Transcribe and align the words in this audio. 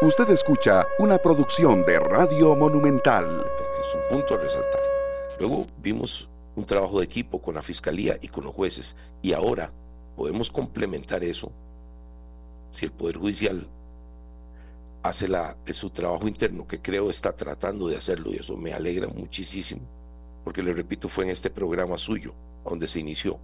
Usted 0.00 0.30
escucha 0.30 0.86
una 1.00 1.18
producción 1.18 1.84
de 1.84 1.98
Radio 1.98 2.54
Monumental. 2.54 3.44
Es 3.80 3.94
un 3.96 4.16
punto 4.16 4.34
a 4.34 4.38
resaltar. 4.38 4.80
Luego 5.40 5.66
vimos 5.82 6.28
un 6.54 6.64
trabajo 6.64 7.00
de 7.00 7.04
equipo 7.04 7.42
con 7.42 7.56
la 7.56 7.62
Fiscalía 7.62 8.16
y 8.22 8.28
con 8.28 8.44
los 8.44 8.54
jueces 8.54 8.94
y 9.22 9.32
ahora 9.32 9.72
podemos 10.14 10.52
complementar 10.52 11.24
eso 11.24 11.50
si 12.70 12.84
el 12.84 12.92
Poder 12.92 13.16
Judicial 13.16 13.66
hace 15.02 15.26
la, 15.26 15.56
su 15.72 15.90
trabajo 15.90 16.28
interno, 16.28 16.68
que 16.68 16.80
creo 16.80 17.10
está 17.10 17.34
tratando 17.34 17.88
de 17.88 17.96
hacerlo 17.96 18.32
y 18.32 18.36
eso 18.36 18.56
me 18.56 18.72
alegra 18.72 19.08
muchísimo, 19.08 19.82
porque 20.44 20.62
le 20.62 20.74
repito, 20.74 21.08
fue 21.08 21.24
en 21.24 21.30
este 21.30 21.50
programa 21.50 21.98
suyo 21.98 22.34
donde 22.64 22.86
se 22.86 23.00
inició 23.00 23.40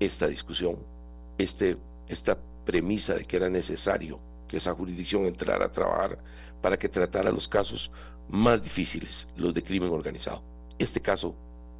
esta 0.00 0.26
discusión, 0.26 0.78
este, 1.36 1.76
esta 2.08 2.38
premisa 2.64 3.14
de 3.14 3.26
que 3.26 3.36
era 3.36 3.50
necesario 3.50 4.18
que 4.48 4.56
esa 4.56 4.74
jurisdicción 4.74 5.26
entrara 5.26 5.66
a 5.66 5.72
trabajar 5.72 6.18
para 6.60 6.78
que 6.78 6.88
tratara 6.88 7.30
los 7.30 7.46
casos 7.46 7.90
más 8.28 8.62
difíciles, 8.62 9.28
los 9.36 9.54
de 9.54 9.62
crimen 9.62 9.90
organizado. 9.90 10.42
Este 10.78 11.00
caso 11.00 11.34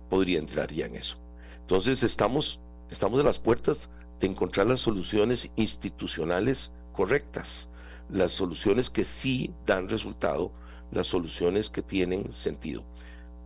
podría 0.09 0.39
entrar 0.39 0.73
ya 0.73 0.87
en 0.87 0.97
eso. 0.97 1.17
Entonces 1.61 2.03
estamos, 2.03 2.61
estamos 2.91 3.21
a 3.21 3.25
las 3.25 3.39
puertas 3.39 3.89
de 4.21 4.27
encontrar 4.27 4.67
las 4.67 4.81
soluciones 4.81 5.51
institucionales 5.57 6.73
correctas, 6.93 7.69
las 8.11 8.33
soluciones 8.33 8.91
que 8.91 9.05
sí 9.05 9.53
dan 9.67 9.89
resultado, 9.89 10.51
las 10.91 11.07
soluciones 11.07 11.71
que 11.71 11.83
tienen 11.83 12.33
sentido. 12.33 12.85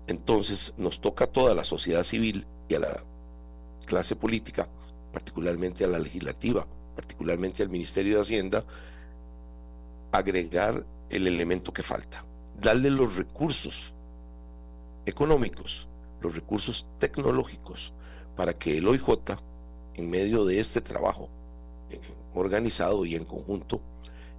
Entonces 0.06 0.72
nos 0.76 1.00
toca 1.00 1.24
a 1.24 1.32
toda 1.32 1.54
la 1.54 1.64
sociedad 1.64 2.02
civil 2.02 2.46
y 2.68 2.74
a 2.74 2.80
la 2.80 3.02
clase 3.86 4.16
política, 4.16 4.68
particularmente 5.12 5.84
a 5.84 5.88
la 5.88 5.98
legislativa, 5.98 6.66
particularmente 6.94 7.62
al 7.62 7.68
Ministerio 7.68 8.16
de 8.16 8.22
Hacienda, 8.22 8.64
agregar 10.12 10.84
el 11.10 11.26
elemento 11.26 11.72
que 11.72 11.82
falta, 11.82 12.24
darle 12.60 12.90
los 12.90 13.16
recursos 13.16 13.94
económicos, 15.06 15.88
los 16.20 16.34
recursos 16.34 16.86
tecnológicos, 16.98 17.92
para 18.36 18.52
que 18.52 18.78
el 18.78 18.86
OIJ, 18.86 19.08
en 19.94 20.10
medio 20.10 20.44
de 20.44 20.60
este 20.60 20.80
trabajo 20.80 21.28
eh, 21.90 22.00
organizado 22.34 23.04
y 23.04 23.14
en 23.14 23.24
conjunto, 23.24 23.80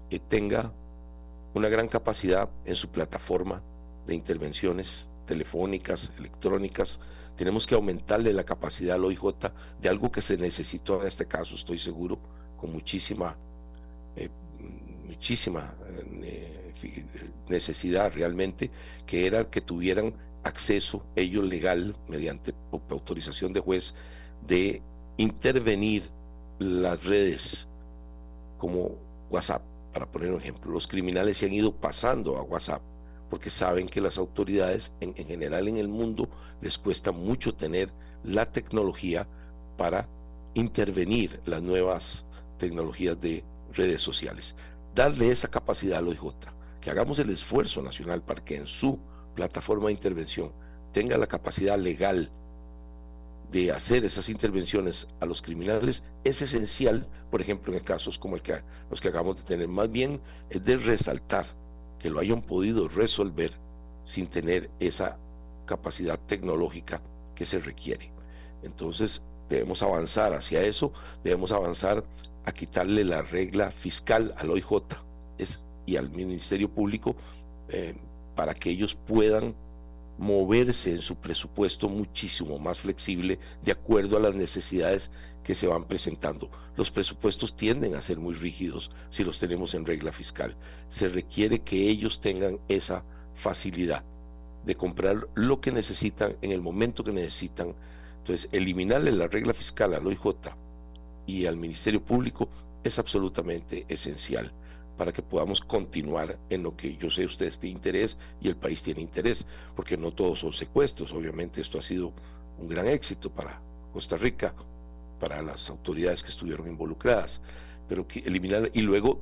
eh, 0.09 0.19
tenga 0.19 0.71
una 1.53 1.69
gran 1.69 1.87
capacidad 1.87 2.49
en 2.65 2.75
su 2.75 2.89
plataforma 2.89 3.61
de 4.05 4.15
intervenciones 4.15 5.11
telefónicas, 5.25 6.11
electrónicas. 6.17 6.99
Tenemos 7.35 7.67
que 7.67 7.75
aumentarle 7.75 8.33
la 8.33 8.43
capacidad 8.43 8.95
al 8.95 9.05
OIJ 9.05 9.51
de 9.81 9.89
algo 9.89 10.11
que 10.11 10.21
se 10.21 10.37
necesitó 10.37 11.01
en 11.01 11.07
este 11.07 11.27
caso, 11.27 11.55
estoy 11.55 11.79
seguro, 11.79 12.19
con 12.57 12.71
muchísima 12.71 13.35
eh, 14.15 14.29
muchísima 15.13 15.73
eh, 16.25 17.05
necesidad 17.47 18.11
realmente, 18.13 18.69
que 19.05 19.27
era 19.27 19.45
que 19.45 19.61
tuvieran 19.61 20.15
acceso 20.43 21.05
ellos 21.15 21.45
legal, 21.45 21.95
mediante 22.07 22.53
autorización 22.71 23.53
de 23.53 23.59
juez, 23.61 23.93
de 24.47 24.81
intervenir 25.17 26.09
las 26.59 27.03
redes 27.05 27.67
como 28.57 28.97
WhatsApp, 29.29 29.61
para 29.93 30.11
poner 30.11 30.31
un 30.31 30.41
ejemplo. 30.41 30.71
Los 30.71 30.87
criminales 30.87 31.37
se 31.37 31.45
han 31.45 31.53
ido 31.53 31.71
pasando 31.71 32.37
a 32.37 32.41
WhatsApp 32.41 32.81
porque 33.29 33.49
saben 33.49 33.87
que 33.87 34.01
las 34.01 34.17
autoridades 34.17 34.91
en, 34.99 35.13
en 35.15 35.25
general 35.25 35.67
en 35.67 35.77
el 35.77 35.87
mundo 35.87 36.27
les 36.61 36.77
cuesta 36.77 37.11
mucho 37.11 37.53
tener 37.53 37.89
la 38.23 38.51
tecnología 38.51 39.27
para 39.77 40.07
intervenir 40.53 41.39
las 41.45 41.61
nuevas 41.61 42.25
tecnologías 42.57 43.19
de 43.19 43.43
redes 43.73 44.01
sociales 44.01 44.55
darle 44.93 45.31
esa 45.31 45.49
capacidad 45.49 45.99
al 45.99 46.07
OIJ, 46.07 46.33
que 46.81 46.91
hagamos 46.91 47.19
el 47.19 47.29
esfuerzo 47.29 47.81
nacional 47.81 48.21
para 48.21 48.43
que 48.43 48.55
en 48.55 48.67
su 48.67 48.99
plataforma 49.35 49.87
de 49.87 49.93
intervención 49.93 50.51
tenga 50.91 51.17
la 51.17 51.27
capacidad 51.27 51.77
legal 51.77 52.29
de 53.51 53.71
hacer 53.71 54.03
esas 54.03 54.29
intervenciones 54.29 55.07
a 55.19 55.25
los 55.25 55.41
criminales 55.41 56.03
es 56.23 56.41
esencial, 56.41 57.07
por 57.29 57.39
ejemplo, 57.39 57.73
en 57.73 57.79
casos 57.79 58.17
como 58.17 58.35
el 58.35 58.41
que, 58.41 58.61
los 58.89 58.99
que 58.99 59.09
acabamos 59.09 59.37
de 59.37 59.43
tener. 59.43 59.67
Más 59.67 59.91
bien 59.91 60.19
es 60.49 60.65
de 60.65 60.77
resaltar 60.77 61.45
que 61.99 62.09
lo 62.09 62.19
hayan 62.19 62.41
podido 62.41 62.87
resolver 62.87 63.51
sin 64.03 64.27
tener 64.27 64.71
esa 64.79 65.17
capacidad 65.65 66.19
tecnológica 66.19 67.01
que 67.35 67.45
se 67.45 67.59
requiere. 67.59 68.11
Entonces, 68.63 69.21
debemos 69.53 69.81
avanzar 69.83 70.33
hacia 70.33 70.61
eso, 70.61 70.91
debemos 71.23 71.51
avanzar 71.51 72.03
a 72.45 72.51
quitarle 72.51 73.03
la 73.03 73.21
regla 73.21 73.71
fiscal 73.71 74.33
al 74.37 74.51
OIJ 74.51 74.83
es, 75.37 75.59
y 75.85 75.97
al 75.97 76.09
Ministerio 76.11 76.69
Público 76.69 77.15
eh, 77.69 77.95
para 78.35 78.53
que 78.53 78.69
ellos 78.69 78.95
puedan 78.95 79.55
moverse 80.17 80.91
en 80.91 81.01
su 81.01 81.15
presupuesto 81.15 81.89
muchísimo 81.89 82.59
más 82.59 82.79
flexible 82.79 83.39
de 83.63 83.71
acuerdo 83.71 84.17
a 84.17 84.19
las 84.19 84.35
necesidades 84.35 85.11
que 85.43 85.55
se 85.55 85.67
van 85.67 85.85
presentando. 85.85 86.49
Los 86.77 86.91
presupuestos 86.91 87.55
tienden 87.55 87.95
a 87.95 88.01
ser 88.01 88.17
muy 88.19 88.33
rígidos 88.33 88.91
si 89.09 89.23
los 89.23 89.39
tenemos 89.39 89.73
en 89.73 89.85
regla 89.85 90.11
fiscal. 90.11 90.55
Se 90.87 91.07
requiere 91.07 91.59
que 91.59 91.89
ellos 91.89 92.19
tengan 92.19 92.59
esa 92.67 93.03
facilidad 93.35 94.03
de 94.65 94.75
comprar 94.75 95.27
lo 95.35 95.59
que 95.59 95.71
necesitan 95.71 96.35
en 96.41 96.51
el 96.51 96.61
momento 96.61 97.03
que 97.03 97.11
necesitan. 97.11 97.75
Entonces, 98.23 98.47
eliminarle 98.53 99.11
la 99.11 99.27
regla 99.27 99.53
fiscal 99.53 99.93
al 99.93 100.07
OIJ 100.07 100.21
y 101.25 101.45
al 101.45 101.57
Ministerio 101.57 102.01
Público 102.01 102.47
es 102.81 102.97
absolutamente 102.97 103.85
esencial 103.89 104.49
para 104.95 105.11
que 105.11 105.21
podamos 105.21 105.59
continuar 105.59 106.39
en 106.49 106.63
lo 106.63 106.73
que 106.77 106.95
yo 106.95 107.09
sé 107.09 107.25
ustedes 107.25 107.59
tienen 107.59 107.75
interés 107.75 108.15
y 108.39 108.47
el 108.47 108.55
país 108.55 108.81
tiene 108.81 109.01
interés, 109.01 109.45
porque 109.75 109.97
no 109.97 110.11
todos 110.11 110.39
son 110.39 110.53
secuestros, 110.53 111.11
obviamente 111.11 111.59
esto 111.59 111.77
ha 111.77 111.81
sido 111.81 112.13
un 112.57 112.69
gran 112.69 112.87
éxito 112.87 113.29
para 113.29 113.61
Costa 113.91 114.15
Rica, 114.15 114.55
para 115.19 115.41
las 115.41 115.69
autoridades 115.69 116.23
que 116.23 116.29
estuvieron 116.29 116.69
involucradas, 116.69 117.41
pero 117.89 118.07
que 118.07 118.19
eliminar 118.19 118.71
y 118.73 118.83
luego 118.83 119.19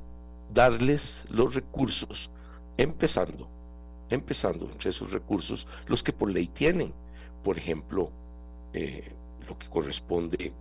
darles 0.54 1.24
los 1.28 1.56
recursos, 1.56 2.30
empezando, 2.76 3.48
empezando 4.10 4.70
entre 4.70 4.90
esos 4.90 5.10
recursos 5.10 5.66
los 5.88 6.04
que 6.04 6.12
por 6.12 6.30
ley 6.30 6.46
tienen, 6.46 6.94
por 7.42 7.58
ejemplo, 7.58 8.12
eh, 8.72 9.12
lo 9.46 9.58
que 9.58 9.68
corresponde 9.68 10.52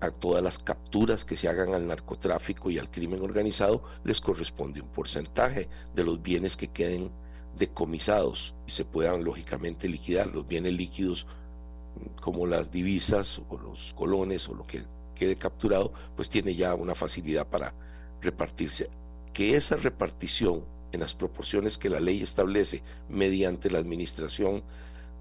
a 0.00 0.10
todas 0.10 0.42
las 0.42 0.58
capturas 0.58 1.24
que 1.24 1.36
se 1.36 1.48
hagan 1.48 1.72
al 1.72 1.86
narcotráfico 1.86 2.70
y 2.70 2.78
al 2.78 2.90
crimen 2.90 3.22
organizado 3.22 3.82
les 4.04 4.20
corresponde 4.20 4.82
un 4.82 4.88
porcentaje 4.88 5.68
de 5.94 6.04
los 6.04 6.22
bienes 6.22 6.56
que 6.56 6.68
queden 6.68 7.10
decomisados 7.58 8.54
y 8.66 8.70
se 8.72 8.84
puedan 8.84 9.24
lógicamente 9.24 9.88
liquidar. 9.88 10.26
Los 10.26 10.46
bienes 10.46 10.74
líquidos 10.74 11.26
como 12.20 12.46
las 12.46 12.70
divisas 12.70 13.40
o 13.48 13.56
los 13.56 13.94
colones 13.94 14.48
o 14.48 14.54
lo 14.54 14.66
que 14.66 14.82
quede 15.14 15.36
capturado, 15.36 15.92
pues 16.14 16.28
tiene 16.28 16.54
ya 16.54 16.74
una 16.74 16.94
facilidad 16.94 17.46
para 17.46 17.72
repartirse. 18.20 18.90
Que 19.32 19.56
esa 19.56 19.76
repartición 19.76 20.64
en 20.92 21.00
las 21.00 21.14
proporciones 21.14 21.78
que 21.78 21.88
la 21.88 22.00
ley 22.00 22.22
establece 22.22 22.82
mediante 23.08 23.70
la 23.70 23.78
administración 23.78 24.62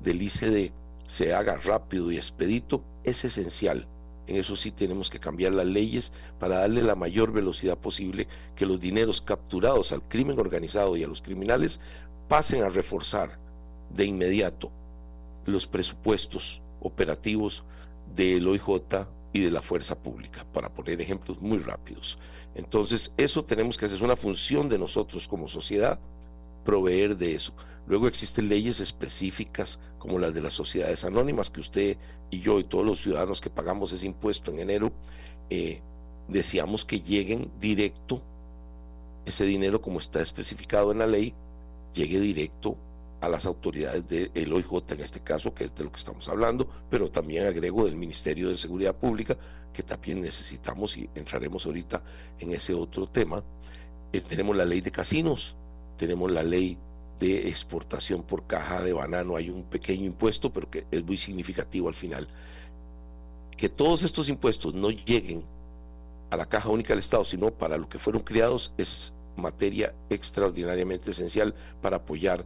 del 0.02 0.22
ICD 0.22 0.74
se 1.06 1.34
haga 1.34 1.58
rápido 1.58 2.12
y 2.12 2.18
expedito 2.18 2.84
es 3.04 3.24
esencial 3.26 3.88
en 4.28 4.38
eso 4.38 4.56
sí 4.56 4.72
tenemos 4.72 5.10
que 5.10 5.20
cambiar 5.20 5.54
las 5.54 5.68
leyes 5.68 6.12
para 6.40 6.60
darle 6.60 6.82
la 6.82 6.96
mayor 6.96 7.32
velocidad 7.32 7.78
posible 7.78 8.28
que 8.56 8.66
los 8.66 8.80
dineros 8.80 9.22
capturados 9.22 9.92
al 9.92 10.02
crimen 10.04 10.40
organizado 10.40 10.98
y 10.98 11.04
a 11.04 11.08
los 11.08 11.22
criminales 11.22 11.80
pasen 12.28 12.64
a 12.64 12.70
reforzar 12.70 13.38
de 13.92 14.06
inmediato 14.06 14.72
los 15.46 15.68
presupuestos 15.68 16.62
operativos 16.82 17.64
del 18.16 18.48
OIJ 18.48 19.08
y 19.34 19.42
de 19.42 19.52
la 19.52 19.62
fuerza 19.62 19.96
pública, 19.96 20.46
para 20.54 20.70
poner 20.70 21.00
ejemplos 21.02 21.42
muy 21.42 21.60
rápidos. 21.60 22.18
Entonces, 22.56 23.12
eso 23.18 23.44
tenemos 23.44 23.78
que 23.78 23.86
hacer, 23.86 23.98
es 23.98 24.02
una 24.02 24.16
función 24.16 24.70
de 24.70 24.80
nosotros 24.80 25.28
como 25.28 25.48
sociedad, 25.48 26.00
proveer 26.64 27.18
de 27.18 27.36
eso. 27.36 27.54
Luego 27.88 28.08
existen 28.08 28.50
leyes 28.50 28.80
específicas 28.80 29.80
como 30.00 30.20
las 30.20 30.34
de 30.34 30.42
las 30.42 30.54
sociedades 30.54 31.04
anónimas 31.06 31.50
que 31.50 31.62
usted 31.62 31.98
y 32.32 32.40
yo 32.40 32.60
y 32.60 32.64
todos 32.64 32.86
los 32.86 33.02
ciudadanos 33.02 33.42
que 33.42 33.50
pagamos 33.50 33.92
ese 33.92 34.08
impuesto 34.08 34.52
en 34.52 34.60
enero 34.60 34.92
eh, 35.50 35.82
deseamos 36.28 36.86
que 36.86 37.02
lleguen 37.02 37.52
directo 37.60 38.22
ese 39.26 39.46
dinero 39.46 39.82
como 39.82 40.00
está 40.00 40.22
especificado 40.22 40.92
en 40.92 41.00
la 41.00 41.08
ley 41.08 41.34
llegue 41.94 42.20
directo 42.20 42.78
a 43.22 43.30
las 43.30 43.46
autoridades 43.46 44.08
del 44.08 44.54
OIJ 44.54 44.92
en 44.92 45.02
este 45.02 45.20
caso, 45.22 45.54
que 45.54 45.66
es 45.66 45.76
de 45.76 45.84
lo 45.84 45.92
que 45.92 45.98
estamos 45.98 46.28
hablando, 46.30 46.68
pero 46.90 47.10
también 47.10 47.48
agrego 47.48 47.86
del 47.86 47.96
Ministerio 47.96 48.50
de 48.50 48.58
Seguridad 48.58 48.96
Pública, 48.96 49.36
que 49.74 49.84
también 49.84 50.22
necesitamos 50.22 50.96
y 50.98 51.10
entraremos 51.16 51.66
ahorita 51.66 52.04
en 52.40 52.52
ese 52.52 52.74
otro 52.74 53.08
tema. 53.08 53.44
Eh, 54.14 54.22
tenemos 54.22 54.56
la 54.56 54.66
ley 54.66 54.82
de 54.82 54.92
casinos, 54.92 55.56
tenemos 55.98 56.32
la 56.32 56.44
ley 56.44 56.78
de 57.20 57.48
exportación 57.48 58.24
por 58.24 58.46
caja 58.46 58.82
de 58.82 58.94
banano. 58.94 59.36
Hay 59.36 59.50
un 59.50 59.64
pequeño 59.64 60.06
impuesto, 60.06 60.52
pero 60.52 60.70
que 60.70 60.86
es 60.92 61.04
muy 61.04 61.18
significativo 61.18 61.88
al 61.88 61.96
final. 61.96 62.28
Que 63.58 63.70
todos 63.70 64.04
estos 64.04 64.30
impuestos 64.30 64.74
no 64.74 64.90
lleguen 64.90 65.44
a 66.30 66.38
la 66.38 66.46
caja 66.46 66.70
única 66.70 66.90
del 66.90 67.00
Estado, 67.00 67.24
sino 67.24 67.52
para 67.52 67.78
lo 67.78 67.88
que 67.88 68.00
fueron 68.00 68.24
criados, 68.24 68.72
es 68.78 69.14
materia 69.36 69.94
extraordinariamente 70.10 71.12
esencial 71.12 71.54
para 71.82 71.98
apoyar 71.98 72.46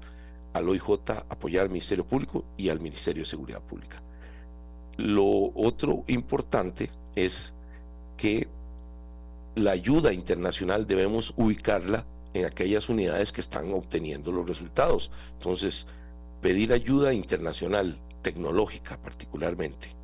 al 0.54 0.68
OIJ, 0.70 0.90
apoyar 1.30 1.64
al 1.64 1.70
Ministerio 1.70 2.06
Público 2.06 2.44
y 2.58 2.70
al 2.70 2.80
Ministerio 2.80 3.24
de 3.24 3.30
Seguridad 3.30 3.62
Pública. 3.62 4.02
Lo 4.98 5.52
otro 5.56 6.04
importante 6.08 6.90
es 7.16 7.54
que 8.18 8.48
la 9.56 9.72
ayuda 9.72 10.14
internacional 10.14 10.88
debemos 10.88 11.34
ubicarla 11.38 12.06
en 12.34 12.46
aquellas 12.46 12.90
unidades 12.90 13.32
que 13.32 13.42
están 13.42 13.72
obteniendo 13.74 14.32
los 14.32 14.48
resultados. 14.48 15.12
Entonces, 15.34 15.88
pedir 16.42 16.74
ayuda 16.74 17.14
internacional, 17.14 17.98
tecnológica 18.22 18.98
particularmente. 18.98 20.00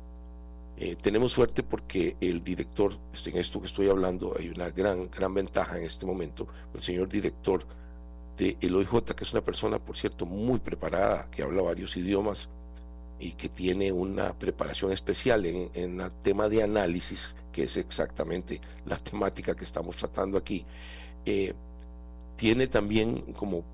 Eh, 0.78 0.96
tenemos 1.00 1.32
suerte 1.32 1.62
porque 1.62 2.16
el 2.20 2.44
director, 2.44 2.92
este, 3.14 3.30
en 3.30 3.38
esto 3.38 3.60
que 3.60 3.66
estoy 3.66 3.88
hablando, 3.88 4.34
hay 4.38 4.50
una 4.50 4.70
gran, 4.70 5.10
gran 5.10 5.32
ventaja 5.32 5.78
en 5.78 5.84
este 5.84 6.04
momento. 6.04 6.46
El 6.74 6.82
señor 6.82 7.08
director 7.08 7.64
de 8.36 8.58
el 8.60 8.74
OIJ, 8.74 9.14
que 9.16 9.24
es 9.24 9.32
una 9.32 9.42
persona, 9.42 9.78
por 9.78 9.96
cierto, 9.96 10.26
muy 10.26 10.58
preparada, 10.58 11.30
que 11.30 11.42
habla 11.42 11.62
varios 11.62 11.96
idiomas 11.96 12.50
y 13.18 13.32
que 13.32 13.48
tiene 13.48 13.90
una 13.90 14.38
preparación 14.38 14.92
especial 14.92 15.46
en, 15.46 16.00
el 16.00 16.12
tema 16.22 16.48
de 16.48 16.62
análisis, 16.62 17.34
que 17.52 17.64
es 17.64 17.78
exactamente 17.78 18.60
la 18.84 18.98
temática 18.98 19.54
que 19.54 19.64
estamos 19.64 19.96
tratando 19.96 20.36
aquí. 20.36 20.66
Eh, 21.24 21.54
tiene 22.36 22.66
también 22.66 23.32
como 23.32 23.64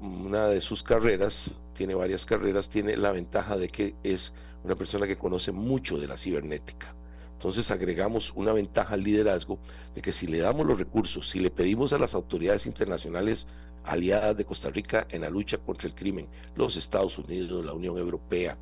una 0.00 0.46
de 0.48 0.60
sus 0.60 0.82
carreras, 0.82 1.50
tiene 1.74 1.94
varias 1.94 2.26
carreras, 2.26 2.68
tiene 2.68 2.96
la 2.96 3.10
ventaja 3.10 3.56
de 3.56 3.68
que 3.68 3.94
es 4.02 4.32
una 4.62 4.76
persona 4.76 5.06
que 5.06 5.16
conoce 5.16 5.52
mucho 5.52 5.98
de 5.98 6.06
la 6.06 6.18
cibernética. 6.18 6.94
Entonces 7.32 7.70
agregamos 7.70 8.32
una 8.36 8.52
ventaja 8.52 8.94
al 8.94 9.02
liderazgo 9.02 9.58
de 9.94 10.02
que 10.02 10.12
si 10.12 10.26
le 10.26 10.38
damos 10.38 10.66
los 10.66 10.78
recursos, 10.78 11.28
si 11.28 11.40
le 11.40 11.50
pedimos 11.50 11.92
a 11.92 11.98
las 11.98 12.14
autoridades 12.14 12.66
internacionales 12.66 13.46
aliadas 13.84 14.36
de 14.36 14.44
Costa 14.44 14.70
Rica 14.70 15.06
en 15.10 15.22
la 15.22 15.30
lucha 15.30 15.58
contra 15.58 15.88
el 15.88 15.94
crimen, 15.94 16.26
los 16.56 16.76
Estados 16.76 17.18
Unidos, 17.18 17.64
la 17.64 17.72
Unión 17.72 17.98
Europea, 17.98 18.56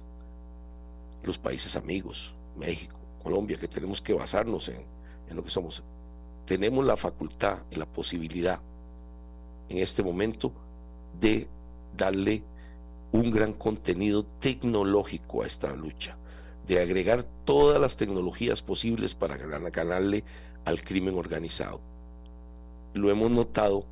los 1.23 1.39
países 1.39 1.77
amigos, 1.77 2.35
México, 2.57 2.99
Colombia, 3.23 3.57
que 3.57 3.69
tenemos 3.69 4.01
que 4.01 4.15
basarnos 4.15 4.69
en, 4.69 4.85
en 5.29 5.37
lo 5.37 5.45
que 5.45 5.51
somos, 5.51 5.83
tenemos 6.47 6.85
la 6.85 6.97
facultad 6.97 7.59
la 7.73 7.87
posibilidad 7.87 8.61
en 9.73 9.79
este 9.79 10.03
momento 10.03 10.53
de 11.21 11.49
darle 11.97 12.43
un 13.11 13.31
gran 13.31 13.53
contenido 13.53 14.25
tecnológico 14.39 15.43
a 15.43 15.47
esta 15.47 15.75
lucha, 15.75 16.17
de 16.67 16.81
agregar 16.81 17.25
todas 17.45 17.81
las 17.81 17.97
tecnologías 17.97 18.63
posibles 18.63 19.15
para 19.15 19.37
ganarle 19.37 20.25
al 20.65 20.83
crimen 20.83 21.17
organizado. 21.17 21.81
Lo 22.95 23.11
hemos 23.11 23.31
notado, 23.31 23.85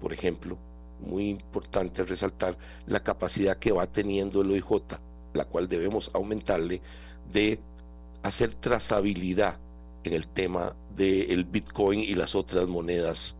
por 0.00 0.12
ejemplo, 0.12 0.58
muy 1.00 1.28
importante 1.28 2.04
resaltar 2.04 2.56
la 2.86 3.00
capacidad 3.00 3.56
que 3.56 3.72
va 3.72 3.86
teniendo 3.86 4.42
el 4.42 4.50
OIJ, 4.50 4.98
la 5.34 5.44
cual 5.44 5.68
debemos 5.68 6.10
aumentarle, 6.14 6.80
de 7.32 7.58
hacer 8.22 8.54
trazabilidad 8.54 9.58
en 10.04 10.12
el 10.12 10.28
tema 10.28 10.74
del 10.96 11.44
Bitcoin 11.44 12.00
y 12.00 12.14
las 12.14 12.34
otras 12.34 12.68
monedas 12.68 13.36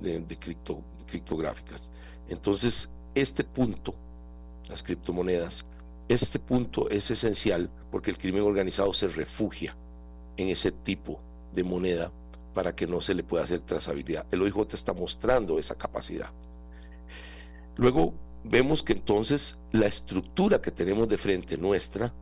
de, 0.00 0.36
cripto, 0.36 0.82
criptográficas. 1.06 1.90
Entonces, 2.28 2.88
este 3.14 3.44
punto, 3.44 3.94
las 4.68 4.82
criptomonedas, 4.82 5.64
este 6.08 6.38
punto 6.38 6.90
es 6.90 7.10
esencial 7.10 7.70
porque 7.90 8.10
el 8.10 8.18
crimen 8.18 8.42
organizado 8.42 8.92
se 8.92 9.08
refugia 9.08 9.76
en 10.36 10.48
ese 10.48 10.72
tipo 10.72 11.20
de 11.54 11.64
moneda 11.64 12.12
para 12.52 12.74
que 12.74 12.86
no 12.86 13.00
se 13.00 13.14
le 13.14 13.24
pueda 13.24 13.44
hacer 13.44 13.60
trazabilidad. 13.60 14.26
El 14.30 14.42
OIJ 14.42 14.74
está 14.74 14.92
mostrando 14.92 15.58
esa 15.58 15.74
capacidad. 15.74 16.30
Luego 17.76 18.14
vemos 18.44 18.82
que 18.82 18.92
entonces 18.92 19.58
la 19.72 19.86
estructura 19.86 20.60
que 20.60 20.70
tenemos 20.70 21.08
de 21.08 21.18
frente 21.18 21.56
nuestra 21.56 22.12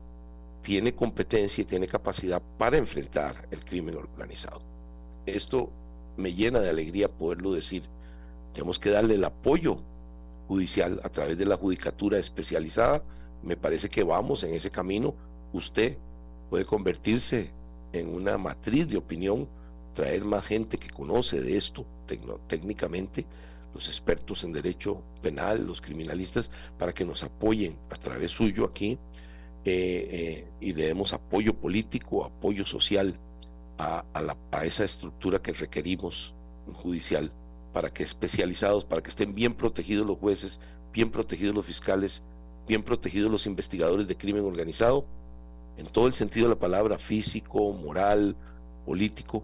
tiene 0.62 0.94
competencia 0.94 1.62
y 1.62 1.64
tiene 1.64 1.88
capacidad 1.88 2.40
para 2.56 2.78
enfrentar 2.78 3.48
el 3.50 3.64
crimen 3.64 3.96
organizado. 3.96 4.60
Esto 5.26 5.70
me 6.16 6.32
llena 6.32 6.60
de 6.60 6.70
alegría 6.70 7.08
poderlo 7.08 7.52
decir 7.52 7.82
tenemos 8.52 8.78
que 8.78 8.90
darle 8.90 9.14
el 9.14 9.24
apoyo 9.24 9.76
judicial 10.48 11.00
a 11.02 11.08
través 11.08 11.38
de 11.38 11.46
la 11.46 11.56
judicatura 11.56 12.18
especializada. 12.18 13.02
Me 13.42 13.56
parece 13.56 13.88
que 13.88 14.04
vamos 14.04 14.44
en 14.44 14.54
ese 14.54 14.70
camino. 14.70 15.14
Usted 15.52 15.96
puede 16.50 16.64
convertirse 16.64 17.50
en 17.92 18.14
una 18.14 18.38
matriz 18.38 18.88
de 18.88 18.96
opinión, 18.96 19.48
traer 19.94 20.24
más 20.24 20.46
gente 20.46 20.78
que 20.78 20.90
conoce 20.90 21.40
de 21.40 21.56
esto 21.56 21.86
técnicamente, 22.46 23.24
los 23.74 23.88
expertos 23.88 24.44
en 24.44 24.52
derecho 24.52 25.02
penal, 25.22 25.66
los 25.66 25.80
criminalistas, 25.80 26.50
para 26.78 26.92
que 26.92 27.04
nos 27.04 27.22
apoyen 27.22 27.78
a 27.90 27.96
través 27.96 28.32
suyo 28.32 28.66
aquí 28.66 28.98
eh, 29.64 30.08
eh, 30.10 30.48
y 30.60 30.74
le 30.74 30.86
demos 30.86 31.14
apoyo 31.14 31.54
político, 31.54 32.24
apoyo 32.24 32.66
social 32.66 33.14
a, 33.78 34.04
a 34.50 34.64
esa 34.66 34.84
estructura 34.84 35.40
que 35.40 35.52
requerimos 35.52 36.34
judicial 36.74 37.32
para 37.72 37.92
que 37.92 38.02
especializados, 38.02 38.84
para 38.84 39.02
que 39.02 39.10
estén 39.10 39.34
bien 39.34 39.54
protegidos 39.54 40.06
los 40.06 40.18
jueces, 40.18 40.60
bien 40.92 41.10
protegidos 41.10 41.54
los 41.54 41.66
fiscales, 41.66 42.22
bien 42.66 42.82
protegidos 42.82 43.30
los 43.30 43.46
investigadores 43.46 44.06
de 44.06 44.16
crimen 44.16 44.44
organizado, 44.44 45.04
en 45.76 45.86
todo 45.86 46.06
el 46.06 46.12
sentido 46.12 46.48
de 46.48 46.54
la 46.54 46.60
palabra 46.60 46.98
físico, 46.98 47.72
moral, 47.72 48.36
político, 48.84 49.42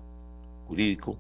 jurídico. 0.67 1.17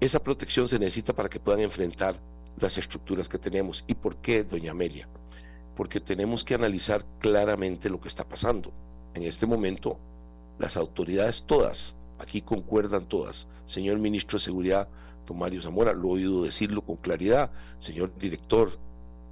Esa 0.00 0.22
protección 0.22 0.68
se 0.68 0.78
necesita 0.78 1.12
para 1.12 1.28
que 1.28 1.40
puedan 1.40 1.60
enfrentar 1.60 2.16
las 2.58 2.78
estructuras 2.78 3.28
que 3.28 3.38
tenemos. 3.38 3.84
¿Y 3.86 3.94
por 3.94 4.16
qué, 4.16 4.44
doña 4.44 4.70
Amelia? 4.70 5.08
Porque 5.76 6.00
tenemos 6.00 6.44
que 6.44 6.54
analizar 6.54 7.04
claramente 7.18 7.90
lo 7.90 8.00
que 8.00 8.08
está 8.08 8.24
pasando. 8.24 8.72
En 9.14 9.24
este 9.24 9.46
momento, 9.46 9.98
las 10.58 10.76
autoridades 10.76 11.42
todas, 11.42 11.96
aquí 12.18 12.40
concuerdan 12.40 13.06
todas, 13.06 13.46
señor 13.66 13.98
ministro 13.98 14.38
de 14.38 14.44
Seguridad, 14.44 14.88
don 15.26 15.38
Mario 15.38 15.62
Zamora, 15.62 15.92
lo 15.92 16.08
he 16.08 16.12
oído 16.12 16.44
decirlo 16.44 16.82
con 16.82 16.96
claridad, 16.96 17.50
señor 17.78 18.16
director 18.18 18.78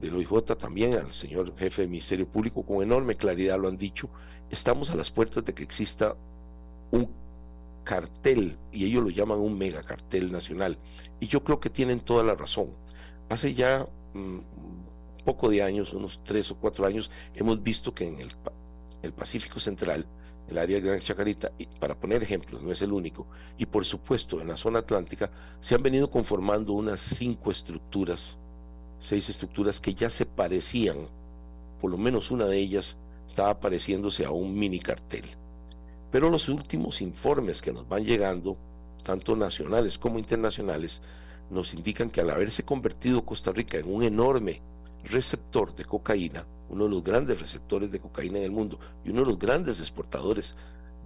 del 0.00 0.16
OIJ 0.16 0.56
también, 0.58 0.94
al 0.94 1.12
señor 1.12 1.56
jefe 1.56 1.82
del 1.82 1.90
Ministerio 1.90 2.26
Público, 2.26 2.64
con 2.64 2.82
enorme 2.82 3.16
claridad 3.16 3.58
lo 3.58 3.68
han 3.68 3.76
dicho, 3.76 4.08
estamos 4.50 4.90
a 4.90 4.96
las 4.96 5.10
puertas 5.10 5.44
de 5.44 5.54
que 5.54 5.62
exista 5.62 6.16
un 6.90 7.08
cartel, 7.84 8.56
y 8.72 8.84
ellos 8.84 9.04
lo 9.04 9.10
llaman 9.10 9.38
un 9.38 9.56
megacartel 9.56 10.32
nacional, 10.32 10.78
y 11.20 11.28
yo 11.28 11.42
creo 11.44 11.60
que 11.60 11.70
tienen 11.70 12.00
toda 12.00 12.22
la 12.22 12.34
razón. 12.34 12.70
Hace 13.28 13.54
ya 13.54 13.87
un 14.14 14.38
mm, 14.38 15.25
poco 15.25 15.49
de 15.49 15.62
años, 15.62 15.92
unos 15.92 16.20
tres 16.25 16.50
o 16.50 16.56
cuatro 16.56 16.87
años, 16.87 17.11
hemos 17.34 17.62
visto 17.62 17.94
que 17.94 18.08
en 18.08 18.18
el, 18.18 18.34
el 19.02 19.12
Pacífico 19.12 19.61
Central, 19.61 20.06
el 20.52 20.59
área 20.59 20.76
de 20.76 20.87
Gran 20.87 21.00
Chacarita, 21.00 21.50
y 21.59 21.66
para 21.66 21.99
poner 21.99 22.23
ejemplos, 22.23 22.62
no 22.62 22.71
es 22.71 22.80
el 22.82 22.92
único, 22.92 23.26
y 23.59 23.66
por 23.66 23.85
supuesto 23.85 24.40
en 24.40 24.49
la 24.49 24.56
zona 24.56 24.78
atlántica 24.78 25.30
se 25.61 25.75
han 25.75 25.82
venido 25.82 26.11
conformando 26.11 26.73
unas 26.73 27.00
cinco 27.00 27.50
estructuras, 27.50 28.38
seis 29.00 29.28
estructuras 29.28 29.80
que 29.80 29.94
ya 29.94 30.09
se 30.09 30.26
parecían, 30.26 31.09
por 31.80 31.90
lo 31.90 31.99
menos 31.99 32.30
una 32.30 32.47
de 32.47 32.59
ellas 32.59 32.97
estaba 33.26 33.59
pareciéndose 33.59 34.25
a 34.25 34.30
un 34.30 34.54
mini 34.54 34.78
cartel. 34.78 35.25
Pero 36.11 36.30
los 36.30 36.49
últimos 36.49 37.00
informes 37.00 37.62
que 37.62 37.73
nos 37.73 37.88
van 37.88 38.04
llegando, 38.04 38.56
tanto 39.02 39.35
nacionales 39.35 39.99
como 39.99 40.18
internacionales, 40.18 41.02
nos 41.50 41.75
indican 41.75 42.11
que 42.11 42.21
al 42.21 42.30
haberse 42.30 42.62
convertido 42.62 43.25
Costa 43.25 43.52
Rica 43.52 43.78
en 43.78 43.92
un 43.92 44.02
enorme 44.02 44.61
receptor 45.04 45.75
de 45.75 45.85
cocaína, 45.85 46.47
uno 46.73 46.85
de 46.85 46.91
los 46.91 47.05
grandes 47.05 47.38
receptores 47.38 47.93
de 47.93 48.00
cocaína 48.00 48.38
en 48.38 48.45
el 48.45 48.50
mundo 48.50 48.79
y 49.05 49.11
uno 49.11 49.21
de 49.21 49.26
los 49.26 49.38
grandes 49.38 49.79
exportadores 49.79 50.57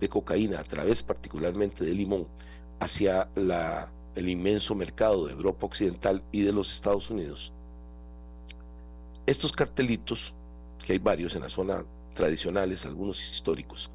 de 0.00 0.08
cocaína 0.08 0.60
a 0.60 0.64
través 0.64 1.02
particularmente 1.02 1.84
de 1.84 1.92
limón 1.92 2.26
hacia 2.78 3.28
la, 3.34 3.90
el 4.14 4.28
inmenso 4.28 4.74
mercado 4.74 5.26
de 5.26 5.32
Europa 5.32 5.66
Occidental 5.66 6.22
y 6.32 6.42
de 6.42 6.52
los 6.52 6.72
Estados 6.72 7.10
Unidos. 7.10 7.52
Estos 9.26 9.52
cartelitos, 9.52 10.32
que 10.84 10.92
hay 10.92 10.98
varios 10.98 11.34
en 11.34 11.42
la 11.42 11.48
zona 11.48 11.84
tradicionales, 12.14 12.86
algunos 12.86 13.20
históricos, 13.20 13.90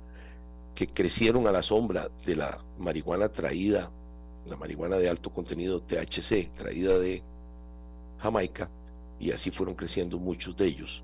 que 0.75 0.87
crecieron 0.87 1.47
a 1.47 1.51
la 1.51 1.63
sombra 1.63 2.09
de 2.25 2.35
la 2.35 2.57
marihuana 2.77 3.29
traída, 3.29 3.89
la 4.45 4.57
marihuana 4.57 4.97
de 4.97 5.07
alto 5.07 5.29
contenido 5.29 5.81
THC, 5.81 6.51
traída 6.55 6.99
de 6.99 7.23
Jamaica, 8.19 8.69
y 9.19 9.31
así 9.31 9.51
fueron 9.51 9.75
creciendo 9.75 10.17
muchos 10.17 10.57
de 10.57 10.65
ellos. 10.65 11.03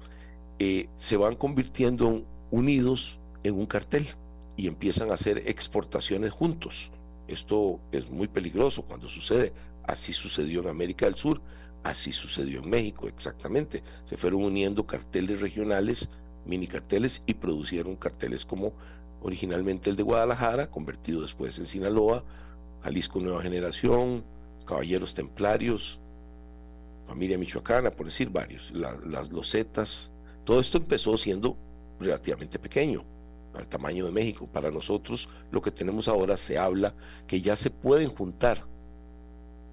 Eh, 0.59 0.89
se 0.97 1.17
van 1.17 1.35
convirtiendo 1.35 2.23
unidos 2.51 3.19
en 3.43 3.55
un 3.55 3.65
cartel 3.65 4.07
y 4.55 4.67
empiezan 4.67 5.11
a 5.11 5.13
hacer 5.13 5.43
exportaciones 5.45 6.31
juntos. 6.31 6.91
Esto 7.27 7.79
es 7.91 8.09
muy 8.09 8.27
peligroso 8.27 8.83
cuando 8.83 9.07
sucede. 9.07 9.53
Así 9.83 10.13
sucedió 10.13 10.61
en 10.61 10.69
América 10.69 11.05
del 11.05 11.15
Sur, 11.15 11.41
así 11.83 12.11
sucedió 12.11 12.61
en 12.61 12.69
México, 12.69 13.07
exactamente. 13.07 13.83
Se 14.05 14.17
fueron 14.17 14.43
uniendo 14.43 14.85
carteles 14.85 15.41
regionales, 15.41 16.09
mini 16.45 16.67
carteles, 16.67 17.21
y 17.25 17.35
producieron 17.35 17.95
carteles 17.95 18.43
como 18.45 18.73
originalmente 19.21 19.89
el 19.89 19.95
de 19.95 20.03
Guadalajara, 20.03 20.69
convertido 20.69 21.21
después 21.21 21.57
en 21.59 21.67
Sinaloa, 21.67 22.23
Jalisco 22.83 23.19
Nueva 23.19 23.41
Generación, 23.41 24.23
Caballeros 24.65 25.13
Templarios, 25.13 25.99
familia 27.07 27.37
michoacana, 27.37 27.91
por 27.91 28.05
decir 28.05 28.29
varios, 28.29 28.71
las 28.71 29.31
losetas, 29.31 30.11
todo 30.47 30.61
esto 30.61 30.77
empezó 30.77 31.17
siendo 31.17 31.57
relativamente 31.99 32.57
pequeño, 32.57 33.03
al 33.53 33.67
tamaño 33.67 34.05
de 34.05 34.13
México. 34.13 34.47
Para 34.47 34.71
nosotros 34.71 35.27
lo 35.51 35.61
que 35.61 35.71
tenemos 35.71 36.07
ahora 36.07 36.37
se 36.37 36.57
habla 36.57 36.95
que 37.27 37.41
ya 37.41 37.57
se 37.57 37.69
pueden 37.69 38.09
juntar 38.11 38.65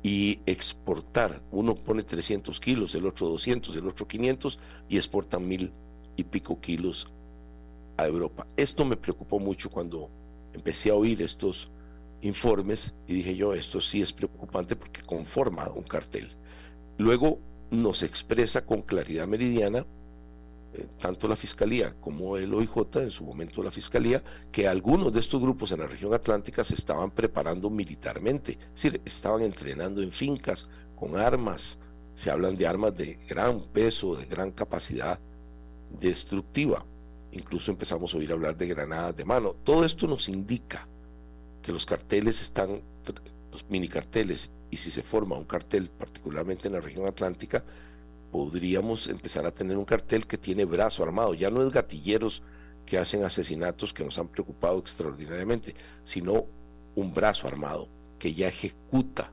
y 0.02 0.40
exportar. 0.46 1.40
Uno 1.52 1.76
pone 1.76 2.02
300 2.02 2.58
kilos, 2.58 2.92
el 2.96 3.06
otro 3.06 3.28
200, 3.28 3.76
el 3.76 3.86
otro 3.86 4.08
500 4.08 4.58
y 4.88 4.96
exportan 4.96 5.46
mil 5.46 5.72
y 6.16 6.24
pico 6.24 6.60
kilos 6.60 7.06
a 7.96 8.08
Europa. 8.08 8.44
Esto 8.56 8.84
me 8.84 8.96
preocupó 8.96 9.38
mucho 9.38 9.70
cuando 9.70 10.10
empecé 10.54 10.90
a 10.90 10.96
oír 10.96 11.22
estos 11.22 11.70
informes 12.20 12.92
y 13.06 13.14
dije 13.14 13.36
yo, 13.36 13.54
esto 13.54 13.80
sí 13.80 14.02
es 14.02 14.12
preocupante 14.12 14.74
porque 14.74 15.02
conforma 15.02 15.70
un 15.70 15.84
cartel. 15.84 16.32
Luego 16.98 17.38
nos 17.70 18.02
expresa 18.02 18.66
con 18.66 18.82
claridad 18.82 19.28
meridiana, 19.28 19.86
eh, 20.76 20.88
tanto 21.00 21.28
la 21.28 21.36
Fiscalía 21.36 21.94
como 22.00 22.36
el 22.36 22.52
OIJ, 22.52 22.96
en 22.96 23.10
su 23.10 23.24
momento 23.24 23.62
la 23.62 23.70
Fiscalía, 23.70 24.22
que 24.50 24.66
algunos 24.66 25.12
de 25.12 25.20
estos 25.20 25.40
grupos 25.40 25.70
en 25.70 25.80
la 25.80 25.86
región 25.86 26.12
atlántica 26.12 26.64
se 26.64 26.74
estaban 26.74 27.12
preparando 27.12 27.70
militarmente, 27.70 28.52
es 28.52 28.82
decir, 28.82 29.00
estaban 29.04 29.42
entrenando 29.42 30.02
en 30.02 30.10
fincas 30.10 30.68
con 30.96 31.16
armas, 31.16 31.78
se 32.14 32.30
hablan 32.30 32.56
de 32.56 32.66
armas 32.66 32.96
de 32.96 33.14
gran 33.28 33.62
peso, 33.68 34.16
de 34.16 34.26
gran 34.26 34.50
capacidad 34.50 35.20
destructiva. 36.00 36.84
Incluso 37.30 37.70
empezamos 37.70 38.12
a 38.12 38.18
oír 38.18 38.32
hablar 38.32 38.56
de 38.56 38.66
granadas 38.66 39.16
de 39.16 39.24
mano. 39.24 39.54
Todo 39.64 39.84
esto 39.84 40.08
nos 40.08 40.28
indica 40.28 40.88
que 41.62 41.72
los 41.72 41.86
carteles 41.86 42.40
están, 42.40 42.82
los 43.52 43.68
mini 43.68 43.88
carteles, 43.88 44.50
y 44.70 44.76
si 44.76 44.90
se 44.90 45.02
forma 45.02 45.36
un 45.36 45.44
cartel, 45.44 45.88
particularmente 45.88 46.66
en 46.66 46.74
la 46.74 46.80
región 46.80 47.06
atlántica, 47.06 47.64
podríamos 48.34 49.06
empezar 49.06 49.46
a 49.46 49.52
tener 49.52 49.76
un 49.76 49.84
cartel 49.84 50.26
que 50.26 50.36
tiene 50.36 50.64
brazo 50.64 51.04
armado. 51.04 51.34
Ya 51.34 51.50
no 51.50 51.62
es 51.62 51.72
gatilleros 51.72 52.42
que 52.84 52.98
hacen 52.98 53.22
asesinatos 53.22 53.92
que 53.94 54.02
nos 54.02 54.18
han 54.18 54.26
preocupado 54.26 54.80
extraordinariamente, 54.80 55.72
sino 56.02 56.44
un 56.96 57.14
brazo 57.14 57.46
armado 57.46 57.88
que 58.18 58.34
ya 58.34 58.48
ejecuta 58.48 59.30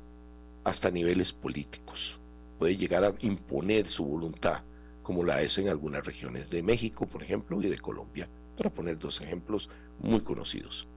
hasta 0.63 0.91
niveles 0.91 1.33
políticos. 1.33 2.19
Puede 2.59 2.77
llegar 2.77 3.03
a 3.03 3.15
imponer 3.21 3.87
su 3.87 4.05
voluntad, 4.05 4.61
como 5.01 5.23
la 5.23 5.41
es 5.41 5.57
en 5.57 5.69
algunas 5.69 6.05
regiones 6.05 6.51
de 6.51 6.61
México, 6.61 7.07
por 7.07 7.23
ejemplo, 7.23 7.59
y 7.59 7.69
de 7.69 7.79
Colombia, 7.79 8.29
para 8.55 8.69
poner 8.69 8.99
dos 8.99 9.19
ejemplos 9.19 9.67
muy 9.97 10.19
conocidos. 10.19 10.87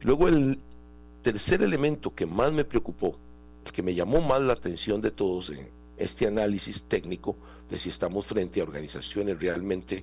Luego 0.00 0.28
el 0.28 0.62
tercer 1.20 1.60
elemento 1.60 2.14
que 2.14 2.24
más 2.24 2.54
me 2.54 2.64
preocupó, 2.64 3.18
el 3.66 3.72
que 3.72 3.82
me 3.82 3.94
llamó 3.94 4.22
más 4.22 4.40
la 4.40 4.54
atención 4.54 5.02
de 5.02 5.10
todos 5.10 5.50
en 5.50 5.78
este 6.00 6.26
análisis 6.26 6.84
técnico 6.84 7.36
de 7.68 7.78
si 7.78 7.90
estamos 7.90 8.26
frente 8.26 8.60
a 8.60 8.64
organizaciones 8.64 9.38
realmente 9.38 10.02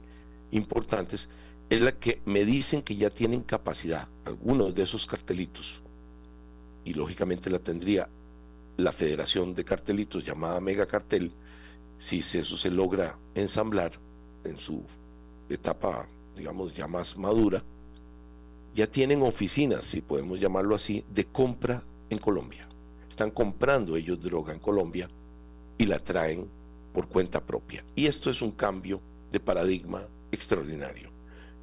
importantes, 0.52 1.28
es 1.70 1.82
la 1.82 1.92
que 1.92 2.22
me 2.26 2.46
dicen 2.46 2.84
que 2.84 2.96
ya 2.96 3.10
tienen 3.10 3.42
capacidad, 3.42 4.08
algunos 4.24 4.74
de 4.74 4.84
esos 4.84 5.06
cartelitos, 5.06 5.82
y 6.86 6.94
lógicamente 6.94 7.50
la 7.50 7.60
tendría 7.60 8.08
la 8.78 8.92
Federación 8.92 9.56
de 9.56 9.64
Cartelitos 9.64 10.24
llamada 10.24 10.62
Mega 10.62 10.86
Cartel, 10.86 11.32
si 11.98 12.20
eso 12.20 12.56
se 12.56 12.70
logra 12.70 13.18
ensamblar 13.34 13.92
en 14.44 14.58
su 14.60 14.84
etapa, 15.50 16.08
digamos, 16.38 16.76
ya 16.76 16.88
más 16.88 17.18
madura, 17.18 17.64
ya 18.76 18.86
tienen 18.86 19.24
oficinas, 19.24 19.84
si 19.84 20.02
podemos 20.02 20.40
llamarlo 20.40 20.76
así, 20.76 21.04
de 21.10 21.26
compra 21.26 21.84
en 22.12 22.20
Colombia. 22.20 22.70
Están 23.10 23.32
comprando 23.32 23.96
ellos 23.96 24.22
droga 24.22 24.54
en 24.54 24.60
Colombia 24.60 25.10
y 25.78 25.86
la 25.86 26.00
traen 26.00 26.50
por 26.94 27.08
cuenta 27.08 27.46
propia. 27.46 27.84
Y 27.96 28.08
esto 28.08 28.30
es 28.30 28.42
un 28.42 28.52
cambio 28.52 29.02
de 29.32 29.40
paradigma 29.40 30.02
extraordinario, 30.32 31.10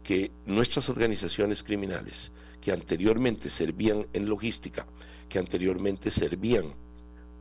que 0.03 0.31
nuestras 0.47 0.89
organizaciones 0.89 1.63
criminales, 1.63 2.31
que 2.61 2.73
anteriormente 2.73 3.51
servían 3.51 4.07
en 4.13 4.29
logística, 4.29 4.87
que 5.29 5.39
anteriormente 5.39 6.11
servían 6.11 6.75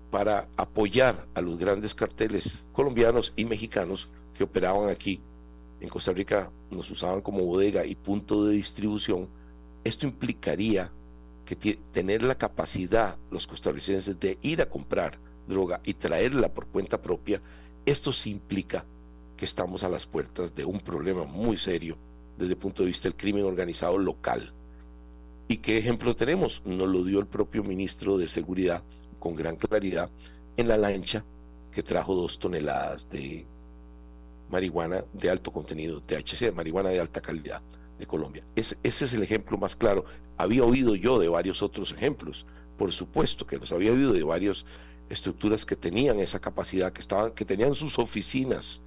para 0.09 0.47
apoyar 0.57 1.27
a 1.33 1.41
los 1.41 1.57
grandes 1.57 1.95
carteles 1.95 2.65
colombianos 2.71 3.33
y 3.35 3.45
mexicanos 3.45 4.09
que 4.33 4.43
operaban 4.43 4.89
aquí 4.89 5.21
en 5.79 5.89
Costa 5.89 6.13
Rica, 6.13 6.51
nos 6.71 6.89
usaban 6.91 7.21
como 7.21 7.45
bodega 7.45 7.85
y 7.85 7.95
punto 7.95 8.45
de 8.45 8.53
distribución, 8.53 9.27
esto 9.83 10.05
implicaría 10.05 10.91
que 11.45 11.55
tener 11.91 12.23
la 12.23 12.35
capacidad 12.35 13.17
los 13.29 13.45
costarricenses 13.47 14.19
de 14.19 14.37
ir 14.41 14.61
a 14.61 14.69
comprar 14.69 15.19
droga 15.47 15.81
y 15.83 15.93
traerla 15.93 16.53
por 16.53 16.67
cuenta 16.67 17.01
propia, 17.01 17.41
esto 17.85 18.13
sí 18.13 18.31
implica 18.31 18.85
que 19.37 19.45
estamos 19.45 19.83
a 19.83 19.89
las 19.89 20.05
puertas 20.05 20.55
de 20.55 20.65
un 20.65 20.79
problema 20.79 21.23
muy 21.25 21.57
serio 21.57 21.97
desde 22.37 22.53
el 22.53 22.57
punto 22.57 22.83
de 22.83 22.87
vista 22.87 23.07
del 23.07 23.17
crimen 23.17 23.45
organizado 23.45 23.97
local. 23.97 24.53
¿Y 25.47 25.57
qué 25.57 25.77
ejemplo 25.77 26.15
tenemos? 26.15 26.61
Nos 26.65 26.87
lo 26.87 27.03
dio 27.03 27.19
el 27.19 27.27
propio 27.27 27.63
ministro 27.63 28.17
de 28.17 28.27
Seguridad 28.27 28.83
con 29.19 29.35
gran 29.35 29.55
claridad 29.55 30.09
en 30.57 30.67
la 30.67 30.77
lancha 30.77 31.23
que 31.71 31.83
trajo 31.83 32.15
dos 32.15 32.39
toneladas 32.39 33.09
de 33.09 33.45
marihuana 34.49 35.03
de 35.13 35.29
alto 35.29 35.51
contenido, 35.51 36.01
THC, 36.01 36.53
marihuana 36.53 36.89
de 36.89 36.99
alta 36.99 37.21
calidad 37.21 37.61
de 37.97 38.05
Colombia. 38.05 38.43
ese 38.55 38.77
es 38.83 39.13
el 39.13 39.23
ejemplo 39.23 39.57
más 39.57 39.75
claro. 39.75 40.05
Había 40.37 40.63
oído 40.63 40.95
yo 40.95 41.19
de 41.19 41.27
varios 41.27 41.61
otros 41.61 41.91
ejemplos, 41.91 42.45
por 42.77 42.91
supuesto 42.91 43.45
que 43.45 43.57
los 43.57 43.71
había 43.71 43.91
oído 43.91 44.13
de 44.13 44.23
varias 44.23 44.65
estructuras 45.09 45.65
que 45.65 45.75
tenían 45.75 46.19
esa 46.19 46.39
capacidad, 46.39 46.91
que, 46.91 47.01
estaban, 47.01 47.31
que 47.31 47.45
tenían 47.45 47.75
sus 47.75 47.99
oficinas 47.99 48.81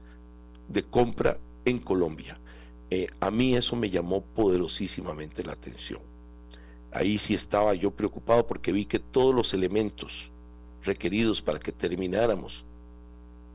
de 0.68 0.82
compra 0.82 1.38
en 1.64 1.78
Colombia. 1.78 2.38
Eh, 2.90 3.08
a 3.20 3.30
mí 3.30 3.54
eso 3.54 3.76
me 3.76 3.90
llamó 3.90 4.22
poderosísimamente 4.22 5.42
la 5.42 5.52
atención. 5.52 6.00
Ahí 6.92 7.18
sí 7.18 7.34
estaba 7.34 7.74
yo 7.74 7.90
preocupado 7.90 8.46
porque 8.46 8.72
vi 8.72 8.86
que 8.86 8.98
todos 8.98 9.34
los 9.34 9.52
elementos 9.54 10.30
requeridos 10.82 11.42
para 11.42 11.58
que 11.58 11.72
termináramos, 11.72 12.64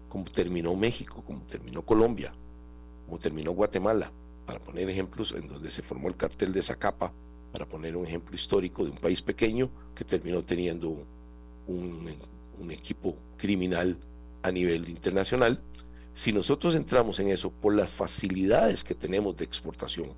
como 0.10 0.25
terminó 0.25 0.75
México, 0.75 1.24
como 1.25 1.41
terminó 1.44 1.82
Colombia, 1.82 2.34
como 3.06 3.18
terminó 3.18 3.51
Guatemala, 3.51 4.12
para 4.46 4.60
poner 4.60 4.89
ejemplos 4.89 5.32
en 5.32 5.48
donde 5.48 5.72
se 5.72 5.82
formó 5.82 6.10
el 6.10 6.18
cartel 6.18 6.51
de 6.51 6.62
Zacapa, 6.62 7.13
para 7.53 7.65
poner 7.68 7.96
un 7.96 8.06
ejemplo 8.06 8.36
histórico 8.36 8.84
de 8.84 8.91
un 8.91 8.98
país 8.98 9.22
pequeño 9.22 9.70
que 9.96 10.03
terminó 10.06 10.44
teniendo 10.44 10.89
un, 10.89 11.06
un 11.68 12.15
equipo 12.70 13.15
criminal 13.38 13.98
a 14.44 14.51
nivel 14.51 14.88
internacional. 14.89 15.60
Si 16.13 16.32
nosotros 16.32 16.75
entramos 16.75 17.20
en 17.20 17.30
eso 17.30 17.50
por 17.50 17.74
las 17.74 17.91
facilidades 17.91 18.84
que 18.84 18.94
tenemos 18.94 19.36
de 19.38 19.46
exportación, 19.46 20.12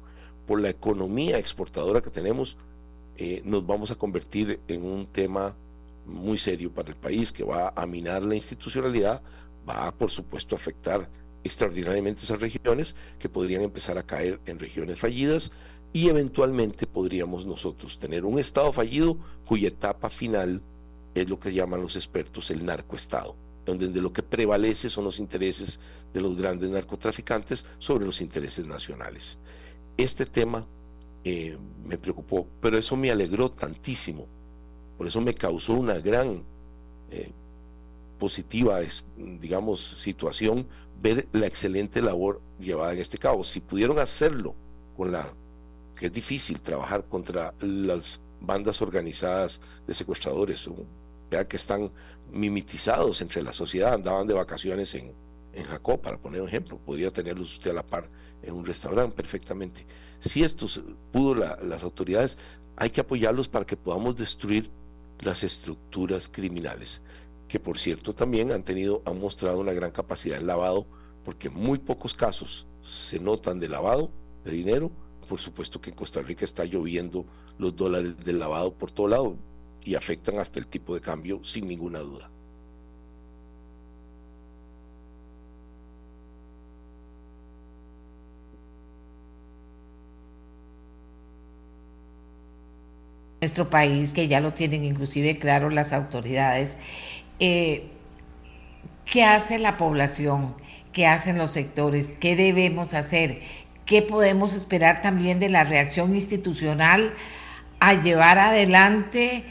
por 0.45 0.59
la 0.59 0.69
economía 0.69 1.37
exportadora 1.37 2.01
que 2.01 2.09
tenemos, 2.09 2.57
eh, 3.15 3.41
nos 3.45 3.65
vamos 3.65 3.91
a 3.91 3.95
convertir 3.95 4.59
en 4.67 4.83
un 4.83 5.05
tema 5.05 5.55
muy 6.05 6.37
serio 6.37 6.73
para 6.73 6.89
el 6.89 6.95
país 6.95 7.31
que 7.31 7.43
va 7.43 7.71
a 7.75 7.85
minar 7.85 8.23
la 8.23 8.35
institucionalidad, 8.35 9.21
va 9.69 9.87
a, 9.87 9.91
por 9.93 10.09
supuesto 10.09 10.55
a 10.55 10.57
afectar 10.57 11.09
extraordinariamente 11.43 12.21
esas 12.21 12.39
regiones 12.39 12.95
que 13.19 13.29
podrían 13.29 13.61
empezar 13.61 13.97
a 13.97 14.03
caer 14.03 14.39
en 14.45 14.59
regiones 14.59 14.99
fallidas 14.99 15.51
y 15.93 16.09
eventualmente 16.09 16.87
podríamos 16.87 17.45
nosotros 17.45 17.99
tener 17.99 18.25
un 18.25 18.39
Estado 18.39 18.73
fallido 18.73 19.17
cuya 19.45 19.67
etapa 19.67 20.09
final 20.09 20.61
es 21.13 21.29
lo 21.29 21.39
que 21.39 21.53
llaman 21.53 21.81
los 21.81 21.95
expertos 21.95 22.49
el 22.51 22.65
narcoestado, 22.65 23.35
donde 23.65 23.87
de 23.87 24.01
lo 24.01 24.11
que 24.11 24.23
prevalece 24.23 24.89
son 24.89 25.05
los 25.05 25.19
intereses 25.19 25.79
de 26.13 26.21
los 26.21 26.37
grandes 26.37 26.69
narcotraficantes 26.69 27.65
sobre 27.79 28.05
los 28.05 28.21
intereses 28.21 28.65
nacionales. 28.65 29.37
Este 29.97 30.25
tema 30.25 30.65
eh, 31.23 31.57
me 31.85 31.97
preocupó, 31.97 32.47
pero 32.61 32.77
eso 32.77 32.95
me 32.95 33.11
alegró 33.11 33.49
tantísimo, 33.49 34.27
por 34.97 35.07
eso 35.07 35.21
me 35.21 35.33
causó 35.33 35.73
una 35.73 35.99
gran 35.99 36.43
eh, 37.11 37.31
positiva, 38.19 38.79
digamos, 39.17 39.81
situación 39.81 40.67
ver 41.01 41.27
la 41.33 41.45
excelente 41.45 42.01
labor 42.01 42.41
llevada 42.59 42.93
en 42.93 42.99
este 42.99 43.17
cabo. 43.17 43.43
Si 43.43 43.59
pudieron 43.59 43.99
hacerlo 43.99 44.55
con 44.95 45.11
la 45.11 45.33
que 45.95 46.07
es 46.07 46.13
difícil 46.13 46.59
trabajar 46.61 47.05
contra 47.05 47.53
las 47.59 48.19
bandas 48.41 48.81
organizadas 48.81 49.59
de 49.87 49.93
secuestradores, 49.93 50.69
que 51.47 51.57
están 51.57 51.91
mimetizados 52.31 53.21
entre 53.21 53.41
la 53.41 53.53
sociedad, 53.53 53.93
andaban 53.93 54.27
de 54.27 54.33
vacaciones 54.33 54.93
en, 54.95 55.13
en 55.53 55.63
Jacob, 55.63 56.01
para 56.01 56.17
poner 56.17 56.41
un 56.41 56.47
ejemplo, 56.47 56.77
podría 56.77 57.11
tenerlos 57.11 57.51
usted 57.51 57.71
a 57.71 57.75
la 57.75 57.85
par 57.85 58.09
en 58.41 58.53
un 58.53 58.65
restaurante 58.65 59.15
perfectamente. 59.15 59.85
Si 60.19 60.43
esto 60.43 60.67
pudo 61.11 61.35
las 61.35 61.83
autoridades, 61.83 62.37
hay 62.75 62.89
que 62.89 63.01
apoyarlos 63.01 63.47
para 63.47 63.65
que 63.65 63.77
podamos 63.77 64.15
destruir 64.15 64.69
las 65.19 65.43
estructuras 65.43 66.29
criminales 66.29 67.01
que 67.53 67.59
por 67.59 67.77
cierto 67.77 68.15
también 68.15 68.51
han 68.51 68.63
tenido, 68.63 69.03
han 69.05 69.19
mostrado 69.19 69.59
una 69.59 69.73
gran 69.73 69.91
capacidad 69.91 70.39
de 70.39 70.43
lavado, 70.43 70.87
porque 71.23 71.51
muy 71.51 71.77
pocos 71.77 72.15
casos 72.15 72.65
se 72.81 73.19
notan 73.19 73.59
de 73.59 73.69
lavado 73.69 74.09
de 74.43 74.49
dinero. 74.51 74.89
Por 75.29 75.39
supuesto 75.39 75.79
que 75.79 75.91
en 75.91 75.95
Costa 75.95 76.23
Rica 76.23 76.45
está 76.45 76.65
lloviendo 76.65 77.27
los 77.59 77.75
dólares 77.75 78.17
del 78.25 78.39
lavado 78.39 78.73
por 78.73 78.89
todo 78.89 79.07
lado 79.07 79.37
y 79.85 79.95
afectan 79.95 80.39
hasta 80.39 80.59
el 80.59 80.67
tipo 80.67 80.95
de 80.95 81.01
cambio 81.01 81.43
sin 81.43 81.67
ninguna 81.67 81.99
duda. 81.99 82.29
nuestro 93.43 93.69
país, 93.69 94.13
que 94.13 94.29
ya 94.29 94.39
lo 94.39 94.53
tienen 94.53 94.85
inclusive 94.85 95.37
claro 95.37 95.69
las 95.69 95.91
autoridades, 95.91 96.77
eh, 97.41 97.89
¿qué 99.03 99.25
hace 99.25 99.59
la 99.59 99.75
población? 99.75 100.55
¿Qué 100.93 101.07
hacen 101.07 101.37
los 101.37 101.51
sectores? 101.51 102.13
¿Qué 102.21 102.37
debemos 102.37 102.93
hacer? 102.93 103.41
¿Qué 103.85 104.01
podemos 104.01 104.53
esperar 104.53 105.01
también 105.01 105.41
de 105.41 105.49
la 105.49 105.65
reacción 105.65 106.15
institucional 106.15 107.13
a 107.81 108.01
llevar 108.01 108.39
adelante? 108.39 109.43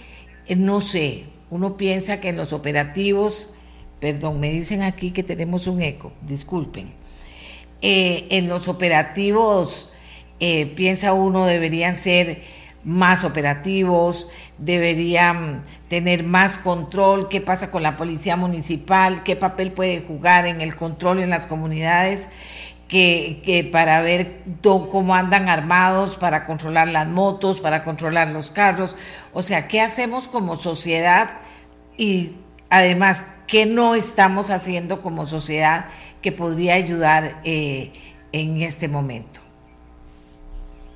Eh, 0.46 0.56
no 0.56 0.80
sé, 0.80 1.24
uno 1.50 1.76
piensa 1.76 2.20
que 2.20 2.28
en 2.28 2.36
los 2.36 2.52
operativos, 2.52 3.54
perdón, 4.00 4.40
me 4.40 4.50
dicen 4.50 4.82
aquí 4.82 5.10
que 5.10 5.22
tenemos 5.22 5.66
un 5.66 5.82
eco, 5.82 6.12
disculpen, 6.22 6.92
eh, 7.80 8.26
en 8.30 8.48
los 8.48 8.68
operativos 8.68 9.90
piensa 10.74 11.12
uno 11.12 11.46
deberían 11.46 11.94
ser 11.94 12.42
más 12.84 13.22
operativos, 13.22 14.28
deberían 14.58 15.62
tener 15.88 16.24
más 16.24 16.58
control, 16.58 17.28
qué 17.28 17.40
pasa 17.40 17.70
con 17.70 17.82
la 17.82 17.96
policía 17.96 18.36
municipal, 18.36 19.22
qué 19.22 19.36
papel 19.36 19.72
puede 19.72 20.00
jugar 20.00 20.46
en 20.46 20.60
el 20.60 20.74
control 20.74 21.20
en 21.20 21.30
las 21.30 21.46
comunidades, 21.46 22.28
que, 22.92 23.70
para 23.72 24.02
ver 24.02 24.42
cómo 24.62 25.14
andan 25.14 25.48
armados, 25.48 26.18
para 26.18 26.44
controlar 26.44 26.88
las 26.88 27.08
motos, 27.08 27.58
para 27.62 27.82
controlar 27.82 28.28
los 28.28 28.50
carros. 28.50 28.96
O 29.32 29.40
sea, 29.40 29.66
¿qué 29.66 29.80
hacemos 29.80 30.28
como 30.28 30.56
sociedad? 30.56 31.40
Y 31.96 32.36
además, 32.68 33.24
¿qué 33.46 33.64
no 33.64 33.94
estamos 33.94 34.50
haciendo 34.50 35.00
como 35.00 35.26
sociedad 35.26 35.86
que 36.20 36.32
podría 36.32 36.74
ayudar 36.74 37.40
eh, 37.44 37.92
en 38.32 38.60
este 38.60 38.88
momento? 38.88 39.40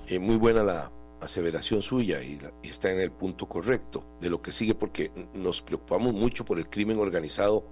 Eh, 0.07 0.19
muy 0.19 0.37
buena 0.37 0.63
la, 0.63 0.93
aseveración 1.23 1.81
suya 1.81 2.23
y, 2.23 2.39
está 2.63 2.91
en 2.93 3.01
el 3.01 3.11
punto 3.11 3.49
correcto 3.49 4.05
de 4.21 4.29
lo 4.29 4.43
que 4.43 4.53
sigue 4.53 4.75
porque 4.75 5.11
nos 5.33 5.63
preocupamos 5.63 6.13
mucho 6.13 6.45
por 6.45 6.59
el 6.59 6.69
crimen 6.69 6.99
organizado 6.99 7.65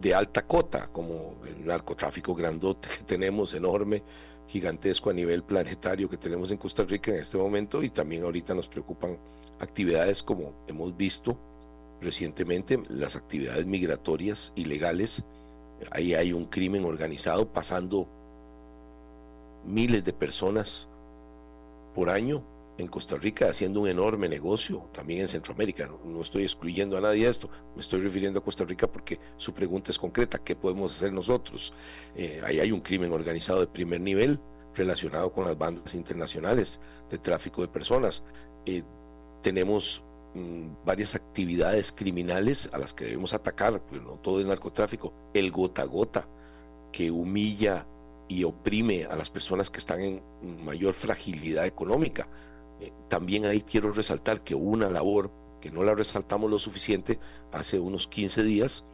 de 0.00 0.14
alta 0.14 0.46
cota, 0.46 0.88
como 0.92 1.36
el 1.46 1.66
narcotráfico 1.66 2.34
grandote 2.34 2.88
que 2.88 3.04
tenemos, 3.04 3.54
enorme, 3.54 4.02
gigantesco 4.48 5.10
a 5.10 5.14
nivel 5.14 5.42
planetario 5.42 6.08
que 6.08 6.16
tenemos 6.16 6.50
en 6.50 6.58
Costa 6.58 6.84
Rica 6.84 7.10
en 7.12 7.20
este 7.20 7.36
momento 7.36 7.82
y 7.82 7.90
también 7.90 8.22
ahorita 8.22 8.54
nos 8.54 8.68
preocupan 8.68 9.18
actividades 9.58 10.22
como 10.22 10.52
hemos 10.68 10.96
visto 10.96 11.38
recientemente, 12.00 12.80
las 12.88 13.16
actividades 13.16 13.66
migratorias 13.66 14.52
ilegales, 14.54 15.24
ahí 15.90 16.14
hay 16.14 16.32
un 16.32 16.46
crimen 16.46 16.84
organizado 16.84 17.50
pasando 17.52 18.06
miles 19.64 20.04
de 20.04 20.12
personas 20.12 20.88
por 21.94 22.10
año 22.10 22.42
en 22.78 22.88
Costa 22.88 23.16
Rica 23.16 23.48
haciendo 23.48 23.80
un 23.80 23.88
enorme 23.88 24.28
negocio, 24.28 24.88
también 24.92 25.20
en 25.20 25.28
Centroamérica. 25.28 25.88
No, 26.04 26.20
estoy 26.20 26.42
excluyendo 26.42 26.96
a 26.96 27.00
nadie 27.00 27.24
de 27.24 27.30
esto, 27.30 27.48
me 27.74 27.80
estoy 27.80 28.00
refiriendo 28.00 28.40
a 28.40 28.44
Costa 28.44 28.64
Rica 28.64 28.86
porque 28.86 29.18
su 29.36 29.54
pregunta 29.54 29.90
es 29.90 29.98
concreta, 29.98 30.38
¿qué 30.38 30.54
podemos 30.54 30.94
hacer 30.94 31.12
nosotros? 31.12 31.72
Eh, 32.14 32.40
ahí 32.44 32.60
hay 32.60 32.72
un 32.72 32.80
crimen 32.80 33.12
organizado 33.12 33.60
de 33.60 33.66
primer 33.66 34.00
nivel 34.00 34.38
relacionado 34.74 35.32
con 35.32 35.46
las 35.46 35.56
bandas 35.56 35.94
internacionales 35.94 36.78
de 37.10 37.18
tráfico 37.18 37.62
de 37.62 37.68
personas. 37.68 38.22
Eh, 38.66 38.82
tenemos 39.42 40.02
mm, 40.34 40.84
varias 40.84 41.14
actividades 41.14 41.92
criminales 41.92 42.68
a 42.72 42.78
las 42.78 42.92
que 42.92 43.04
debemos 43.06 43.32
atacar, 43.32 43.80
pero 43.90 44.02
no 44.02 44.18
todo 44.18 44.40
es 44.40 44.46
narcotráfico, 44.46 45.12
el 45.32 45.50
gota 45.50 45.82
a 45.82 45.86
gota, 45.86 46.28
que 46.92 47.10
humilla 47.10 47.86
y 48.28 48.44
oprime 48.44 49.04
a 49.04 49.16
las 49.16 49.30
personas 49.30 49.70
que 49.70 49.78
están 49.78 50.00
en 50.00 50.22
mayor 50.64 50.94
fragilidad 50.94 51.66
económica. 51.66 52.28
Eh, 52.80 52.92
también 53.08 53.46
ahí 53.46 53.62
quiero 53.62 53.92
resaltar 53.92 54.42
que 54.42 54.54
una 54.54 54.90
labor 54.90 55.30
que 55.60 55.70
no 55.70 55.82
la 55.82 55.94
resaltamos 55.94 56.50
lo 56.50 56.58
suficiente 56.58 57.18
hace 57.52 57.78
unos 57.78 58.06
15 58.08 58.42
días 58.42 58.84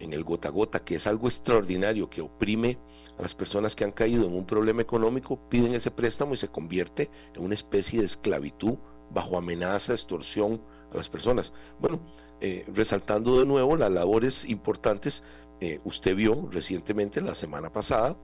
en 0.00 0.12
el 0.12 0.24
gota 0.24 0.48
gota, 0.48 0.80
que 0.80 0.94
es 0.94 1.06
algo 1.06 1.26
extraordinario, 1.26 2.08
que 2.08 2.22
oprime 2.22 2.78
a 3.18 3.22
las 3.22 3.34
personas 3.34 3.74
que 3.74 3.84
han 3.84 3.92
caído 3.92 4.26
en 4.26 4.34
un 4.34 4.46
problema 4.46 4.80
económico, 4.80 5.38
piden 5.48 5.74
ese 5.74 5.90
préstamo 5.90 6.34
y 6.34 6.36
se 6.36 6.48
convierte 6.48 7.10
en 7.34 7.44
una 7.44 7.54
especie 7.54 7.98
de 7.98 8.06
esclavitud 8.06 8.78
bajo 9.10 9.36
amenaza, 9.36 9.92
extorsión 9.92 10.62
a 10.92 10.96
las 10.96 11.08
personas. 11.08 11.52
Bueno, 11.80 12.00
eh, 12.40 12.64
resaltando 12.72 13.38
de 13.38 13.46
nuevo 13.46 13.76
las 13.76 13.90
labores 13.90 14.44
importantes, 14.44 15.24
eh, 15.60 15.80
usted 15.84 16.14
vio 16.14 16.48
recientemente, 16.52 17.20
la 17.20 17.34
semana 17.34 17.72
pasada, 17.72 18.16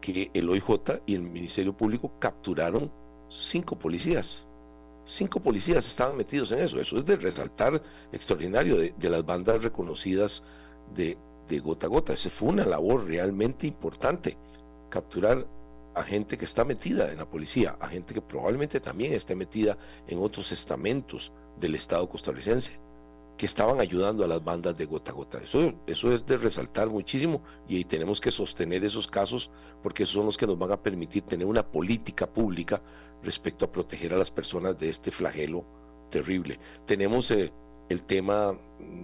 que 0.00 0.30
el 0.32 0.48
OIJ 0.48 1.02
y 1.06 1.16
el 1.16 1.22
Ministerio 1.22 1.76
Público 1.76 2.12
capturaron 2.20 2.92
cinco 3.28 3.78
policías. 3.78 4.46
Cinco 5.04 5.40
policías 5.40 5.86
estaban 5.86 6.16
metidos 6.16 6.50
en 6.52 6.58
eso. 6.58 6.80
Eso 6.80 6.98
es 6.98 7.06
de 7.06 7.16
resaltar 7.16 7.80
extraordinario 8.12 8.76
de, 8.76 9.10
las 9.10 9.24
bandas 9.24 9.62
reconocidas 9.62 10.42
de, 10.94 11.16
de 11.48 11.58
gota 11.60 11.86
a 11.86 11.90
gota. 11.90 12.12
Esa 12.12 12.30
fue 12.30 12.48
una 12.48 12.64
labor 12.64 13.04
realmente 13.04 13.66
importante. 13.66 14.36
Capturar 14.90 15.46
a 15.94 16.02
gente 16.02 16.36
que 16.36 16.44
está 16.44 16.64
metida 16.64 17.10
en 17.10 17.18
la 17.18 17.24
policía, 17.24 17.76
a 17.80 17.88
gente 17.88 18.12
que 18.12 18.20
probablemente 18.20 18.80
también 18.80 19.12
esté 19.12 19.34
metida 19.34 19.78
en 20.08 20.18
otros 20.18 20.52
estamentos 20.52 21.32
del 21.58 21.74
Estado 21.74 22.08
costarricense 22.08 22.78
que 23.36 23.46
estaban 23.46 23.80
ayudando 23.80 24.24
a 24.24 24.28
las 24.28 24.42
bandas 24.42 24.76
de 24.76 24.86
gota 24.86 25.10
a 25.10 25.14
gota. 25.14 25.38
Eso, 25.42 25.74
eso 25.86 26.12
es 26.12 26.24
de 26.24 26.38
resaltar 26.38 26.88
muchísimo 26.88 27.42
y 27.68 27.84
tenemos 27.84 28.20
que 28.20 28.30
sostener 28.30 28.84
esos 28.84 29.06
casos 29.06 29.50
porque 29.82 30.04
esos 30.04 30.14
son 30.14 30.26
los 30.26 30.36
que 30.36 30.46
nos 30.46 30.58
van 30.58 30.72
a 30.72 30.82
permitir 30.82 31.22
tener 31.24 31.46
una 31.46 31.66
política 31.66 32.26
pública 32.26 32.82
respecto 33.22 33.64
a 33.64 33.72
proteger 33.72 34.14
a 34.14 34.18
las 34.18 34.30
personas 34.30 34.78
de 34.78 34.88
este 34.88 35.10
flagelo 35.10 35.64
terrible. 36.10 36.58
Tenemos 36.86 37.30
eh, 37.30 37.52
el 37.88 38.04
tema 38.04 38.58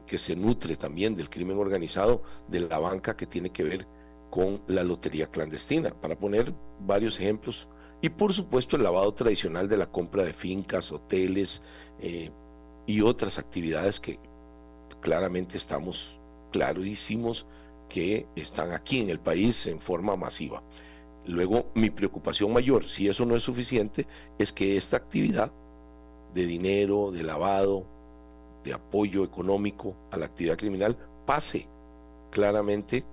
que 0.07 0.19
se 0.19 0.35
nutre 0.35 0.77
también 0.77 1.15
del 1.15 1.29
crimen 1.29 1.59
organizado, 1.59 2.23
de 2.49 2.61
la 2.61 2.79
banca 2.79 3.17
que 3.17 3.27
tiene 3.27 3.51
que 3.51 3.63
ver 3.63 3.87
con 4.31 4.63
la 4.67 4.83
lotería 4.83 5.27
clandestina, 5.27 5.91
para 5.91 6.19
poner 6.19 6.55
varios 6.81 7.19
ejemplos. 7.21 7.69
Y 8.01 8.09
por 8.09 8.33
supuesto 8.33 8.77
el 8.77 8.83
lavado 8.83 9.13
tradicional 9.13 9.69
de 9.69 9.77
la 9.77 9.91
compra 9.91 10.25
de 10.25 10.33
fincas, 10.33 10.91
hoteles, 10.91 11.61
eh, 12.01 12.31
y 12.87 13.01
otras 13.01 13.39
actividades 13.39 14.01
que 14.01 14.19
claramente 15.01 15.57
estamos 15.57 16.19
clarísimos 16.53 17.47
que 17.89 18.27
están 18.37 18.73
aquí 18.73 19.01
en 19.01 19.11
el 19.11 19.21
país 19.21 19.67
en 19.67 19.81
forma 19.81 20.17
masiva. 20.17 20.63
Luego, 21.27 21.67
mi 21.75 21.91
preocupación 21.91 22.53
mayor, 22.53 22.85
si 22.85 23.09
eso 23.09 23.25
no 23.25 23.37
es 23.37 23.43
suficiente, 23.43 24.07
es 24.39 24.53
que 24.53 24.77
esta 24.77 24.97
actividad 24.97 25.53
de 26.35 26.47
dinero, 26.47 27.11
de 27.13 27.23
lavado, 27.23 27.87
de 28.65 28.73
apoyo 28.73 29.25
económico 29.25 29.97
a 30.11 30.17
la 30.17 30.27
actividad 30.27 30.57
criminal 30.57 30.97
pase 31.27 31.69
claramente 32.31 33.05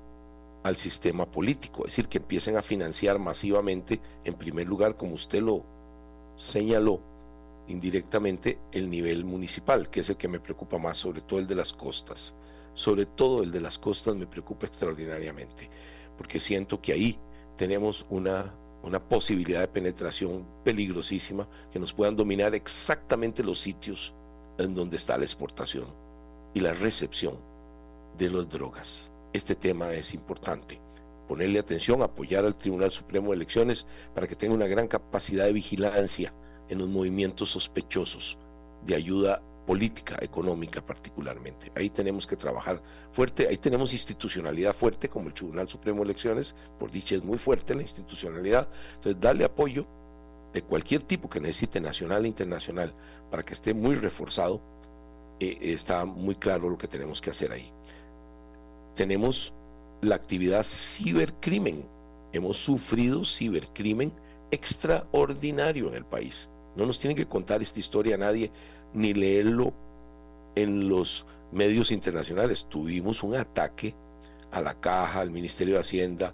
al 0.63 0.75
sistema 0.75 1.25
político, 1.25 1.85
es 1.85 1.93
decir, 1.93 2.07
que 2.07 2.17
empiecen 2.17 2.57
a 2.57 2.61
financiar 2.61 3.19
masivamente, 3.19 3.99
en 4.23 4.33
primer 4.33 4.67
lugar, 4.67 4.95
como 4.95 5.13
usted 5.13 5.41
lo 5.41 5.63
señaló, 6.35 6.99
indirectamente 7.69 8.59
el 8.71 8.89
nivel 8.89 9.23
municipal, 9.23 9.89
que 9.89 10.01
es 10.01 10.09
el 10.09 10.17
que 10.17 10.27
me 10.27 10.39
preocupa 10.39 10.77
más, 10.77 10.97
sobre 10.97 11.21
todo 11.21 11.39
el 11.39 11.47
de 11.47 11.55
las 11.55 11.71
costas. 11.71 12.35
Sobre 12.73 13.05
todo 13.05 13.43
el 13.43 13.51
de 13.51 13.61
las 13.61 13.77
costas 13.77 14.15
me 14.15 14.27
preocupa 14.27 14.65
extraordinariamente, 14.65 15.69
porque 16.17 16.39
siento 16.39 16.81
que 16.81 16.93
ahí 16.93 17.19
tenemos 17.57 18.05
una, 18.09 18.55
una 18.83 18.99
posibilidad 18.99 19.61
de 19.61 19.67
penetración 19.67 20.45
peligrosísima, 20.63 21.47
que 21.71 21.79
nos 21.79 21.93
puedan 21.93 22.15
dominar 22.15 22.55
exactamente 22.55 23.43
los 23.43 23.59
sitios 23.59 24.13
en 24.57 24.73
donde 24.75 24.97
está 24.97 25.17
la 25.17 25.25
exportación 25.25 25.85
y 26.53 26.59
la 26.59 26.73
recepción 26.73 27.37
de 28.17 28.29
las 28.29 28.49
drogas. 28.49 29.11
Este 29.33 29.55
tema 29.55 29.93
es 29.93 30.13
importante. 30.13 30.79
Ponerle 31.27 31.59
atención, 31.59 32.01
apoyar 32.01 32.45
al 32.45 32.55
Tribunal 32.55 32.89
Supremo 32.89 33.29
de 33.29 33.35
Elecciones 33.35 33.85
para 34.15 34.27
que 34.27 34.35
tenga 34.35 34.55
una 34.55 34.65
gran 34.65 34.87
capacidad 34.87 35.45
de 35.45 35.53
vigilancia 35.53 36.33
en 36.69 36.77
los 36.77 36.87
movimientos 36.87 37.49
sospechosos 37.51 38.37
de 38.85 38.95
ayuda 38.95 39.41
política, 39.69 40.17
económica 40.21 40.83
particularmente. 40.83 41.71
Ahí 41.75 41.91
tenemos 41.91 42.25
que 42.25 42.35
trabajar 42.35 42.81
fuerte, 43.11 43.47
ahí 43.47 43.57
tenemos 43.57 43.93
institucionalidad 43.93 44.75
fuerte 44.75 45.09
como 45.09 45.27
el 45.27 45.33
Tribunal 45.35 45.67
Supremo 45.67 45.99
de 45.99 46.05
Elecciones, 46.05 46.55
por 46.79 46.89
dicha 46.89 47.15
es 47.15 47.23
muy 47.23 47.37
fuerte 47.37 47.75
la 47.75 47.83
institucionalidad, 47.83 48.67
entonces 48.95 49.21
darle 49.21 49.45
apoyo 49.45 49.85
de 50.53 50.63
cualquier 50.63 51.03
tipo 51.03 51.29
que 51.29 51.39
necesite, 51.39 51.79
nacional 51.79 52.25
e 52.25 52.29
internacional, 52.29 52.95
para 53.29 53.43
que 53.43 53.53
esté 53.53 53.75
muy 53.75 53.93
reforzado, 53.93 54.59
eh, 55.39 55.57
está 55.61 56.03
muy 56.03 56.33
claro 56.33 56.67
lo 56.67 56.77
que 56.79 56.87
tenemos 56.87 57.21
que 57.21 57.29
hacer 57.29 57.51
ahí. 57.51 57.71
Tenemos 58.95 59.53
la 60.01 60.15
actividad 60.15 60.63
cibercrimen, 60.63 61.85
hemos 62.31 62.57
sufrido 62.57 63.23
cibercrimen 63.23 64.11
extraordinario 64.49 65.89
en 65.89 65.93
el 65.93 66.05
país 66.05 66.49
no 66.79 66.85
nos 66.85 66.97
tiene 66.97 67.15
que 67.15 67.27
contar 67.27 67.61
esta 67.61 67.79
historia 67.79 68.15
a 68.15 68.17
nadie, 68.17 68.51
ni 68.93 69.13
leerlo 69.13 69.73
en 70.55 70.89
los 70.89 71.25
medios 71.51 71.91
internacionales. 71.91 72.65
Tuvimos 72.69 73.21
un 73.21 73.35
ataque 73.35 73.95
a 74.51 74.61
la 74.61 74.79
caja, 74.79 75.19
al 75.19 75.29
Ministerio 75.29 75.75
de 75.75 75.81
Hacienda. 75.81 76.33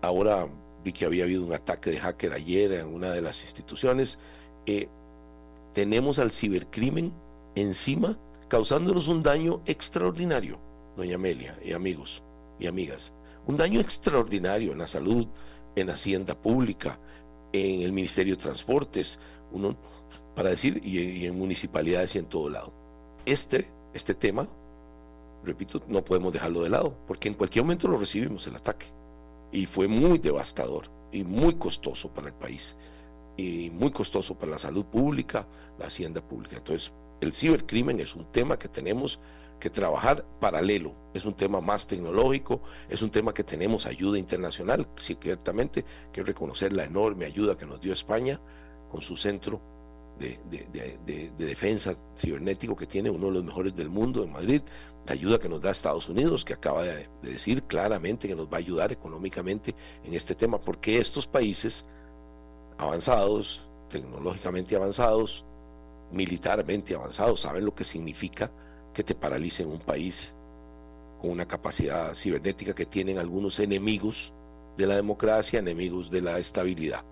Ahora 0.00 0.48
vi 0.84 0.92
que 0.92 1.04
había 1.04 1.24
habido 1.24 1.44
un 1.44 1.52
ataque 1.52 1.90
de 1.90 1.98
hacker 1.98 2.32
ayer 2.32 2.72
en 2.72 2.86
una 2.86 3.10
de 3.10 3.20
las 3.20 3.42
instituciones. 3.42 4.18
Eh, 4.66 4.88
tenemos 5.74 6.18
al 6.18 6.30
cibercrimen 6.30 7.12
encima, 7.54 8.18
causándonos 8.48 9.08
un 9.08 9.22
daño 9.22 9.60
extraordinario, 9.66 10.58
doña 10.96 11.16
Amelia 11.16 11.58
y 11.64 11.72
amigos 11.72 12.22
y 12.60 12.66
amigas. 12.66 13.12
Un 13.46 13.56
daño 13.56 13.80
extraordinario 13.80 14.72
en 14.72 14.78
la 14.78 14.88
salud, 14.88 15.26
en 15.74 15.90
Hacienda 15.90 16.34
Pública, 16.34 16.98
en 17.52 17.82
el 17.82 17.92
Ministerio 17.92 18.36
de 18.36 18.42
Transportes, 18.42 19.18
uno, 19.52 19.76
para 20.34 20.50
decir, 20.50 20.80
y, 20.84 21.26
en 21.26 21.38
municipalidades 21.38 22.14
y 22.14 22.18
en 22.18 22.26
todo 22.26 22.48
lado. 22.50 22.72
Este, 23.26 23.68
este 23.94 24.14
tema, 24.14 24.48
repito, 25.44 25.82
no 25.88 26.04
podemos 26.04 26.32
dejarlo 26.32 26.62
de 26.62 26.70
lado, 26.70 26.96
porque 27.06 27.28
en 27.28 27.34
cualquier 27.34 27.64
momento 27.64 27.88
lo 27.88 27.98
recibimos 27.98 28.46
el 28.46 28.56
ataque. 28.56 28.86
Y 29.52 29.66
fue 29.66 29.86
muy 29.86 30.18
devastador 30.18 30.88
y 31.12 31.24
muy 31.24 31.54
costoso 31.54 32.08
para 32.08 32.28
el 32.28 32.34
país, 32.34 32.76
y 33.36 33.70
muy 33.70 33.90
costoso 33.90 34.34
para 34.34 34.52
la 34.52 34.58
salud 34.58 34.84
pública, 34.86 35.46
la 35.78 35.86
hacienda 35.86 36.22
pública. 36.22 36.56
Entonces, 36.56 36.92
el 37.20 37.34
cibercrimen 37.34 38.00
es 38.00 38.14
un 38.14 38.24
tema 38.32 38.58
que 38.58 38.68
tenemos 38.68 39.20
que 39.62 39.70
trabajar 39.70 40.24
paralelo. 40.40 40.92
Es 41.14 41.24
un 41.24 41.34
tema 41.34 41.60
más 41.60 41.86
tecnológico, 41.86 42.60
es 42.88 43.00
un 43.00 43.12
tema 43.12 43.32
que 43.32 43.44
tenemos 43.44 43.86
ayuda 43.86 44.18
internacional, 44.18 44.88
ciertamente, 44.96 45.84
que 46.12 46.24
reconocer 46.24 46.72
la 46.72 46.82
enorme 46.82 47.26
ayuda 47.26 47.56
que 47.56 47.64
nos 47.64 47.80
dio 47.80 47.92
España 47.92 48.40
con 48.90 49.00
su 49.00 49.16
centro 49.16 49.60
de, 50.18 51.30
defensa 51.38 51.94
cibernético 52.16 52.74
que 52.74 52.88
tiene, 52.88 53.08
uno 53.08 53.26
de 53.26 53.34
los 53.34 53.44
mejores 53.44 53.76
del 53.76 53.88
mundo 53.88 54.24
en 54.24 54.32
Madrid, 54.32 54.62
la 55.06 55.12
ayuda 55.12 55.38
que 55.38 55.48
nos 55.48 55.62
da 55.62 55.70
Estados 55.70 56.08
Unidos, 56.08 56.44
que 56.44 56.54
acaba 56.54 56.82
de, 56.82 57.08
decir 57.22 57.62
claramente 57.62 58.26
que 58.26 58.34
nos 58.34 58.48
va 58.48 58.56
a 58.56 58.58
ayudar 58.66 58.90
económicamente 58.90 59.76
en 60.02 60.14
este 60.14 60.34
tema, 60.34 60.58
porque 60.58 60.98
estos 60.98 61.28
países 61.28 61.84
avanzados, 62.78 63.62
tecnológicamente 63.90 64.74
avanzados, 64.74 65.44
militarmente 66.10 66.96
avanzados, 66.96 67.42
saben 67.42 67.64
lo 67.64 67.76
que 67.76 67.84
significa 67.84 68.50
que 68.92 69.04
te 69.04 69.14
paralice 69.14 69.62
en 69.62 69.70
un 69.70 69.78
país 69.78 70.34
con 71.20 71.30
una 71.30 71.46
capacidad 71.46 72.14
cibernética 72.14 72.74
que 72.74 72.86
tienen 72.86 73.18
algunos 73.18 73.58
enemigos 73.60 74.32
de 74.76 74.86
la 74.86 74.96
democracia, 74.96 75.58
enemigos 75.58 76.10
de 76.10 76.20
la 76.20 76.38
estabilidad. 76.38 77.04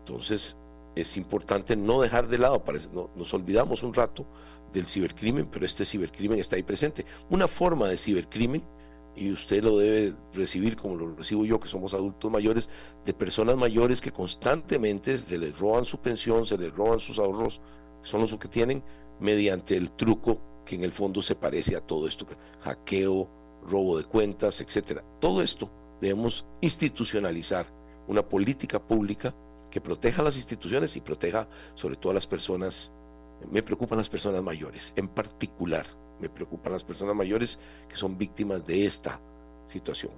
Entonces, 0.00 0.56
es 0.94 1.16
importante 1.16 1.76
no 1.76 2.00
dejar 2.00 2.28
de 2.28 2.38
lado, 2.38 2.64
parece, 2.64 2.88
nos 2.92 3.34
olvidamos 3.34 3.82
un 3.82 3.94
rato 3.94 4.26
del 4.72 4.86
cibercrimen, 4.86 5.46
pero 5.46 5.64
este 5.64 5.84
cibercrimen 5.84 6.38
está 6.38 6.56
ahí 6.56 6.62
presente. 6.62 7.04
Una 7.30 7.48
forma 7.48 7.88
de 7.88 7.98
cibercrimen, 7.98 8.62
y 9.16 9.32
usted 9.32 9.64
lo 9.64 9.78
debe 9.78 10.14
recibir 10.32 10.76
como 10.76 10.94
lo 10.94 11.14
recibo 11.14 11.44
yo, 11.44 11.58
que 11.58 11.68
somos 11.68 11.94
adultos 11.94 12.30
mayores, 12.30 12.68
de 13.04 13.12
personas 13.12 13.56
mayores 13.56 14.00
que 14.00 14.12
constantemente 14.12 15.18
se 15.18 15.38
les 15.38 15.58
roban 15.58 15.84
su 15.84 15.98
pensión, 15.98 16.46
se 16.46 16.56
les 16.56 16.72
roban 16.72 17.00
sus 17.00 17.18
ahorros, 17.18 17.60
son 18.02 18.20
los 18.20 18.36
que 18.38 18.48
tienen, 18.48 18.82
mediante 19.20 19.76
el 19.76 19.90
truco 19.90 20.40
que 20.68 20.74
en 20.74 20.84
el 20.84 20.92
fondo 20.92 21.22
se 21.22 21.34
parece 21.34 21.74
a 21.76 21.80
todo 21.80 22.06
esto, 22.06 22.26
hackeo, 22.60 23.26
robo 23.66 23.96
de 23.96 24.04
cuentas, 24.04 24.60
etcétera. 24.60 25.02
Todo 25.18 25.40
esto 25.40 25.70
debemos 25.98 26.44
institucionalizar 26.60 27.66
una 28.06 28.22
política 28.22 28.78
pública 28.78 29.34
que 29.70 29.80
proteja 29.80 30.22
las 30.22 30.36
instituciones 30.36 30.94
y 30.94 31.00
proteja 31.00 31.48
sobre 31.74 31.96
todo 31.96 32.10
a 32.10 32.14
las 32.16 32.26
personas. 32.26 32.92
Me 33.50 33.62
preocupan 33.62 33.96
las 33.96 34.10
personas 34.10 34.42
mayores, 34.42 34.92
en 34.96 35.08
particular 35.08 35.86
me 36.20 36.28
preocupan 36.28 36.72
las 36.72 36.84
personas 36.84 37.14
mayores 37.14 37.58
que 37.88 37.96
son 37.96 38.18
víctimas 38.18 38.66
de 38.66 38.84
esta 38.84 39.20
situación. 39.64 40.12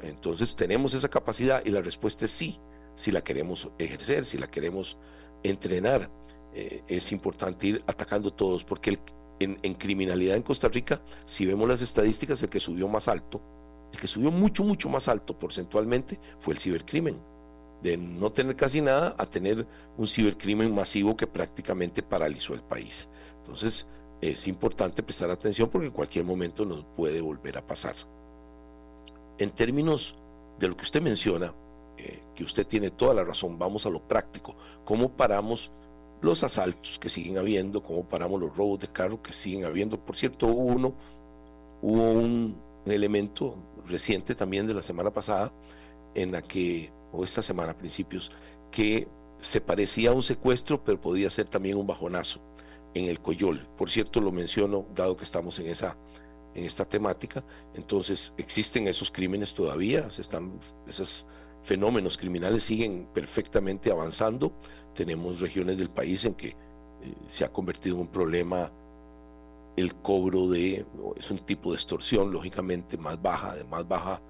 Entonces 0.00 0.56
tenemos 0.56 0.94
esa 0.94 1.10
capacidad 1.10 1.62
y 1.66 1.70
la 1.70 1.82
respuesta 1.82 2.24
es 2.24 2.30
sí, 2.30 2.58
si 2.94 3.12
la 3.12 3.20
queremos 3.20 3.68
ejercer, 3.78 4.24
si 4.24 4.38
la 4.38 4.50
queremos 4.50 4.96
entrenar. 5.42 6.10
Eh, 6.54 6.82
es 6.88 7.12
importante 7.12 7.66
ir 7.66 7.84
atacando 7.86 8.32
todos, 8.32 8.64
porque 8.64 8.90
el, 8.90 8.98
en, 9.40 9.74
criminalidad 9.74 10.36
en 10.36 10.42
Costa 10.42 10.68
Rica, 10.68 11.00
si 11.24 11.46
vemos 11.46 11.68
las 11.68 11.82
estadísticas, 11.82 12.42
el 12.42 12.50
que 12.50 12.60
subió 12.60 12.86
más 12.88 13.08
alto, 13.08 13.40
el 13.92 13.98
que 13.98 14.06
subió 14.06 14.30
mucho, 14.30 14.62
mucho 14.62 14.88
más 14.88 15.08
alto 15.08 15.38
porcentualmente 15.38 16.18
fue 16.38 16.54
el 16.54 16.60
cibercrimen. 16.60 17.18
De 17.82 17.96
no 17.96 18.30
tener 18.30 18.56
casi 18.56 18.82
nada 18.82 19.14
a 19.16 19.24
tener 19.24 19.66
un 19.96 20.06
cibercrimen 20.06 20.74
masivo 20.74 21.16
que 21.16 21.26
prácticamente 21.26 22.02
paralizó 22.02 22.52
el 22.52 22.60
país. 22.60 23.08
Entonces, 23.38 23.86
es 24.20 24.46
importante 24.46 25.02
prestar 25.02 25.30
atención 25.30 25.70
porque 25.70 25.86
en 25.86 25.92
cualquier 25.92 26.26
momento 26.26 26.66
nos 26.66 26.84
puede 26.94 27.22
volver 27.22 27.56
a 27.56 27.66
pasar. 27.66 27.94
En 29.38 29.50
términos 29.52 30.14
de 30.58 30.68
lo 30.68 30.76
que 30.76 30.82
usted 30.82 31.00
menciona, 31.00 31.54
eh, 31.96 32.22
que 32.34 32.44
usted 32.44 32.66
tiene 32.66 32.90
toda 32.90 33.14
la 33.14 33.24
razón, 33.24 33.58
vamos 33.58 33.86
a 33.86 33.90
lo 33.90 34.06
práctico. 34.06 34.54
¿Cómo 34.84 35.16
paramos 35.16 35.70
los 36.22 36.44
asaltos 36.44 36.98
que 36.98 37.08
siguen 37.08 37.38
habiendo, 37.38 37.82
cómo 37.82 38.04
paramos 38.04 38.40
los 38.40 38.56
robos 38.56 38.80
de 38.80 38.88
carro 38.88 39.22
que 39.22 39.32
siguen 39.32 39.64
habiendo. 39.64 39.98
Por 39.98 40.16
cierto, 40.16 40.46
hubo 40.46 40.64
uno, 40.64 40.94
hubo 41.82 42.12
un, 42.12 42.70
elemento 42.86 43.56
reciente 43.86 44.34
también 44.34 44.66
de 44.66 44.74
la 44.74 44.82
semana 44.82 45.10
pasada, 45.10 45.52
en 46.14 46.32
la 46.32 46.42
que, 46.42 46.90
o 47.12 47.24
esta 47.24 47.42
semana 47.42 47.72
a 47.72 47.76
principios, 47.76 48.32
que 48.70 49.06
se 49.40 49.60
parecía 49.60 50.10
a 50.10 50.14
un 50.14 50.22
secuestro, 50.22 50.82
pero 50.82 51.00
podía 51.00 51.30
ser 51.30 51.48
también 51.48 51.76
un 51.76 51.86
bajonazo 51.86 52.40
en 52.94 53.04
el 53.04 53.20
Coyol. 53.20 53.68
Por 53.76 53.90
cierto, 53.90 54.20
lo 54.20 54.32
menciono, 54.32 54.86
dado 54.94 55.16
que 55.16 55.24
estamos 55.24 55.58
en 55.58 55.68
esa 55.68 55.96
en 56.54 56.64
esta 56.64 56.84
temática, 56.84 57.44
entonces 57.74 58.32
existen 58.36 58.88
esos 58.88 59.10
crímenes 59.10 59.54
todavía, 59.54 60.10
se 60.10 60.22
están 60.22 60.58
esos 60.88 61.26
fenómenos 61.62 62.16
criminales 62.16 62.64
siguen 62.64 63.06
perfectamente 63.12 63.90
avanzando. 63.90 64.52
Tenemos 64.94 65.40
regiones 65.40 65.78
del 65.78 65.90
país 65.90 66.24
en 66.24 66.34
que 66.34 66.48
eh, 66.48 66.54
se 67.26 67.44
ha 67.44 67.52
convertido 67.52 67.96
en 67.96 68.02
un 68.02 68.08
problema 68.08 68.70
el 69.76 69.94
cobro 69.96 70.48
de, 70.48 70.84
es 71.16 71.30
un 71.30 71.38
tipo 71.38 71.70
de 71.70 71.76
extorsión, 71.76 72.32
lógicamente 72.32 72.98
más 72.98 73.20
baja, 73.20 73.54
de 73.54 73.64
más 73.64 73.86
baja 73.86 74.20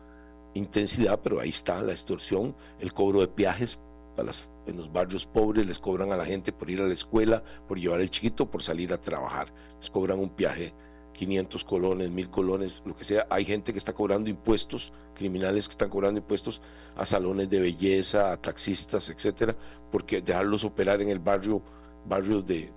intensidad, 0.54 1.20
pero 1.22 1.40
ahí 1.40 1.50
está 1.50 1.80
la 1.82 1.92
extorsión, 1.92 2.54
el 2.80 2.92
cobro 2.92 3.20
de 3.20 3.28
peajes 3.28 3.78
las, 4.22 4.48
en 4.66 4.76
los 4.76 4.92
barrios 4.92 5.26
pobres 5.26 5.66
les 5.66 5.78
cobran 5.78 6.12
a 6.12 6.16
la 6.16 6.24
gente 6.24 6.52
por 6.52 6.70
ir 6.70 6.80
a 6.80 6.86
la 6.86 6.94
escuela, 6.94 7.42
por 7.68 7.78
llevar 7.78 8.00
el 8.00 8.10
chiquito, 8.10 8.50
por 8.50 8.62
salir 8.62 8.92
a 8.92 9.00
trabajar, 9.00 9.52
les 9.78 9.90
cobran 9.90 10.18
un 10.18 10.30
peaje 10.30 10.72
500 11.20 11.64
colones, 11.64 12.10
1000 12.10 12.30
colones, 12.30 12.82
lo 12.86 12.96
que 12.96 13.04
sea. 13.04 13.26
Hay 13.28 13.44
gente 13.44 13.72
que 13.72 13.78
está 13.78 13.92
cobrando 13.92 14.30
impuestos, 14.30 14.90
criminales 15.14 15.68
que 15.68 15.72
están 15.72 15.90
cobrando 15.90 16.18
impuestos 16.18 16.62
a 16.96 17.04
salones 17.04 17.50
de 17.50 17.60
belleza, 17.60 18.32
a 18.32 18.38
taxistas, 18.38 19.10
etcétera, 19.10 19.54
porque 19.92 20.22
dejarlos 20.22 20.64
operar 20.64 21.02
en 21.02 21.10
el 21.10 21.18
barrio, 21.18 21.60
barrios 22.06 22.46
de 22.46 22.72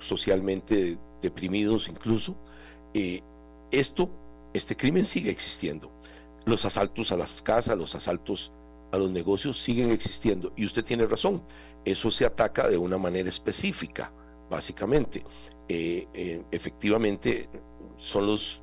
socialmente 0.00 0.98
deprimidos 1.22 1.88
incluso. 1.88 2.34
Eh, 2.92 3.22
esto, 3.70 4.10
este 4.52 4.76
crimen 4.76 5.06
sigue 5.06 5.30
existiendo. 5.30 5.92
Los 6.44 6.64
asaltos 6.64 7.12
a 7.12 7.16
las 7.16 7.40
casas, 7.40 7.78
los 7.78 7.94
asaltos 7.94 8.50
a 8.90 8.98
los 8.98 9.12
negocios 9.12 9.58
siguen 9.60 9.92
existiendo. 9.92 10.52
Y 10.56 10.66
usted 10.66 10.84
tiene 10.84 11.06
razón, 11.06 11.44
eso 11.84 12.10
se 12.10 12.26
ataca 12.26 12.68
de 12.68 12.78
una 12.78 12.98
manera 12.98 13.28
específica, 13.28 14.10
básicamente. 14.50 15.24
Eh, 15.68 16.06
eh, 16.14 16.42
efectivamente 16.50 17.48
son 17.96 18.26
los 18.26 18.62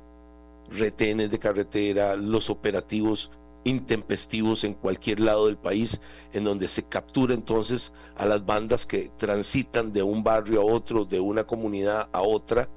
retenes 0.70 1.30
de 1.30 1.38
carretera, 1.38 2.16
los 2.16 2.50
operativos 2.50 3.30
intempestivos 3.64 4.64
en 4.64 4.74
cualquier 4.74 5.20
lado 5.20 5.46
del 5.46 5.56
país, 5.56 6.00
en 6.32 6.44
donde 6.44 6.68
se 6.68 6.84
captura 6.84 7.34
entonces 7.34 7.92
a 8.16 8.26
las 8.26 8.44
bandas 8.44 8.86
que 8.86 9.10
transitan 9.16 9.92
de 9.92 10.02
un 10.02 10.22
barrio 10.22 10.60
a 10.60 10.64
otro, 10.64 11.04
de 11.04 11.20
una 11.20 11.44
comunidad 11.44 12.08
a 12.12 12.22
otra, 12.22 12.68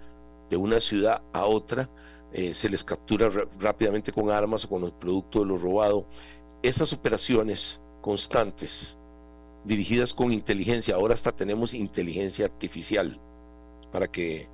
de 0.50 0.58
una 0.58 0.80
ciudad 0.80 1.22
a 1.32 1.45
otra, 1.45 1.88
eh, 2.32 2.54
se 2.54 2.69
les 2.69 2.84
captura 2.84 3.30
rápidamente 3.60 4.12
con 4.12 4.30
armas 4.30 4.65
o 4.65 4.69
con 4.69 4.84
el 4.84 4.91
producto 4.93 5.39
de 5.39 5.45
lo 5.45 5.58
robado. 5.58 6.06
Esas 6.62 6.93
operaciones 6.93 7.82
constantes, 8.02 8.98
dirigidas 9.69 10.15
con 10.15 10.34
inteligencia, 10.34 10.95
ahora 10.95 11.13
hasta 11.13 11.32
tenemos 11.32 11.75
inteligencia 11.75 12.45
artificial, 12.45 13.19
para 13.91 14.08
que 14.08 14.47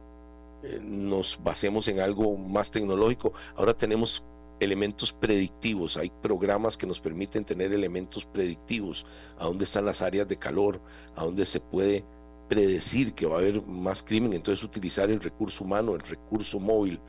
eh, 0.62 0.80
nos 0.84 1.40
basemos 1.42 1.88
en 1.88 2.02
algo 2.02 2.36
más 2.36 2.70
tecnológico. 2.70 3.32
Ahora 3.56 3.74
tenemos 3.74 4.26
elementos 4.60 5.14
predictivos, 5.14 5.96
hay 5.96 6.12
programas 6.22 6.76
que 6.76 6.86
nos 6.86 7.00
permiten 7.00 7.46
tener 7.46 7.72
elementos 7.72 8.26
predictivos, 8.26 9.06
a 9.40 9.46
dónde 9.46 9.64
están 9.64 9.86
las 9.86 10.02
áreas 10.02 10.28
de 10.28 10.36
calor, 10.36 10.82
a 11.16 11.24
dónde 11.24 11.46
se 11.46 11.62
puede 11.62 12.04
predecir 12.50 13.14
que 13.14 13.26
va 13.26 13.36
a 13.36 13.40
haber 13.40 13.62
más 13.62 14.04
crimen, 14.04 14.34
entonces 14.34 14.66
utilizar 14.66 15.10
el 15.10 15.22
recurso 15.22 15.64
humano, 15.64 15.96
el 15.96 16.02
recurso 16.02 16.60
móvil 16.60 17.00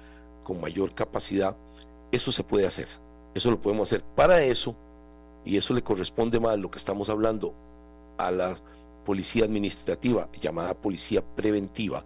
con 0.45 0.61
mayor 0.61 0.95
capacidad, 0.95 1.57
eso 2.13 2.31
se 2.31 2.45
puede 2.45 2.69
hacer, 2.69 2.87
eso 3.35 3.51
lo 3.51 3.61
podemos 3.61 3.89
hacer. 3.89 4.05
Para 4.15 4.45
eso, 4.45 4.77
y 5.45 5.57
eso 5.57 5.75
le 5.75 5.83
corresponde 5.83 6.39
más 6.39 6.57
lo 6.57 6.71
que 6.71 6.79
estamos 6.79 7.11
hablando 7.11 7.66
a 8.19 8.31
la 8.31 8.57
policía 9.05 9.45
administrativa, 9.45 10.29
llamada 10.41 10.75
policía 10.75 11.23
preventiva, 11.23 12.05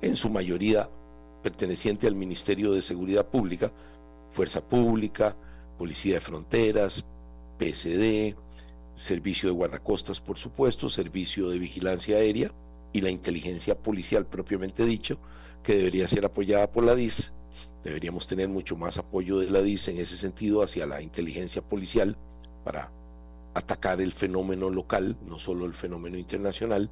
en 0.00 0.16
su 0.16 0.28
mayoría 0.28 0.88
perteneciente 1.42 2.06
al 2.06 2.14
Ministerio 2.14 2.72
de 2.72 2.82
Seguridad 2.82 3.26
Pública, 3.26 3.72
Fuerza 4.30 4.60
Pública, 4.60 5.36
Policía 5.78 6.14
de 6.14 6.20
Fronteras, 6.20 7.04
PSD, 7.58 8.36
Servicio 8.94 9.48
de 9.48 9.54
Guardacostas, 9.54 10.20
por 10.20 10.38
supuesto, 10.38 10.88
Servicio 10.88 11.48
de 11.48 11.58
Vigilancia 11.58 12.16
Aérea 12.16 12.50
y 12.92 13.00
la 13.00 13.10
inteligencia 13.10 13.74
policial 13.74 14.26
propiamente 14.26 14.84
dicho, 14.84 15.18
que 15.62 15.76
debería 15.76 16.08
ser 16.08 16.24
apoyada 16.24 16.70
por 16.70 16.84
la 16.84 16.94
DIS. 16.94 17.32
Deberíamos 17.84 18.26
tener 18.26 18.48
mucho 18.48 18.76
más 18.76 18.98
apoyo 18.98 19.38
de 19.38 19.50
la 19.50 19.62
DIS 19.62 19.88
en 19.88 19.98
ese 19.98 20.16
sentido 20.16 20.62
hacia 20.62 20.86
la 20.86 21.00
inteligencia 21.02 21.62
policial 21.62 22.16
para 22.64 22.90
atacar 23.54 24.00
el 24.00 24.12
fenómeno 24.12 24.70
local, 24.70 25.16
no 25.26 25.38
solo 25.38 25.66
el 25.66 25.74
fenómeno 25.74 26.18
internacional. 26.18 26.90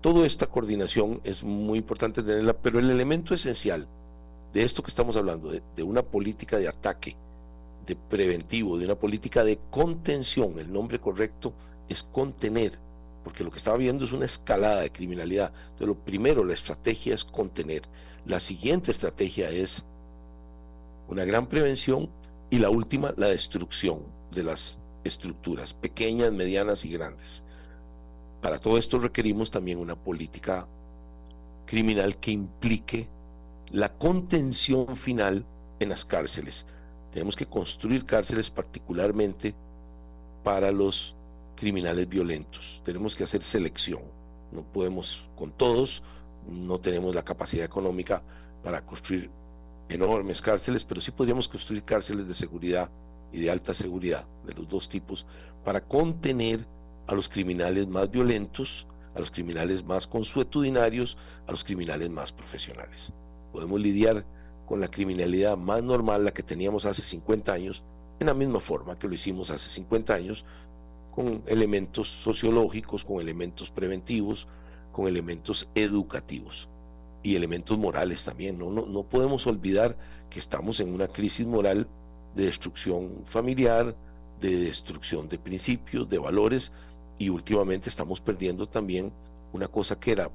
Toda 0.00 0.26
esta 0.26 0.46
coordinación 0.46 1.20
es 1.24 1.42
muy 1.42 1.78
importante 1.78 2.22
tenerla, 2.22 2.54
pero 2.54 2.78
el 2.78 2.90
elemento 2.90 3.34
esencial 3.34 3.86
de 4.52 4.62
esto 4.62 4.82
que 4.82 4.88
estamos 4.88 5.16
hablando, 5.16 5.50
de, 5.50 5.82
una 5.82 6.02
política 6.02 6.58
de 6.58 6.68
ataque, 6.68 7.16
de 7.86 7.96
preventivo, 7.96 8.78
de 8.78 8.84
una 8.84 8.94
política 8.94 9.42
de 9.42 9.58
contención, 9.70 10.58
el 10.58 10.72
nombre 10.72 11.00
correcto 11.00 11.52
es 11.88 12.04
contener, 12.04 12.78
porque 13.24 13.42
lo 13.42 13.50
que 13.50 13.58
estaba 13.58 13.76
viendo 13.76 14.04
es 14.04 14.12
una 14.12 14.26
escalada 14.26 14.82
de 14.82 14.92
criminalidad. 14.92 15.52
Entonces, 15.62 15.88
lo 15.88 15.96
primero, 15.96 16.44
la 16.44 16.54
estrategia 16.54 17.14
es 17.14 17.24
contener. 17.24 17.82
La 18.26 18.38
siguiente 18.38 18.92
estrategia 18.92 19.50
es 19.50 19.84
una 21.08 21.24
gran 21.24 21.46
prevención 21.46 22.08
y 22.48 22.58
la 22.58 22.70
última, 22.70 23.12
la 23.16 23.26
destrucción 23.26 24.04
de 24.30 24.44
las 24.44 24.78
estructuras, 25.04 25.74
pequeñas, 25.74 26.32
medianas 26.32 26.84
y 26.84 26.90
grandes. 26.90 27.44
Para 28.40 28.58
todo 28.58 28.78
esto 28.78 28.98
requerimos 28.98 29.50
también 29.50 29.78
una 29.78 29.94
política 29.94 30.66
criminal 31.66 32.16
que 32.18 32.30
implique 32.30 33.08
la 33.70 33.92
contención 33.92 34.96
final 34.96 35.44
en 35.80 35.88
las 35.88 36.04
cárceles. 36.04 36.66
Tenemos 37.12 37.36
que 37.36 37.46
construir 37.46 38.04
cárceles 38.04 38.50
particularmente 38.50 39.54
para 40.42 40.70
los 40.72 41.14
criminales 41.56 42.08
violentos. 42.08 42.82
Tenemos 42.84 43.14
que 43.14 43.24
hacer 43.24 43.42
selección. 43.42 44.02
No 44.52 44.62
podemos 44.62 45.24
con 45.36 45.50
todos, 45.52 46.02
no 46.48 46.78
tenemos 46.78 47.14
la 47.14 47.24
capacidad 47.24 47.64
económica 47.64 48.22
para 48.62 48.84
construir 48.84 49.30
enormes 49.88 50.40
cárceles, 50.42 50.84
pero 50.84 51.00
sí 51.00 51.10
podríamos 51.10 51.48
construir 51.48 51.82
cárceles 51.82 52.26
de 52.26 52.34
seguridad 52.34 52.90
y 53.34 53.40
de 53.40 53.50
alta 53.50 53.74
seguridad, 53.74 54.24
de 54.46 54.54
los 54.54 54.68
dos 54.68 54.88
tipos, 54.88 55.26
para 55.64 55.80
contener 55.80 56.64
a 57.08 57.14
los 57.14 57.28
criminales 57.28 57.88
más 57.88 58.08
violentos, 58.08 58.86
a 59.16 59.18
los 59.18 59.32
criminales 59.32 59.84
más 59.84 60.06
consuetudinarios, 60.06 61.18
a 61.48 61.50
los 61.50 61.64
criminales 61.64 62.08
más 62.10 62.32
profesionales. 62.32 63.12
Podemos 63.52 63.80
lidiar 63.80 64.24
con 64.66 64.80
la 64.80 64.86
criminalidad 64.86 65.56
más 65.56 65.82
normal, 65.82 66.24
la 66.24 66.30
que 66.32 66.44
teníamos 66.44 66.86
hace 66.86 67.02
50 67.02 67.52
años, 67.52 67.82
en 68.20 68.28
la 68.28 68.34
misma 68.34 68.60
forma 68.60 68.96
que 68.96 69.08
lo 69.08 69.14
hicimos 69.14 69.50
hace 69.50 69.68
50 69.68 70.14
años, 70.14 70.44
con 71.10 71.42
elementos 71.46 72.08
sociológicos, 72.08 73.04
con 73.04 73.20
elementos 73.20 73.68
preventivos, 73.68 74.46
con 74.92 75.08
elementos 75.08 75.68
educativos 75.74 76.68
y 77.24 77.34
elementos 77.34 77.76
morales 77.78 78.24
también. 78.24 78.58
No, 78.58 78.70
no, 78.70 78.86
no 78.86 79.02
podemos 79.02 79.44
olvidar 79.48 79.96
que 80.30 80.38
estamos 80.38 80.78
en 80.78 80.94
una 80.94 81.08
crisis 81.08 81.46
moral 81.46 81.88
de 82.34 82.46
destrucción 82.46 83.22
familiar, 83.24 83.94
de 84.40 84.56
destrucción 84.56 85.28
de 85.28 85.38
principios, 85.38 86.08
de 86.08 86.18
valores, 86.18 86.72
y 87.18 87.28
últimamente 87.28 87.88
estamos 87.88 88.20
perdiendo 88.20 88.66
también 88.66 89.12
una 89.52 89.68
cosa 89.68 89.98
que 89.98 90.12
era 90.12 90.30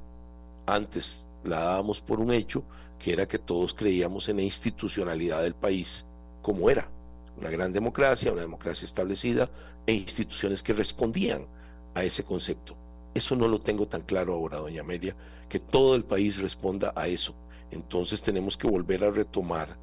antes 0.65 1.25
la 1.43 1.59
dábamos 1.59 2.01
por 2.01 2.19
un 2.19 2.31
hecho, 2.31 2.63
que 2.97 3.13
era 3.13 3.27
que 3.27 3.39
todos 3.39 3.73
creíamos 3.73 4.29
en 4.29 4.37
la 4.37 4.43
institucionalidad 4.43 5.43
del 5.43 5.55
país 5.55 6.05
como 6.41 6.69
era, 6.69 6.89
una 7.37 7.49
gran 7.49 7.73
democracia, 7.73 8.31
una 8.31 8.41
democracia 8.41 8.85
establecida 8.85 9.49
e 9.85 9.93
instituciones 9.93 10.63
que 10.63 10.73
respondían 10.73 11.47
a 11.95 12.03
ese 12.03 12.23
concepto. 12.23 12.75
Eso 13.13 13.35
no 13.35 13.47
lo 13.47 13.59
tengo 13.59 13.87
tan 13.87 14.01
claro 14.01 14.33
ahora, 14.33 14.57
doña 14.57 14.81
Amelia, 14.81 15.15
que 15.47 15.59
todo 15.59 15.95
el 15.95 16.03
país 16.03 16.37
responda 16.37 16.93
a 16.95 17.07
eso. 17.07 17.33
Entonces 17.71 18.21
tenemos 18.21 18.55
que 18.57 18.67
volver 18.67 19.03
a 19.03 19.11
retomar 19.11 19.77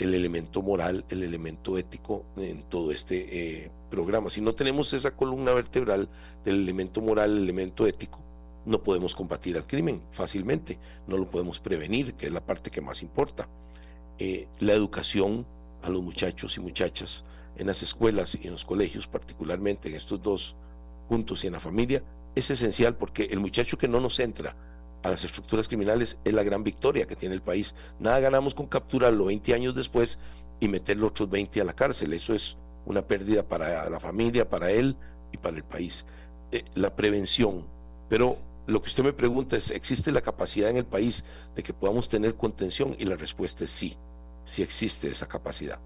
el 0.00 0.14
elemento 0.14 0.62
moral, 0.62 1.04
el 1.10 1.22
elemento 1.22 1.76
ético 1.76 2.24
en 2.36 2.62
todo 2.64 2.90
este 2.90 3.64
eh, 3.64 3.70
programa. 3.90 4.30
Si 4.30 4.40
no 4.40 4.54
tenemos 4.54 4.92
esa 4.94 5.10
columna 5.10 5.52
vertebral 5.52 6.08
del 6.44 6.56
elemento 6.56 7.02
moral, 7.02 7.36
el 7.36 7.42
elemento 7.42 7.86
ético, 7.86 8.18
no 8.64 8.82
podemos 8.82 9.14
combatir 9.14 9.56
al 9.56 9.66
crimen 9.66 10.02
fácilmente, 10.10 10.78
no 11.06 11.18
lo 11.18 11.26
podemos 11.26 11.60
prevenir, 11.60 12.14
que 12.14 12.26
es 12.26 12.32
la 12.32 12.44
parte 12.44 12.70
que 12.70 12.80
más 12.80 13.02
importa. 13.02 13.48
Eh, 14.18 14.48
la 14.58 14.72
educación 14.72 15.46
a 15.82 15.90
los 15.90 16.02
muchachos 16.02 16.56
y 16.56 16.60
muchachas 16.60 17.24
en 17.56 17.66
las 17.66 17.82
escuelas 17.82 18.38
y 18.40 18.46
en 18.46 18.52
los 18.52 18.64
colegios, 18.64 19.06
particularmente 19.06 19.88
en 19.88 19.96
estos 19.96 20.22
dos 20.22 20.56
puntos 21.08 21.44
y 21.44 21.48
en 21.48 21.54
la 21.54 21.60
familia, 21.60 22.02
es 22.34 22.50
esencial 22.50 22.96
porque 22.96 23.24
el 23.24 23.40
muchacho 23.40 23.76
que 23.76 23.88
no 23.88 24.00
nos 24.00 24.18
entra 24.20 24.56
a 25.02 25.10
las 25.10 25.24
estructuras 25.24 25.68
criminales 25.68 26.18
es 26.24 26.32
la 26.32 26.42
gran 26.42 26.62
victoria 26.62 27.06
que 27.06 27.16
tiene 27.16 27.34
el 27.34 27.42
país. 27.42 27.74
Nada 27.98 28.20
ganamos 28.20 28.54
con 28.54 28.66
capturarlo 28.66 29.26
20 29.26 29.54
años 29.54 29.74
después 29.74 30.18
y 30.60 30.68
meterlo 30.68 31.08
otros 31.08 31.30
20 31.30 31.60
a 31.60 31.64
la 31.64 31.72
cárcel. 31.72 32.12
Eso 32.12 32.34
es 32.34 32.56
una 32.86 33.02
pérdida 33.02 33.42
para 33.42 33.88
la 33.88 34.00
familia, 34.00 34.48
para 34.48 34.70
él 34.70 34.96
y 35.32 35.38
para 35.38 35.56
el 35.56 35.64
país. 35.64 36.04
Eh, 36.52 36.64
la 36.74 36.94
prevención. 36.94 37.64
Pero 38.08 38.38
lo 38.66 38.82
que 38.82 38.88
usted 38.88 39.04
me 39.04 39.12
pregunta 39.12 39.56
es, 39.56 39.70
¿existe 39.70 40.12
la 40.12 40.20
capacidad 40.20 40.70
en 40.70 40.76
el 40.76 40.84
país 40.84 41.24
de 41.54 41.62
que 41.62 41.72
podamos 41.72 42.08
tener 42.08 42.34
contención? 42.34 42.94
Y 42.98 43.04
la 43.04 43.16
respuesta 43.16 43.64
es 43.64 43.70
sí, 43.70 43.96
sí 44.44 44.62
existe 44.62 45.08
esa 45.08 45.26
capacidad. 45.26 45.78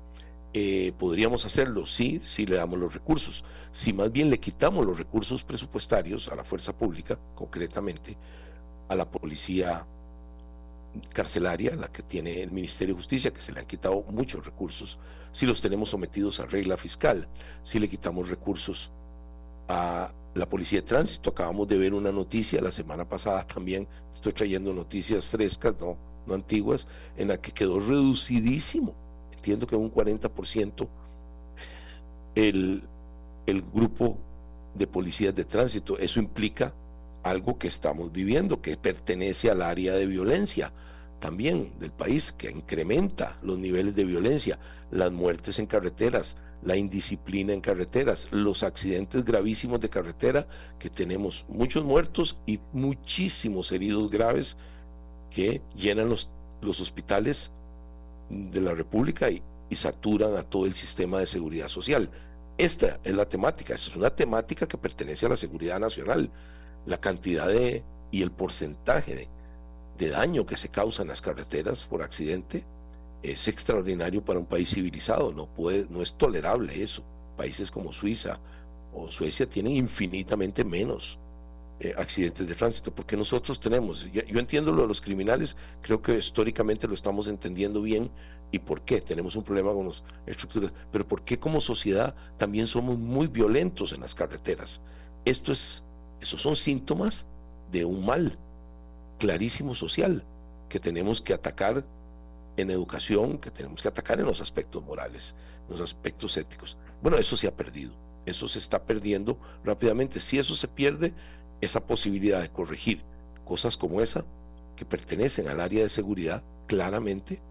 Eh, 0.56 0.92
¿Podríamos 0.98 1.44
hacerlo? 1.44 1.84
Sí, 1.84 2.20
si 2.24 2.46
le 2.46 2.56
damos 2.56 2.78
los 2.78 2.94
recursos. 2.94 3.44
Si 3.72 3.92
más 3.92 4.12
bien 4.12 4.30
le 4.30 4.38
quitamos 4.38 4.86
los 4.86 4.96
recursos 4.96 5.42
presupuestarios 5.42 6.28
a 6.28 6.36
la 6.36 6.44
fuerza 6.44 6.72
pública, 6.76 7.18
concretamente, 7.34 8.16
a 8.88 8.94
la 8.94 9.10
policía 9.10 9.86
carcelaria, 11.12 11.74
la 11.74 11.88
que 11.88 12.02
tiene 12.02 12.42
el 12.42 12.52
Ministerio 12.52 12.94
de 12.94 12.98
Justicia, 13.00 13.32
que 13.32 13.40
se 13.40 13.52
le 13.52 13.60
han 13.60 13.66
quitado 13.66 14.02
muchos 14.08 14.44
recursos, 14.44 14.98
si 15.32 15.46
los 15.46 15.60
tenemos 15.60 15.90
sometidos 15.90 16.40
a 16.40 16.46
regla 16.46 16.76
fiscal, 16.76 17.26
si 17.62 17.80
le 17.80 17.88
quitamos 17.88 18.28
recursos 18.28 18.90
a 19.68 20.12
la 20.34 20.48
Policía 20.48 20.80
de 20.80 20.86
Tránsito. 20.86 21.30
Acabamos 21.30 21.66
de 21.68 21.78
ver 21.78 21.94
una 21.94 22.12
noticia 22.12 22.60
la 22.60 22.70
semana 22.70 23.08
pasada 23.08 23.46
también, 23.46 23.88
estoy 24.12 24.32
trayendo 24.32 24.72
noticias 24.72 25.26
frescas, 25.26 25.74
no, 25.80 25.96
no 26.26 26.34
antiguas, 26.34 26.86
en 27.16 27.28
la 27.28 27.40
que 27.40 27.52
quedó 27.52 27.80
reducidísimo, 27.80 28.94
entiendo 29.32 29.66
que 29.66 29.76
un 29.76 29.92
40% 29.92 30.88
el, 32.34 32.82
el 33.46 33.62
grupo 33.62 34.18
de 34.74 34.86
policías 34.86 35.34
de 35.34 35.44
tránsito. 35.44 35.98
Eso 35.98 36.18
implica 36.18 36.72
algo 37.24 37.58
que 37.58 37.68
estamos 37.68 38.12
viviendo, 38.12 38.60
que 38.62 38.76
pertenece 38.76 39.50
al 39.50 39.62
área 39.62 39.94
de 39.94 40.06
violencia 40.06 40.72
también 41.18 41.72
del 41.78 41.90
país, 41.90 42.32
que 42.32 42.50
incrementa 42.50 43.38
los 43.42 43.58
niveles 43.58 43.96
de 43.96 44.04
violencia, 44.04 44.58
las 44.90 45.10
muertes 45.10 45.58
en 45.58 45.66
carreteras, 45.66 46.36
la 46.62 46.76
indisciplina 46.76 47.54
en 47.54 47.62
carreteras, 47.62 48.28
los 48.30 48.62
accidentes 48.62 49.24
gravísimos 49.24 49.80
de 49.80 49.88
carretera, 49.88 50.46
que 50.78 50.90
tenemos 50.90 51.46
muchos 51.48 51.82
muertos 51.82 52.36
y 52.46 52.60
muchísimos 52.74 53.72
heridos 53.72 54.10
graves 54.10 54.58
que 55.30 55.62
llenan 55.74 56.10
los, 56.10 56.28
los 56.60 56.80
hospitales 56.82 57.50
de 58.28 58.60
la 58.60 58.74
República 58.74 59.30
y, 59.30 59.42
y 59.70 59.76
saturan 59.76 60.36
a 60.36 60.42
todo 60.42 60.66
el 60.66 60.74
sistema 60.74 61.20
de 61.20 61.26
seguridad 61.26 61.68
social. 61.68 62.10
Esta 62.58 63.00
es 63.02 63.14
la 63.14 63.26
temática, 63.26 63.74
esta 63.74 63.90
es 63.90 63.96
una 63.96 64.10
temática 64.10 64.68
que 64.68 64.76
pertenece 64.76 65.24
a 65.24 65.30
la 65.30 65.36
seguridad 65.36 65.80
nacional 65.80 66.30
la 66.86 66.98
cantidad 66.98 67.48
de 67.48 67.82
y 68.10 68.22
el 68.22 68.30
porcentaje 68.30 69.28
de, 69.98 70.08
daño 70.10 70.46
que 70.46 70.56
se 70.56 70.68
causa 70.68 71.02
en 71.02 71.08
las 71.08 71.20
carreteras 71.22 71.84
por 71.84 72.02
accidente 72.02 72.64
es 73.22 73.48
extraordinario 73.48 74.24
para 74.24 74.38
un 74.38 74.46
país 74.46 74.70
civilizado, 74.70 75.32
no 75.32 75.46
puede, 75.46 75.86
no 75.88 76.02
es 76.02 76.14
tolerable 76.14 76.82
eso. 76.82 77.02
Países 77.36 77.70
como 77.70 77.92
Suiza 77.92 78.38
o 78.92 79.10
Suecia 79.10 79.48
tienen 79.48 79.72
infinitamente 79.72 80.62
menos 80.62 81.18
eh, 81.80 81.92
accidentes 81.96 82.46
de 82.46 82.54
tránsito, 82.54 82.94
porque 82.94 83.16
nosotros 83.16 83.58
tenemos, 83.58 84.04
yo, 84.12 84.22
yo, 84.22 84.38
entiendo 84.38 84.72
lo 84.72 84.82
de 84.82 84.88
los 84.88 85.00
criminales, 85.00 85.56
creo 85.82 86.00
que 86.00 86.16
históricamente 86.16 86.86
lo 86.86 86.94
estamos 86.94 87.26
entendiendo 87.26 87.82
bien 87.82 88.10
y 88.52 88.60
por 88.60 88.82
qué 88.82 89.00
tenemos 89.00 89.34
un 89.34 89.42
problema 89.42 89.72
con 89.72 89.86
las 89.86 90.04
estructuras, 90.26 90.70
pero 90.92 91.08
por 91.08 91.22
qué 91.22 91.36
como 91.38 91.60
sociedad 91.60 92.14
también 92.36 92.68
somos 92.68 92.96
muy 92.96 93.26
violentos 93.26 93.92
en 93.92 94.02
las 94.02 94.14
carreteras. 94.14 94.80
Esto 95.24 95.50
es 95.50 95.82
esos 96.24 96.40
son 96.40 96.56
síntomas 96.56 97.26
de 97.70 97.84
un 97.84 98.06
mal 98.06 98.38
clarísimo 99.18 99.74
social 99.74 100.24
que 100.70 100.80
tenemos 100.80 101.20
que 101.20 101.34
atacar 101.34 101.84
en 102.56 102.70
educación, 102.70 103.36
que 103.36 103.50
tenemos 103.50 103.82
que 103.82 103.88
atacar 103.88 104.18
en 104.20 104.24
los 104.24 104.40
aspectos 104.40 104.82
morales, 104.82 105.34
en 105.66 105.72
los 105.72 105.82
aspectos 105.82 106.38
éticos. 106.38 106.78
Bueno, 107.02 107.18
eso 107.18 107.36
se 107.36 107.46
ha 107.46 107.54
perdido, 107.54 107.92
eso 108.24 108.48
se 108.48 108.58
está 108.58 108.82
perdiendo 108.84 109.38
rápidamente. 109.64 110.18
Si 110.18 110.38
eso 110.38 110.56
se 110.56 110.66
pierde, 110.66 111.12
esa 111.60 111.80
posibilidad 111.86 112.40
de 112.40 112.48
corregir 112.48 113.02
cosas 113.44 113.76
como 113.76 114.00
esa, 114.00 114.24
que 114.76 114.86
pertenecen 114.86 115.48
al 115.48 115.60
área 115.60 115.82
de 115.82 115.90
seguridad, 115.90 116.42
claramente 116.66 117.42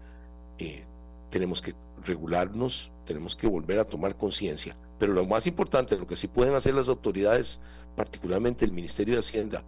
eh, 0.58 0.82
tenemos 1.30 1.62
que 1.62 1.76
regularnos, 2.04 2.90
tenemos 3.06 3.36
que 3.36 3.46
volver 3.46 3.78
a 3.78 3.84
tomar 3.84 4.16
conciencia. 4.16 4.74
Pero 4.98 5.12
lo 5.12 5.24
más 5.24 5.46
importante, 5.46 5.96
lo 5.96 6.08
que 6.08 6.16
sí 6.16 6.26
pueden 6.26 6.54
hacer 6.54 6.74
las 6.74 6.88
autoridades 6.88 7.60
particularmente 7.96 8.64
el 8.64 8.72
Ministerio 8.72 9.14
de 9.14 9.20
Hacienda 9.20 9.62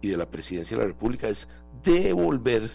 y 0.00 0.08
de 0.08 0.16
la 0.16 0.30
Presidencia 0.30 0.76
de 0.76 0.82
la 0.82 0.88
República 0.88 1.28
es 1.28 1.48
devolver 1.82 2.70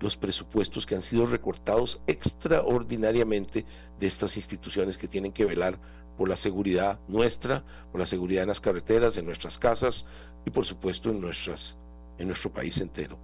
los 0.00 0.16
presupuestos 0.16 0.86
que 0.86 0.94
han 0.94 1.02
sido 1.02 1.26
recortados 1.26 2.00
extraordinariamente 2.06 3.64
de 3.98 4.06
estas 4.06 4.36
instituciones 4.36 4.96
que 4.96 5.08
tienen 5.08 5.32
que 5.32 5.44
velar 5.44 5.78
por 6.16 6.28
la 6.28 6.36
seguridad 6.36 6.98
nuestra, 7.08 7.64
por 7.92 8.00
la 8.00 8.06
seguridad 8.06 8.42
en 8.42 8.48
las 8.48 8.60
carreteras, 8.60 9.16
en 9.16 9.26
nuestras 9.26 9.58
casas 9.58 10.06
y 10.44 10.50
por 10.50 10.64
supuesto 10.64 11.10
en, 11.10 11.20
nuestras, 11.20 11.78
en 12.18 12.28
nuestro 12.28 12.50
país 12.50 12.80
entero. 12.80 13.18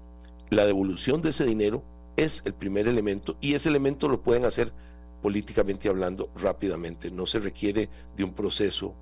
La 0.50 0.66
devolución 0.66 1.22
de 1.22 1.30
ese 1.30 1.44
dinero 1.44 1.82
es 2.16 2.42
el 2.44 2.54
primer 2.54 2.88
elemento 2.88 3.36
y 3.40 3.54
ese 3.54 3.68
elemento 3.68 4.08
lo 4.08 4.22
pueden 4.22 4.44
hacer 4.44 4.72
políticamente 5.22 5.88
hablando 5.88 6.30
rápidamente. 6.36 7.10
No 7.10 7.26
se 7.26 7.40
requiere 7.40 7.88
de 8.16 8.24
un 8.24 8.32
proceso 8.32 8.94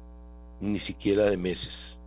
ni 0.60 0.78
siquiera 0.78 1.24
de 1.24 1.36
meses. 1.36 1.98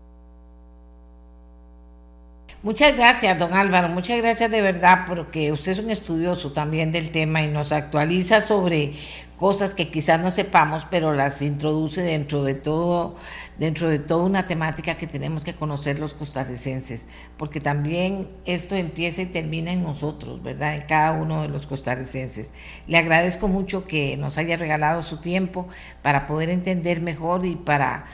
Muchas 2.64 2.98
gracias, 2.98 3.38
don 3.38 3.54
Álvaro. 3.54 3.88
Muchas 3.88 4.18
gracias 4.18 4.50
de 4.50 4.64
verdad 4.64 5.06
porque 5.08 5.52
usted 5.52 5.74
es 5.74 5.80
un 5.80 5.92
estudioso 5.92 6.54
también 6.54 6.92
del 6.92 7.12
tema 7.12 7.44
y 7.44 7.50
nos 7.50 7.72
actualiza 7.72 8.42
sobre 8.42 8.94
cosas 9.38 9.76
que 9.76 9.92
quizás 9.92 10.20
no 10.20 10.32
sepamos, 10.32 10.88
pero 10.90 11.14
las 11.14 11.44
introduce 11.44 12.02
dentro 12.02 12.44
de 12.44 12.56
todo, 12.56 13.16
dentro 13.60 13.90
de 13.90 14.00
toda 14.00 14.24
una 14.24 14.48
temática 14.48 14.98
que 14.98 15.06
tenemos 15.06 15.44
que 15.46 15.54
conocer 15.54 16.00
los 16.00 16.16
costarricenses, 16.16 17.06
porque 17.38 17.60
también 17.60 18.28
esto 18.46 18.74
empieza 18.74 19.22
y 19.22 19.28
termina 19.28 19.72
en 19.72 19.84
nosotros, 19.84 20.42
¿verdad? 20.42 20.74
En 20.74 20.82
cada 20.88 21.12
uno 21.12 21.44
de 21.44 21.50
los 21.50 21.68
costarricenses. 21.68 22.54
Le 22.88 22.98
agradezco 22.98 23.48
mucho 23.48 23.86
que 23.86 24.18
nos 24.18 24.40
haya 24.40 24.58
regalado 24.58 25.04
su 25.04 25.18
tiempo 25.18 25.68
para 26.02 26.26
poder 26.26 26.50
entender 26.50 27.02
mejor 27.02 27.46
y 27.46 27.56
para 27.56 28.08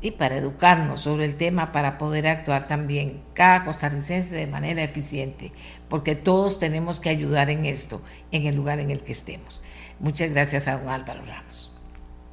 y 0.00 0.12
para 0.12 0.36
educarnos 0.36 1.02
sobre 1.02 1.24
el 1.24 1.36
tema 1.36 1.72
para 1.72 1.98
poder 1.98 2.26
actuar 2.28 2.66
también 2.66 3.22
cada 3.34 3.64
costarricense 3.64 4.34
de 4.34 4.46
manera 4.46 4.82
eficiente, 4.82 5.52
porque 5.88 6.14
todos 6.14 6.58
tenemos 6.58 7.00
que 7.00 7.08
ayudar 7.08 7.50
en 7.50 7.66
esto, 7.66 8.00
en 8.30 8.46
el 8.46 8.54
lugar 8.54 8.78
en 8.78 8.90
el 8.90 9.02
que 9.02 9.12
estemos. 9.12 9.62
Muchas 9.98 10.30
gracias 10.30 10.68
a 10.68 10.78
don 10.78 10.88
Álvaro 10.88 11.24
Ramos. 11.24 11.74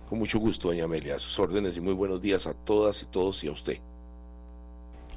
Con 0.10 0.19
mucho 0.19 0.39
gusto, 0.39 0.67
doña 0.67 0.84
Amelia, 0.84 1.15
a 1.15 1.19
sus 1.19 1.39
órdenes 1.39 1.75
y 1.78 1.82
muy 1.82 1.93
buenos 1.93 2.21
días 2.21 2.45
a 2.45 2.54
todas 2.54 3.01
y 3.01 3.06
todos 3.06 3.43
y 3.43 3.47
a 3.47 3.51
usted. 3.51 3.80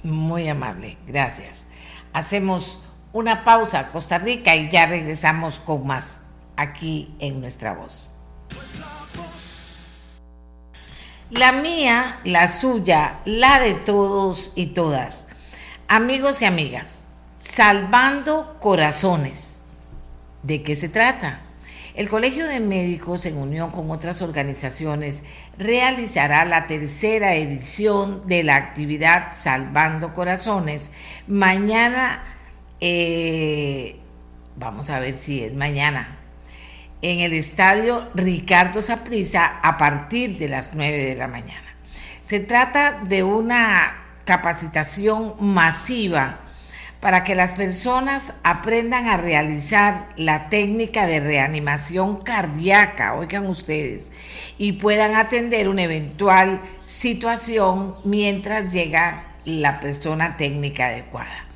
Muy 0.02 0.48
amable, 0.48 0.96
gracias. 1.06 1.66
Hacemos 2.14 2.80
una 3.12 3.44
pausa, 3.44 3.88
Costa 3.88 4.18
Rica, 4.18 4.56
y 4.56 4.70
ya 4.70 4.86
regresamos 4.86 5.58
con 5.58 5.86
más 5.86 6.24
aquí 6.56 7.14
en 7.18 7.40
nuestra 7.40 7.74
voz. 7.74 8.12
La 11.30 11.52
mía, 11.52 12.20
la 12.24 12.48
suya, 12.48 13.20
la 13.26 13.60
de 13.60 13.74
todos 13.74 14.52
y 14.54 14.68
todas. 14.68 15.26
Amigos 15.86 16.40
y 16.40 16.46
amigas, 16.46 17.04
salvando 17.38 18.56
corazones. 18.60 19.60
¿De 20.42 20.62
qué 20.62 20.74
se 20.74 20.88
trata? 20.88 21.42
El 21.94 22.08
Colegio 22.08 22.46
de 22.46 22.60
Médicos, 22.60 23.26
en 23.26 23.36
unión 23.36 23.70
con 23.72 23.90
otras 23.90 24.22
organizaciones, 24.22 25.22
realizará 25.58 26.46
la 26.46 26.66
tercera 26.66 27.34
edición 27.34 28.26
de 28.26 28.42
la 28.42 28.56
actividad 28.56 29.32
Salvando 29.36 30.14
Corazones. 30.14 30.90
Mañana, 31.26 32.24
eh, 32.80 34.00
vamos 34.56 34.88
a 34.88 34.98
ver 34.98 35.14
si 35.14 35.44
es 35.44 35.52
mañana, 35.52 36.17
en 37.02 37.20
el 37.20 37.32
estadio 37.32 38.08
Ricardo 38.14 38.82
Saprissa 38.82 39.60
a 39.62 39.78
partir 39.78 40.38
de 40.38 40.48
las 40.48 40.74
9 40.74 40.98
de 40.98 41.16
la 41.16 41.28
mañana. 41.28 41.76
Se 42.22 42.40
trata 42.40 43.00
de 43.04 43.22
una 43.22 43.96
capacitación 44.24 45.34
masiva 45.40 46.40
para 47.00 47.22
que 47.22 47.36
las 47.36 47.52
personas 47.52 48.34
aprendan 48.42 49.06
a 49.06 49.16
realizar 49.16 50.08
la 50.16 50.48
técnica 50.48 51.06
de 51.06 51.20
reanimación 51.20 52.16
cardíaca, 52.22 53.14
oigan 53.14 53.46
ustedes, 53.46 54.10
y 54.58 54.72
puedan 54.72 55.14
atender 55.14 55.68
una 55.68 55.84
eventual 55.84 56.60
situación 56.82 57.94
mientras 58.04 58.72
llega 58.72 59.36
la 59.44 59.78
persona 59.78 60.36
técnica 60.36 60.88
adecuada. 60.88 61.46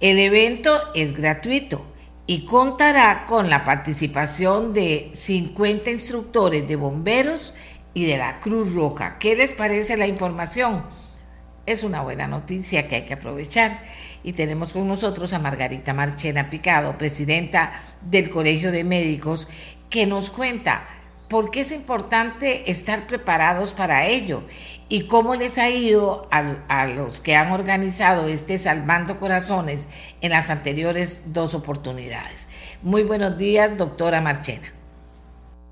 El 0.00 0.18
evento 0.18 0.78
es 0.94 1.14
gratuito 1.14 1.89
y 2.30 2.44
contará 2.44 3.26
con 3.26 3.50
la 3.50 3.64
participación 3.64 4.72
de 4.72 5.10
50 5.14 5.90
instructores 5.90 6.68
de 6.68 6.76
bomberos 6.76 7.54
y 7.92 8.04
de 8.04 8.18
la 8.18 8.38
Cruz 8.38 8.72
Roja. 8.72 9.18
¿Qué 9.18 9.34
les 9.34 9.50
parece 9.50 9.96
la 9.96 10.06
información? 10.06 10.84
Es 11.66 11.82
una 11.82 12.02
buena 12.02 12.28
noticia 12.28 12.86
que 12.86 12.94
hay 12.94 13.02
que 13.02 13.14
aprovechar. 13.14 13.82
Y 14.22 14.34
tenemos 14.34 14.72
con 14.72 14.86
nosotros 14.86 15.32
a 15.32 15.40
Margarita 15.40 15.92
Marchena 15.92 16.50
Picado, 16.50 16.96
presidenta 16.96 17.72
del 18.00 18.30
Colegio 18.30 18.70
de 18.70 18.84
Médicos, 18.84 19.48
que 19.88 20.06
nos 20.06 20.30
cuenta 20.30 20.86
por 21.30 21.52
qué 21.52 21.60
es 21.60 21.70
importante 21.70 22.72
estar 22.72 23.06
preparados 23.06 23.72
para 23.72 24.08
ello 24.08 24.42
y 24.88 25.06
cómo 25.06 25.36
les 25.36 25.58
ha 25.58 25.70
ido 25.70 26.28
a, 26.32 26.88
los 26.88 27.20
que 27.20 27.36
han 27.36 27.52
organizado 27.52 28.26
este 28.26 28.58
Salvando 28.58 29.16
Corazones 29.16 29.88
en 30.22 30.32
las 30.32 30.50
anteriores 30.50 31.32
dos 31.32 31.54
oportunidades. 31.54 32.48
Muy 32.82 33.04
buenos 33.04 33.38
días, 33.38 33.78
doctora 33.78 34.20
Marchena. 34.20 34.66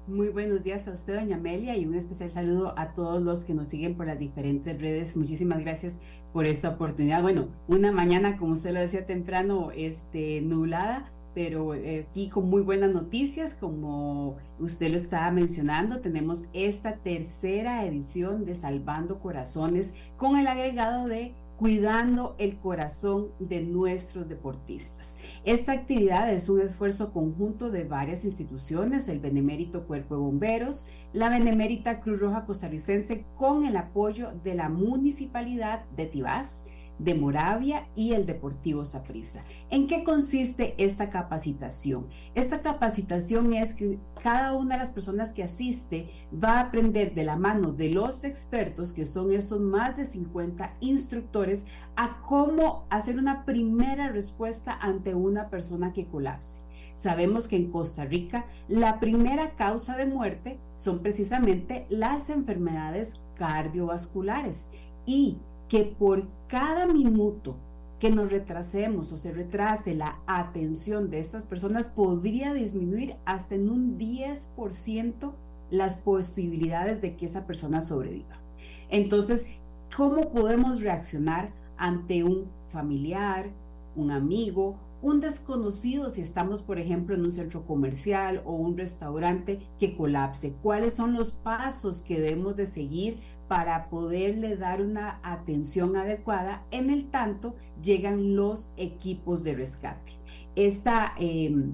Muy 0.07 0.29
buenos 0.29 0.62
días 0.62 0.87
a 0.87 0.92
usted, 0.92 1.16
doña 1.16 1.37
Amelia, 1.37 1.77
y 1.77 1.85
un 1.85 1.97
especial 1.97 2.31
saludo 2.31 2.73
a 2.79 2.94
todos 2.94 3.21
los 3.21 3.44
que 3.44 3.53
nos 3.53 3.66
siguen 3.66 3.97
por 3.97 4.07
las 4.07 4.18
diferentes 4.18 4.81
redes. 4.81 5.16
Muchísimas 5.16 5.59
gracias 5.59 6.01
por 6.33 6.47
esta 6.47 6.68
oportunidad. 6.68 7.21
Bueno, 7.21 7.49
una 7.66 7.90
mañana, 7.90 8.37
como 8.38 8.53
usted 8.53 8.71
lo 8.71 8.81
decía 8.81 9.07
temprano, 9.07 9.73
este, 9.75 10.40
nublada, 10.40 11.11
pero 11.38 11.72
eh, 11.72 12.05
aquí 12.11 12.29
con 12.31 12.51
muy 12.51 12.62
buenas 12.62 12.90
noticias, 12.90 13.55
como 13.55 14.38
usted 14.59 14.90
lo 14.90 14.96
estaba 14.96 15.31
mencionando, 15.31 16.01
tenemos 16.01 16.46
esta 16.53 16.96
tercera 16.96 17.87
edición 17.87 18.44
de 18.44 18.57
Salvando 18.57 19.20
Corazones 19.20 19.94
con 20.16 20.37
el 20.37 20.48
agregado 20.48 21.07
de 21.07 21.37
cuidando 21.57 22.35
el 22.38 22.57
corazón 22.57 23.29
de 23.38 23.62
nuestros 23.62 24.29
deportistas. 24.29 25.20
Esta 25.44 25.70
actividad 25.70 26.29
es 26.29 26.48
un 26.48 26.61
esfuerzo 26.61 27.12
conjunto 27.12 27.70
de 27.70 27.85
varias 27.85 28.24
instituciones, 28.24 29.07
el 29.07 29.20
Benemérito 29.20 29.87
Cuerpo 29.87 30.16
de 30.16 30.22
Bomberos, 30.22 30.88
la 31.12 31.29
Benemérita 31.29 32.01
Cruz 32.01 32.18
Roja 32.18 32.46
Costarricense, 32.46 33.24
con 33.37 33.64
el 33.64 33.77
apoyo 33.77 34.33
de 34.42 34.57
la 34.57 34.68
Municipalidad 34.68 35.85
de 35.96 36.07
Tibás, 36.07 36.66
de 36.99 37.15
Moravia 37.15 37.89
y 37.95 38.13
el 38.13 38.27
Deportivo 38.27 38.85
Saprissa. 38.85 39.43
¿En 39.71 39.87
qué 39.87 40.05
consiste 40.05 40.75
esta 40.79 41.11
capacitación? 41.11 42.07
Esta 42.35 42.61
capacitación 42.61 43.53
es 43.53 43.75
que 43.75 43.99
cada 44.23 44.55
una 44.55 44.75
de 44.75 44.81
las 44.81 44.91
personas 44.91 45.33
que 45.33 45.45
asiste 45.45 46.11
va 46.33 46.55
a 46.55 46.61
aprender 46.63 47.15
de 47.15 47.25
la 47.25 47.37
mano 47.37 47.73
de 47.73 47.91
los 47.91 48.25
expertos, 48.25 48.93
que 48.93 49.05
son 49.05 49.33
estos 49.33 49.61
más 49.61 49.97
de 49.97 50.07
50 50.07 50.75
instructores, 50.81 51.67
a 51.97 52.21
cómo 52.23 52.87
hacer 52.91 53.19
una 53.19 53.45
primera 53.45 54.09
respuesta 54.09 54.77
ante 54.81 55.15
una 55.15 55.51
persona 55.51 55.93
que 55.93 56.07
colapse. 56.07 56.69
Sabemos 56.95 57.47
que 57.47 57.55
en 57.55 57.71
Costa 57.71 58.05
Rica 58.05 58.47
la 58.67 58.99
primera 58.99 59.55
causa 59.55 59.97
de 59.97 60.05
muerte 60.05 60.59
son 60.77 60.99
precisamente 60.99 61.87
las 61.91 62.29
enfermedades 62.29 63.21
cardiovasculares 63.37 64.73
y 65.07 65.39
que 65.68 65.85
por 65.85 66.26
cada 66.46 66.87
minuto 66.87 67.56
que 67.98 68.10
nos 68.10 68.31
retrasemos 68.31 69.12
o 69.12 69.16
se 69.16 69.33
retrase 69.33 69.94
la 69.94 70.21
atención 70.27 71.10
de 71.10 71.19
estas 71.19 71.44
personas 71.46 71.88
podría 71.88 72.54
disminuir 72.54 73.16
hasta 73.25 73.56
en 73.56 73.71
un 73.71 73.98
10% 73.98 75.33
las 75.71 75.98
posibilidades 75.98 77.02
de 77.02 77.16
que 77.16 77.27
esa 77.27 77.46
persona 77.46 77.81
sobreviva. 77.81 78.40
Entonces, 78.88 79.46
¿cómo 79.94 80.31
podemos 80.31 80.81
reaccionar 80.81 81.52
ante 81.77 82.25
un 82.25 82.46
familiar, 82.71 83.50
un 83.96 84.10
amigo, 84.10 84.77
un 85.02 85.21
desconocido 85.21 86.08
si 86.08 86.23
estamos, 86.23 86.62
por 86.62 86.79
ejemplo, 86.79 87.14
en 87.14 87.23
un 87.23 87.33
centro 87.33 87.66
comercial 87.66 88.42
o 88.46 88.52
un 88.52 88.77
restaurante 88.79 89.60
que 89.79 89.94
colapse? 89.94 90.54
¿Cuáles 90.62 90.94
son 90.94 91.14
los 91.14 91.33
pasos 91.33 92.00
que 92.00 92.21
debemos 92.21 92.56
de 92.56 92.66
seguir 92.66 93.19
para 93.49 93.88
poderle 93.88 94.57
dar 94.57 94.83
una 94.83 95.21
atención 95.23 95.96
adecuada. 95.96 96.63
En 96.71 96.90
el 96.90 97.11
tanto, 97.11 97.55
llegan 97.83 98.37
los 98.37 98.71
equipos 98.77 99.42
de 99.42 99.55
rescate. 99.55 100.13
Esta, 100.55 101.15
em, 101.19 101.73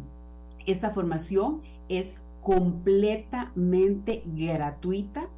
esta 0.67 0.91
formación 0.91 1.63
es 1.89 2.15
completamente 2.41 4.23
gratuita, 4.27 5.29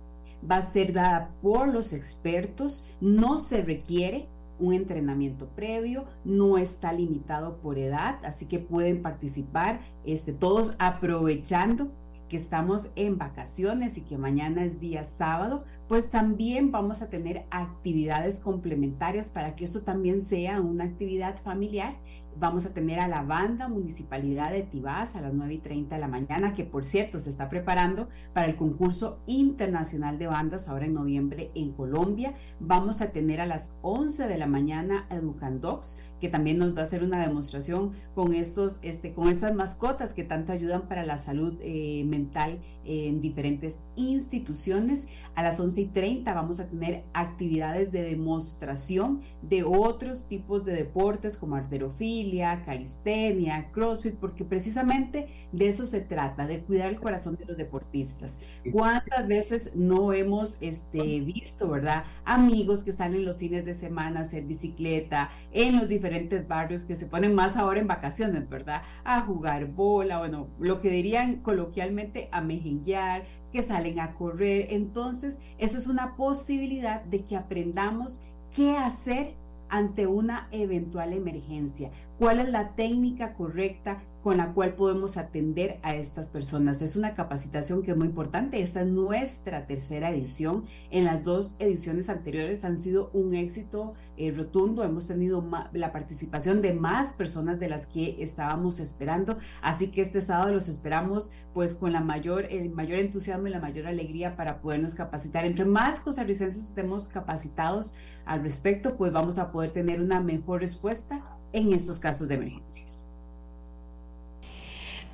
va 0.48 0.58
a 0.58 0.62
ser 0.62 0.92
dada 0.92 1.30
por 1.40 1.68
los 1.68 1.92
expertos, 1.92 2.88
no 3.00 3.38
se 3.38 3.62
requiere 3.62 4.28
un 4.58 4.74
entrenamiento 4.74 5.46
previo, 5.48 6.06
no 6.24 6.58
está 6.58 6.92
limitado 6.92 7.58
por 7.58 7.78
edad, 7.78 8.18
así 8.24 8.46
que 8.46 8.58
pueden 8.58 9.02
participar 9.02 9.80
este, 10.04 10.32
todos 10.32 10.74
aprovechando 10.78 11.90
que 12.28 12.36
estamos 12.36 12.90
en 12.96 13.18
vacaciones 13.18 13.98
y 13.98 14.02
que 14.02 14.18
mañana 14.18 14.64
es 14.64 14.80
día 14.80 15.04
sábado, 15.04 15.64
pues 15.88 16.10
también 16.10 16.72
vamos 16.72 17.02
a 17.02 17.08
tener 17.08 17.46
actividades 17.50 18.40
complementarias 18.40 19.30
para 19.30 19.54
que 19.54 19.64
esto 19.64 19.82
también 19.82 20.22
sea 20.22 20.60
una 20.60 20.84
actividad 20.84 21.40
familiar 21.42 21.96
Vamos 22.38 22.66
a 22.66 22.74
tener 22.74 23.00
a 23.00 23.08
la 23.08 23.22
banda 23.22 23.66
Municipalidad 23.66 24.50
de 24.50 24.62
Tibás 24.62 25.16
a 25.16 25.22
las 25.22 25.32
9 25.32 25.54
y 25.54 25.58
30 25.58 25.94
de 25.94 26.00
la 26.02 26.06
mañana, 26.06 26.52
que 26.52 26.64
por 26.64 26.84
cierto 26.84 27.18
se 27.18 27.30
está 27.30 27.48
preparando 27.48 28.10
para 28.34 28.46
el 28.46 28.56
concurso 28.56 29.20
internacional 29.24 30.18
de 30.18 30.26
bandas 30.26 30.68
ahora 30.68 30.84
en 30.84 30.92
noviembre 30.92 31.50
en 31.54 31.72
Colombia. 31.72 32.34
Vamos 32.60 33.00
a 33.00 33.10
tener 33.10 33.40
a 33.40 33.46
las 33.46 33.74
11 33.80 34.28
de 34.28 34.36
la 34.36 34.46
mañana 34.46 35.06
Educandox, 35.08 35.98
que 36.20 36.28
también 36.28 36.58
nos 36.58 36.74
va 36.74 36.80
a 36.80 36.84
hacer 36.84 37.02
una 37.02 37.20
demostración 37.20 37.92
con 38.14 38.34
estos, 38.34 38.78
este, 38.82 39.12
con 39.12 39.28
estas 39.28 39.54
mascotas 39.54 40.12
que 40.12 40.24
tanto 40.24 40.52
ayudan 40.52 40.88
para 40.88 41.04
la 41.04 41.18
salud 41.18 41.58
eh, 41.60 42.04
mental 42.06 42.60
en 42.84 43.20
diferentes 43.20 43.82
instituciones. 43.96 45.08
A 45.34 45.42
las 45.42 45.60
11 45.60 45.80
y 45.80 45.86
30 45.86 46.32
vamos 46.32 46.60
a 46.60 46.68
tener 46.68 47.04
actividades 47.12 47.92
de 47.92 48.02
demostración 48.02 49.22
de 49.42 49.64
otros 49.64 50.28
tipos 50.28 50.64
de 50.64 50.72
deportes 50.72 51.36
como 51.36 51.56
arterofilia, 51.56 52.64
calistenia, 52.64 53.70
crossfit, 53.72 54.14
porque 54.14 54.44
precisamente 54.44 55.28
de 55.52 55.68
eso 55.68 55.84
se 55.84 56.00
trata, 56.00 56.46
de 56.46 56.60
cuidar 56.60 56.88
el 56.88 57.00
corazón 57.00 57.36
de 57.36 57.44
los 57.44 57.56
deportistas. 57.56 58.40
¿Cuántas 58.72 59.26
veces 59.26 59.74
no 59.74 60.12
hemos 60.12 60.56
este, 60.60 61.20
visto, 61.20 61.68
verdad? 61.68 62.04
Amigos 62.24 62.82
que 62.82 62.92
salen 62.92 63.24
los 63.24 63.36
fines 63.36 63.64
de 63.64 63.74
semana 63.74 64.20
a 64.20 64.22
hacer 64.22 64.44
bicicleta 64.44 65.30
en 65.52 65.78
los 65.78 65.88
diferentes 65.88 66.05
barrios 66.46 66.84
que 66.84 66.96
se 66.96 67.06
ponen 67.06 67.34
más 67.34 67.56
ahora 67.56 67.80
en 67.80 67.86
vacaciones, 67.86 68.48
¿verdad? 68.48 68.82
A 69.04 69.20
jugar 69.20 69.66
bola, 69.66 70.18
bueno, 70.18 70.48
lo 70.58 70.80
que 70.80 70.90
dirían 70.90 71.36
coloquialmente 71.36 72.28
a 72.32 72.40
mejenguear, 72.40 73.24
que 73.52 73.62
salen 73.62 74.00
a 74.00 74.14
correr. 74.14 74.68
Entonces, 74.70 75.40
esa 75.58 75.78
es 75.78 75.86
una 75.86 76.16
posibilidad 76.16 77.02
de 77.04 77.24
que 77.24 77.36
aprendamos 77.36 78.22
qué 78.54 78.76
hacer 78.76 79.34
ante 79.68 80.06
una 80.06 80.48
eventual 80.52 81.12
emergencia, 81.12 81.90
cuál 82.18 82.40
es 82.40 82.48
la 82.48 82.74
técnica 82.74 83.34
correcta 83.34 84.02
con 84.26 84.38
la 84.38 84.54
cual 84.54 84.74
podemos 84.74 85.18
atender 85.18 85.78
a 85.84 85.94
estas 85.94 86.30
personas. 86.30 86.82
Es 86.82 86.96
una 86.96 87.14
capacitación 87.14 87.84
que 87.84 87.92
es 87.92 87.96
muy 87.96 88.08
importante. 88.08 88.60
Esta 88.60 88.80
es 88.80 88.88
nuestra 88.88 89.68
tercera 89.68 90.10
edición. 90.10 90.64
En 90.90 91.04
las 91.04 91.22
dos 91.22 91.54
ediciones 91.60 92.08
anteriores 92.08 92.64
han 92.64 92.80
sido 92.80 93.08
un 93.12 93.36
éxito 93.36 93.94
eh, 94.16 94.32
rotundo. 94.32 94.82
Hemos 94.82 95.06
tenido 95.06 95.48
la 95.72 95.92
participación 95.92 96.60
de 96.60 96.72
más 96.72 97.12
personas 97.12 97.60
de 97.60 97.68
las 97.68 97.86
que 97.86 98.20
estábamos 98.20 98.80
esperando. 98.80 99.38
Así 99.62 99.92
que 99.92 100.00
este 100.00 100.20
sábado 100.20 100.52
los 100.52 100.66
esperamos 100.66 101.30
pues 101.54 101.74
con 101.74 101.94
el 101.94 102.04
mayor 102.04 102.46
entusiasmo 102.50 103.46
y 103.46 103.50
la 103.50 103.60
mayor 103.60 103.86
alegría 103.86 104.34
para 104.34 104.60
podernos 104.60 104.96
capacitar. 104.96 105.46
Entre 105.46 105.64
más 105.64 106.00
costarricenses 106.00 106.64
estemos 106.64 107.06
capacitados 107.06 107.94
al 108.24 108.42
respecto, 108.42 108.96
pues 108.96 109.12
vamos 109.12 109.38
a 109.38 109.52
poder 109.52 109.70
tener 109.70 110.00
una 110.00 110.18
mejor 110.18 110.62
respuesta 110.62 111.22
en 111.52 111.72
estos 111.72 112.00
casos 112.00 112.26
de 112.26 112.34
emergencias. 112.34 113.05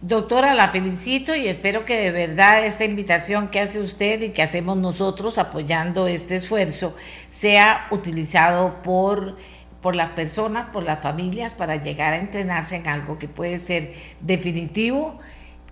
Doctora, 0.02 0.54
la 0.54 0.70
felicito 0.70 1.32
y 1.36 1.46
espero 1.46 1.84
que 1.84 1.96
de 1.96 2.10
verdad 2.10 2.66
esta 2.66 2.84
invitación 2.84 3.46
que 3.46 3.60
hace 3.60 3.78
usted 3.78 4.20
y 4.20 4.30
que 4.30 4.42
hacemos 4.42 4.76
nosotros 4.76 5.38
apoyando 5.38 6.08
este 6.08 6.34
esfuerzo 6.34 6.96
sea 7.28 7.86
utilizado 7.92 8.82
por, 8.82 9.36
por 9.80 9.94
las 9.94 10.10
personas, 10.10 10.66
por 10.70 10.82
las 10.82 10.98
familias, 10.98 11.54
para 11.54 11.76
llegar 11.76 12.14
a 12.14 12.16
entrenarse 12.16 12.74
en 12.74 12.88
algo 12.88 13.16
que 13.16 13.28
puede 13.28 13.60
ser 13.60 13.92
definitivo 14.20 15.20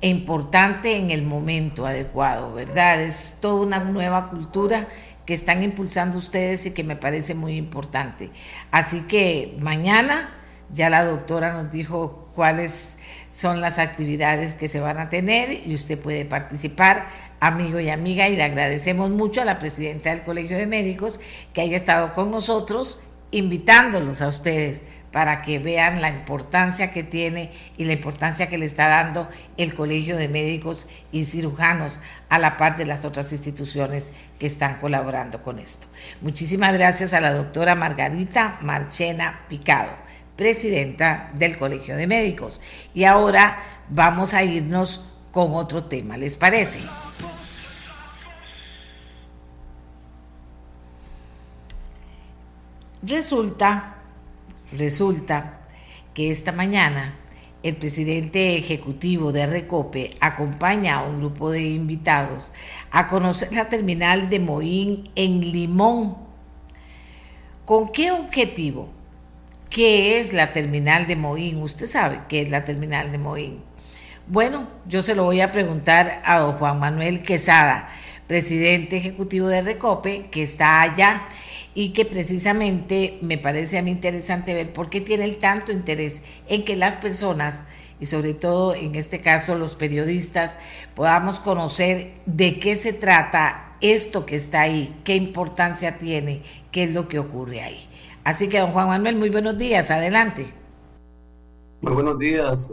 e 0.00 0.06
importante 0.06 0.96
en 0.96 1.10
el 1.10 1.24
momento 1.24 1.84
adecuado, 1.84 2.52
¿verdad? 2.52 3.02
Es 3.02 3.38
toda 3.40 3.60
una 3.60 3.80
nueva 3.80 4.28
cultura 4.28 4.86
que 5.26 5.34
están 5.34 5.64
impulsando 5.64 6.18
ustedes 6.18 6.66
y 6.66 6.70
que 6.70 6.84
me 6.84 6.94
parece 6.94 7.34
muy 7.34 7.56
importante. 7.56 8.30
Así 8.70 9.00
que 9.08 9.56
mañana 9.58 10.30
ya 10.72 10.88
la 10.88 11.04
doctora 11.04 11.52
nos 11.52 11.72
dijo 11.72 12.28
cuáles 12.36 12.96
son 13.30 13.60
las 13.60 13.78
actividades 13.78 14.56
que 14.56 14.68
se 14.68 14.80
van 14.80 14.98
a 14.98 15.08
tener 15.08 15.66
y 15.66 15.74
usted 15.74 15.98
puede 15.98 16.24
participar, 16.24 17.06
amigo 17.38 17.80
y 17.80 17.88
amiga, 17.88 18.28
y 18.28 18.36
le 18.36 18.42
agradecemos 18.42 19.10
mucho 19.10 19.40
a 19.40 19.44
la 19.44 19.58
presidenta 19.58 20.10
del 20.10 20.22
Colegio 20.22 20.58
de 20.58 20.66
Médicos 20.66 21.20
que 21.52 21.60
haya 21.60 21.76
estado 21.76 22.12
con 22.12 22.30
nosotros, 22.30 23.02
invitándolos 23.30 24.20
a 24.20 24.28
ustedes 24.28 24.82
para 25.12 25.42
que 25.42 25.58
vean 25.58 26.00
la 26.00 26.08
importancia 26.08 26.92
que 26.92 27.02
tiene 27.02 27.50
y 27.76 27.84
la 27.84 27.92
importancia 27.92 28.48
que 28.48 28.58
le 28.58 28.66
está 28.66 28.88
dando 28.88 29.28
el 29.56 29.74
Colegio 29.74 30.16
de 30.16 30.28
Médicos 30.28 30.86
y 31.10 31.24
Cirujanos 31.24 32.00
a 32.28 32.38
la 32.38 32.56
par 32.56 32.76
de 32.76 32.86
las 32.86 33.04
otras 33.04 33.32
instituciones 33.32 34.10
que 34.38 34.46
están 34.46 34.76
colaborando 34.76 35.42
con 35.42 35.58
esto. 35.58 35.86
Muchísimas 36.20 36.74
gracias 36.74 37.12
a 37.12 37.20
la 37.20 37.32
doctora 37.32 37.74
Margarita 37.74 38.58
Marchena 38.62 39.40
Picado 39.48 40.09
presidenta 40.40 41.30
del 41.34 41.58
Colegio 41.58 41.96
de 41.96 42.06
Médicos. 42.06 42.62
Y 42.94 43.04
ahora 43.04 43.62
vamos 43.90 44.32
a 44.32 44.42
irnos 44.42 45.04
con 45.32 45.52
otro 45.52 45.84
tema, 45.84 46.16
¿les 46.16 46.38
parece? 46.38 46.80
Resulta, 53.02 53.96
resulta 54.72 55.60
que 56.14 56.30
esta 56.30 56.52
mañana 56.52 57.18
el 57.62 57.76
presidente 57.76 58.56
ejecutivo 58.56 59.32
de 59.32 59.46
Recope 59.46 60.16
acompaña 60.20 61.00
a 61.00 61.02
un 61.02 61.18
grupo 61.18 61.50
de 61.50 61.68
invitados 61.68 62.54
a 62.90 63.08
conocer 63.08 63.52
la 63.52 63.68
terminal 63.68 64.30
de 64.30 64.38
Moín 64.38 65.10
en 65.16 65.52
Limón. 65.52 66.16
¿Con 67.66 67.92
qué 67.92 68.10
objetivo? 68.10 68.99
¿Qué 69.70 70.18
es 70.18 70.32
la 70.32 70.52
terminal 70.52 71.06
de 71.06 71.14
Moín? 71.14 71.62
Usted 71.62 71.86
sabe 71.86 72.22
qué 72.28 72.42
es 72.42 72.50
la 72.50 72.64
terminal 72.64 73.12
de 73.12 73.18
Moín. 73.18 73.62
Bueno, 74.26 74.66
yo 74.88 75.00
se 75.00 75.14
lo 75.14 75.22
voy 75.22 75.40
a 75.42 75.52
preguntar 75.52 76.20
a 76.24 76.40
don 76.40 76.54
Juan 76.54 76.80
Manuel 76.80 77.22
Quesada, 77.22 77.88
presidente 78.26 78.96
ejecutivo 78.96 79.46
de 79.46 79.62
Recope, 79.62 80.26
que 80.32 80.42
está 80.42 80.82
allá 80.82 81.22
y 81.72 81.90
que 81.90 82.04
precisamente 82.04 83.18
me 83.22 83.38
parece 83.38 83.78
a 83.78 83.82
mí 83.82 83.92
interesante 83.92 84.54
ver 84.54 84.72
por 84.72 84.90
qué 84.90 85.00
tiene 85.00 85.22
el 85.22 85.36
tanto 85.36 85.70
interés 85.70 86.22
en 86.48 86.64
que 86.64 86.74
las 86.74 86.96
personas 86.96 87.62
y 88.00 88.06
sobre 88.06 88.34
todo 88.34 88.74
en 88.74 88.96
este 88.96 89.20
caso 89.20 89.54
los 89.54 89.76
periodistas 89.76 90.58
podamos 90.96 91.38
conocer 91.38 92.14
de 92.26 92.58
qué 92.58 92.74
se 92.74 92.92
trata 92.92 93.76
esto 93.80 94.26
que 94.26 94.34
está 94.34 94.62
ahí, 94.62 95.00
qué 95.04 95.14
importancia 95.14 95.96
tiene, 95.96 96.42
qué 96.72 96.84
es 96.84 96.92
lo 96.92 97.08
que 97.08 97.20
ocurre 97.20 97.62
ahí. 97.62 97.78
Así 98.30 98.48
que, 98.48 98.60
don 98.60 98.70
Juan 98.70 98.86
Manuel, 98.86 99.16
muy 99.16 99.28
buenos 99.28 99.58
días, 99.58 99.90
adelante. 99.90 100.44
Muy 101.80 101.94
buenos 101.94 102.16
días, 102.16 102.72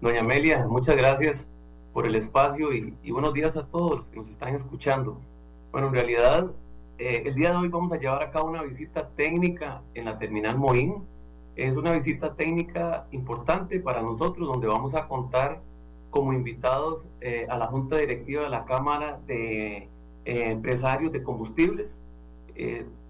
doña 0.00 0.20
Amelia, 0.20 0.66
muchas 0.66 0.96
gracias 0.96 1.46
por 1.92 2.06
el 2.06 2.14
espacio 2.14 2.72
y, 2.72 3.10
buenos 3.10 3.34
días 3.34 3.58
a 3.58 3.66
todos 3.66 3.98
los 3.98 4.10
que 4.10 4.16
nos 4.16 4.30
están 4.30 4.54
escuchando. 4.54 5.20
Bueno, 5.72 5.88
en 5.88 5.92
realidad, 5.92 6.50
eh, 6.96 7.22
el 7.26 7.34
día 7.34 7.50
de 7.50 7.56
hoy 7.58 7.68
vamos 7.68 7.92
a 7.92 7.98
llevar 7.98 8.22
a 8.22 8.30
cabo 8.30 8.48
una 8.48 8.62
visita 8.62 9.10
técnica 9.14 9.82
en 9.92 10.06
la 10.06 10.18
terminal 10.18 10.56
Moín. 10.56 11.04
Es 11.54 11.76
una 11.76 11.92
visita 11.92 12.34
técnica 12.34 13.04
importante 13.10 13.80
para 13.80 14.00
nosotros, 14.00 14.48
donde 14.48 14.68
vamos 14.68 14.94
a 14.94 15.06
contar 15.06 15.60
como 16.08 16.32
invitados 16.32 17.10
eh, 17.20 17.46
a 17.50 17.58
la 17.58 17.66
Junta 17.66 17.98
Directiva 17.98 18.44
de 18.44 18.48
la 18.48 18.64
Cámara 18.64 19.20
de 19.26 19.86
eh, 20.24 20.50
Empresarios 20.50 21.12
de 21.12 21.22
Combustibles 21.22 22.00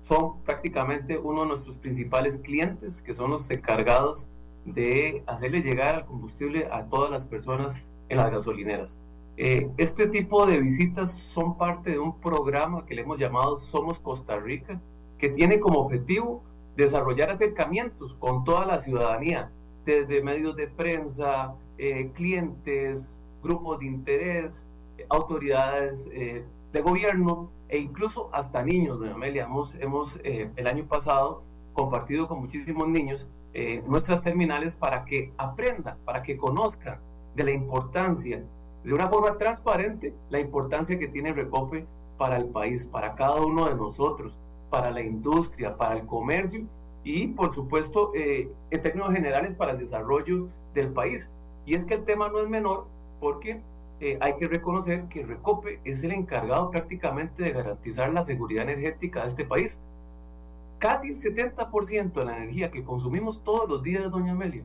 son 0.09 0.41
prácticamente 0.41 1.19
uno 1.19 1.43
de 1.43 1.49
nuestros 1.49 1.77
principales 1.77 2.39
clientes, 2.39 3.03
que 3.03 3.13
son 3.13 3.31
los 3.31 3.51
encargados 3.51 4.27
de 4.65 5.23
hacerle 5.27 5.61
llegar 5.61 5.97
al 5.97 6.07
combustible 6.07 6.67
a 6.73 6.85
todas 6.87 7.11
las 7.11 7.27
personas 7.27 7.77
en 8.09 8.17
las 8.17 8.31
gasolineras. 8.31 8.99
Eh, 9.37 9.69
este 9.77 10.09
tipo 10.09 10.47
de 10.47 10.61
visitas 10.61 11.13
son 11.13 11.59
parte 11.59 11.91
de 11.91 11.99
un 11.99 12.19
programa 12.19 12.87
que 12.87 12.95
le 12.95 13.03
hemos 13.03 13.19
llamado 13.19 13.57
Somos 13.57 14.01
Costa 14.01 14.39
Rica, 14.39 14.81
que 15.19 15.29
tiene 15.29 15.61
como 15.61 15.81
objetivo 15.81 16.43
desarrollar 16.75 17.31
acercamientos 17.31 18.15
con 18.15 18.45
toda 18.45 18.65
la 18.65 18.79
ciudadanía, 18.79 19.51
desde 19.85 20.23
medios 20.23 20.57
de 20.57 20.69
prensa, 20.69 21.55
eh, 21.77 22.11
clientes, 22.15 23.21
grupos 23.43 23.81
de 23.81 23.87
interés, 23.87 24.67
autoridades 25.11 26.09
eh, 26.13 26.45
de 26.73 26.81
gobierno 26.81 27.51
e 27.69 27.79
incluso 27.79 28.31
hasta 28.33 28.63
niños, 28.63 28.99
doña 28.99 29.15
Amelia. 29.15 29.45
Hemos, 29.45 30.21
eh, 30.25 30.51
el 30.57 30.67
año 30.67 30.87
pasado 30.87 31.43
compartido 31.73 32.27
con 32.27 32.41
muchísimos 32.41 32.89
niños 32.89 33.29
eh, 33.55 33.83
nuestras 33.87 34.23
terminales 34.23 34.77
para 34.77 35.05
que 35.05 35.33
aprendan, 35.39 35.97
para 36.05 36.23
que 36.23 36.37
conozcan 36.37 37.01
de 37.35 37.45
la 37.45 37.53
importancia, 37.53 38.45
de 38.85 38.93
una 38.93 39.09
forma 39.09 39.39
transparente, 39.39 40.15
la 40.31 40.41
importancia 40.41 40.99
que 40.99 41.09
tiene 41.09 41.33
Recope 41.33 41.87
para 42.19 42.37
el 42.37 42.47
país, 42.47 42.85
para 42.87 43.15
cada 43.15 43.41
uno 43.45 43.69
de 43.69 43.75
nosotros, 43.75 44.39
para 44.71 44.91
la 44.91 45.03
industria, 45.03 45.77
para 45.77 45.97
el 45.97 46.07
comercio 46.07 46.67
y, 47.05 47.29
por 47.29 47.53
supuesto, 47.53 48.13
eh, 48.15 48.51
en 48.71 48.83
términos 48.83 49.13
generales, 49.13 49.55
para 49.55 49.73
el 49.73 49.79
desarrollo 49.79 50.49
del 50.75 50.93
país. 50.93 51.31
Y 51.65 51.75
es 51.75 51.85
que 51.85 51.95
el 51.95 52.05
tema 52.05 52.29
no 52.29 52.41
es 52.41 52.49
menor 52.49 52.87
porque 53.21 53.61
eh, 54.01 54.17
hay 54.21 54.37
que 54.37 54.47
reconocer 54.47 55.05
que 55.09 55.27
Recope 55.27 55.81
es 55.85 56.05
el 56.05 56.13
encargado 56.13 56.71
prácticamente 56.71 57.43
de 57.43 57.51
garantizar 57.51 58.13
la 58.13 58.23
seguridad 58.23 58.69
energética 58.69 59.23
de 59.23 59.27
este 59.27 59.45
país. 59.45 59.81
Casi 60.79 61.09
el 61.09 61.19
70% 61.19 62.13
de 62.13 62.25
la 62.25 62.37
energía 62.37 62.71
que 62.71 62.85
consumimos 62.85 63.43
todos 63.43 63.69
los 63.69 63.83
días, 63.83 64.09
doña 64.11 64.33
Amelia, 64.33 64.63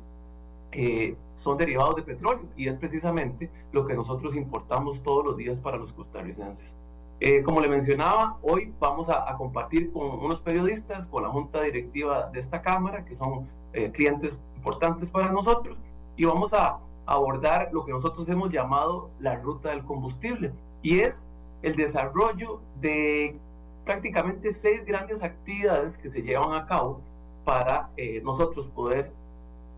eh, 0.71 1.15
son 1.33 1.57
derivados 1.57 1.95
de 1.95 2.03
petróleo 2.03 2.45
y 2.55 2.67
es 2.67 2.77
precisamente 2.77 3.49
lo 3.71 3.85
que 3.87 3.95
nosotros 3.95 4.35
importamos 4.35 5.01
todos 5.01 5.25
los 5.25 5.37
días 5.37 5.59
para 5.59 5.77
los 5.77 5.91
costarricenses. 5.91 6.75
Eh, 7.19 7.41
como 7.41 7.61
le 7.61 7.69
mencionaba, 7.69 8.37
hoy 8.43 8.71
vamos 8.79 9.09
a, 9.09 9.29
a, 9.29 9.37
compartir 9.37 9.91
con 9.91 10.19
unos 10.19 10.41
periodistas, 10.41 11.07
con 11.07 11.23
la 11.23 11.29
junta 11.29 11.61
directiva 11.61 12.29
de 12.31 12.39
esta 12.39 12.61
Cámara, 12.61 13.05
que 13.05 13.13
son 13.13 13.47
clientes 13.91 14.37
importantes 14.55 15.09
para 15.09 15.31
nosotros, 15.31 15.79
y 16.15 16.25
vamos 16.25 16.53
a 16.53 16.77
abordar 17.05 17.69
lo 17.71 17.85
que 17.85 17.91
nosotros 17.91 18.27
hemos 18.29 18.49
llamado 18.49 19.09
la 19.19 19.35
ruta 19.35 19.69
del 19.69 19.83
combustible 19.83 20.53
y 20.81 20.99
es 20.99 21.27
el 21.61 21.75
desarrollo 21.75 22.61
de 22.81 23.37
prácticamente 23.85 24.53
seis 24.53 24.85
grandes 24.85 25.23
actividades 25.23 25.97
que 25.97 26.09
se 26.09 26.21
llevan 26.21 26.53
a 26.53 26.65
cabo 26.65 27.01
para 27.45 27.89
eh, 27.97 28.21
nosotros 28.23 28.67
poder 28.67 29.11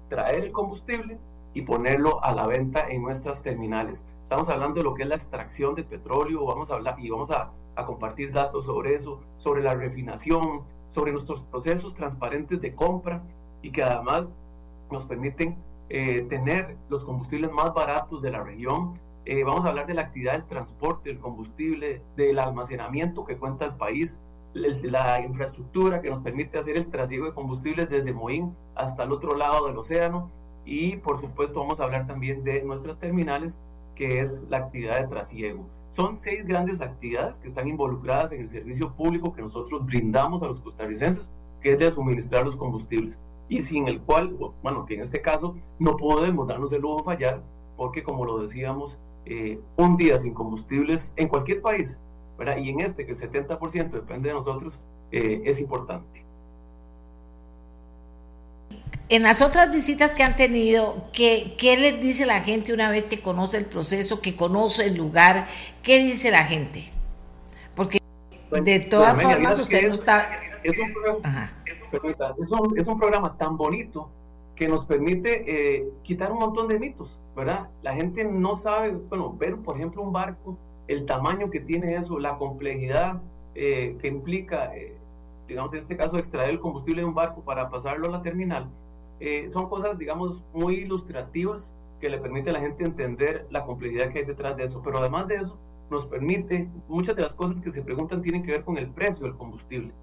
traer 0.10 0.44
el 0.46 0.52
combustible 0.52 1.18
y 1.54 1.62
ponerlo 1.62 2.24
a 2.24 2.34
la 2.34 2.46
venta 2.46 2.88
en 2.88 3.02
nuestras 3.02 3.42
terminales. 3.42 4.06
Estamos 4.24 4.50
hablando 4.50 4.80
de 4.80 4.84
lo 4.84 4.94
que 4.94 5.04
es 5.04 5.10
la 5.10 5.16
extracción 5.16 5.74
de 5.74 5.84
petróleo, 5.84 6.46
vamos 6.46 6.70
a 6.70 6.76
hablar 6.76 6.96
y 7.00 7.10
vamos 7.10 7.32
a, 7.32 7.52
a 7.76 7.86
compartir 7.86 8.32
datos 8.32 8.66
sobre 8.66 8.94
eso, 8.94 9.22
sobre 9.38 9.64
la 9.64 9.74
refinación, 9.74 10.64
sobre 10.90 11.12
nuestros 11.12 11.42
procesos 11.44 11.96
transparentes 11.96 12.62
de 12.62 12.76
compra 12.76 13.24
y 13.62 13.72
que 13.72 13.84
además 13.84 14.30
nos 14.92 15.06
permiten 15.06 15.58
eh, 15.90 16.26
tener 16.30 16.78
los 16.90 17.04
combustibles 17.04 17.52
más 17.52 17.74
baratos 17.74 18.22
de 18.22 18.32
la 18.32 18.44
región. 18.44 18.94
Eh, 19.26 19.44
vamos 19.44 19.66
a 19.66 19.70
hablar 19.70 19.88
de 19.88 19.94
la 19.94 20.02
actividad 20.02 20.34
del 20.34 20.46
transporte, 20.46 21.10
del 21.10 21.20
combustible, 21.20 22.02
del 22.16 22.40
almacenamiento 22.40 23.26
que 23.26 23.38
cuenta 23.38 23.66
el 23.66 23.76
país, 23.76 24.20
la 24.54 25.22
infraestructura 25.22 26.02
que 26.02 26.10
nos 26.10 26.22
permite 26.22 26.58
hacer 26.58 26.78
el 26.78 26.90
trasiego 26.90 27.26
de 27.26 27.34
combustibles 27.34 27.90
desde 27.90 28.14
Moín 28.14 28.56
hasta 28.76 29.04
el 29.04 29.12
otro 29.12 29.36
lado 29.36 29.68
del 29.68 29.78
océano. 29.78 30.32
Y 30.66 30.98
por 30.98 31.18
supuesto 31.18 31.60
vamos 31.60 31.80
a 31.80 31.84
hablar 31.84 32.08
también 32.08 32.44
de 32.44 32.64
nuestras 32.64 32.98
terminales, 32.98 33.60
que 33.94 34.22
es 34.22 34.42
la 34.50 34.58
actividad 34.58 35.00
de 35.02 35.08
trasiego. 35.08 35.68
Son 35.92 36.18
seis 36.18 36.46
grandes 36.46 36.82
actividades 36.82 37.38
que 37.38 37.48
están 37.48 37.68
involucradas 37.68 38.32
en 38.32 38.42
el 38.42 38.50
servicio 38.50 38.92
público 38.94 39.34
que 39.34 39.42
nosotros 39.42 39.86
brindamos 39.86 40.42
a 40.42 40.48
los 40.48 40.60
costarricenses, 40.60 41.32
que 41.62 41.74
es 41.74 41.80
de 41.80 41.92
suministrar 41.92 42.44
los 42.44 42.56
combustibles 42.56 43.20
y 43.48 43.64
sin 43.64 43.88
el 43.88 44.02
cual, 44.02 44.36
bueno, 44.62 44.86
que 44.86 44.96
en 44.96 45.02
este 45.02 45.22
caso 45.22 45.56
no 45.80 45.98
podemos 45.98 46.48
darnos 46.48 46.72
el 46.74 46.82
lujo 46.82 46.98
de 46.98 47.04
fallar, 47.04 47.42
porque 47.78 48.04
como 48.04 48.26
lo 48.26 48.40
decíamos, 48.40 49.00
eh, 49.26 49.60
un 49.76 49.98
día 49.98 50.18
sin 50.20 50.34
combustibles 50.34 51.14
en 51.18 51.28
cualquier 51.28 51.62
país, 51.62 52.00
¿verdad? 52.38 52.58
y 52.58 52.70
en 52.70 52.80
este 52.80 53.06
que 53.06 53.12
el 53.12 53.18
70% 53.18 53.92
depende 53.92 54.30
de 54.30 54.36
nosotros, 54.36 54.82
eh, 55.12 55.42
es 55.46 55.60
importante. 55.60 56.24
En 59.08 59.22
las 59.22 59.44
otras 59.44 59.72
visitas 59.72 60.16
que 60.16 60.24
han 60.24 60.36
tenido, 60.36 61.06
¿qué, 61.14 61.56
¿qué 61.60 61.78
les 61.78 62.02
dice 62.02 62.26
la 62.26 62.42
gente 62.42 62.74
una 62.74 62.90
vez 62.90 63.08
que 63.08 63.22
conoce 63.22 63.58
el 63.58 63.66
proceso, 63.66 64.20
que 64.20 64.36
conoce 64.36 64.88
el 64.88 64.98
lugar? 64.98 65.46
¿Qué 65.84 66.00
dice 66.00 66.32
la 66.32 66.44
gente? 66.44 66.86
Porque 67.76 68.00
de 68.50 68.80
todas 68.80 69.22
formas 69.22 69.60
usted 69.60 69.88
no 69.88 69.94
está... 69.94 70.28
Es 70.64 70.76
un 70.80 71.24
Ajá 71.24 71.54
un, 72.52 72.78
es 72.78 72.88
un 72.88 73.00
programa 73.00 73.38
tan 73.38 73.58
bonito 73.58 74.10
que 74.56 74.68
nos 74.68 74.86
permite 74.86 75.44
eh, 75.48 75.90
quitar 76.04 76.32
un 76.32 76.40
montón 76.40 76.68
de 76.68 76.80
mitos, 76.80 77.20
¿verdad? 77.36 77.70
La 77.82 77.94
gente 77.94 78.24
no 78.24 78.56
sabe, 78.56 78.92
bueno, 78.92 79.36
ver, 79.38 79.58
por 79.58 79.76
ejemplo, 79.76 80.02
un 80.02 80.14
barco, 80.14 80.58
el 80.88 81.06
tamaño 81.06 81.50
que 81.50 81.60
tiene 81.60 81.96
eso, 81.96 82.20
la 82.20 82.38
complejidad 82.38 83.22
eh, 83.54 83.98
que 84.00 84.08
implica, 84.08 84.76
eh, 84.76 84.96
digamos, 85.48 85.74
en 85.74 85.80
este 85.80 85.98
caso, 85.98 86.18
extraer 86.18 86.52
el 86.52 86.60
combustible 86.60 87.02
de 87.02 87.08
un 87.08 87.16
barco 87.16 87.42
para 87.42 87.70
pasarlo 87.70 88.08
a 88.08 88.12
la 88.12 88.22
terminal, 88.22 88.70
son 89.48 89.70
cosas, 89.70 89.98
digamos, 89.98 90.44
muy 90.54 90.76
ilustrativas 90.76 91.74
que 92.02 92.10
le 92.10 92.18
permite 92.18 92.50
a 92.50 92.54
la 92.54 92.60
gente 92.60 92.84
entender 92.84 93.48
la 93.50 93.64
complejidad 93.64 94.12
que 94.12 94.20
hay 94.20 94.26
detrás 94.26 94.58
de 94.58 94.66
eso. 94.66 94.82
Pero 94.84 94.98
además 95.00 95.28
de 95.30 95.36
eso, 95.36 95.58
nos 95.90 96.06
permite, 96.06 96.70
muchas 96.90 97.16
de 97.16 97.22
las 97.22 97.34
cosas 97.34 97.62
que 97.62 97.72
se 97.72 97.82
preguntan 97.82 98.22
tienen 98.22 98.44
que 98.44 98.52
ver 98.52 98.64
con 98.64 98.78
el 98.78 98.90
precio 98.90 99.26
del 99.26 99.38
combustible. 99.38 99.94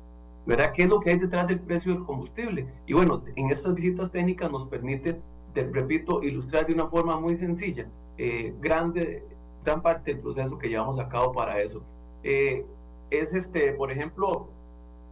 ¿Verdad? 0.46 0.72
¿Qué 0.72 0.82
es 0.82 0.88
lo 0.88 1.00
que 1.00 1.10
hay 1.10 1.18
detrás 1.18 1.46
del 1.46 1.60
precio 1.60 1.94
del 1.94 2.04
combustible? 2.04 2.66
Y 2.86 2.92
bueno, 2.92 3.22
en 3.36 3.50
estas 3.50 3.74
visitas 3.74 4.10
técnicas 4.10 4.50
nos 4.50 4.66
permite, 4.66 5.20
te 5.54 5.64
repito, 5.64 6.22
ilustrar 6.22 6.66
de 6.66 6.74
una 6.74 6.88
forma 6.88 7.18
muy 7.18 7.36
sencilla, 7.36 7.86
eh, 8.18 8.54
grande, 8.60 9.24
gran 9.64 9.82
parte 9.82 10.12
del 10.12 10.20
proceso 10.20 10.58
que 10.58 10.68
llevamos 10.68 10.98
a 10.98 11.08
cabo 11.08 11.32
para 11.32 11.60
eso. 11.60 11.82
Eh, 12.22 12.64
es 13.10 13.34
este, 13.34 13.72
por 13.72 13.90
ejemplo, 13.90 14.48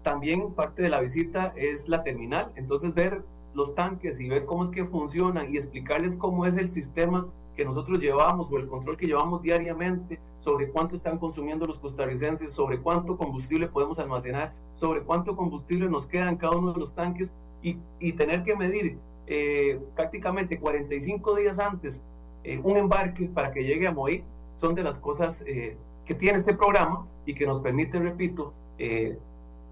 también 0.02 0.52
parte 0.52 0.82
de 0.82 0.88
la 0.88 1.00
visita 1.00 1.52
es 1.56 1.88
la 1.88 2.02
terminal, 2.02 2.52
entonces 2.56 2.94
ver 2.94 3.22
los 3.54 3.74
tanques 3.74 4.20
y 4.20 4.28
ver 4.28 4.46
cómo 4.46 4.62
es 4.62 4.70
que 4.70 4.84
funcionan 4.84 5.52
y 5.52 5.56
explicarles 5.56 6.16
cómo 6.16 6.46
es 6.46 6.56
el 6.56 6.68
sistema 6.68 7.26
que 7.56 7.64
nosotros 7.64 8.00
llevamos 8.00 8.50
o 8.50 8.56
el 8.56 8.68
control 8.68 8.96
que 8.96 9.06
llevamos 9.06 9.42
diariamente 9.42 10.18
sobre 10.40 10.70
cuánto 10.70 10.96
están 10.96 11.18
consumiendo 11.18 11.66
los 11.66 11.78
costarricenses, 11.78 12.52
sobre 12.52 12.80
cuánto 12.80 13.16
combustible 13.16 13.68
podemos 13.68 13.98
almacenar, 13.98 14.52
sobre 14.74 15.02
cuánto 15.02 15.36
combustible 15.36 15.88
nos 15.88 16.06
queda 16.06 16.28
en 16.28 16.36
cada 16.36 16.56
uno 16.56 16.72
de 16.72 16.80
los 16.80 16.94
tanques 16.94 17.32
y, 17.62 17.76
y 18.00 18.14
tener 18.14 18.42
que 18.42 18.56
medir 18.56 18.98
eh, 19.32 19.78
prácticamente 19.94 20.58
45 20.58 21.36
días 21.36 21.60
antes 21.60 22.02
eh, 22.42 22.60
un 22.64 22.76
embarque 22.76 23.26
para 23.26 23.52
que 23.52 23.62
llegue 23.62 23.86
a 23.86 23.92
Moí, 23.92 24.24
son 24.54 24.74
de 24.74 24.82
las 24.82 24.98
cosas 24.98 25.44
eh, 25.46 25.76
que 26.04 26.14
tiene 26.16 26.38
este 26.38 26.52
programa 26.52 27.06
y 27.26 27.34
que 27.34 27.46
nos 27.46 27.60
permite, 27.60 28.00
repito, 28.00 28.52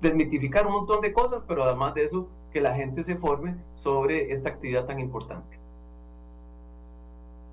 desmitificar 0.00 0.66
un 0.66 0.74
montón 0.74 1.00
de 1.00 1.12
cosas, 1.12 1.42
pero 1.48 1.64
además 1.64 1.94
de 1.94 2.04
eso, 2.04 2.28
que 2.52 2.60
la 2.60 2.74
gente 2.74 3.02
se 3.02 3.16
forme 3.16 3.56
sobre 3.74 4.30
esta 4.30 4.50
actividad 4.50 4.84
tan 4.84 5.00
importante 5.00 5.58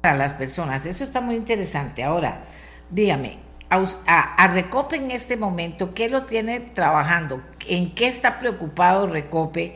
a 0.03 0.15
las 0.15 0.33
personas. 0.33 0.85
Eso 0.85 1.03
está 1.03 1.21
muy 1.21 1.35
interesante. 1.35 2.03
Ahora, 2.03 2.43
dígame, 2.89 3.39
a, 3.69 4.47
Recope 4.53 4.95
en 4.95 5.11
este 5.11 5.37
momento, 5.37 5.93
¿qué 5.93 6.09
lo 6.09 6.25
tiene 6.25 6.59
trabajando? 6.59 7.41
¿En 7.67 7.93
qué 7.93 8.07
está 8.07 8.39
preocupado 8.39 9.07
Recope? 9.07 9.75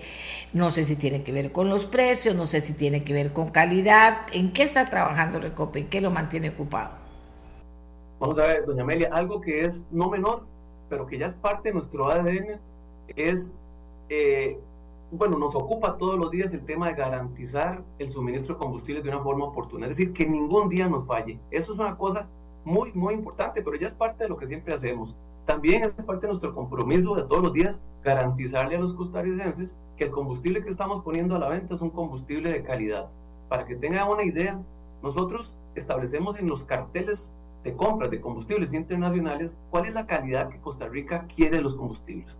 No 0.53 0.72
sé 0.72 0.86
si 0.86 0.95
tiene 0.95 1.24
que 1.24 1.32
ver 1.32 1.51
con 1.51 1.70
los 1.70 1.86
precios, 1.86 2.36
no 2.36 2.45
sé 2.45 2.62
si 2.62 2.74
tiene 2.74 3.03
que 3.03 3.14
ver 3.14 3.34
con 3.34 3.49
calidad. 3.49 4.18
¿En 4.32 4.53
qué 4.53 4.64
está 4.64 4.89
trabajando 4.89 5.39
Recope? 5.39 5.88
¿Qué 5.88 6.01
lo 6.01 6.12
mantiene 6.12 6.49
ocupado? 6.49 6.91
Vamos 8.20 8.38
a 8.39 8.47
ver, 8.47 8.66
doña 8.66 8.84
Amelia, 8.84 9.10
algo 9.12 9.41
que 9.41 9.66
es 9.66 9.86
no 9.91 10.10
menor, 10.10 10.45
pero 10.89 11.05
que 11.05 11.18
ya 11.18 11.26
es 11.26 11.36
parte 11.36 11.70
de 11.70 11.74
nuestro 11.74 12.12
ADN, 12.12 12.60
es 13.16 13.51
eh, 14.10 14.60
bueno, 15.12 15.38
nos 15.38 15.55
ocupa 15.55 15.97
todos 15.97 16.20
los 16.20 16.30
días 16.30 16.53
el 16.53 16.64
tema 16.66 16.88
de 16.88 16.93
garantizar 16.93 17.84
el 17.97 18.12
suministro 18.12 18.55
de 18.55 18.60
combustible 18.60 19.01
de 19.01 19.10
una 19.10 19.22
forma 19.22 19.45
oportuna, 19.45 19.88
es 19.88 19.97
decir, 19.97 20.14
que 20.14 20.26
ningún 20.26 20.70
día 20.70 20.88
nos 20.88 21.07
falle. 21.07 21.39
Eso 21.49 21.74
es 21.74 21.80
una 21.80 21.97
cosa 21.97 22.28
muy, 22.64 22.91
muy 22.93 23.14
importante, 23.14 23.62
pero 23.62 23.76
ya 23.76 23.88
es 23.88 23.93
parte 23.93 24.24
de 24.24 24.30
lo 24.30 24.38
que 24.38 24.47
siempre 24.47 24.74
hacemos. 24.74 25.16
También 25.45 25.84
es 25.84 25.93
parte 25.93 26.22
de 26.22 26.28
nuestro 26.28 26.53
compromiso 26.53 27.16
de 27.16 27.24
todos 27.24 27.41
los 27.41 27.53
días 27.53 27.82
garantizarle 28.03 28.76
a 28.76 28.80
los 28.80 28.93
costarricenses 28.93 29.76
que 29.97 30.05
el 30.05 30.12
combustible 30.12 30.64
que 30.64 30.70
estamos 30.70 31.03
poniendo 31.03 31.36
a 31.36 31.39
la 31.39 31.49
venta 31.49 31.74
es 31.74 31.82
un 31.82 31.89
combustible 31.89 32.51
de 32.51 32.64
calidad. 32.64 33.10
Para 33.49 33.66
que 33.66 33.76
tengan 33.76 34.10
una 34.10 34.24
idea, 34.24 34.62
nosotros 35.01 35.57
establecemos 35.76 36.38
en 36.38 36.47
los 36.47 36.66
carteles 36.66 37.32
de 37.64 37.74
compras 37.74 38.10
de 38.12 38.22
combustibles 38.22 38.74
internacionales 38.74 39.53
cuál 39.70 39.86
es 39.86 39.93
la 39.93 40.05
calidad 40.05 40.49
que 40.49 40.60
Costa 40.60 40.88
Rica 40.88 41.26
quiere 41.36 41.57
de 41.57 41.64
los 41.64 41.76
combustibles. 41.76 42.38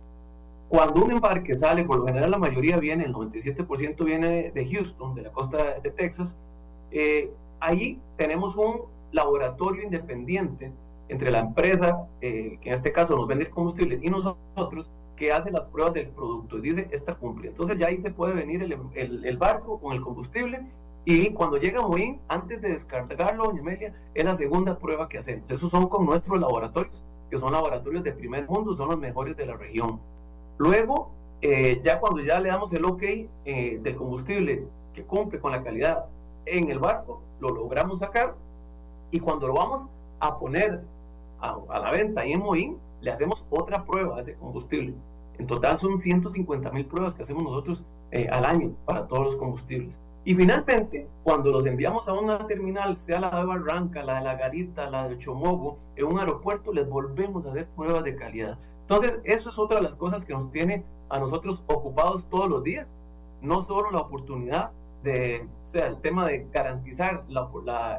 Cuando 0.68 1.04
un 1.04 1.10
embarque 1.10 1.54
sale, 1.56 1.84
por 1.84 1.98
lo 1.98 2.06
general 2.06 2.30
la 2.30 2.38
mayoría 2.38 2.78
viene, 2.78 3.04
el 3.04 3.12
97% 3.12 4.04
viene 4.04 4.52
de 4.52 4.68
Houston, 4.70 5.14
de 5.16 5.22
la 5.22 5.32
costa 5.32 5.80
de 5.80 5.90
Texas, 5.90 6.36
eh, 6.92 7.32
ahí 7.58 8.00
tenemos 8.16 8.56
un 8.56 8.82
laboratorio 9.12 9.82
independiente 9.82 10.72
entre 11.08 11.30
la 11.30 11.40
empresa, 11.40 12.06
eh, 12.20 12.58
que 12.60 12.68
en 12.68 12.74
este 12.74 12.92
caso 12.92 13.16
nos 13.16 13.26
vende 13.26 13.44
el 13.44 13.50
combustible, 13.50 13.98
y 14.00 14.08
nosotros, 14.08 14.90
que 15.16 15.32
hace 15.32 15.50
las 15.50 15.66
pruebas 15.66 15.92
del 15.92 16.08
producto 16.08 16.56
y 16.58 16.62
dice, 16.62 16.88
esta 16.92 17.14
cumple. 17.14 17.48
Entonces 17.48 17.76
ya 17.76 17.88
ahí 17.88 17.98
se 17.98 18.10
puede 18.10 18.32
venir 18.32 18.62
el, 18.62 19.24
el, 19.24 19.36
barco 19.36 19.78
con 19.78 19.92
el 19.92 20.00
combustible 20.00 20.64
y 21.04 21.30
cuando 21.30 21.58
llega 21.58 21.82
Moín, 21.82 22.20
antes 22.28 22.62
de 22.62 22.70
descargarlo, 22.70 23.44
doña 23.44 23.60
Amelia, 23.60 23.94
es 24.14 24.24
la 24.24 24.34
segunda 24.34 24.78
prueba 24.78 25.10
que 25.10 25.18
hacemos. 25.18 25.50
Esos 25.50 25.70
son 25.70 25.88
con 25.88 26.06
nuestros 26.06 26.40
laboratorios, 26.40 27.04
que 27.28 27.38
son 27.38 27.52
laboratorios 27.52 28.02
de 28.02 28.12
primer 28.12 28.48
mundo, 28.48 28.74
son 28.74 28.88
los 28.88 28.98
mejores 28.98 29.36
de 29.36 29.44
la 29.44 29.56
región. 29.56 30.00
Luego, 30.56 31.10
eh, 31.42 31.80
ya 31.82 32.00
cuando 32.00 32.22
ya 32.22 32.40
le 32.40 32.48
damos 32.48 32.72
el 32.72 32.84
ok 32.86 33.02
eh, 33.02 33.78
del 33.82 33.96
combustible 33.96 34.64
que 34.94 35.02
cumple 35.02 35.38
con 35.38 35.52
la 35.52 35.62
calidad 35.62 36.06
en 36.46 36.70
el 36.70 36.78
barco, 36.78 37.22
lo 37.40 37.50
logramos 37.50 37.98
sacar 37.98 38.36
y 39.10 39.20
cuando 39.20 39.48
lo 39.48 39.54
vamos 39.54 39.88
a 40.20 40.38
poner 40.38 40.82
a, 41.40 41.56
la 41.80 41.90
venta 41.90 42.26
y 42.26 42.32
en 42.32 42.40
Moín, 42.40 42.78
le 43.00 43.10
hacemos 43.10 43.46
otra 43.50 43.84
prueba 43.84 44.16
a 44.16 44.20
ese 44.20 44.34
combustible. 44.34 44.94
En 45.38 45.46
total 45.46 45.78
son 45.78 45.96
150 45.96 46.70
mil 46.70 46.84
pruebas 46.84 47.14
que 47.14 47.22
hacemos 47.22 47.42
nosotros 47.42 47.84
eh, 48.10 48.28
al 48.30 48.44
año 48.44 48.72
para 48.84 49.06
todos 49.06 49.24
los 49.24 49.36
combustibles. 49.36 49.98
Y 50.22 50.34
finalmente, 50.34 51.08
cuando 51.22 51.50
los 51.50 51.64
enviamos 51.64 52.08
a 52.08 52.12
una 52.12 52.46
terminal, 52.46 52.98
sea 52.98 53.20
la 53.20 53.30
de 53.30 53.44
Barranca, 53.44 54.02
la 54.02 54.16
de 54.16 54.24
La 54.24 54.34
Garita, 54.34 54.90
la 54.90 55.08
de 55.08 55.16
Chomogo, 55.16 55.78
en 55.96 56.04
un 56.06 56.18
aeropuerto, 56.18 56.74
les 56.74 56.86
volvemos 56.86 57.46
a 57.46 57.50
hacer 57.50 57.66
pruebas 57.68 58.04
de 58.04 58.16
calidad. 58.16 58.58
Entonces, 58.82 59.18
eso 59.24 59.48
es 59.48 59.58
otra 59.58 59.78
de 59.78 59.82
las 59.82 59.96
cosas 59.96 60.26
que 60.26 60.34
nos 60.34 60.50
tiene 60.50 60.84
a 61.08 61.18
nosotros 61.18 61.64
ocupados 61.68 62.26
todos 62.28 62.50
los 62.50 62.62
días. 62.62 62.86
No 63.40 63.62
solo 63.62 63.90
la 63.90 64.00
oportunidad 64.00 64.72
de, 65.02 65.46
o 65.64 65.66
sea, 65.66 65.86
el 65.86 66.00
tema 66.00 66.26
de 66.26 66.46
garantizar 66.52 67.24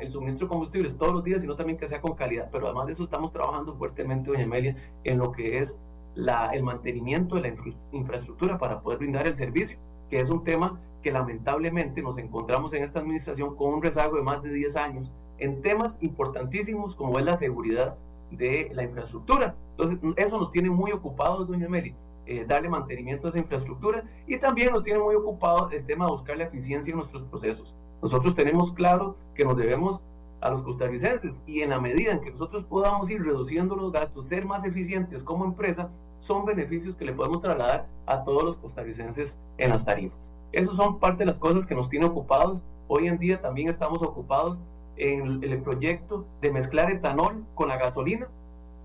el 0.01 0.11
suministro 0.11 0.47
de 0.47 0.49
combustibles 0.49 0.97
todos 0.97 1.13
los 1.13 1.23
días, 1.23 1.41
sino 1.41 1.55
también 1.55 1.77
que 1.77 1.87
sea 1.87 2.01
con 2.01 2.13
calidad. 2.15 2.49
Pero 2.51 2.65
además 2.65 2.85
de 2.87 2.93
eso 2.93 3.03
estamos 3.03 3.31
trabajando 3.31 3.73
fuertemente, 3.75 4.29
doña 4.29 4.43
Amelia, 4.43 4.75
en 5.03 5.17
lo 5.17 5.31
que 5.31 5.59
es 5.59 5.79
la, 6.15 6.49
el 6.49 6.63
mantenimiento 6.63 7.35
de 7.35 7.41
la 7.41 7.55
infraestructura 7.91 8.57
para 8.57 8.81
poder 8.81 8.99
brindar 8.99 9.27
el 9.27 9.35
servicio, 9.35 9.77
que 10.09 10.19
es 10.19 10.29
un 10.29 10.43
tema 10.43 10.79
que 11.01 11.11
lamentablemente 11.11 12.01
nos 12.01 12.17
encontramos 12.17 12.73
en 12.73 12.83
esta 12.83 12.99
administración 12.99 13.55
con 13.55 13.73
un 13.73 13.81
rezago 13.81 14.17
de 14.17 14.23
más 14.23 14.43
de 14.43 14.53
10 14.53 14.75
años 14.75 15.11
en 15.39 15.61
temas 15.61 15.97
importantísimos 16.01 16.95
como 16.95 17.17
es 17.17 17.25
la 17.25 17.35
seguridad 17.35 17.95
de 18.29 18.69
la 18.73 18.83
infraestructura. 18.83 19.55
Entonces, 19.71 19.99
eso 20.15 20.37
nos 20.37 20.51
tiene 20.51 20.69
muy 20.69 20.91
ocupados, 20.91 21.47
doña 21.47 21.67
Meli, 21.67 21.95
eh, 22.31 22.45
darle 22.45 22.69
mantenimiento 22.69 23.27
a 23.27 23.29
esa 23.29 23.39
infraestructura 23.39 24.03
y 24.25 24.37
también 24.37 24.71
nos 24.71 24.83
tiene 24.83 24.99
muy 24.99 25.15
ocupados 25.15 25.71
el 25.73 25.85
tema 25.85 26.05
de 26.05 26.11
buscar 26.11 26.37
la 26.37 26.45
eficiencia 26.45 26.91
en 26.91 26.97
nuestros 26.97 27.23
procesos. 27.23 27.75
Nosotros 28.01 28.35
tenemos 28.35 28.71
claro 28.71 29.17
que 29.35 29.43
nos 29.43 29.57
debemos 29.57 30.01
a 30.39 30.49
los 30.49 30.63
costarricenses 30.63 31.41
y 31.45 31.61
en 31.61 31.69
la 31.69 31.79
medida 31.79 32.13
en 32.13 32.21
que 32.21 32.31
nosotros 32.31 32.63
podamos 32.63 33.09
ir 33.11 33.21
reduciendo 33.21 33.75
los 33.75 33.91
gastos, 33.91 34.27
ser 34.27 34.45
más 34.45 34.63
eficientes 34.65 35.23
como 35.23 35.45
empresa, 35.45 35.89
son 36.19 36.45
beneficios 36.45 36.95
que 36.95 37.05
le 37.05 37.13
podemos 37.13 37.41
trasladar 37.41 37.87
a 38.05 38.23
todos 38.23 38.43
los 38.43 38.57
costarricenses 38.57 39.35
en 39.57 39.71
las 39.71 39.85
tarifas. 39.85 40.31
Esas 40.51 40.75
son 40.75 40.99
parte 40.99 41.19
de 41.19 41.25
las 41.25 41.39
cosas 41.39 41.65
que 41.65 41.75
nos 41.75 41.89
tiene 41.89 42.05
ocupados. 42.05 42.63
Hoy 42.87 43.07
en 43.07 43.17
día 43.17 43.41
también 43.41 43.69
estamos 43.69 44.01
ocupados 44.01 44.61
en 44.97 45.43
el 45.43 45.61
proyecto 45.61 46.25
de 46.41 46.51
mezclar 46.51 46.91
etanol 46.91 47.43
con 47.55 47.69
la 47.69 47.77
gasolina. 47.77 48.27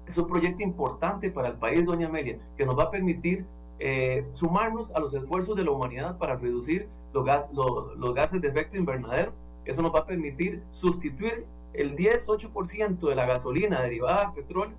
Es 0.06 0.16
un 0.18 0.26
proyecto 0.28 0.62
importante 0.62 1.30
para 1.30 1.48
el 1.48 1.54
país, 1.54 1.84
doña 1.84 2.06
Amelia, 2.06 2.38
que 2.56 2.64
nos 2.64 2.78
va 2.78 2.84
a 2.84 2.90
permitir 2.90 3.44
eh, 3.78 4.24
sumarnos 4.32 4.94
a 4.94 5.00
los 5.00 5.12
esfuerzos 5.12 5.56
de 5.56 5.64
la 5.64 5.70
humanidad 5.70 6.16
para 6.16 6.36
reducir 6.36 6.88
los, 7.12 7.24
gas, 7.24 7.48
los 7.52 8.14
gases 8.14 8.40
de 8.40 8.48
efecto 8.48 8.76
invernadero. 8.76 9.32
Eso 9.64 9.82
nos 9.82 9.94
va 9.94 10.00
a 10.00 10.06
permitir 10.06 10.62
sustituir 10.70 11.44
el 11.74 11.96
10-8% 11.96 13.08
de 13.08 13.14
la 13.14 13.26
gasolina 13.26 13.82
derivada 13.82 14.26
de 14.26 14.42
petróleo 14.42 14.76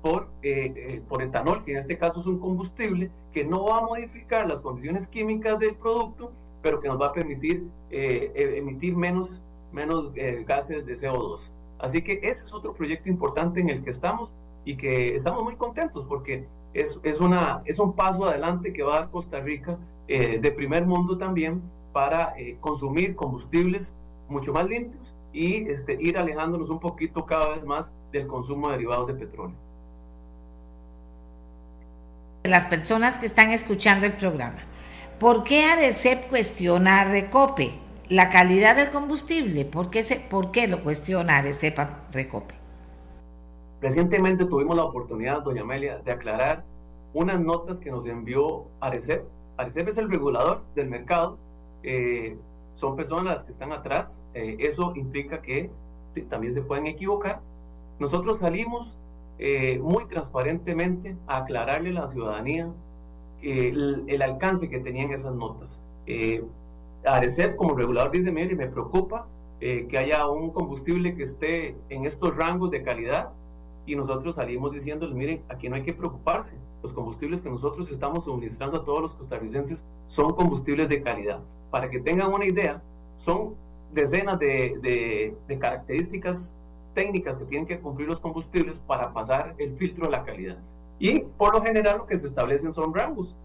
por, 0.00 0.28
eh, 0.42 0.72
eh, 0.76 1.02
por 1.08 1.22
etanol, 1.22 1.64
que 1.64 1.72
en 1.72 1.78
este 1.78 1.98
caso 1.98 2.20
es 2.20 2.26
un 2.26 2.38
combustible 2.38 3.10
que 3.32 3.44
no 3.44 3.64
va 3.64 3.78
a 3.78 3.82
modificar 3.82 4.46
las 4.46 4.62
condiciones 4.62 5.08
químicas 5.08 5.58
del 5.58 5.74
producto, 5.74 6.30
pero 6.62 6.80
que 6.80 6.88
nos 6.88 7.00
va 7.00 7.08
a 7.08 7.12
permitir 7.12 7.66
emitir 7.90 8.96
menos, 8.96 9.42
menos 9.72 10.12
gases 10.46 10.86
de 10.86 10.94
CO2. 10.94 11.50
Así 11.78 12.02
que 12.02 12.20
ese 12.22 12.44
es 12.44 12.52
otro 12.52 12.72
proyecto 12.72 13.08
importante 13.08 13.60
en 13.60 13.70
el 13.70 13.84
que 13.84 13.90
estamos 13.90 14.34
y 14.68 14.76
que 14.76 15.14
estamos 15.14 15.42
muy 15.42 15.56
contentos 15.56 16.04
porque 16.06 16.46
es, 16.74 17.00
es, 17.02 17.20
una, 17.20 17.62
es 17.64 17.78
un 17.78 17.94
paso 17.94 18.26
adelante 18.26 18.70
que 18.70 18.82
va 18.82 18.96
a 18.96 19.00
dar 19.00 19.10
Costa 19.10 19.40
Rica 19.40 19.78
de 20.06 20.52
primer 20.52 20.86
mundo 20.86 21.16
también 21.16 21.62
para 21.92 22.34
consumir 22.60 23.14
combustibles 23.14 23.94
mucho 24.28 24.52
más 24.52 24.66
limpios 24.66 25.14
y 25.32 25.68
este, 25.70 25.96
ir 26.00 26.18
alejándonos 26.18 26.68
un 26.68 26.80
poquito 26.80 27.24
cada 27.24 27.50
vez 27.50 27.64
más 27.64 27.92
del 28.12 28.26
consumo 28.26 28.68
de 28.68 28.74
derivados 28.74 29.06
de 29.06 29.14
petróleo 29.14 29.56
las 32.44 32.66
personas 32.66 33.18
que 33.18 33.26
están 33.26 33.52
escuchando 33.52 34.06
el 34.06 34.12
programa. 34.12 34.58
¿Por 35.18 35.44
qué 35.44 35.64
ARECEP 35.64 36.28
cuestiona 36.28 37.02
a 37.02 37.04
Recope? 37.04 37.72
La 38.08 38.30
calidad 38.30 38.76
del 38.76 38.90
combustible, 38.90 39.64
¿por 39.64 39.90
qué, 39.90 40.02
se, 40.02 40.16
¿por 40.16 40.50
qué 40.50 40.66
lo 40.68 40.82
cuestiona 40.82 41.38
ARECEP 41.38 41.78
a 41.78 42.04
Recope? 42.12 42.57
Recientemente 43.80 44.44
tuvimos 44.44 44.76
la 44.76 44.84
oportunidad, 44.84 45.42
doña 45.42 45.62
Amelia, 45.62 45.98
de 45.98 46.10
aclarar 46.10 46.64
unas 47.14 47.40
notas 47.40 47.78
que 47.78 47.90
nos 47.90 48.06
envió 48.06 48.64
ARECEP. 48.80 49.24
ARECEP 49.56 49.88
es 49.88 49.98
el 49.98 50.10
regulador 50.10 50.62
del 50.74 50.88
mercado, 50.88 51.38
eh, 51.82 52.36
son 52.74 52.96
personas 52.96 53.24
las 53.24 53.44
que 53.44 53.52
están 53.52 53.72
atrás, 53.72 54.20
eh, 54.34 54.56
eso 54.60 54.92
implica 54.96 55.40
que 55.42 55.70
también 56.28 56.52
se 56.52 56.62
pueden 56.62 56.86
equivocar. 56.86 57.40
Nosotros 58.00 58.38
salimos 58.38 58.96
eh, 59.38 59.78
muy 59.78 60.06
transparentemente 60.06 61.16
a 61.28 61.38
aclararle 61.38 61.90
a 61.90 61.92
la 61.92 62.06
ciudadanía 62.08 62.68
el, 63.42 64.20
alcance 64.20 64.68
que 64.68 64.80
tenían 64.80 65.10
esas 65.10 65.34
notas. 65.34 65.84
ARECEP 67.04 67.54
como 67.54 67.74
regulador 67.74 68.10
dice, 68.10 68.32
mire, 68.32 68.56
me 68.56 68.66
preocupa 68.66 69.26
que 69.60 69.98
haya 69.98 70.26
un 70.28 70.50
combustible 70.50 71.14
que 71.16 71.24
esté 71.24 71.76
en 71.88 72.04
estos 72.04 72.36
rangos 72.36 72.70
de 72.70 72.82
calidad 72.82 73.30
y 73.92 73.96
nosotros 73.96 74.34
salimos 74.34 74.72
diciéndoles, 74.72 75.14
miren, 75.14 75.42
aquí 75.48 75.68
no 75.68 75.76
hay 75.76 75.82
que 75.82 75.94
preocuparse, 75.94 76.52
los 76.82 76.92
combustibles 76.92 77.40
que 77.40 77.50
nosotros 77.50 77.90
estamos 77.90 78.24
suministrando 78.24 78.78
a 78.78 78.84
todos 78.84 79.00
los 79.00 79.14
costarricenses 79.14 79.82
son 80.06 80.34
combustibles 80.34 80.88
de 80.88 81.02
calidad. 81.02 81.40
Para 81.70 81.88
que 81.90 81.98
tengan 81.98 82.32
una 82.32 82.44
idea, 82.44 82.82
son 83.16 83.54
decenas 83.92 84.38
de, 84.38 85.34
de 85.48 85.58
características 85.58 86.54
técnicas 86.94 87.36
que 87.36 87.44
tienen 87.44 87.66
que 87.66 87.78
cumplir 87.78 88.08
los 88.08 88.20
combustibles 88.20 88.78
para 88.80 89.12
pasar 89.12 89.54
el 89.58 89.76
filtro 89.76 90.06
de 90.06 90.10
la 90.10 90.24
calidad. 90.24 90.58
Y 90.98 91.20
por 91.20 91.54
lo 91.54 91.62
general 91.62 91.98
lo 91.98 92.06
que 92.06 92.18
se 92.18 92.26
establecen 92.26 92.72
son 92.72 92.92
rangos, 92.92 93.36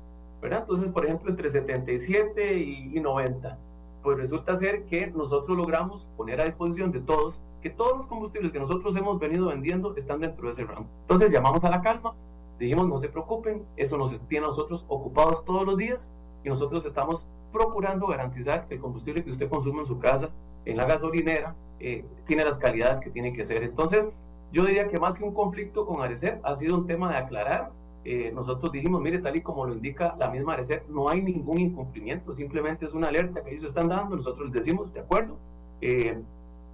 ¿verdad? 0.42 0.62
Entonces, 0.62 0.90
por 0.90 1.06
ejemplo, 1.06 1.30
entre 1.30 1.50
77 1.50 2.56
y, 2.56 3.00
90. 3.00 3.58
Pues 4.04 4.18
resulta 4.18 4.56
ser 4.58 4.84
que 4.86 5.08
nosotros 5.08 5.58
logramos 5.58 6.08
poner 6.18 6.42
a 6.42 6.46
disposición 6.46 6.92
de 6.92 7.00
todos 7.00 7.42
que 7.62 7.70
todos 7.70 7.98
los 7.98 8.08
combustibles 8.08 8.52
que 8.52 8.60
nosotros 8.60 8.94
hemos 8.98 9.18
venido 9.20 9.48
vendiendo 9.48 9.96
están 9.96 10.20
dentro 10.20 10.46
de 10.46 10.52
ese 10.52 10.66
rango. 10.66 10.86
Entonces 11.02 11.32
llamamos 11.32 11.64
a 11.64 11.70
la 11.70 11.82
calma, 11.82 12.14
dijimos 12.60 12.90
no 12.90 12.98
se 12.98 13.08
preocupen, 13.08 13.64
eso 13.78 13.98
nos 13.98 14.20
tiene 14.28 14.46
a 14.46 14.50
nosotros 14.50 14.84
ocupados 14.90 15.46
todos 15.46 15.66
los 15.66 15.78
días 15.78 16.12
y 16.44 16.50
nosotros 16.50 16.86
estamos 16.86 17.26
procurando 17.54 18.06
garantizar 18.08 18.68
que 18.68 18.76
el 18.76 18.82
combustible 18.82 19.24
que 19.24 19.32
usted 19.32 19.50
consume 19.50 19.80
en 19.80 19.86
su 19.86 19.98
casa, 19.98 20.30
en 20.66 20.76
la 20.76 20.86
gasolinera, 20.86 21.56
eh, 21.80 22.04
tiene 22.26 22.44
las 22.44 22.58
calidades 22.58 23.00
que 23.00 23.10
tiene 23.10 23.32
que 23.32 23.46
ser. 23.46 23.64
Entonces, 23.64 24.12
yo 24.52 24.66
diría 24.66 24.88
que 24.88 25.00
más 25.00 25.18
que 25.18 25.24
un 25.24 25.34
conflicto 25.34 25.86
con 25.86 26.02
Arecep, 26.02 26.46
ha 26.46 26.56
sido 26.56 26.78
un 26.78 26.86
tema 26.86 27.10
de 27.12 27.18
aclarar. 27.18 27.72
Eh, 28.06 28.32
nosotros 28.34 28.72
dijimos, 28.72 29.02
mire, 29.02 29.20
tal 29.20 29.36
y 29.36 29.42
como 29.42 29.66
lo 29.66 29.74
indica 29.74 30.16
la 30.18 30.30
misma 30.30 30.54
Arecep, 30.54 30.88
no 30.90 31.10
hay 31.10 31.22
ningún 31.22 31.60
incumplimiento, 31.60 32.34
simplemente 32.34 32.86
es 32.86 32.94
una 32.94 33.08
alerta 33.08 33.44
que 33.44 33.52
ellos 33.52 33.64
están 33.64 33.88
dando, 33.88 34.16
nosotros 34.16 34.48
les 34.48 34.54
decimos, 34.54 34.94
de 34.94 35.00
acuerdo, 35.00 35.38
eh, 35.80 36.18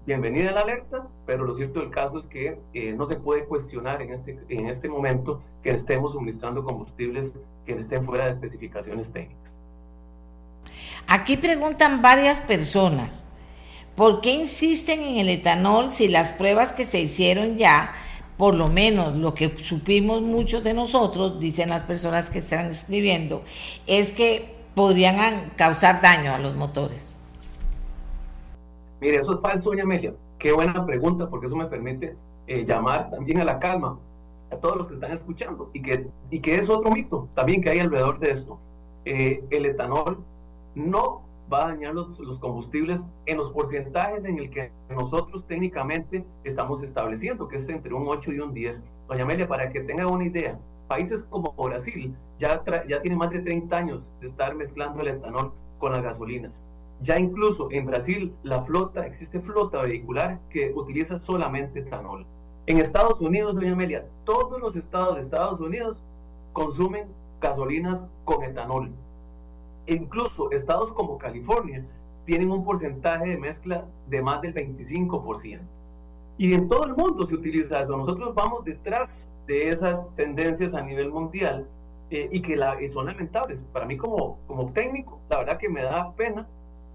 bienvenida 0.07 0.51
la 0.51 0.61
alerta, 0.61 1.07
pero 1.27 1.45
lo 1.45 1.53
cierto 1.53 1.81
del 1.81 1.91
caso 1.91 2.17
es 2.17 2.25
que 2.25 2.59
no 2.97 3.05
se 3.05 3.15
puede 3.17 3.45
cuestionar 3.45 4.01
en 4.01 4.11
este, 4.11 4.39
en 4.49 4.65
este 4.65 4.89
momento 4.89 5.41
que 5.61 5.69
estemos 5.69 6.13
suministrando 6.13 6.63
combustibles 6.63 7.33
que 7.65 7.73
estén 7.73 8.03
fuera 8.03 8.25
de 8.25 8.31
especificaciones 8.31 9.11
técnicas. 9.11 9.53
Aquí 11.07 11.37
preguntan 11.37 12.01
varias 12.01 12.39
personas. 12.39 13.25
¿Por 13.95 14.21
qué 14.21 14.31
insisten 14.31 15.01
en 15.01 15.17
el 15.17 15.29
etanol 15.29 15.91
si 15.91 16.07
las 16.07 16.31
pruebas 16.31 16.71
que 16.71 16.85
se 16.85 17.01
hicieron 17.01 17.57
ya, 17.57 17.91
por 18.39 18.55
lo 18.55 18.69
menos 18.69 19.17
lo 19.17 19.33
que 19.33 19.49
supimos 19.57 20.21
muchos 20.21 20.63
de 20.63 20.73
nosotros, 20.73 21.41
dicen 21.41 21.67
las 21.67 21.83
personas 21.83 22.29
que 22.29 22.39
están 22.39 22.67
escribiendo, 22.67 23.43
es 23.85 24.13
que 24.13 24.55
podrían 24.73 25.51
causar 25.57 26.01
daño 26.01 26.33
a 26.33 26.39
los 26.39 26.55
motores? 26.55 27.13
Mire, 29.01 29.17
eso 29.17 29.33
es 29.33 29.41
falso, 29.41 29.71
doña 29.71 29.83
Amelia. 29.83 30.13
Qué 30.37 30.53
buena 30.53 30.85
pregunta, 30.85 31.29
porque 31.29 31.47
eso 31.47 31.57
me 31.57 31.65
permite 31.65 32.15
eh, 32.47 32.63
llamar 32.63 33.09
también 33.09 33.41
a 33.41 33.43
la 33.43 33.59
calma 33.59 33.99
a 34.49 34.55
todos 34.55 34.77
los 34.77 34.87
que 34.87 34.93
están 34.93 35.11
escuchando 35.11 35.69
y 35.73 35.81
que, 35.81 36.07
y 36.31 36.39
que 36.39 36.55
es 36.55 36.69
otro 36.69 36.91
mito 36.91 37.27
también 37.35 37.61
que 37.61 37.71
hay 37.71 37.79
alrededor 37.79 38.19
de 38.19 38.31
esto. 38.31 38.57
Eh, 39.03 39.43
el 39.49 39.65
etanol 39.65 40.23
no 40.75 41.23
va 41.51 41.65
a 41.65 41.67
dañar 41.69 41.93
los, 41.93 42.19
los, 42.19 42.39
combustibles 42.39 43.05
en 43.25 43.37
los 43.37 43.49
porcentajes 43.51 44.25
en 44.25 44.37
el 44.37 44.49
que 44.49 44.71
nosotros 44.89 45.45
técnicamente 45.45 46.25
estamos 46.43 46.83
estableciendo, 46.83 47.47
que 47.47 47.57
es 47.57 47.69
entre 47.69 47.93
un 47.93 48.07
8 48.07 48.33
y 48.33 48.39
un 48.39 48.53
10. 48.53 48.83
Doña 49.07 49.23
Amelia, 49.23 49.47
para 49.47 49.69
que 49.69 49.81
tenga 49.81 50.07
una 50.07 50.25
idea, 50.25 50.59
países 50.87 51.23
como 51.23 51.53
Brasil 51.53 52.15
ya, 52.37 52.63
ya 52.87 53.01
tienen 53.01 53.17
más 53.17 53.31
de 53.31 53.41
30 53.41 53.77
años 53.77 54.13
de 54.21 54.27
estar 54.27 54.55
mezclando 54.55 55.01
el 55.01 55.09
etanol 55.09 55.51
con 55.79 55.91
las 55.91 56.03
gasolinas. 56.03 56.63
Ya 57.01 57.17
incluso 57.17 57.69
en 57.71 57.85
Brasil 57.85 58.33
la 58.43 58.63
flota, 58.63 59.05
existe 59.05 59.39
flota 59.39 59.81
vehicular 59.81 60.39
que 60.49 60.73
utiliza 60.75 61.17
solamente 61.17 61.79
etanol. 61.79 62.25
En 62.65 62.77
Estados 62.77 63.21
Unidos, 63.21 63.55
doña 63.55 63.71
Amelia, 63.71 64.05
todos 64.25 64.59
los 64.61 64.75
estados 64.75 65.15
de 65.15 65.21
Estados 65.21 65.59
Unidos 65.59 66.03
consumen 66.53 67.07
gasolinas 67.39 68.07
con 68.25 68.43
etanol 68.43 68.91
incluso 69.95 70.51
estados 70.51 70.91
como 70.93 71.17
California 71.17 71.85
tienen 72.25 72.51
un 72.51 72.63
porcentaje 72.63 73.29
de 73.29 73.37
mezcla 73.37 73.85
de 74.07 74.21
más 74.21 74.41
del 74.41 74.53
25%. 74.53 75.61
Y 76.37 76.53
en 76.53 76.67
todo 76.67 76.85
el 76.85 76.95
mundo 76.95 77.25
se 77.25 77.35
utiliza 77.35 77.81
eso. 77.81 77.97
Nosotros 77.97 78.33
vamos 78.33 78.63
detrás 78.63 79.29
de 79.45 79.69
esas 79.69 80.09
tendencias 80.15 80.73
a 80.73 80.81
nivel 80.81 81.09
mundial 81.09 81.67
eh, 82.11 82.29
y 82.31 82.41
que 82.41 82.55
la, 82.55 82.77
son 82.87 83.07
lamentables. 83.07 83.61
Para 83.73 83.85
mí 83.85 83.97
como, 83.97 84.37
técnico, 84.73 85.19
la 85.29 85.39
verdad 85.39 85.57
que 85.57 85.69
me 85.69 85.83
da 85.83 86.13
pena 86.13 86.47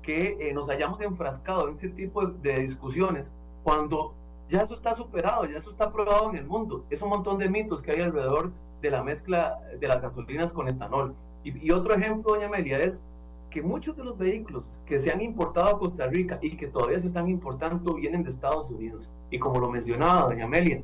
que 0.02 0.36
eh, 0.40 0.54
nos 0.54 0.70
hayamos 0.70 1.00
enfrascado 1.00 1.68
en 1.68 1.74
este 1.74 1.88
tipo 1.88 2.26
de, 2.26 2.60
discusiones 2.60 3.34
cuando 3.62 4.14
ya 4.48 4.62
eso 4.62 4.74
está 4.74 4.94
superado, 4.94 5.46
ya 5.46 5.58
eso 5.58 5.70
está 5.70 5.92
probado 5.92 6.30
en 6.30 6.36
el 6.36 6.46
mundo. 6.46 6.84
Es 6.90 7.02
un 7.02 7.10
montón 7.10 7.38
de 7.38 7.48
mitos 7.48 7.82
que 7.82 7.92
hay 7.92 8.00
alrededor 8.00 8.52
de 8.80 8.90
la 8.90 9.02
mezcla 9.02 9.60
de 9.78 9.88
las 9.88 10.00
gasolinas 10.00 10.52
con 10.52 10.68
etanol. 10.68 11.14
Y, 11.44 11.70
otro 11.70 11.94
ejemplo, 11.94 12.34
doña 12.34 12.46
Amelia, 12.46 12.80
es 12.80 13.02
que 13.50 13.62
muchos 13.62 13.96
de 13.96 14.04
los 14.04 14.18
vehículos 14.18 14.80
que 14.86 14.98
se 14.98 15.12
han 15.12 15.20
importado 15.20 15.68
a 15.68 15.78
Costa 15.78 16.06
Rica 16.06 16.38
y 16.42 16.56
que 16.56 16.66
todavía 16.66 16.98
se 16.98 17.06
están 17.06 17.28
importando 17.28 17.94
vienen 17.94 18.22
de 18.22 18.30
Estados 18.30 18.70
Unidos. 18.70 19.12
Y 19.30 19.38
como 19.38 19.60
lo 19.60 19.70
mencionaba 19.70 20.22
doña 20.22 20.46
Amelia, 20.46 20.82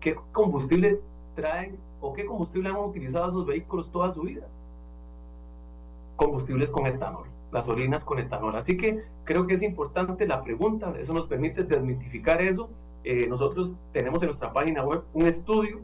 ¿qué 0.00 0.16
combustible 0.32 1.00
traen 1.36 1.78
o 2.00 2.12
qué 2.12 2.24
combustible 2.24 2.70
han 2.70 2.76
utilizado 2.76 3.28
esos 3.28 3.46
vehículos 3.46 3.90
toda 3.90 4.10
su 4.10 4.22
vida? 4.22 4.48
Combustibles 6.16 6.70
con 6.70 6.86
etanol 6.86 7.28
gasolinas 7.52 8.04
con 8.04 8.18
etanol. 8.18 8.54
Así 8.56 8.76
que 8.76 9.04
creo 9.24 9.46
que 9.46 9.54
es 9.54 9.62
importante 9.62 10.26
la 10.26 10.42
pregunta, 10.42 10.92
eso 10.98 11.12
nos 11.12 11.26
permite 11.26 11.64
desmitificar 11.64 12.40
eso. 12.42 12.68
Eh, 13.04 13.26
nosotros 13.28 13.74
tenemos 13.92 14.22
en 14.22 14.26
nuestra 14.26 14.52
página 14.52 14.82
web 14.82 15.02
un 15.14 15.26
estudio 15.26 15.80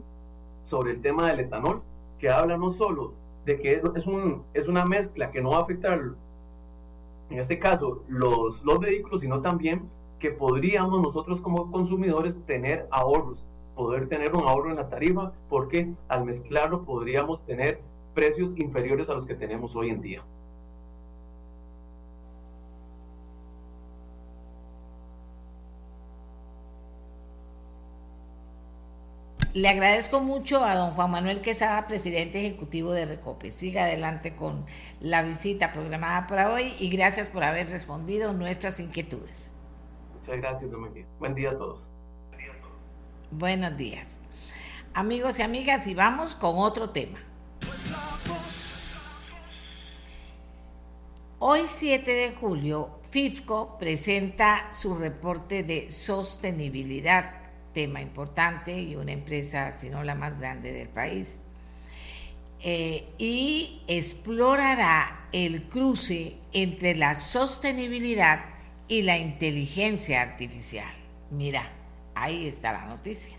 sobre 0.63 0.91
el 0.91 1.01
tema 1.01 1.27
del 1.27 1.39
etanol 1.41 1.81
que 2.19 2.29
habla 2.29 2.57
no 2.57 2.69
solo 2.69 3.13
de 3.45 3.59
que 3.59 3.81
es, 3.95 4.07
un, 4.07 4.43
es 4.53 4.67
una 4.67 4.85
mezcla 4.85 5.31
que 5.31 5.41
no 5.41 5.51
va 5.51 5.57
a 5.57 5.61
afectar, 5.61 6.01
en 7.29 7.39
este 7.39 7.59
caso, 7.59 8.03
los, 8.07 8.63
los 8.63 8.79
vehículos, 8.79 9.21
sino 9.21 9.41
también 9.41 9.83
que 10.19 10.31
podríamos 10.31 11.01
nosotros 11.01 11.41
como 11.41 11.71
consumidores 11.71 12.39
tener 12.45 12.87
ahorros, 12.91 13.43
poder 13.75 14.07
tener 14.07 14.35
un 14.35 14.47
ahorro 14.47 14.71
en 14.71 14.77
la 14.77 14.89
tarifa, 14.89 15.31
porque 15.49 15.91
al 16.07 16.25
mezclarlo 16.25 16.83
podríamos 16.83 17.45
tener 17.45 17.79
precios 18.13 18.53
inferiores 18.57 19.09
a 19.09 19.13
los 19.13 19.25
que 19.25 19.35
tenemos 19.35 19.75
hoy 19.75 19.89
en 19.89 20.01
día. 20.01 20.23
Le 29.55 29.69
agradezco 29.69 30.19
mucho 30.19 30.65
a 30.65 30.75
don 30.75 30.91
Juan 30.95 31.11
Manuel 31.11 31.39
Quesada, 31.39 31.87
presidente 31.87 32.45
ejecutivo 32.45 32.91
de 32.91 33.05
Recope. 33.05 33.51
Siga 33.51 33.85
adelante 33.85 34.35
con 34.35 34.65
la 34.99 35.23
visita 35.23 35.71
programada 35.71 36.27
para 36.27 36.51
hoy 36.51 36.73
y 36.77 36.89
gracias 36.89 37.29
por 37.29 37.41
haber 37.41 37.69
respondido 37.69 38.33
nuestras 38.33 38.81
inquietudes. 38.81 39.53
Muchas 40.13 40.35
gracias, 40.41 40.69
Domingo. 40.69 41.07
Buen 41.19 41.35
día 41.35 41.51
a 41.51 41.57
todos. 41.57 41.89
Buenos 43.31 43.77
días. 43.77 44.19
Amigos 44.93 45.39
y 45.39 45.43
amigas, 45.43 45.87
y 45.87 45.93
vamos 45.93 46.35
con 46.35 46.57
otro 46.57 46.89
tema. 46.89 47.19
Hoy 51.39 51.61
7 51.65 52.11
de 52.11 52.31
julio, 52.31 52.99
FIFCO 53.09 53.77
presenta 53.77 54.73
su 54.73 54.95
reporte 54.95 55.63
de 55.63 55.89
sostenibilidad 55.91 57.44
tema 57.75 58.01
importante 58.01 58.81
y 58.81 58.95
una 58.95 59.11
empresa, 59.11 59.71
si 59.71 59.89
no 59.89 60.03
la 60.03 60.15
más 60.15 60.39
grande 60.39 60.71
del 60.71 60.89
país. 60.89 61.41
Eh, 62.61 63.05
y 63.19 63.83
explorará 63.87 65.27
el 65.31 65.63
cruce 65.63 66.37
entre 66.53 66.95
la 66.95 67.13
sostenibilidad 67.13 68.45
y 68.87 69.03
la 69.03 69.17
inteligencia 69.17 70.21
artificial. 70.21 70.91
Mira, 71.29 71.69
ahí 72.15 72.47
está 72.47 72.71
la 72.71 72.85
noticia. 72.85 73.37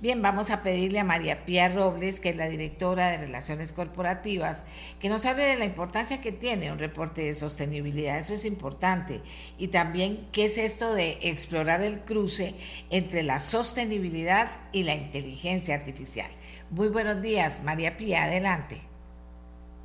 Bien, 0.00 0.22
vamos 0.22 0.52
a 0.52 0.62
pedirle 0.62 1.00
a 1.00 1.04
María 1.04 1.44
Pía 1.44 1.68
Robles, 1.68 2.20
que 2.20 2.28
es 2.28 2.36
la 2.36 2.48
directora 2.48 3.10
de 3.10 3.16
Relaciones 3.16 3.72
Corporativas, 3.72 4.64
que 5.00 5.08
nos 5.08 5.26
hable 5.26 5.44
de 5.44 5.58
la 5.58 5.64
importancia 5.64 6.20
que 6.20 6.30
tiene 6.30 6.70
un 6.70 6.78
reporte 6.78 7.22
de 7.22 7.34
sostenibilidad. 7.34 8.16
Eso 8.16 8.32
es 8.32 8.44
importante. 8.44 9.22
Y 9.58 9.68
también, 9.68 10.28
¿qué 10.30 10.44
es 10.44 10.56
esto 10.56 10.94
de 10.94 11.18
explorar 11.22 11.82
el 11.82 11.98
cruce 12.02 12.54
entre 12.90 13.24
la 13.24 13.40
sostenibilidad 13.40 14.52
y 14.70 14.84
la 14.84 14.94
inteligencia 14.94 15.74
artificial? 15.74 16.30
Muy 16.70 16.90
buenos 16.90 17.20
días, 17.20 17.64
María 17.64 17.96
Pía, 17.96 18.22
adelante. 18.22 18.76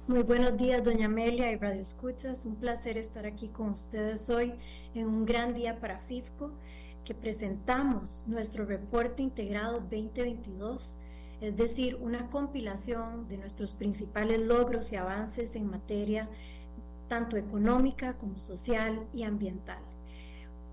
Muy 0.07 0.21
buenos 0.21 0.55
días, 0.57 0.83
doña 0.83 1.07
Amelia 1.07 1.51
y 1.51 1.55
Radio 1.55 1.81
Escuchas. 1.81 2.45
Un 2.45 2.57
placer 2.57 2.99
estar 2.99 3.25
aquí 3.25 3.47
con 3.47 3.69
ustedes 3.69 4.29
hoy 4.29 4.53
en 4.93 5.07
un 5.07 5.25
gran 5.25 5.55
día 5.55 5.79
para 5.79 5.97
FIFCO 5.97 6.51
que 7.03 7.13
presentamos 7.13 8.23
nuestro 8.27 8.65
reporte 8.65 9.21
integrado 9.21 9.79
2022, 9.79 10.97
es 11.41 11.57
decir, 11.57 11.97
una 12.01 12.29
compilación 12.29 13.27
de 13.27 13.37
nuestros 13.37 13.73
principales 13.73 14.39
logros 14.39 14.91
y 14.91 14.95
avances 14.95 15.55
en 15.55 15.69
materia 15.69 16.29
tanto 17.09 17.35
económica 17.37 18.13
como 18.13 18.39
social 18.39 19.05
y 19.13 19.23
ambiental. 19.23 19.79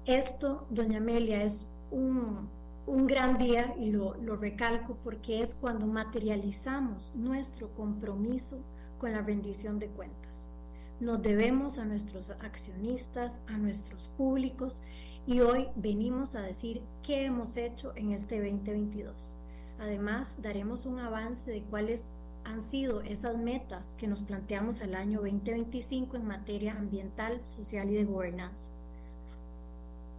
Esto, 0.07 0.66
doña 0.70 0.99
Amelia, 0.99 1.43
es 1.43 1.66
un, 1.91 2.49
un 2.87 3.07
gran 3.07 3.37
día 3.37 3.74
y 3.78 3.91
lo, 3.91 4.14
lo 4.14 4.37
recalco 4.37 4.97
porque 5.03 5.43
es 5.43 5.55
cuando 5.55 5.87
materializamos 5.87 7.12
nuestro 7.16 7.68
compromiso 7.74 8.59
con 8.99 9.12
la 9.12 9.22
rendición 9.22 9.78
de 9.78 9.89
cuentas. 9.89 10.53
Nos 11.01 11.20
debemos 11.22 11.78
a 11.78 11.85
nuestros 11.85 12.31
accionistas, 12.31 13.41
a 13.49 13.57
nuestros 13.57 14.09
públicos 14.09 14.83
y 15.27 15.41
hoy 15.41 15.68
venimos 15.77 16.35
a 16.35 16.43
decir 16.43 16.83
qué 17.03 17.27
hemos 17.27 17.57
hecho 17.57 17.93
en 17.97 18.12
este 18.12 18.39
2022. 18.39 19.37
Además, 19.79 20.37
daremos 20.41 20.87
un 20.87 20.99
avance 20.99 21.51
de 21.51 21.62
cuáles 21.62 22.12
han 22.45 22.62
sido 22.62 23.03
esas 23.03 23.37
metas 23.37 23.97
que 23.97 24.07
nos 24.07 24.23
planteamos 24.23 24.83
al 24.83 24.95
año 24.95 25.21
2025 25.21 26.16
en 26.16 26.27
materia 26.27 26.73
ambiental, 26.73 27.45
social 27.45 27.91
y 27.91 27.95
de 27.95 28.05
gobernanza. 28.05 28.73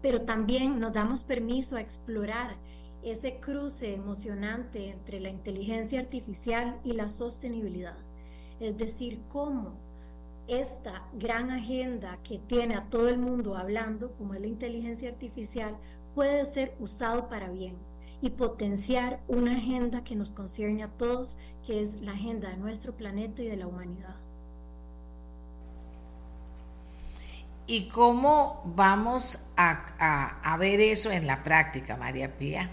Pero 0.01 0.21
también 0.21 0.79
nos 0.79 0.93
damos 0.93 1.23
permiso 1.23 1.75
a 1.75 1.81
explorar 1.81 2.55
ese 3.03 3.39
cruce 3.39 3.93
emocionante 3.93 4.89
entre 4.89 5.19
la 5.19 5.29
inteligencia 5.29 5.99
artificial 5.99 6.79
y 6.83 6.93
la 6.93 7.09
sostenibilidad. 7.09 7.97
Es 8.59 8.77
decir, 8.77 9.19
cómo 9.29 9.73
esta 10.47 11.07
gran 11.13 11.51
agenda 11.51 12.19
que 12.23 12.39
tiene 12.39 12.75
a 12.75 12.89
todo 12.89 13.09
el 13.09 13.17
mundo 13.17 13.55
hablando, 13.55 14.13
como 14.13 14.33
es 14.33 14.41
la 14.41 14.47
inteligencia 14.47 15.09
artificial, 15.09 15.77
puede 16.13 16.45
ser 16.45 16.75
usado 16.79 17.29
para 17.29 17.49
bien 17.49 17.77
y 18.21 18.31
potenciar 18.31 19.23
una 19.27 19.53
agenda 19.57 20.03
que 20.03 20.15
nos 20.15 20.31
concierne 20.31 20.83
a 20.83 20.89
todos, 20.89 21.37
que 21.65 21.81
es 21.81 22.01
la 22.01 22.13
agenda 22.13 22.49
de 22.49 22.57
nuestro 22.57 22.95
planeta 22.95 23.41
y 23.41 23.47
de 23.47 23.57
la 23.57 23.67
humanidad. 23.67 24.21
¿Y 27.65 27.87
cómo 27.89 28.61
vamos 28.65 29.39
a, 29.55 30.39
a 30.43 30.57
ver 30.57 30.79
eso 30.81 31.09
en 31.11 31.25
la 31.27 31.43
práctica, 31.43 31.95
María 31.97 32.37
Pía? 32.37 32.69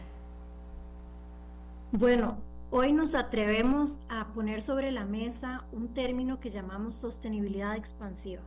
Bueno, 1.91 2.48
Hoy 2.71 2.93
nos 2.93 3.15
atrevemos 3.15 4.03
a 4.11 4.27
poner 4.35 4.61
sobre 4.61 4.93
la 4.93 5.07
mesa 5.07 5.65
un 5.73 5.95
término 5.95 6.39
que 6.39 6.51
llamamos 6.51 6.97
sostenibilidad 6.97 7.75
expansiva. 7.75 8.43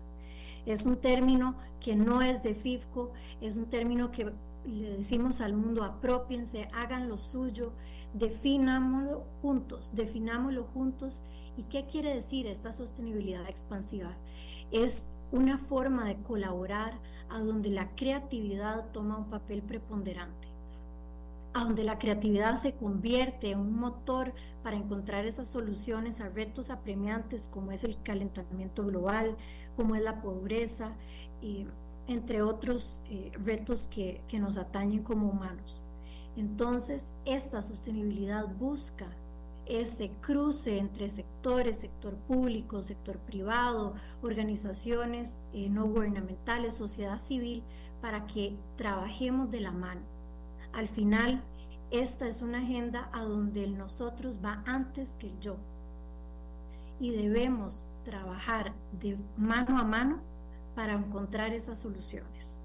Es 0.68 0.86
un 0.86 0.98
término 0.98 1.56
que 1.80 1.96
no 1.96 2.22
es 2.22 2.44
de 2.44 2.54
FIFCO, 2.54 3.14
es 3.42 3.58
un 3.58 3.66
término 3.66 4.12
que 4.12 4.32
le 4.64 4.98
decimos 4.98 5.42
al 5.42 5.56
mundo 5.56 5.84
apropiense, 5.84 6.68
hagan 6.72 7.10
lo 7.10 7.18
suyo, 7.18 7.74
definámoslo 8.14 9.26
juntos, 9.42 9.96
definámoslo 9.96 10.66
juntos. 10.66 11.24
¿Y 11.58 11.64
qué 11.64 11.88
quiere 11.88 12.14
decir 12.14 12.46
esta 12.46 12.74
sostenibilidad 12.74 13.50
expansiva? 13.50 14.16
Es 14.70 15.16
una 15.32 15.58
forma 15.58 16.06
de 16.06 16.22
colaborar 16.22 16.94
a 17.28 17.40
donde 17.40 17.72
la 17.72 17.96
creatividad 17.96 18.92
toma 18.92 19.18
un 19.18 19.32
papel 19.32 19.64
preponderante 19.64 20.51
a 21.54 21.64
donde 21.64 21.84
la 21.84 22.00
creatividad 22.00 22.56
se 22.56 22.74
convierte 22.74 23.52
en 23.52 23.60
un 23.60 23.76
motor 23.76 24.34
para 24.64 24.78
encontrar 24.78 25.26
esas 25.26 25.48
soluciones 25.48 26.22
a 26.22 26.30
retos 26.30 26.70
apremiantes 26.70 27.50
como 27.52 27.72
es 27.72 27.84
el 27.84 28.02
calentamiento 28.04 28.86
global, 28.86 29.36
como 29.76 29.96
es 29.96 30.02
la 30.02 30.22
pobreza, 30.22 30.94
entre 32.08 32.42
otros 32.42 33.02
eh, 33.10 33.32
retos 33.44 33.88
que, 33.88 34.22
que 34.28 34.40
nos 34.40 34.58
atañen 34.58 35.04
como 35.04 35.30
humanos. 35.30 35.84
Entonces, 36.38 37.14
esta 37.26 37.62
sostenibilidad 37.62 38.48
busca 38.48 39.08
ese 39.66 40.12
cruce 40.22 40.78
entre 40.78 41.10
sectores, 41.10 41.80
sector 41.80 42.16
público, 42.16 42.82
sector 42.82 43.18
privado, 43.20 43.94
organizaciones 44.22 45.48
eh, 45.54 45.70
no 45.70 45.86
gubernamentales, 45.86 46.76
sociedad 46.76 47.20
civil, 47.20 47.64
para 48.02 48.26
que 48.26 48.58
trabajemos 48.78 49.52
de 49.52 49.62
la 49.62 49.72
mano 49.72 50.02
al 50.74 50.88
final, 50.88 51.44
esta 51.92 52.28
es 52.28 52.42
una 52.42 52.60
agenda 52.60 53.10
a 53.12 53.24
donde 53.24 53.64
el 53.64 53.78
nosotros 53.78 54.40
va 54.44 54.64
antes 54.66 55.18
que 55.18 55.28
el 55.28 55.40
yo. 55.40 55.58
Y 57.00 57.12
debemos 57.12 57.90
trabajar 58.04 58.74
de 59.00 59.18
mano 59.38 59.78
a 59.78 59.84
mano 59.84 60.20
para 60.76 60.94
encontrar 60.94 61.54
esas 61.54 61.82
soluciones. 61.82 62.62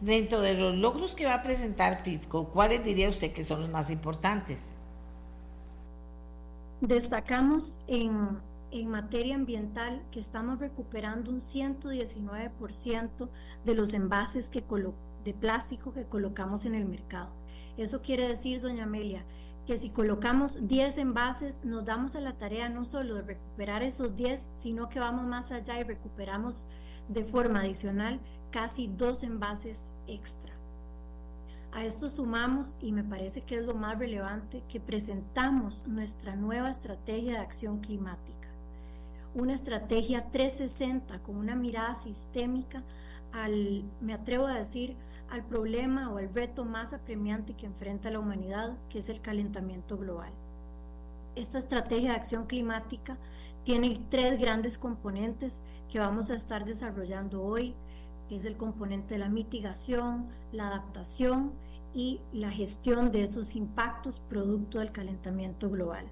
Dentro 0.00 0.40
de 0.40 0.54
los 0.54 0.74
logros 0.76 1.14
que 1.14 1.24
va 1.24 1.34
a 1.34 1.42
presentar 1.42 2.02
FIFCO, 2.02 2.48
¿cuáles 2.48 2.84
diría 2.84 3.08
usted 3.08 3.32
que 3.32 3.44
son 3.44 3.60
los 3.60 3.70
más 3.70 3.88
importantes? 3.90 4.76
Destacamos 6.80 7.78
en, 7.86 8.38
en 8.70 8.90
materia 8.90 9.34
ambiental 9.34 10.02
que 10.10 10.20
estamos 10.20 10.58
recuperando 10.58 11.30
un 11.30 11.40
119% 11.40 13.28
de 13.64 13.74
los 13.74 13.94
envases 13.94 14.50
que 14.50 14.60
de 15.26 15.34
plástico 15.34 15.92
que 15.92 16.04
colocamos 16.04 16.64
en 16.66 16.76
el 16.76 16.86
mercado. 16.86 17.30
Eso 17.76 18.00
quiere 18.00 18.28
decir, 18.28 18.60
doña 18.60 18.84
Amelia, 18.84 19.24
que 19.66 19.76
si 19.76 19.90
colocamos 19.90 20.68
10 20.68 20.98
envases, 20.98 21.64
nos 21.64 21.84
damos 21.84 22.14
a 22.14 22.20
la 22.20 22.34
tarea 22.34 22.68
no 22.68 22.84
solo 22.84 23.16
de 23.16 23.22
recuperar 23.22 23.82
esos 23.82 24.14
10, 24.14 24.50
sino 24.52 24.88
que 24.88 25.00
vamos 25.00 25.26
más 25.26 25.50
allá 25.50 25.80
y 25.80 25.82
recuperamos 25.82 26.68
de 27.08 27.24
forma 27.24 27.60
adicional 27.60 28.20
casi 28.52 28.86
dos 28.86 29.24
envases 29.24 29.94
extra. 30.06 30.52
A 31.72 31.84
esto 31.84 32.08
sumamos, 32.08 32.78
y 32.80 32.92
me 32.92 33.02
parece 33.02 33.42
que 33.42 33.58
es 33.58 33.64
lo 33.64 33.74
más 33.74 33.98
relevante, 33.98 34.62
que 34.68 34.78
presentamos 34.78 35.88
nuestra 35.88 36.36
nueva 36.36 36.70
estrategia 36.70 37.32
de 37.32 37.38
acción 37.38 37.80
climática. 37.80 38.48
Una 39.34 39.54
estrategia 39.54 40.30
360 40.30 41.18
con 41.24 41.36
una 41.36 41.56
mirada 41.56 41.96
sistémica 41.96 42.84
al, 43.32 43.84
me 44.00 44.14
atrevo 44.14 44.46
a 44.46 44.54
decir, 44.54 44.96
al 45.30 45.44
problema 45.44 46.10
o 46.10 46.18
al 46.18 46.32
reto 46.32 46.64
más 46.64 46.92
apremiante 46.92 47.54
que 47.54 47.66
enfrenta 47.66 48.10
la 48.10 48.20
humanidad, 48.20 48.76
que 48.88 48.98
es 49.00 49.08
el 49.08 49.20
calentamiento 49.20 49.96
global. 49.96 50.32
Esta 51.34 51.58
estrategia 51.58 52.10
de 52.10 52.16
acción 52.16 52.46
climática 52.46 53.18
tiene 53.64 54.00
tres 54.10 54.38
grandes 54.40 54.78
componentes 54.78 55.62
que 55.90 55.98
vamos 55.98 56.30
a 56.30 56.34
estar 56.34 56.64
desarrollando 56.64 57.42
hoy, 57.42 57.74
es 58.34 58.44
el 58.44 58.56
componente 58.56 59.14
de 59.14 59.20
la 59.20 59.28
mitigación, 59.28 60.26
la 60.52 60.68
adaptación 60.68 61.52
y 61.94 62.20
la 62.32 62.50
gestión 62.50 63.12
de 63.12 63.22
esos 63.22 63.54
impactos 63.54 64.20
producto 64.20 64.80
del 64.80 64.92
calentamiento 64.92 65.70
global. 65.70 66.04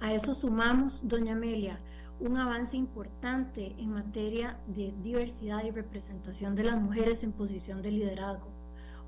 A 0.00 0.12
eso 0.12 0.34
sumamos, 0.34 1.06
doña 1.08 1.32
Amelia, 1.32 1.80
un 2.20 2.36
avance 2.36 2.76
importante 2.76 3.76
en 3.78 3.92
materia 3.92 4.58
de 4.66 4.92
diversidad 5.02 5.62
y 5.64 5.70
representación 5.70 6.56
de 6.56 6.64
las 6.64 6.80
mujeres 6.80 7.22
en 7.22 7.32
posición 7.32 7.80
de 7.80 7.92
liderazgo. 7.92 8.48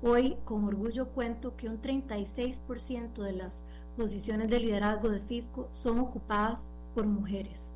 Hoy, 0.01 0.37
con 0.45 0.63
orgullo, 0.63 1.09
cuento 1.09 1.55
que 1.57 1.67
un 1.67 1.81
36% 1.81 3.21
de 3.21 3.33
las 3.33 3.65
posiciones 3.97 4.49
de 4.49 4.59
liderazgo 4.59 5.09
de 5.09 5.19
FIFCO 5.19 5.69
son 5.73 5.99
ocupadas 5.99 6.73
por 6.95 7.05
mujeres. 7.05 7.73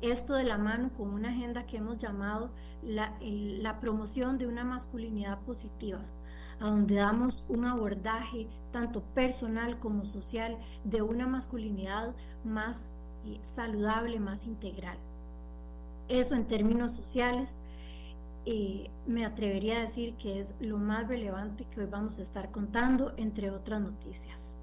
Esto 0.00 0.34
de 0.34 0.44
la 0.44 0.58
mano 0.58 0.90
con 0.96 1.10
una 1.10 1.30
agenda 1.30 1.66
que 1.66 1.76
hemos 1.76 1.98
llamado 1.98 2.50
la, 2.82 3.16
la 3.20 3.80
promoción 3.80 4.38
de 4.38 4.46
una 4.46 4.64
masculinidad 4.64 5.40
positiva, 5.40 6.00
a 6.58 6.66
donde 6.66 6.96
damos 6.96 7.44
un 7.48 7.66
abordaje 7.66 8.48
tanto 8.72 9.02
personal 9.02 9.78
como 9.78 10.04
social 10.04 10.58
de 10.84 11.02
una 11.02 11.26
masculinidad 11.26 12.14
más 12.44 12.96
saludable, 13.42 14.20
más 14.20 14.46
integral. 14.46 14.98
Eso 16.08 16.34
en 16.34 16.46
términos 16.46 16.92
sociales, 16.92 17.60
eh, 18.48 18.88
me 19.08 19.24
atrevería 19.24 19.78
a 19.78 19.80
decir 19.80 20.14
que 20.14 20.38
es 20.38 20.54
lo 20.60 20.78
más 20.78 21.08
relevante 21.08 21.64
que 21.64 21.80
hoy 21.80 21.88
vamos 21.90 22.18
a 22.20 22.22
estar 22.22 22.50
contando, 22.52 23.12
entre 23.16 23.50
otras 23.50 23.80
noticias. 23.80 24.56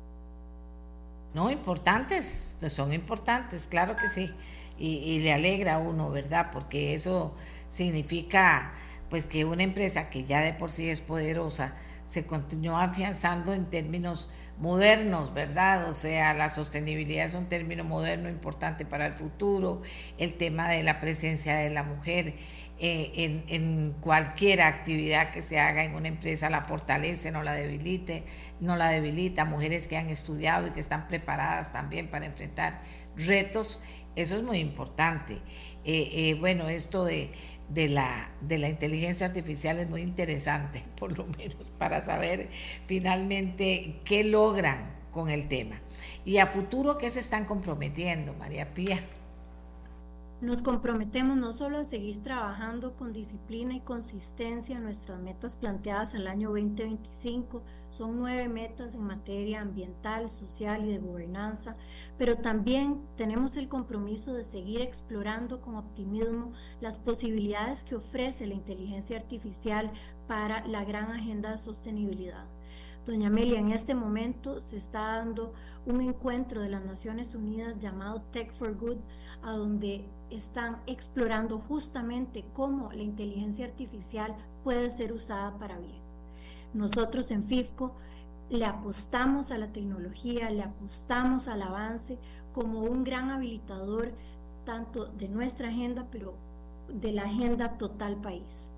No, 1.33 1.49
importantes, 1.51 2.57
son 2.69 2.93
importantes, 2.93 3.67
claro 3.67 3.97
que 3.97 4.07
sí. 4.07 4.33
Y, 4.79 4.97
y, 4.97 5.19
le 5.19 5.33
alegra 5.33 5.75
a 5.75 5.77
uno, 5.79 6.09
¿verdad? 6.11 6.49
Porque 6.51 6.95
eso 6.95 7.35
significa 7.67 8.73
pues 9.09 9.27
que 9.27 9.45
una 9.45 9.63
empresa 9.63 10.09
que 10.09 10.23
ya 10.23 10.41
de 10.41 10.53
por 10.53 10.71
sí 10.71 10.89
es 10.89 11.01
poderosa 11.01 11.75
se 12.05 12.25
continúa 12.25 12.83
afianzando 12.83 13.53
en 13.53 13.65
términos 13.69 14.29
modernos, 14.57 15.33
¿verdad? 15.33 15.89
O 15.89 15.93
sea, 15.93 16.33
la 16.33 16.49
sostenibilidad 16.49 17.25
es 17.25 17.33
un 17.33 17.47
término 17.47 17.83
moderno 17.83 18.29
importante 18.29 18.85
para 18.85 19.05
el 19.05 19.13
futuro, 19.13 19.81
el 20.17 20.35
tema 20.35 20.69
de 20.69 20.83
la 20.83 20.99
presencia 20.99 21.55
de 21.55 21.69
la 21.69 21.83
mujer 21.83 22.35
eh, 22.79 23.43
en, 23.47 23.93
cualquier 24.01 24.61
actividad 24.61 25.31
que 25.31 25.41
se 25.41 25.59
haga 25.59 25.83
en 25.83 25.95
una 25.95 26.07
empresa 26.07 26.49
la 26.49 26.63
fortalece, 26.63 27.31
no 27.31 27.41
la 27.41 27.53
debilite, 27.53 28.25
no 28.59 28.75
la 28.75 28.89
debilita, 28.89 29.45
mujeres 29.45 29.87
que 29.87 29.95
han 29.95 30.09
estudiado 30.09 30.67
y 30.67 30.71
que 30.71 30.79
están 30.79 31.07
preparadas 31.07 31.71
también 31.71 32.09
para 32.09 32.25
enfrentar 32.25 32.81
retos, 33.15 33.79
eso 34.15 34.35
es 34.35 34.43
muy 34.43 34.57
importante. 34.57 35.35
Eh, 35.85 36.09
eh, 36.13 36.37
bueno, 36.39 36.67
esto 36.67 37.05
de, 37.05 37.31
de, 37.69 37.89
la, 37.89 38.29
de 38.41 38.57
la 38.57 38.69
inteligencia 38.69 39.27
artificial 39.27 39.79
es 39.79 39.89
muy 39.89 40.01
interesante, 40.01 40.83
por 40.97 41.17
lo 41.17 41.25
menos 41.25 41.71
para 41.77 42.01
saber 42.01 42.49
finalmente 42.87 43.99
qué 44.05 44.23
logran 44.23 44.93
con 45.11 45.29
el 45.29 45.47
tema. 45.47 45.79
Y 46.25 46.37
a 46.37 46.47
futuro, 46.47 46.97
¿qué 46.97 47.09
se 47.09 47.19
están 47.19 47.45
comprometiendo, 47.45 48.33
María 48.33 48.73
Pía? 48.73 48.99
Nos 50.43 50.61
comprometemos 50.61 51.37
no 51.37 51.53
solo 51.53 51.77
a 51.77 51.85
seguir 51.85 52.21
trabajando 52.21 52.97
con 52.97 53.13
disciplina 53.13 53.75
y 53.75 53.79
consistencia 53.79 54.75
en 54.75 54.83
nuestras 54.83 55.17
metas 55.21 55.55
planteadas 55.55 56.15
al 56.15 56.27
año 56.27 56.49
2025, 56.49 57.63
son 57.87 58.19
nueve 58.19 58.49
metas 58.49 58.95
en 58.95 59.03
materia 59.03 59.61
ambiental, 59.61 60.29
social 60.29 60.83
y 60.83 60.91
de 60.91 60.99
gobernanza, 60.99 61.77
pero 62.17 62.35
también 62.35 63.05
tenemos 63.15 63.55
el 63.55 63.69
compromiso 63.69 64.33
de 64.33 64.43
seguir 64.43 64.81
explorando 64.81 65.61
con 65.61 65.77
optimismo 65.77 66.51
las 66.81 66.97
posibilidades 66.99 67.85
que 67.85 67.95
ofrece 67.95 68.45
la 68.45 68.55
inteligencia 68.55 69.15
artificial 69.15 69.93
para 70.27 70.67
la 70.67 70.83
gran 70.83 71.09
agenda 71.09 71.51
de 71.51 71.57
sostenibilidad. 71.57 72.49
Doña 73.05 73.27
Amelia, 73.27 73.59
en 73.59 73.71
este 73.71 73.95
momento 73.95 74.61
se 74.61 74.77
está 74.77 75.17
dando 75.17 75.53
un 75.85 75.99
encuentro 75.99 76.61
de 76.61 76.69
las 76.69 76.85
Naciones 76.85 77.35
Unidas 77.35 77.77
llamado 77.77 78.21
Tech 78.31 78.53
for 78.53 78.77
Good, 78.77 78.99
a 79.43 79.51
donde 79.51 80.05
están 80.29 80.81
explorando 80.87 81.59
justamente 81.59 82.43
cómo 82.53 82.91
la 82.91 83.03
inteligencia 83.03 83.65
artificial 83.65 84.35
puede 84.63 84.89
ser 84.89 85.13
usada 85.13 85.57
para 85.57 85.77
bien. 85.77 86.01
Nosotros 86.73 87.29
en 87.31 87.43
FIFCO 87.43 87.93
le 88.49 88.65
apostamos 88.65 89.51
a 89.51 89.57
la 89.57 89.67
tecnología, 89.67 90.49
le 90.49 90.63
apostamos 90.63 91.47
al 91.47 91.61
avance 91.61 92.17
como 92.53 92.81
un 92.81 93.03
gran 93.03 93.29
habilitador 93.29 94.11
tanto 94.65 95.05
de 95.05 95.27
nuestra 95.27 95.69
agenda, 95.69 96.07
pero 96.11 96.33
de 96.87 97.11
la 97.11 97.23
agenda 97.23 97.77
total 97.77 98.15
país. 98.17 98.71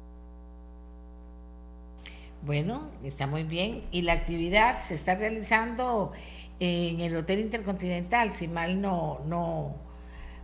Bueno, 2.45 2.89
está 3.03 3.28
muy 3.28 3.43
bien. 3.43 3.84
Y 3.91 4.03
la 4.03 4.13
actividad 4.13 4.84
se 4.84 4.93
está 4.93 5.16
realizando 5.16 6.11
en 6.59 7.01
el 7.01 7.16
Hotel 7.16 7.39
Intercontinental, 7.39 8.34
si 8.34 8.47
mal 8.47 8.82
no, 8.82 9.20
no, 9.26 9.74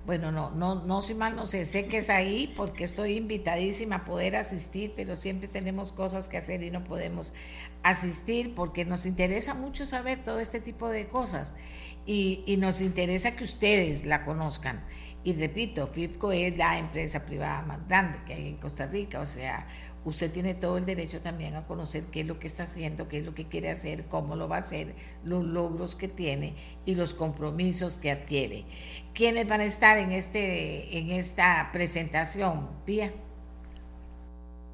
bueno, 0.06 0.32
no, 0.32 0.50
no, 0.52 0.76
no, 0.76 1.02
si 1.02 1.14
mal 1.14 1.36
no 1.36 1.46
sé, 1.46 1.64
sé 1.66 1.86
que 1.86 1.98
es 1.98 2.10
ahí 2.10 2.52
porque 2.56 2.84
estoy 2.84 3.18
invitadísima 3.18 3.98
a 3.98 4.06
poder 4.06 4.36
asistir, 4.36 4.94
pero 4.96 5.16
siempre 5.16 5.48
tenemos 5.48 5.92
cosas 5.92 6.28
que 6.28 6.38
hacer 6.38 6.64
y 6.64 6.72
no 6.72 6.84
podemos 6.84 7.34
asistir 7.84 8.56
porque 8.56 8.84
nos 8.84 9.06
interesa 9.06 9.54
mucho 9.54 9.86
saber 9.86 10.24
todo 10.24 10.40
este 10.40 10.60
tipo 10.60 10.90
de 10.90 11.06
cosas 11.08 11.56
y, 12.06 12.44
y 12.48 12.58
nos 12.58 12.82
interesa 12.82 13.36
que 13.36 13.44
ustedes 13.44 14.06
la 14.06 14.26
conozcan. 14.26 14.84
Y 15.24 15.34
repito, 15.34 15.86
FIPCO 15.86 16.32
es 16.32 16.58
la 16.58 16.80
empresa 16.80 17.26
privada 17.26 17.62
más 17.62 17.88
grande 17.88 18.20
que 18.26 18.34
hay 18.34 18.48
en 18.48 18.58
Costa 18.58 18.88
Rica, 18.88 19.20
o 19.20 19.28
sea, 19.28 19.68
usted 20.04 20.32
tiene 20.32 20.54
todo 20.54 20.78
el 20.78 20.86
derecho 20.86 21.22
también 21.22 21.56
a 21.56 21.66
conocer 21.66 22.06
qué 22.06 22.22
es 22.22 22.28
lo 22.28 22.40
que 22.40 22.48
está 22.48 22.64
haciendo, 22.64 23.08
qué 23.08 23.20
es 23.20 23.26
lo 23.26 23.34
que 23.34 23.46
quiere 23.46 23.70
hacer, 23.70 24.06
cómo 24.06 24.36
lo 24.36 24.48
va 24.48 24.58
a 24.58 24.60
hacer, 24.60 24.96
los 25.24 25.44
logros 25.44 25.96
que 25.96 26.08
tiene 26.08 26.56
y 26.86 26.96
los 26.96 27.14
compromisos 27.14 27.96
que 27.96 28.12
adquiere. 28.12 28.66
¿Quiénes 29.14 29.48
van 29.48 29.62
a 29.62 29.66
estar 29.66 29.98
en, 29.98 30.12
este, 30.12 30.98
en 30.98 31.12
esta 31.12 31.70
presentación, 31.72 32.68
Pía? 32.86 33.12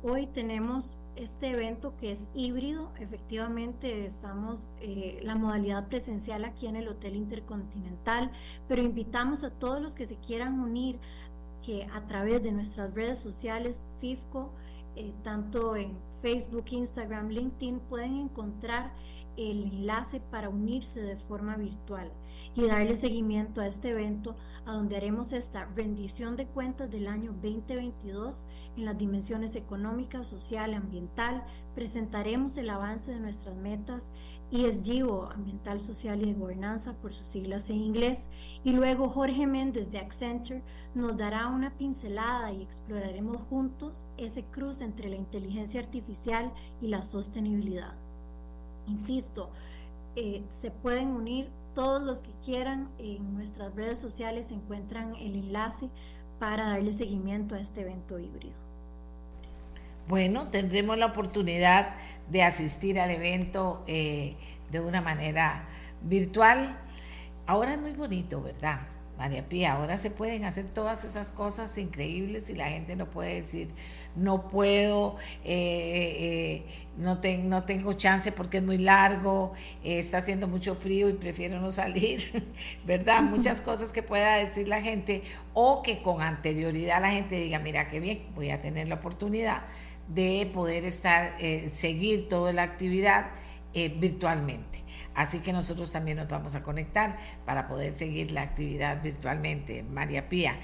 Hoy 0.03 0.27
tenemos 0.27 0.95
este 1.17 1.49
evento 1.49 1.93
que 1.99 2.11
es 2.11 2.29
híbrido. 2.35 2.91
Efectivamente, 2.99 4.05
estamos 4.05 4.75
eh, 4.79 5.19
la 5.23 5.35
modalidad 5.35 5.87
presencial 5.87 6.45
aquí 6.45 6.67
en 6.67 6.75
el 6.75 6.87
Hotel 6.87 7.15
Intercontinental, 7.15 8.31
pero 8.67 8.81
invitamos 8.81 9.43
a 9.43 9.49
todos 9.49 9.81
los 9.81 9.95
que 9.95 10.05
se 10.05 10.15
quieran 10.17 10.59
unir 10.59 10.99
que 11.65 11.87
a 11.91 12.05
través 12.07 12.43
de 12.43 12.51
nuestras 12.51 12.93
redes 12.93 13.19
sociales, 13.19 13.87
FIFCO, 13.99 14.51
eh, 14.97 15.13
tanto 15.23 15.75
en 15.75 15.97
Facebook, 16.21 16.65
Instagram, 16.71 17.29
LinkedIn, 17.29 17.79
pueden 17.81 18.17
encontrar 18.17 18.91
el 19.37 19.63
enlace 19.65 20.19
para 20.19 20.49
unirse 20.49 20.99
de 21.01 21.15
forma 21.15 21.55
virtual 21.55 22.11
y 22.55 22.65
darle 22.65 22.95
seguimiento 22.95 23.61
a 23.61 23.67
este 23.67 23.91
evento, 23.91 24.35
a 24.65 24.73
donde 24.73 24.97
haremos 24.97 25.31
esta 25.31 25.65
rendición 25.75 26.35
de 26.35 26.47
cuentas 26.47 26.89
del 26.89 27.07
año 27.07 27.33
2022 27.33 28.47
en 28.75 28.85
las 28.85 28.97
dimensiones 28.97 29.55
económica, 29.55 30.23
social, 30.23 30.73
ambiental. 30.73 31.45
Presentaremos 31.75 32.57
el 32.57 32.71
avance 32.71 33.11
de 33.11 33.19
nuestras 33.19 33.55
metas 33.55 34.11
ESG 34.51 35.03
o 35.03 35.25
Ambiental, 35.29 35.79
Social 35.79 36.21
y 36.21 36.33
de 36.33 36.39
Gobernanza 36.39 36.93
por 36.93 37.13
sus 37.13 37.27
siglas 37.27 37.69
en 37.69 37.77
inglés. 37.77 38.29
Y 38.63 38.71
luego 38.71 39.09
Jorge 39.09 39.45
Méndez 39.45 39.91
de 39.91 39.99
Accenture 39.99 40.63
nos 40.95 41.17
dará 41.17 41.47
una 41.47 41.71
pincelada 41.77 42.51
y 42.51 42.61
exploraremos 42.61 43.37
juntos 43.49 44.07
ese 44.17 44.43
cruce 44.45 44.83
entre 44.83 45.09
la 45.09 45.15
inteligencia 45.15 45.81
artificial 45.81 46.51
y 46.81 46.87
la 46.87 47.03
sostenibilidad. 47.03 47.95
Insisto, 48.87 49.49
eh, 50.15 50.43
se 50.49 50.71
pueden 50.71 51.09
unir 51.09 51.49
todos 51.75 52.01
los 52.01 52.23
que 52.23 52.31
quieran, 52.43 52.89
en 52.97 53.35
nuestras 53.35 53.75
redes 53.75 53.99
sociales 53.99 54.47
se 54.47 54.55
encuentran 54.55 55.13
el 55.15 55.35
enlace 55.35 55.91
para 56.39 56.69
darle 56.69 56.91
seguimiento 56.91 57.55
a 57.55 57.59
este 57.59 57.81
evento 57.81 58.17
híbrido. 58.17 58.66
Bueno, 60.07 60.47
tendremos 60.47 60.97
la 60.97 61.07
oportunidad 61.07 61.95
de 62.29 62.41
asistir 62.41 62.97
al 62.97 63.11
evento 63.11 63.83
eh, 63.87 64.37
de 64.71 64.79
una 64.79 65.01
manera 65.01 65.67
virtual. 66.01 66.77
Ahora 67.45 67.73
es 67.73 67.79
muy 67.79 67.91
bonito, 67.91 68.41
¿verdad? 68.41 68.79
María 69.17 69.49
Pía, 69.49 69.73
ahora 69.73 69.97
se 69.97 70.11
pueden 70.11 70.45
hacer 70.45 70.67
todas 70.67 71.03
esas 71.03 71.31
cosas 71.31 71.75
increíbles 71.79 72.49
y 72.49 72.55
la 72.55 72.67
gente 72.67 72.95
no 72.95 73.09
puede 73.09 73.35
decir, 73.35 73.69
no 74.15 74.47
puedo, 74.47 75.15
eh, 75.43 76.63
eh, 76.63 76.65
no, 76.97 77.19
no 77.43 77.63
tengo 77.63 77.93
chance 77.93 78.31
porque 78.31 78.57
es 78.57 78.63
muy 78.63 78.77
largo, 78.77 79.53
eh, 79.83 79.97
está 79.97 80.19
haciendo 80.19 80.47
mucho 80.47 80.75
frío 80.75 81.09
y 81.09 81.13
prefiero 81.13 81.59
no 81.59 81.71
salir, 81.71 82.45
¿verdad? 82.85 83.23
Muchas 83.23 83.59
cosas 83.59 83.91
que 83.91 84.03
pueda 84.03 84.35
decir 84.35 84.67
la 84.67 84.81
gente 84.83 85.23
o 85.53 85.81
que 85.81 86.03
con 86.03 86.21
anterioridad 86.21 87.01
la 87.01 87.09
gente 87.09 87.37
diga, 87.37 87.57
mira 87.57 87.87
qué 87.87 87.99
bien, 87.99 88.27
voy 88.35 88.51
a 88.51 88.61
tener 88.61 88.87
la 88.87 88.95
oportunidad 88.95 89.63
de 90.07 90.49
poder 90.53 90.85
estar, 90.85 91.37
seguir 91.69 92.29
toda 92.29 92.53
la 92.53 92.63
actividad 92.63 93.31
virtualmente. 93.73 94.83
Así 95.17 95.39
que 95.39 95.51
nosotros 95.51 95.91
también 95.91 96.17
nos 96.17 96.27
vamos 96.27 96.53
a 96.53 96.61
conectar 96.61 97.17
para 97.43 97.67
poder 97.67 97.93
seguir 97.93 98.31
la 98.31 98.43
actividad 98.43 99.01
virtualmente, 99.01 99.81
María 99.81 100.29
Pía. 100.29 100.59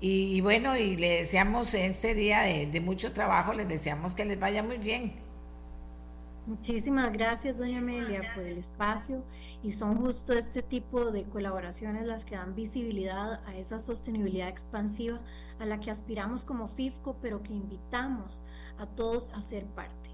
Y, 0.00 0.40
bueno, 0.40 0.78
y 0.78 0.96
le 0.96 1.18
deseamos 1.18 1.74
este 1.74 2.14
día 2.14 2.40
de, 2.40 2.80
mucho 2.80 3.12
trabajo, 3.12 3.52
les 3.52 3.68
deseamos 3.68 4.14
que 4.14 4.24
les 4.24 4.40
vaya 4.40 4.62
muy 4.62 4.78
bien. 4.78 5.27
Muchísimas 6.48 7.12
gracias, 7.12 7.58
doña 7.58 7.80
Amelia, 7.80 8.32
por 8.34 8.42
el 8.42 8.56
espacio 8.56 9.22
y 9.62 9.72
son 9.72 9.98
justo 9.98 10.32
este 10.32 10.62
tipo 10.62 11.10
de 11.12 11.24
colaboraciones 11.24 12.06
las 12.06 12.24
que 12.24 12.36
dan 12.36 12.54
visibilidad 12.54 13.44
a 13.46 13.54
esa 13.54 13.78
sostenibilidad 13.78 14.48
expansiva 14.48 15.20
a 15.60 15.66
la 15.66 15.78
que 15.78 15.90
aspiramos 15.90 16.46
como 16.46 16.66
FIFCO, 16.66 17.16
pero 17.20 17.42
que 17.42 17.52
invitamos 17.52 18.44
a 18.78 18.86
todos 18.86 19.28
a 19.34 19.42
ser 19.42 19.66
parte. 19.66 20.08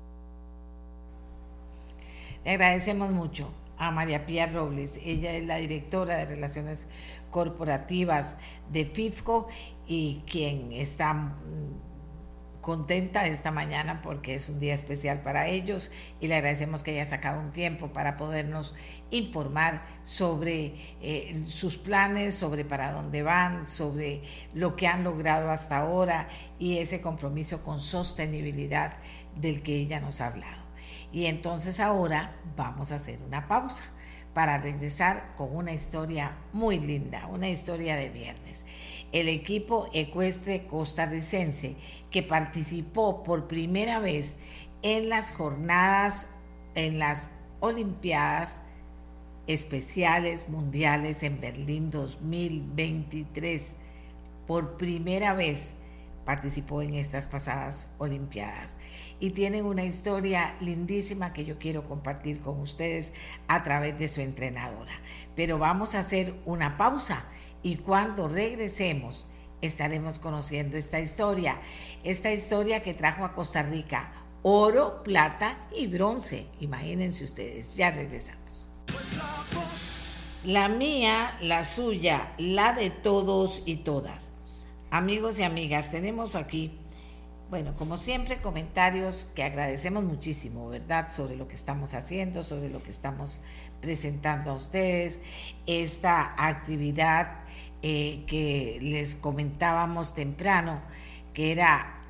Le 2.44 2.50
agradecemos 2.50 3.12
mucho 3.12 3.48
a 3.78 3.92
María 3.92 4.26
Pía 4.26 4.48
Robles. 4.48 4.98
Ella 5.04 5.34
es 5.34 5.46
la 5.46 5.58
directora 5.58 6.16
de 6.16 6.24
Relaciones 6.24 6.88
Corporativas 7.30 8.38
de 8.72 8.86
FIFCO 8.86 9.46
y 9.86 10.24
quien 10.26 10.72
está 10.72 11.36
contenta 12.64 13.26
esta 13.26 13.50
mañana 13.50 14.00
porque 14.00 14.34
es 14.34 14.48
un 14.48 14.58
día 14.58 14.72
especial 14.72 15.20
para 15.20 15.48
ellos 15.48 15.92
y 16.18 16.28
le 16.28 16.36
agradecemos 16.36 16.82
que 16.82 16.92
haya 16.92 17.04
sacado 17.04 17.38
un 17.38 17.50
tiempo 17.50 17.92
para 17.92 18.16
podernos 18.16 18.74
informar 19.10 19.84
sobre 20.02 20.74
eh, 21.02 21.44
sus 21.46 21.76
planes, 21.76 22.34
sobre 22.34 22.64
para 22.64 22.90
dónde 22.92 23.22
van, 23.22 23.66
sobre 23.66 24.22
lo 24.54 24.76
que 24.76 24.86
han 24.86 25.04
logrado 25.04 25.50
hasta 25.50 25.76
ahora 25.76 26.26
y 26.58 26.78
ese 26.78 27.02
compromiso 27.02 27.62
con 27.62 27.78
sostenibilidad 27.78 28.96
del 29.36 29.62
que 29.62 29.76
ella 29.76 30.00
nos 30.00 30.22
ha 30.22 30.28
hablado. 30.28 30.64
Y 31.12 31.26
entonces 31.26 31.80
ahora 31.80 32.34
vamos 32.56 32.92
a 32.92 32.94
hacer 32.94 33.20
una 33.26 33.46
pausa 33.46 33.84
para 34.32 34.56
regresar 34.56 35.34
con 35.36 35.54
una 35.54 35.72
historia 35.72 36.36
muy 36.54 36.80
linda, 36.80 37.26
una 37.26 37.50
historia 37.50 37.94
de 37.96 38.08
viernes. 38.08 38.64
El 39.14 39.28
equipo 39.28 39.88
ecuestre 39.92 40.66
costarricense 40.66 41.76
que 42.10 42.24
participó 42.24 43.22
por 43.22 43.46
primera 43.46 44.00
vez 44.00 44.38
en 44.82 45.08
las 45.08 45.30
jornadas, 45.30 46.30
en 46.74 46.98
las 46.98 47.30
Olimpiadas 47.60 48.60
Especiales 49.46 50.48
Mundiales 50.48 51.22
en 51.22 51.40
Berlín 51.40 51.92
2023, 51.92 53.76
por 54.48 54.76
primera 54.78 55.32
vez 55.34 55.76
participó 56.24 56.82
en 56.82 56.96
estas 56.96 57.28
pasadas 57.28 57.92
Olimpiadas 57.98 58.78
y 59.20 59.30
tienen 59.30 59.64
una 59.64 59.84
historia 59.84 60.56
lindísima 60.60 61.32
que 61.32 61.44
yo 61.44 61.60
quiero 61.60 61.86
compartir 61.86 62.40
con 62.40 62.58
ustedes 62.58 63.12
a 63.46 63.62
través 63.62 63.96
de 63.96 64.08
su 64.08 64.22
entrenadora. 64.22 65.00
Pero 65.36 65.56
vamos 65.56 65.94
a 65.94 66.00
hacer 66.00 66.34
una 66.46 66.76
pausa 66.76 67.24
y 67.64 67.76
cuando 67.76 68.28
regresemos 68.28 69.26
estaremos 69.60 70.20
conociendo 70.20 70.76
esta 70.76 71.00
historia, 71.00 71.60
esta 72.04 72.30
historia 72.30 72.84
que 72.84 72.94
trajo 72.94 73.24
a 73.24 73.32
Costa 73.32 73.62
Rica 73.62 74.12
oro, 74.42 75.02
plata 75.02 75.56
y 75.74 75.86
bronce. 75.86 76.46
Imagínense 76.60 77.24
ustedes, 77.24 77.76
ya 77.76 77.90
regresamos. 77.90 78.68
La 80.44 80.68
mía, 80.68 81.34
la 81.40 81.64
suya, 81.64 82.34
la 82.36 82.74
de 82.74 82.90
todos 82.90 83.62
y 83.64 83.76
todas. 83.76 84.32
Amigos 84.90 85.38
y 85.38 85.44
amigas, 85.44 85.90
tenemos 85.90 86.36
aquí, 86.36 86.78
bueno, 87.48 87.74
como 87.74 87.96
siempre, 87.96 88.42
comentarios 88.42 89.28
que 89.34 89.42
agradecemos 89.42 90.04
muchísimo, 90.04 90.68
¿verdad? 90.68 91.10
Sobre 91.10 91.36
lo 91.36 91.48
que 91.48 91.54
estamos 91.54 91.94
haciendo, 91.94 92.42
sobre 92.42 92.68
lo 92.68 92.82
que 92.82 92.90
estamos 92.90 93.40
presentando 93.80 94.50
a 94.50 94.54
ustedes, 94.54 95.22
esta 95.66 96.34
actividad 96.36 97.43
eh, 97.86 98.24
que 98.26 98.78
les 98.80 99.14
comentábamos 99.14 100.14
temprano, 100.14 100.80
que 101.34 101.52
era 101.52 102.02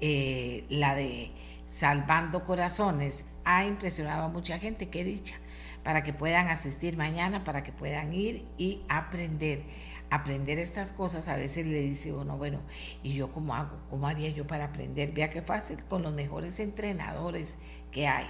eh, 0.00 0.64
la 0.68 0.94
de 0.94 1.32
Salvando 1.66 2.44
Corazones, 2.44 3.24
ha 3.44 3.64
impresionado 3.64 4.26
a 4.26 4.28
mucha 4.28 4.60
gente, 4.60 4.88
qué 4.88 5.02
dicha, 5.02 5.34
para 5.82 6.04
que 6.04 6.12
puedan 6.12 6.46
asistir 6.46 6.96
mañana, 6.96 7.42
para 7.42 7.64
que 7.64 7.72
puedan 7.72 8.12
ir 8.14 8.44
y 8.58 8.82
aprender 8.88 9.64
aprender 10.08 10.60
estas 10.60 10.92
cosas, 10.92 11.26
a 11.26 11.34
veces 11.34 11.66
le 11.66 11.80
dice 11.80 12.12
uno, 12.12 12.36
bueno, 12.36 12.60
¿y 13.02 13.14
yo 13.14 13.32
cómo 13.32 13.56
hago? 13.56 13.80
¿Cómo 13.90 14.06
haría 14.06 14.30
yo 14.30 14.46
para 14.46 14.66
aprender? 14.66 15.10
Vea 15.10 15.30
qué 15.30 15.42
fácil, 15.42 15.82
con 15.88 16.04
los 16.04 16.12
mejores 16.12 16.60
entrenadores 16.60 17.58
que 17.90 18.06
hay. 18.06 18.28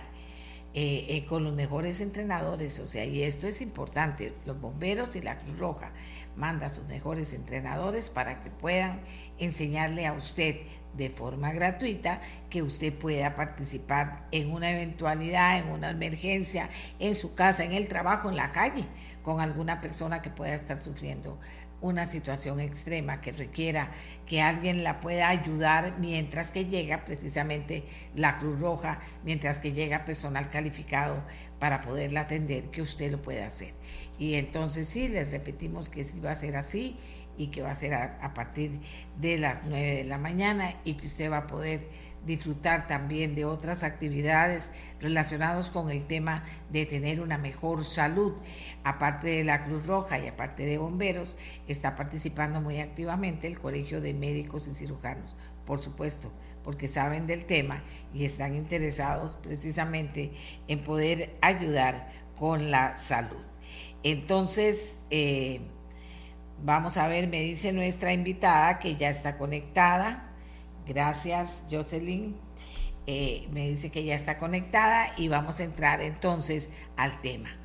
Eh, 0.79 1.07
eh, 1.17 1.25
con 1.25 1.43
los 1.43 1.55
mejores 1.55 2.03
entrenadores, 2.03 2.81
o 2.81 2.87
sea, 2.87 3.07
y 3.07 3.23
esto 3.23 3.47
es 3.47 3.63
importante, 3.63 4.35
los 4.45 4.61
bomberos 4.61 5.17
y 5.17 5.23
la 5.23 5.39
Cruz 5.39 5.59
Roja 5.59 5.91
manda 6.37 6.67
a 6.67 6.69
sus 6.69 6.85
mejores 6.85 7.33
entrenadores 7.33 8.11
para 8.11 8.41
que 8.41 8.51
puedan 8.51 9.01
enseñarle 9.39 10.07
a 10.07 10.13
usted 10.13 10.57
de 10.93 11.09
forma 11.09 11.51
gratuita 11.53 12.21
que 12.51 12.63
usted 12.63 12.93
pueda 12.93 13.35
participar 13.35 14.27
en 14.33 14.53
una 14.53 14.71
eventualidad, 14.71 15.59
en 15.59 15.69
una 15.69 15.89
emergencia, 15.89 16.69
en 16.99 17.15
su 17.15 17.35
casa, 17.35 17.65
en 17.65 17.73
el 17.73 17.89
trabajo, 17.89 18.29
en 18.29 18.37
la 18.37 18.51
calle, 18.51 18.85
con 19.23 19.41
alguna 19.41 19.81
persona 19.81 20.21
que 20.21 20.29
pueda 20.29 20.55
estar 20.55 20.79
sufriendo 20.79 21.39
una 21.87 22.07
situación 22.07 22.61
extrema 22.61 23.21
que 23.21 23.33
requiera 23.33 23.93
que 24.27 24.43
alguien 24.43 24.85
la 24.85 25.01
pueda 25.01 25.29
ayudar 25.29 25.99
mientras 25.99 26.53
que 26.53 26.67
llega 26.67 27.05
precisamente 27.05 27.85
la 28.15 28.39
Cruz 28.39 28.61
Roja, 28.61 29.01
mientras 29.25 29.61
que 29.61 29.73
llega 29.73 30.05
personal 30.05 30.51
calificado 30.51 31.23
para 31.59 31.81
poderla 31.81 32.23
atender, 32.23 32.71
que 32.71 32.83
usted 32.83 33.11
lo 33.11 33.23
pueda 33.23 33.47
hacer. 33.47 33.73
Y 34.19 34.35
entonces 34.35 34.89
sí, 34.89 35.09
les 35.09 35.31
repetimos 35.31 35.89
que 35.89 36.05
sí 36.05 36.21
va 36.21 36.33
a 36.33 36.35
ser 36.35 36.57
así 36.57 36.97
y 37.39 37.49
que 37.49 37.63
va 37.63 37.71
a 37.71 37.75
ser 37.75 37.95
a, 37.95 38.19
a 38.21 38.35
partir 38.35 38.81
de 39.19 39.39
las 39.39 39.63
9 39.65 39.97
de 39.97 40.05
la 40.05 40.19
mañana 40.19 40.75
y 40.85 40.95
que 40.95 41.07
usted 41.07 41.31
va 41.31 41.39
a 41.39 41.47
poder 41.47 41.89
disfrutar 42.27 42.87
también 42.87 43.35
de 43.35 43.45
otras 43.45 43.85
actividades 43.85 44.71
relacionadas 45.01 45.71
con 45.71 45.91
el 45.91 46.07
tema 46.07 46.45
de 46.71 46.85
tener 46.85 47.21
una 47.21 47.39
mejor 47.39 47.85
salud. 47.85 48.35
Aparte 48.85 49.29
de 49.29 49.45
la 49.45 49.65
Cruz 49.65 49.87
Roja 49.87 50.19
y 50.19 50.27
aparte 50.27 50.67
de 50.67 50.79
bomberos, 50.79 51.37
está 51.69 51.95
participando 51.95 52.61
muy 52.61 52.81
activamente 52.81 53.47
el 53.47 53.59
Colegio 53.61 54.01
de 54.01 54.13
Médicos 54.13 54.69
y 54.69 54.75
Cirujanos, 54.75 55.37
por 55.65 55.81
supuesto, 55.81 56.33
porque 56.63 56.89
saben 56.89 57.27
del 57.27 57.47
tema 57.47 57.85
y 58.13 58.25
están 58.25 58.57
interesados 58.57 59.37
precisamente 59.37 60.33
en 60.69 60.83
poder 60.83 61.37
ayudar 61.41 62.11
con 62.37 62.71
la 62.71 62.97
salud. 62.97 63.45
Entonces, 64.03 64.99
eh, 65.11 65.61
vamos 66.63 66.97
a 66.97 67.09
ver, 67.09 67.29
me 67.29 67.41
dice 67.41 67.73
nuestra 67.73 68.13
invitada 68.13 68.79
que 68.79 68.97
ya 68.97 69.09
está 69.09 69.39
conectada. 69.39 70.26
Gracias, 70.87 71.63
Jocelyn. 71.71 72.37
Eh, 73.09 73.49
me 73.53 73.69
dice 73.69 73.91
que 73.91 74.05
ya 74.05 74.15
está 74.15 74.37
conectada 74.39 75.07
y 75.17 75.29
vamos 75.29 75.61
a 75.61 75.65
entrar 75.65 76.01
entonces 76.01 76.71
al 76.97 77.21
tema. 77.21 77.57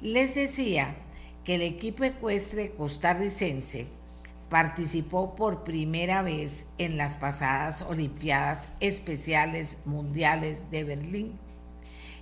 Les 0.00 0.34
decía 0.34 0.96
que 1.44 1.56
el 1.56 1.62
equipo 1.62 2.04
ecuestre 2.04 2.72
costarricense 2.72 3.86
participó 4.48 5.34
por 5.36 5.64
primera 5.64 6.22
vez 6.22 6.66
en 6.78 6.96
las 6.96 7.16
pasadas 7.16 7.82
Olimpiadas 7.82 8.68
Especiales 8.80 9.78
Mundiales 9.84 10.70
de 10.70 10.84
Berlín. 10.84 11.38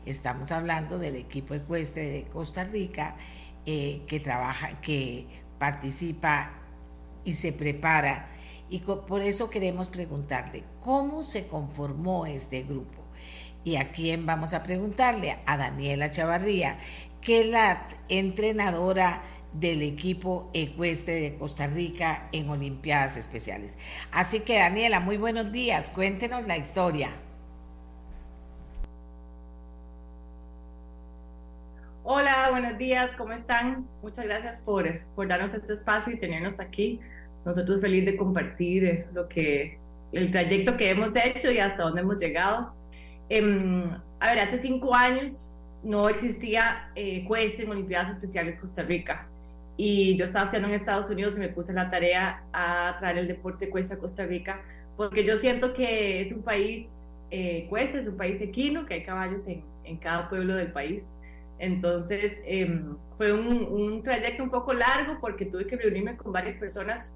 Estamos 0.07 0.53
hablando 0.53 0.99
del 0.99 1.17
equipo 1.17 1.55
ecuestre 1.55 2.09
de 2.09 2.25
Costa 2.25 2.65
Rica 2.65 3.17
eh, 3.67 4.03
que 4.07 4.21
trabaja, 4.21 4.81
que 4.81 5.27
participa 5.59 6.53
y 7.25 7.35
se 7.35 7.53
prepara 7.53 8.29
y 8.69 8.81
por 8.81 9.23
eso 9.23 9.51
queremos 9.51 9.89
preguntarle, 9.89 10.65
¿cómo 10.81 11.23
se 11.23 11.47
conformó 11.47 12.27
este 12.27 12.62
grupo? 12.62 13.03
¿Y 13.62 13.77
a 13.77 13.91
quién 13.91 14.27
vamos 14.27 14.53
a 14.55 14.62
preguntarle? 14.62 15.39
A 15.47 15.57
Daniela 15.57 16.11
Chavarría, 16.11 16.79
que 17.21 17.41
es 17.41 17.47
la 17.47 17.89
entrenadora 18.09 19.23
del 19.55 19.83
equipo 19.83 20.51
ecuestre 20.53 21.15
de 21.15 21.35
Costa 21.37 21.67
Rica 21.67 22.29
en 22.33 22.51
Olimpiadas 22.51 23.17
Especiales. 23.17 23.79
Así 24.11 24.41
que 24.41 24.59
Daniela, 24.59 25.01
muy 25.01 25.17
buenos 25.17 25.53
días, 25.53 25.91
cuéntenos 25.91 26.47
la 26.47 26.57
historia. 26.57 27.11
Hola, 32.03 32.49
buenos 32.51 32.77
días, 32.77 33.15
¿cómo 33.15 33.33
están? 33.33 33.89
Muchas 34.03 34.27
gracias 34.27 34.59
por, 34.59 35.01
por 35.15 35.27
darnos 35.27 35.55
este 35.55 35.73
espacio 35.73 36.12
y 36.12 36.19
tenernos 36.19 36.61
aquí. 36.61 37.01
Nosotros 37.45 37.80
felices 37.80 38.12
de 38.12 38.16
compartir 38.16 39.07
lo 39.12 39.28
que, 39.28 39.78
el 40.12 40.30
trayecto 40.30 40.76
que 40.76 40.90
hemos 40.90 41.14
hecho 41.16 41.51
y 41.51 41.59
hasta 41.59 41.82
dónde 41.82 42.01
hemos 42.01 42.18
llegado. 42.18 42.72
Em, 43.28 43.90
a 44.20 44.28
ver, 44.28 44.40
hace 44.40 44.61
cinco 44.61 44.95
años 44.95 45.53
no 45.82 46.09
existía 46.09 46.90
eh, 46.95 47.26
en 47.28 47.70
Olimpiadas 47.70 48.11
Especiales 48.11 48.59
Costa 48.59 48.82
Rica. 48.82 49.26
Y 49.76 50.16
yo 50.16 50.26
estaba 50.26 50.45
estudiando 50.45 50.68
en 50.68 50.74
Estados 50.74 51.11
Unidos 51.11 51.36
y 51.36 51.40
me 51.40 51.49
puse 51.49 51.72
la 51.72 51.90
tarea 51.90 52.42
a 52.53 52.97
traer 53.01 53.18
el 53.18 53.28
deporte 53.28 53.68
cuesta 53.68 53.95
a 53.95 53.99
Costa 53.99 54.24
Rica, 54.24 54.62
porque 54.97 55.24
yo 55.24 55.36
siento 55.38 55.72
que 55.72 56.22
es 56.22 56.32
un 56.32 56.42
país 56.42 56.86
eh, 57.30 57.66
cuesta, 57.68 57.99
es 57.99 58.07
un 58.07 58.16
país 58.16 58.40
equino, 58.40 58.86
que 58.86 58.95
hay 58.95 59.03
caballos 59.03 59.47
en, 59.49 59.64
en 59.84 59.97
cada 59.97 60.28
pueblo 60.28 60.55
del 60.55 60.72
país. 60.72 61.14
Entonces, 61.59 62.32
em, 62.45 62.97
fue 63.16 63.32
un, 63.32 64.03
trayecto 64.03 64.42
un 64.42 64.51
poco 64.51 64.72
largo 64.72 65.18
porque 65.20 65.47
tuve 65.47 65.66
que 65.66 65.76
reunirme 65.76 66.16
con 66.16 66.32
varias 66.32 66.57
personas 66.59 67.12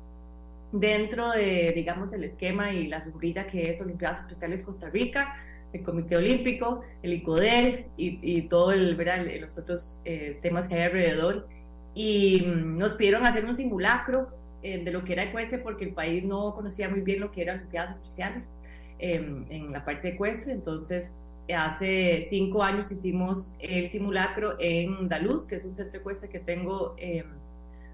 dentro 0.73 1.31
de, 1.31 1.73
digamos, 1.75 2.13
el 2.13 2.25
esquema 2.25 2.73
y 2.73 2.87
la 2.87 3.01
sombrilla 3.01 3.47
que 3.47 3.71
es 3.71 3.81
Olimpiadas 3.81 4.21
Especiales 4.21 4.63
Costa 4.63 4.91
Rica, 4.91 5.35
el 5.73 5.83
Comité 5.83 6.17
Olímpico, 6.17 6.83
el 7.03 7.15
ICODER 7.15 7.87
y, 7.97 8.19
y 8.23 8.43
todo 8.43 8.73
el, 8.73 8.97
¿verdad? 8.97 9.27
los 9.41 9.59
otros 9.59 10.01
eh, 10.05 10.39
temas 10.43 10.67
que 10.67 10.75
hay 10.75 10.83
alrededor. 10.83 11.49
Y 11.95 12.43
mm, 12.43 12.79
nos 12.79 12.95
pidieron 12.95 13.27
hacer 13.27 13.45
un 13.45 13.57
simulacro 13.57 14.29
eh, 14.63 14.83
de 14.83 14.91
lo 14.91 15.05
que 15.05 15.13
era 15.13 15.25
ecuestre 15.25 15.59
porque 15.59 15.85
el 15.85 15.95
país 15.95 16.25
no 16.25 16.55
conocía 16.55 16.89
muy 16.89 17.01
bien 17.01 17.21
lo 17.21 17.31
que 17.31 17.43
eran 17.43 17.59
Olimpiadas 17.59 17.97
Especiales 17.97 18.51
em, 18.99 19.45
en 19.51 19.73
la 19.73 19.85
parte 19.85 20.09
ecuestre. 20.09 20.53
Entonces, 20.53 21.21
hace 21.55 22.29
cinco 22.31 22.63
años 22.63 22.91
hicimos 22.91 23.55
el 23.59 23.91
simulacro 23.91 24.55
en 24.59 25.09
Daluz, 25.09 25.47
que 25.47 25.57
es 25.57 25.65
un 25.65 25.75
centro 25.75 26.01
ecuestre 26.01 26.29
que 26.29 26.41
tengo 26.41 26.95
eh, 26.99 27.25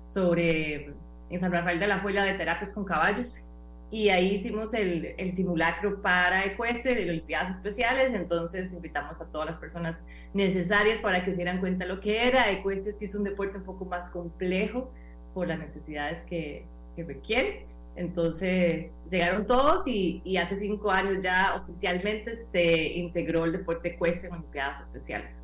sobre 0.06 0.92
en 1.34 1.40
San 1.40 1.52
Rafael 1.52 1.80
de 1.80 1.86
la 1.86 1.98
Juela 1.98 2.24
de 2.24 2.34
terapias 2.34 2.72
con 2.72 2.84
caballos. 2.84 3.42
Y 3.90 4.08
ahí 4.08 4.34
hicimos 4.34 4.74
el, 4.74 5.14
el 5.18 5.32
simulacro 5.32 6.02
para 6.02 6.44
ecuestre 6.44 6.94
de 6.94 7.08
Olimpiadas 7.08 7.50
Especiales. 7.50 8.12
Entonces 8.12 8.72
invitamos 8.72 9.20
a 9.20 9.30
todas 9.30 9.46
las 9.48 9.58
personas 9.58 10.04
necesarias 10.32 11.00
para 11.00 11.24
que 11.24 11.30
se 11.30 11.36
dieran 11.36 11.60
cuenta 11.60 11.86
lo 11.86 12.00
que 12.00 12.26
era. 12.26 12.50
Ecuestre 12.50 12.92
sí 12.94 13.04
es 13.04 13.14
un 13.14 13.24
deporte 13.24 13.58
un 13.58 13.64
poco 13.64 13.84
más 13.84 14.10
complejo 14.10 14.90
por 15.32 15.48
las 15.48 15.58
necesidades 15.58 16.24
que, 16.24 16.66
que 16.96 17.04
requiere. 17.04 17.64
Entonces 17.96 18.90
llegaron 19.08 19.46
todos 19.46 19.86
y, 19.86 20.36
hace 20.36 20.58
cinco 20.58 20.90
años 20.90 21.20
ya 21.20 21.62
oficialmente 21.62 22.36
se 22.50 22.86
integró 22.94 23.44
el 23.44 23.52
deporte 23.52 23.90
ecuestre 23.90 24.28
en 24.28 24.34
Olimpiadas 24.34 24.80
Especiales. 24.80 25.42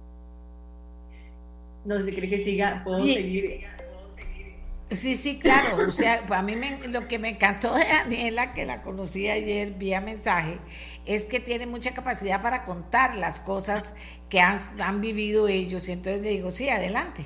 No 1.84 1.96
sé 1.98 2.06
si 2.06 2.16
cree 2.16 2.28
que 2.28 2.44
siga, 2.44 2.82
puedo 2.84 3.04
seguir. 3.04 3.66
Sí, 4.90 5.14
sí, 5.16 5.38
claro. 5.38 5.86
O 5.86 5.90
sea, 5.90 6.24
a 6.30 6.42
mí 6.42 6.56
lo 6.88 7.06
que 7.06 7.18
me 7.18 7.30
encantó 7.30 7.74
de 7.74 7.84
Daniela, 7.84 8.52
que 8.54 8.64
la 8.66 8.82
conocí 8.82 9.28
ayer 9.28 9.72
vía 9.72 10.00
mensaje, 10.00 10.58
es 11.06 11.26
que 11.26 11.40
tiene 11.40 11.66
mucha 11.66 11.94
capacidad 11.94 12.42
para 12.42 12.64
contar 12.64 13.14
las 13.16 13.40
cosas 13.40 13.94
que 14.28 14.40
han, 14.40 14.58
han 14.80 15.00
vivido 15.00 15.48
ellos. 15.48 15.88
Y 15.88 15.92
entonces 15.92 16.22
le 16.22 16.30
digo, 16.30 16.50
sí, 16.50 16.68
adelante. 16.68 17.24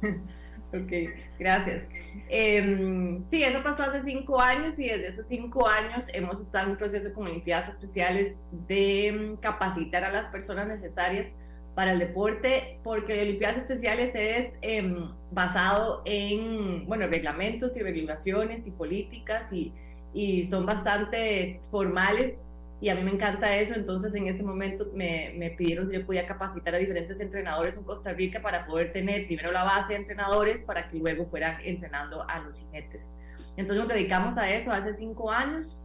Ok, 0.74 0.90
gracias. 1.38 1.84
Em, 2.28 3.24
sí, 3.26 3.44
eso 3.44 3.62
pasó 3.62 3.84
hace 3.84 4.02
cinco 4.02 4.40
años 4.40 4.76
y 4.76 4.88
desde 4.88 5.06
esos 5.06 5.26
cinco 5.28 5.68
años 5.68 6.06
hemos 6.12 6.40
estado 6.40 6.64
en 6.64 6.70
un 6.72 6.76
proceso 6.78 7.14
con 7.14 7.28
Olimpiadas 7.28 7.68
Especiales 7.68 8.40
de 8.50 9.06
em, 9.06 9.36
capacitar 9.36 10.02
a 10.02 10.10
las 10.10 10.26
personas 10.30 10.66
necesarias 10.66 11.30
para 11.74 11.92
el 11.92 11.98
deporte, 11.98 12.78
porque 12.82 13.20
Olimpiadas 13.20 13.58
Especiales 13.58 14.12
es 14.14 14.52
em, 14.62 15.10
basado 15.32 16.02
en, 16.04 16.86
bueno, 16.86 17.06
reglamentos 17.08 17.76
y 17.76 17.82
regulaciones 17.82 18.66
y 18.66 18.70
políticas 18.70 19.52
y, 19.52 19.72
y 20.12 20.44
son 20.44 20.66
bastante 20.66 21.60
formales 21.70 22.44
y 22.80 22.90
a 22.90 22.94
mí 22.94 23.02
me 23.02 23.12
encanta 23.12 23.56
eso, 23.56 23.74
entonces 23.74 24.14
en 24.14 24.26
ese 24.26 24.42
momento 24.42 24.86
me, 24.94 25.32
me, 25.38 25.50
pidieron 25.50 25.86
si 25.86 25.94
yo 25.94 26.04
podía 26.04 26.26
capacitar 26.26 26.74
a 26.74 26.78
diferentes 26.78 27.18
entrenadores 27.18 27.78
en 27.78 27.84
Costa 27.84 28.12
Rica 28.12 28.42
para 28.42 28.66
poder 28.66 28.92
tener 28.92 29.26
primero 29.26 29.52
la 29.52 29.64
base 29.64 29.94
de 29.94 30.00
entrenadores 30.00 30.64
para 30.64 30.88
que 30.88 30.98
luego 30.98 31.26
fueran 31.26 31.56
entrenando 31.64 32.28
a 32.28 32.40
los 32.40 32.58
jinetes. 32.58 33.14
Entonces 33.56 33.84
nos 33.84 33.88
dedicamos 33.88 34.36
a 34.36 34.50
eso 34.50 34.70
hace 34.70 34.92
cinco 34.92 35.30
años, 35.30 35.78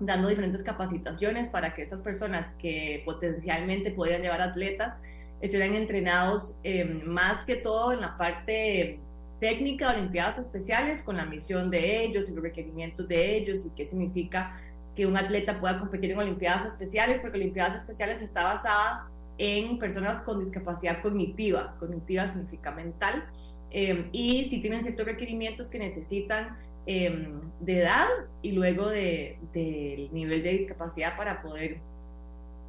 dando 0.00 0.28
diferentes 0.28 0.62
capacitaciones 0.62 1.50
para 1.50 1.74
que 1.74 1.82
esas 1.82 2.00
personas 2.00 2.54
que 2.58 3.02
potencialmente 3.04 3.90
podían 3.90 4.22
llevar 4.22 4.40
atletas 4.40 4.96
estuvieran 5.40 5.74
entrenados 5.74 6.54
eh, 6.64 6.84
más 6.84 7.44
que 7.44 7.56
todo 7.56 7.92
en 7.92 8.00
la 8.00 8.16
parte 8.16 9.00
técnica 9.40 9.92
de 9.92 9.98
Olimpiadas 9.98 10.38
Especiales 10.38 11.02
con 11.02 11.16
la 11.16 11.26
misión 11.26 11.70
de 11.70 12.04
ellos 12.04 12.28
y 12.28 12.34
los 12.34 12.42
requerimientos 12.42 13.06
de 13.08 13.36
ellos 13.36 13.64
y 13.64 13.70
qué 13.70 13.86
significa 13.86 14.60
que 14.96 15.06
un 15.06 15.16
atleta 15.16 15.60
pueda 15.60 15.78
competir 15.78 16.10
en 16.10 16.18
Olimpiadas 16.18 16.66
Especiales, 16.66 17.20
porque 17.20 17.36
Olimpiadas 17.36 17.76
Especiales 17.76 18.20
está 18.20 18.42
basada 18.42 19.08
en 19.38 19.78
personas 19.78 20.20
con 20.22 20.40
discapacidad 20.40 21.00
cognitiva. 21.02 21.76
Cognitiva 21.78 22.26
significa 22.26 22.72
mental. 22.72 23.24
Eh, 23.70 24.08
y 24.10 24.46
si 24.46 24.60
tienen 24.60 24.82
ciertos 24.82 25.06
requerimientos 25.06 25.68
que 25.68 25.78
necesitan 25.78 26.56
em, 26.88 27.38
de 27.60 27.80
edad 27.80 28.08
y 28.40 28.52
luego 28.52 28.88
del 28.88 29.36
de, 29.52 30.08
nivel 30.10 30.42
de 30.42 30.52
discapacidad 30.52 31.18
para 31.18 31.42
poder 31.42 31.80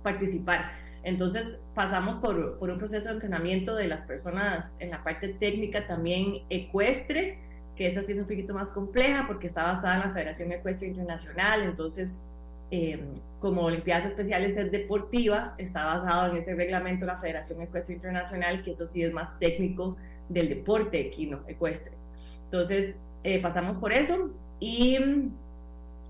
participar. 0.03 0.72
Entonces 1.03 1.57
pasamos 1.74 2.17
por, 2.17 2.59
por, 2.59 2.70
un 2.70 2.78
proceso 2.78 3.07
de 3.07 3.13
entrenamiento 3.13 3.76
de 3.76 3.88
las 3.88 4.03
personas 4.03 4.74
en 4.80 4.89
la 4.89 5.05
parte 5.05 5.30
técnica 5.30 5.88
también 5.88 6.43
ecuestre, 6.49 7.39
que 7.78 7.88
esa 7.88 8.03
sí 8.03 8.11
es 8.11 8.17
un 8.17 8.26
poquito 8.26 8.53
más 8.53 8.72
compleja 8.72 9.24
porque 9.26 9.47
está 9.47 9.63
basada 9.63 9.95
en 9.95 10.09
la 10.09 10.13
Federación 10.13 10.51
Ecuestre 10.51 10.89
Internacional, 10.89 11.61
entonces 11.63 12.22
em, 12.72 13.13
como 13.39 13.61
Olimpiadas 13.61 14.05
Especiales 14.05 14.57
es 14.57 14.70
deportiva, 14.70 15.55
está 15.57 15.86
basado 15.86 16.32
en 16.32 16.39
este 16.39 16.55
reglamento 16.55 17.05
de 17.05 17.13
la 17.13 17.17
Federación 17.17 17.61
Ecuestre 17.61 17.95
Internacional, 17.95 18.63
que 18.63 18.72
eso 18.72 18.86
sí 18.86 19.01
es 19.01 19.13
más 19.13 19.39
técnico 19.39 19.96
del 20.28 20.50
deporte 20.50 21.00
equino 21.00 21.39
ecuestre. 21.47 21.93
Entonces 22.43 22.96
eh, 23.24 23.41
pasamos 23.41 23.78
por 23.78 23.91
eso 23.91 24.32
y 24.59 24.97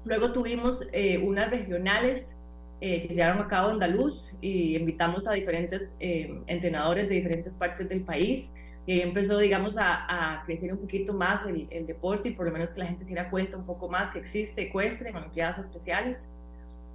luego 0.05 0.31
tuvimos 0.31 0.87
eh, 0.91 1.17
unas 1.19 1.49
regionales 1.49 2.35
eh, 2.81 3.01
que 3.01 3.09
se 3.09 3.15
llevaron 3.15 3.39
a 3.39 3.47
cabo 3.47 3.67
en 3.69 3.73
Andaluz 3.73 4.31
y 4.41 4.75
invitamos 4.77 5.27
a 5.27 5.33
diferentes 5.33 5.93
entrenadores 5.99 7.09
de 7.09 7.15
diferentes 7.15 7.53
partes 7.53 7.89
del 7.89 8.01
país 8.01 8.51
y 8.89 8.93
ahí 8.93 9.01
empezó, 9.01 9.37
digamos, 9.37 9.75
a, 9.77 10.41
crecer 10.47 10.73
un 10.73 10.79
poquito 10.79 11.13
más 11.13 11.45
el, 11.45 11.85
deporte 11.85 12.29
y 12.29 12.31
por 12.31 12.47
lo 12.47 12.51
menos 12.51 12.73
que 12.73 12.79
la 12.79 12.87
gente 12.87 13.03
se 13.03 13.09
diera 13.09 13.29
cuenta 13.29 13.55
un 13.55 13.63
poco 13.63 13.87
más 13.87 14.09
que 14.09 14.17
existe 14.17 14.63
ecuestre 14.63 15.11
Olimpiadas 15.11 15.59
Especiales. 15.59 16.27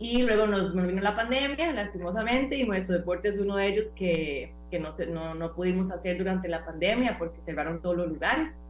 Y 0.01 0.23
luego 0.23 0.49
nos, 0.49 0.75
vino 0.75 1.01
la 1.01 1.15
pandemia, 1.15 1.73
lastimosamente, 1.73 2.57
y 2.57 2.67
nuestro 2.67 2.97
deporte 2.97 3.29
es 3.29 3.39
uno 3.39 3.55
de 3.55 3.69
ellos 3.69 3.93
que, 3.93 4.53
que 4.73 4.81
no, 4.81 4.89
no, 5.13 5.35
no 5.37 5.55
pudimos 5.55 5.93
hacer 5.93 6.19
durante 6.19 6.49
la 6.49 6.65
pandemia 6.65 7.17
porque 7.17 7.41
cerraron 7.43 7.81
todos 7.81 7.97
los 7.97 8.09
lugares. 8.09 8.61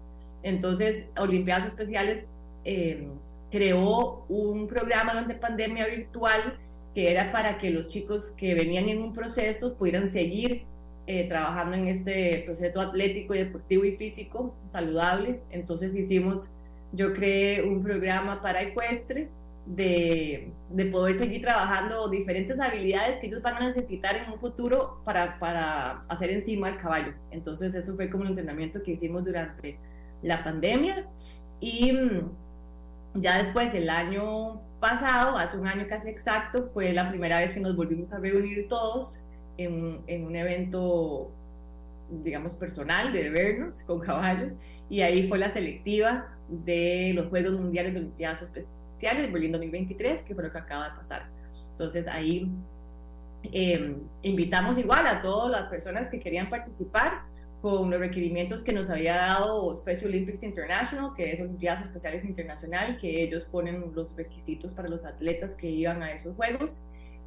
Entonces, 0.45 1.07
Olimpiadas 1.19 1.66
Especiales 1.66 2.29
eh, 2.65 3.09
creó 3.51 4.25
un 4.29 4.66
programa 4.69 5.12
durante 5.12 5.35
pandemia 5.35 5.87
virtual 5.87 6.59
que 6.95 7.11
era 7.11 7.33
para 7.33 7.59
que 7.59 7.71
los 7.71 7.89
chicos 7.89 8.33
que 8.37 8.55
venían 8.55 8.89
en 8.89 9.03
un 9.03 9.12
proceso 9.12 9.75
pudieran 9.75 10.09
seguir 10.09 10.62
eh, 11.07 11.29
trabajando 11.29 11.77
en 11.77 11.89
este 11.89 12.43
proceso 12.47 12.81
atlético 12.81 13.35
y 13.35 13.39
deportivo 13.39 13.85
y 13.85 13.97
físico 13.97 14.55
saludable. 14.66 15.41
Entonces 15.51 15.97
hicimos, 15.97 16.51
yo 16.93 17.12
creé 17.12 17.62
un 17.62 17.83
programa 17.83 18.41
para 18.41 18.62
ecuestre 18.62 19.29
de, 19.66 20.53
de, 20.71 20.85
poder 20.87 21.19
seguir 21.19 21.41
trabajando 21.41 22.09
diferentes 22.11 22.61
habilidades 22.61 23.19
que 23.19 23.29
ellos 23.29 23.41
van 23.41 23.57
a 23.57 23.66
necesitar 23.66 24.15
en 24.15 24.31
un 24.31 24.39
futuro 24.39 25.01
para, 25.05 25.39
para 25.39 26.01
hacer 26.09 26.31
encima 26.31 26.69
el 26.69 26.77
caballo. 26.77 27.15
Entonces 27.31 27.75
eso 27.75 27.97
fue 27.97 28.11
como 28.11 28.25
el 28.25 28.31
entrenamiento 28.31 28.83
que 28.83 28.93
hicimos 28.93 29.25
durante 29.25 29.79
la 30.25 30.43
pandemia 30.43 31.07
y 31.61 31.93
mm, 31.93 33.21
ya 33.21 33.43
después 33.43 33.73
del 33.73 33.89
año 33.89 34.61
pasado, 34.81 35.37
hace 35.39 35.57
un 35.57 35.67
año 35.67 35.87
casi 35.89 36.09
exacto, 36.09 36.71
fue 36.75 36.93
la 36.93 37.09
primera 37.09 37.39
vez 37.39 37.53
que 37.53 37.61
nos 37.61 37.77
volvimos 37.77 38.13
a 38.13 38.19
reunir 38.19 38.67
todos 38.69 39.21
en, 39.57 40.27
un 40.27 40.37
evento, 40.37 41.31
digamos, 42.25 42.55
personal 42.55 43.13
de 43.13 43.31
vernos 43.31 43.83
con 43.85 44.01
caballos, 44.01 44.55
y 44.91 45.01
ahí 45.03 45.29
fue 45.29 45.39
la 45.39 45.51
selectiva 45.51 46.29
de 46.49 47.13
los 47.15 47.29
Juegos 47.29 47.53
Mundiales 47.53 47.95
de 47.95 48.01
Olimpiadas 48.01 48.43
Especiales, 48.43 49.33
Berlín 49.33 49.53
2023, 49.53 50.23
que 50.23 50.35
fue 50.35 50.45
lo 50.45 50.53
que 50.53 50.59
acaba 50.59 50.91
de 50.91 50.97
pasar. 50.97 51.27
Entonces 51.71 52.07
ahí 52.09 52.51
eh, 53.45 53.97
invitamos 54.23 54.77
igual 54.79 55.07
a 55.07 55.23
todas 55.23 55.51
las 55.51 55.71
personas 55.71 56.09
que 56.11 56.21
querían 56.21 56.51
participar 56.51 57.23
con 57.65 57.89
los 57.89 57.99
requerimientos 57.99 58.62
que 58.62 58.74
nos 58.74 58.91
había 58.91 59.16
dado 59.16 59.74
Special 59.74 60.11
Olympics 60.11 60.43
International, 60.43 61.12
que 61.16 61.32
es 61.32 61.41
Olimpiadas 61.41 61.81
Especiales 61.81 62.23
Internacional, 62.23 62.99
que 62.99 63.23
ellos 63.23 63.47
ponen 63.47 63.91
los 63.95 64.15
requisitos 64.16 64.73
para 64.73 64.91
los 64.91 65.07
atletas 65.07 65.57
que 65.57 65.70
iban 65.70 66.03
a 66.03 66.12
esos 66.12 66.36
Juegos. 66.36 66.82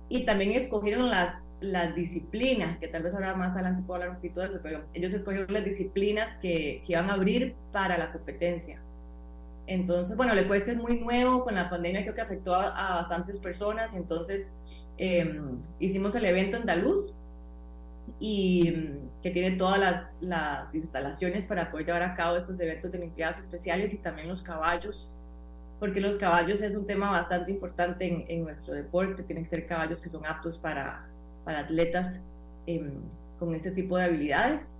Y 0.09 0.27
también 0.27 0.51
escogieron 0.51 1.09
las, 1.09 1.33
las 1.59 1.95
disciplinas, 1.95 2.77
que 2.77 2.87
tal 2.87 3.01
vez 3.01 3.15
ahora 3.15 3.33
más 3.33 3.55
adelante 3.55 3.81
puedo 3.81 3.95
hablar 3.95 4.09
un 4.11 4.15
poquito 4.17 4.41
de 4.41 4.49
eso, 4.49 4.59
pero 4.61 4.83
ellos 4.93 5.11
escogieron 5.15 5.51
las 5.51 5.65
disciplinas 5.65 6.35
que, 6.35 6.83
que 6.85 6.93
iban 6.93 7.09
a 7.09 7.13
abrir 7.13 7.55
para 7.71 7.97
la 7.97 8.11
competencia. 8.11 8.79
Entonces, 9.65 10.15
bueno, 10.15 10.33
el 10.33 10.47
cuesta 10.47 10.69
es 10.69 10.77
muy 10.77 10.99
nuevo, 10.99 11.45
con 11.45 11.55
la 11.55 11.67
pandemia 11.67 12.03
creo 12.03 12.13
que 12.13 12.21
afectó 12.21 12.53
a, 12.53 13.01
bastantes 13.01 13.39
personas, 13.39 13.95
entonces 13.95 14.51
em, 14.97 15.59
hicimos 15.79 16.13
el 16.13 16.25
evento 16.25 16.57
andaluz 16.57 17.15
y 18.19 18.71
mm, 18.71 19.21
que 19.21 19.31
tiene 19.31 19.57
todas 19.57 19.79
las, 19.79 20.11
las, 20.21 20.75
instalaciones 20.75 21.47
para 21.47 21.71
poder 21.71 21.87
llevar 21.87 22.03
a 22.03 22.13
cabo 22.15 22.37
estos 22.37 22.59
eventos 22.59 22.91
de 22.91 22.99
limpiadas 22.99 23.39
especiales 23.39 23.93
y 23.93 23.97
también 23.97 24.27
los 24.27 24.41
caballos, 24.41 25.13
porque 25.79 26.01
los 26.01 26.15
caballos 26.15 26.61
es 26.61 26.75
un 26.75 26.87
tema 26.87 27.11
bastante 27.11 27.51
importante 27.51 28.07
en, 28.07 28.25
en 28.27 28.43
nuestro 28.43 28.73
deporte, 28.73 29.23
tienen 29.23 29.43
que 29.43 29.49
ser 29.49 29.65
caballos 29.65 30.01
que 30.01 30.09
son 30.09 30.25
aptos 30.25 30.57
para, 30.57 31.07
para 31.43 31.59
atletas 31.59 32.19
em, 32.65 32.91
con 33.39 33.53
este 33.53 33.71
tipo 33.71 33.97
de 33.97 34.05
habilidades. 34.05 34.75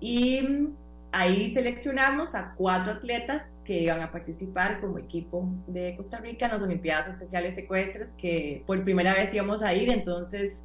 Y 0.00 0.40
mm, 0.42 0.74
ahí 1.12 1.52
seleccionamos 1.52 2.34
a 2.34 2.54
cuatro 2.56 2.92
atletas 2.92 3.60
que 3.64 3.80
iban 3.80 4.00
a 4.00 4.10
participar 4.10 4.80
como 4.80 4.98
equipo 4.98 5.48
de 5.66 5.96
Costa 5.96 6.18
Rica 6.18 6.46
en 6.46 6.52
las 6.52 6.62
Olimpiadas 6.62 7.08
Especiales 7.08 7.54
Secuestres, 7.54 8.12
que 8.12 8.62
por 8.66 8.82
primera 8.84 9.14
vez 9.14 9.34
íbamos 9.34 9.62
a 9.62 9.74
ir, 9.74 9.90
entonces 9.90 10.62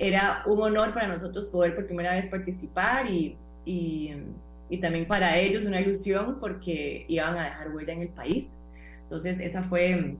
era 0.00 0.42
un 0.46 0.62
honor 0.62 0.94
para 0.94 1.08
nosotros 1.08 1.46
poder 1.46 1.74
por 1.74 1.84
primera 1.84 2.14
vez 2.14 2.26
participar 2.26 3.10
y, 3.10 3.36
y, 3.66 4.14
y 4.70 4.78
también 4.78 5.06
para 5.06 5.36
ellos 5.36 5.66
una 5.66 5.78
ilusión 5.78 6.38
porque 6.40 7.04
iban 7.06 7.36
a 7.36 7.44
dejar 7.44 7.70
huella 7.70 7.92
en 7.92 8.02
el 8.02 8.08
país. 8.08 8.48
Entonces, 9.02 9.38
esa 9.38 9.62
fue, 9.62 10.16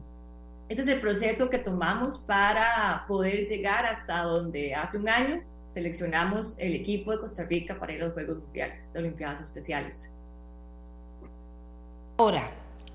este 0.68 0.82
es 0.82 0.88
el 0.88 1.00
proceso 1.00 1.48
que 1.48 1.58
tomamos 1.58 2.18
para 2.18 3.06
poder 3.08 3.48
llegar 3.48 3.86
hasta 3.86 4.22
donde 4.22 4.74
hace 4.74 4.98
un 4.98 5.08
año 5.08 5.42
seleccionamos 5.72 6.56
el 6.58 6.74
equipo 6.74 7.12
de 7.12 7.20
Costa 7.20 7.44
Rica 7.44 7.78
para 7.78 7.94
ir 7.94 8.02
a 8.02 8.06
los 8.06 8.14
Juegos 8.14 8.38
Mundiales 8.38 8.92
de 8.92 8.98
Olimpiadas 8.98 9.40
Especiales. 9.40 10.10
Ahora, 12.18 12.42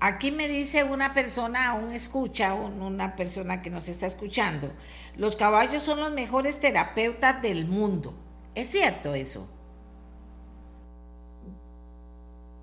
aquí 0.00 0.30
me 0.30 0.48
dice 0.48 0.84
una 0.84 1.14
persona, 1.14 1.74
un 1.74 1.92
escucha, 1.92 2.54
una 2.54 3.16
persona 3.16 3.62
que 3.62 3.70
nos 3.70 3.88
está 3.88 4.06
escuchando, 4.06 4.72
los 5.16 5.36
caballos 5.36 5.82
son 5.82 6.00
los 6.00 6.12
mejores 6.12 6.60
terapeutas 6.60 7.40
del 7.42 7.66
mundo. 7.66 8.14
¿Es 8.54 8.68
cierto 8.68 9.14
eso? 9.14 9.50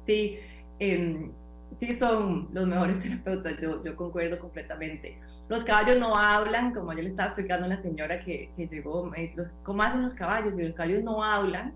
Sí, 0.06 0.40
em, 0.80 1.32
sí 1.80 1.94
son 1.94 2.50
los 2.52 2.68
mejores 2.68 3.00
terapeutas, 3.04 3.58
yo, 3.62 3.84
yo 3.84 3.96
concuerdo 3.96 4.40
completamente. 4.40 5.20
Los 5.50 5.64
caballos 5.64 6.00
no 6.00 6.18
hablan, 6.18 6.74
como 6.74 6.94
yo 6.94 7.02
le 7.02 7.10
estaba 7.10 7.28
explicando 7.30 7.66
a 7.66 7.68
una 7.68 7.82
señora 7.82 8.24
que, 8.24 8.52
que 8.56 8.68
llegó, 8.68 9.12
¿cómo 9.64 9.84
hacen 9.84 10.02
los 10.02 10.14
caballos? 10.14 10.58
Y 10.58 10.64
los 10.64 10.76
caballos 10.76 11.04
no 11.04 11.24
hablan, 11.24 11.74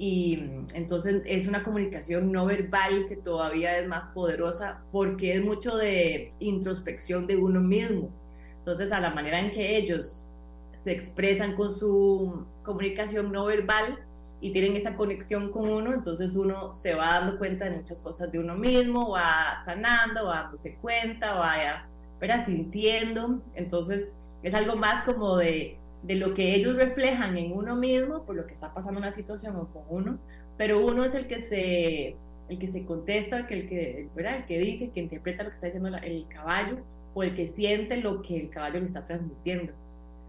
y 0.00 0.38
mm, 0.38 0.66
entonces 0.74 1.22
es 1.26 1.46
una 1.46 1.62
comunicación 1.62 2.32
no 2.32 2.46
verbal 2.46 3.04
que 3.06 3.16
todavía 3.16 3.78
es 3.78 3.86
más 3.86 4.08
poderosa 4.08 4.82
porque 4.90 5.34
es 5.34 5.44
mucho 5.44 5.76
de 5.76 6.32
introspección 6.40 7.26
de 7.26 7.36
uno 7.36 7.60
mismo. 7.60 8.08
Entonces, 8.56 8.90
a 8.92 9.00
la 9.00 9.10
manera 9.10 9.38
en 9.38 9.50
que 9.50 9.76
ellos 9.76 10.24
se 10.84 10.92
expresan 10.92 11.54
con 11.54 11.74
su 11.74 12.46
comunicación 12.62 13.30
no 13.30 13.44
verbal 13.44 13.98
y 14.40 14.52
tienen 14.52 14.74
esa 14.76 14.96
conexión 14.96 15.52
con 15.52 15.68
uno, 15.68 15.92
entonces 15.92 16.34
uno 16.34 16.72
se 16.72 16.94
va 16.94 17.20
dando 17.20 17.38
cuenta 17.38 17.66
de 17.66 17.72
muchas 17.72 18.00
cosas 18.00 18.32
de 18.32 18.38
uno 18.38 18.56
mismo, 18.56 19.10
va 19.10 19.62
sanando, 19.66 20.26
va 20.26 20.42
dándose 20.42 20.76
cuenta, 20.76 21.34
va 21.34 21.76
sintiendo. 22.46 23.42
Entonces, 23.54 24.14
es 24.42 24.54
algo 24.54 24.76
más 24.76 25.04
como 25.04 25.36
de 25.36 25.79
de 26.02 26.14
lo 26.14 26.34
que 26.34 26.54
ellos 26.54 26.76
reflejan 26.76 27.36
en 27.36 27.52
uno 27.52 27.76
mismo 27.76 28.24
por 28.24 28.36
lo 28.36 28.46
que 28.46 28.52
está 28.52 28.72
pasando 28.72 29.00
en 29.00 29.06
la 29.06 29.12
situación 29.12 29.56
o 29.56 29.66
con 29.68 29.82
uno, 29.88 30.18
pero 30.56 30.84
uno 30.84 31.04
es 31.04 31.14
el 31.14 31.26
que 31.26 31.42
se, 31.42 32.16
el 32.48 32.58
que 32.58 32.68
se 32.68 32.84
contesta, 32.84 33.46
que, 33.46 33.54
el 33.54 33.68
que, 33.68 34.08
¿verdad? 34.14 34.36
el 34.36 34.46
que 34.46 34.58
dice, 34.58 34.84
el 34.84 34.90
que 34.92 35.00
interpreta 35.00 35.42
lo 35.42 35.50
que 35.50 35.54
está 35.54 35.66
diciendo 35.66 35.90
el 36.02 36.26
caballo 36.28 36.78
o 37.14 37.22
el 37.22 37.34
que 37.34 37.46
siente 37.46 37.96
lo 37.98 38.22
que 38.22 38.40
el 38.40 38.50
caballo 38.50 38.80
le 38.80 38.86
está 38.86 39.04
transmitiendo. 39.04 39.72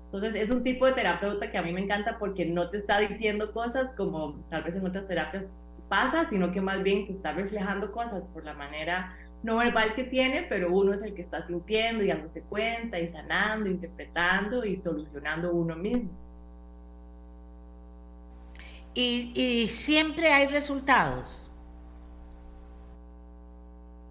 Entonces 0.05 0.35
es 0.35 0.49
un 0.49 0.63
tipo 0.63 0.85
de 0.85 0.93
terapeuta 0.93 1.49
que 1.51 1.57
a 1.57 1.61
mí 1.61 1.71
me 1.71 1.81
encanta 1.81 2.17
porque 2.19 2.45
no 2.45 2.69
te 2.69 2.77
está 2.77 2.99
diciendo 2.99 3.53
cosas 3.53 3.93
como 3.93 4.35
tal 4.49 4.63
vez 4.63 4.75
en 4.75 4.85
otras 4.85 5.05
terapias 5.05 5.57
pasa, 5.87 6.29
sino 6.29 6.51
que 6.51 6.61
más 6.61 6.83
bien 6.83 7.05
te 7.05 7.13
está 7.13 7.33
reflejando 7.33 7.91
cosas 7.91 8.27
por 8.27 8.45
la 8.45 8.53
manera 8.53 9.13
no 9.43 9.57
verbal 9.57 9.95
que 9.95 10.03
tiene, 10.03 10.43
pero 10.43 10.71
uno 10.71 10.93
es 10.93 11.01
el 11.01 11.13
que 11.13 11.21
está 11.21 11.45
sintiendo 11.45 12.03
y 12.03 12.07
dándose 12.07 12.43
cuenta 12.43 12.99
y 12.99 13.07
sanando, 13.07 13.69
interpretando 13.69 14.63
y 14.63 14.77
solucionando 14.77 15.51
uno 15.53 15.75
mismo. 15.75 16.09
Y, 18.93 19.67
siempre 19.67 20.31
hay 20.31 20.47
resultados. 20.47 21.49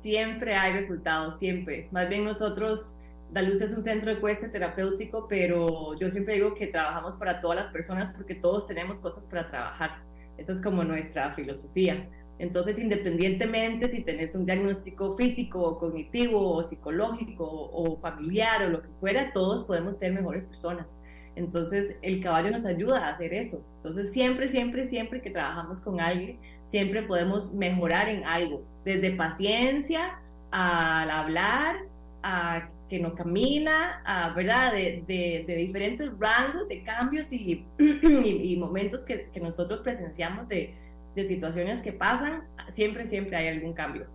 Siempre 0.00 0.54
hay 0.54 0.72
resultados, 0.72 1.38
siempre. 1.38 1.88
Más 1.92 2.08
bien 2.08 2.24
nosotros, 2.24 2.96
La 3.32 3.42
Luz 3.42 3.60
es 3.60 3.72
un 3.72 3.82
centro 3.82 4.12
de 4.14 4.18
cueste 4.18 4.48
terapéutico, 4.48 5.28
pero 5.28 5.94
yo 5.98 6.08
siempre 6.08 6.34
digo 6.34 6.54
que 6.54 6.66
trabajamos 6.68 7.16
para 7.16 7.40
todas 7.40 7.56
las 7.56 7.70
personas 7.70 8.08
porque 8.08 8.34
todos 8.34 8.66
tenemos 8.66 8.98
cosas 8.98 9.26
para 9.26 9.50
trabajar. 9.50 9.98
Esa 10.38 10.52
es 10.52 10.62
como 10.62 10.82
nuestra 10.82 11.34
filosofía. 11.34 12.08
Entonces, 12.40 12.78
independientemente 12.78 13.90
si 13.90 14.00
tenés 14.00 14.34
un 14.34 14.46
diagnóstico 14.46 15.14
físico 15.14 15.60
o 15.60 15.78
cognitivo 15.78 16.54
o 16.54 16.62
psicológico 16.62 17.44
o 17.44 17.98
familiar 18.00 18.62
o 18.62 18.70
lo 18.70 18.80
que 18.80 18.88
fuera, 18.98 19.30
todos 19.34 19.62
podemos 19.64 19.98
ser 19.98 20.14
mejores 20.14 20.46
personas. 20.46 20.96
Entonces, 21.36 21.96
el 22.00 22.22
caballo 22.22 22.50
nos 22.50 22.64
ayuda 22.64 23.06
a 23.06 23.10
hacer 23.10 23.34
eso. 23.34 23.62
Entonces, 23.76 24.10
siempre, 24.10 24.48
siempre, 24.48 24.88
siempre 24.88 25.20
que 25.20 25.30
trabajamos 25.30 25.82
con 25.82 26.00
alguien, 26.00 26.38
siempre 26.64 27.02
podemos 27.02 27.52
mejorar 27.52 28.08
en 28.08 28.24
algo, 28.24 28.64
desde 28.86 29.10
paciencia 29.10 30.18
al 30.50 31.10
hablar, 31.10 31.76
a 32.22 32.70
que 32.88 32.98
no 32.98 33.14
camina, 33.14 34.00
a, 34.06 34.32
¿verdad? 34.32 34.72
De, 34.72 35.44
diferentes 35.46 36.10
rangos 36.18 36.66
de 36.68 36.82
cambios 36.84 37.30
y, 37.32 37.66
y, 37.78 38.56
momentos 38.56 39.04
que, 39.04 39.28
que 39.30 39.40
nosotros 39.40 39.80
presenciamos 39.80 40.48
de, 40.48 40.74
de 41.14 41.26
situaciones 41.26 41.80
que 41.80 41.92
pasan, 41.92 42.44
siempre, 42.72 43.06
siempre 43.06 43.36
hay 43.36 43.48
algún 43.48 43.72
cambio. 43.72 44.06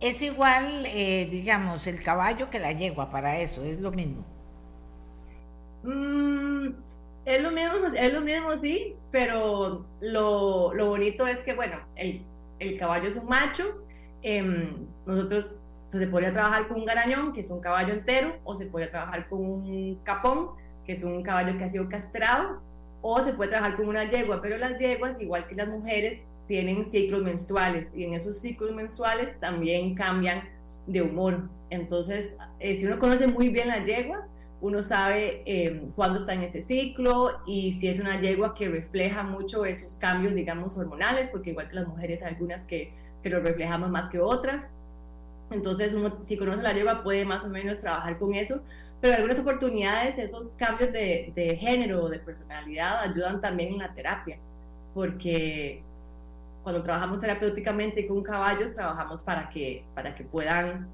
Es 0.00 0.20
igual, 0.20 0.84
eh, 0.86 1.26
digamos, 1.30 1.86
el 1.86 2.02
caballo 2.02 2.50
que 2.50 2.58
la 2.58 2.72
yegua 2.72 3.10
para 3.10 3.38
eso, 3.38 3.64
es 3.64 3.80
lo 3.80 3.90
mismo. 3.90 4.24
Mm, 5.82 6.68
es 7.24 7.42
lo 7.42 7.50
mismo, 7.50 7.86
es 7.94 8.12
lo 8.12 8.20
mismo, 8.20 8.56
sí, 8.56 8.94
pero 9.10 9.86
lo, 10.00 10.74
lo 10.74 10.88
bonito 10.88 11.26
es 11.26 11.38
que, 11.40 11.54
bueno, 11.54 11.78
el, 11.96 12.22
el, 12.58 12.78
caballo 12.78 13.08
es 13.08 13.16
un 13.16 13.26
macho, 13.26 13.82
em, 14.22 14.86
nosotros 15.06 15.54
se 15.90 16.06
podría 16.08 16.32
trabajar 16.32 16.68
con 16.68 16.80
un 16.80 16.84
garañón, 16.84 17.32
que 17.32 17.40
es 17.40 17.48
un 17.48 17.60
caballo 17.60 17.94
entero, 17.94 18.36
o 18.44 18.54
se 18.54 18.66
podría 18.66 18.90
trabajar 18.90 19.28
con 19.28 19.40
un 19.40 19.98
capón, 20.04 20.50
que 20.84 20.92
es 20.92 21.02
un 21.02 21.22
caballo 21.22 21.56
que 21.56 21.64
ha 21.64 21.70
sido 21.70 21.88
castrado, 21.88 22.60
o 23.02 23.20
se 23.22 23.32
puede 23.32 23.50
trabajar 23.50 23.76
con 23.76 23.88
una 23.88 24.08
yegua, 24.08 24.40
pero 24.42 24.58
las 24.58 24.78
yeguas, 24.78 25.20
igual 25.20 25.46
que 25.46 25.54
las 25.54 25.68
mujeres, 25.68 26.22
tienen 26.46 26.84
ciclos 26.84 27.22
menstruales 27.22 27.92
y 27.94 28.04
en 28.04 28.14
esos 28.14 28.38
ciclos 28.38 28.72
menstruales 28.72 29.38
también 29.40 29.94
cambian 29.94 30.48
de 30.86 31.02
humor. 31.02 31.48
Entonces, 31.70 32.34
eh, 32.60 32.76
si 32.76 32.86
uno 32.86 32.98
conoce 32.98 33.26
muy 33.26 33.48
bien 33.48 33.68
la 33.68 33.84
yegua, 33.84 34.28
uno 34.60 34.82
sabe 34.82 35.42
eh, 35.44 35.82
cuándo 35.96 36.18
está 36.18 36.34
en 36.34 36.42
ese 36.42 36.62
ciclo 36.62 37.40
y 37.46 37.72
si 37.72 37.88
es 37.88 37.98
una 37.98 38.20
yegua 38.20 38.54
que 38.54 38.68
refleja 38.68 39.22
mucho 39.22 39.64
esos 39.64 39.96
cambios, 39.96 40.34
digamos, 40.34 40.76
hormonales, 40.76 41.28
porque 41.28 41.50
igual 41.50 41.68
que 41.68 41.74
las 41.74 41.88
mujeres 41.88 42.22
algunas 42.22 42.66
que, 42.66 42.92
que 43.22 43.30
lo 43.30 43.40
reflejamos 43.40 43.90
más 43.90 44.08
que 44.08 44.20
otras. 44.20 44.68
Entonces, 45.50 45.94
uno, 45.94 46.18
si 46.22 46.36
conoce 46.36 46.62
la 46.62 46.72
yegua, 46.72 47.02
puede 47.02 47.24
más 47.24 47.44
o 47.44 47.48
menos 47.48 47.80
trabajar 47.80 48.18
con 48.18 48.34
eso, 48.34 48.62
pero 49.00 49.14
en 49.14 49.20
algunas 49.20 49.38
oportunidades 49.38 50.18
esos 50.18 50.54
cambios 50.54 50.92
de, 50.92 51.32
de 51.34 51.56
género 51.56 52.04
o 52.04 52.08
de 52.08 52.18
personalidad 52.18 53.00
ayudan 53.00 53.40
también 53.40 53.74
en 53.74 53.78
la 53.78 53.94
terapia, 53.94 54.38
porque 54.94 55.82
cuando 56.66 56.82
trabajamos 56.82 57.20
terapéuticamente 57.20 58.08
con 58.08 58.24
caballos, 58.24 58.74
trabajamos 58.74 59.22
para 59.22 59.48
que, 59.48 59.84
para 59.94 60.16
que 60.16 60.24
puedan, 60.24 60.88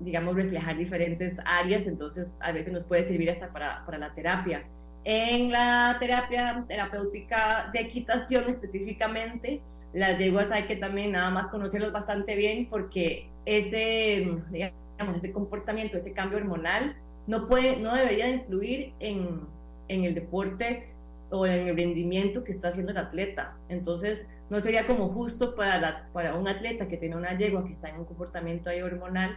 digamos, 0.00 0.34
reflejar 0.34 0.76
diferentes 0.76 1.36
áreas, 1.46 1.86
entonces 1.86 2.30
a 2.40 2.52
veces 2.52 2.74
nos 2.74 2.84
puede 2.84 3.08
servir 3.08 3.30
hasta 3.30 3.48
para, 3.48 3.86
para 3.86 3.96
la 3.96 4.12
terapia. 4.12 4.64
En 5.04 5.50
la 5.50 5.96
terapia 5.98 6.64
terapéutica 6.68 7.70
de 7.72 7.80
equitación 7.80 8.44
específicamente, 8.48 9.62
las 9.94 10.18
yeguas 10.18 10.50
hay 10.50 10.64
que 10.64 10.76
también 10.76 11.12
nada 11.12 11.30
más 11.30 11.48
conocerlos 11.48 11.92
bastante 11.92 12.36
bien 12.36 12.68
porque 12.68 13.30
ese, 13.46 14.30
digamos, 14.50 15.16
ese 15.16 15.32
comportamiento, 15.32 15.96
ese 15.96 16.12
cambio 16.12 16.36
hormonal 16.36 16.96
no, 17.26 17.48
puede, 17.48 17.76
no 17.76 17.94
debería 17.94 18.28
influir 18.28 18.92
en, 19.00 19.40
en 19.88 20.04
el 20.04 20.14
deporte 20.14 20.88
o 21.30 21.46
en 21.46 21.68
el 21.68 21.76
rendimiento 21.76 22.44
que 22.44 22.52
está 22.52 22.68
haciendo 22.68 22.92
el 22.92 22.98
atleta. 22.98 23.56
Entonces, 23.68 24.26
no 24.50 24.60
sería 24.60 24.86
como 24.86 25.08
justo 25.08 25.54
para, 25.54 26.08
para 26.12 26.36
un 26.36 26.46
atleta 26.48 26.86
que 26.86 26.96
tiene 26.96 27.16
una 27.16 27.36
yegua 27.36 27.64
que 27.64 27.72
está 27.72 27.88
en 27.88 28.00
un 28.00 28.04
comportamiento 28.04 28.70
ahí 28.70 28.82
hormonal, 28.82 29.36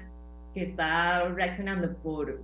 que 0.54 0.64
está 0.64 1.28
reaccionando 1.30 1.94
por, 1.98 2.42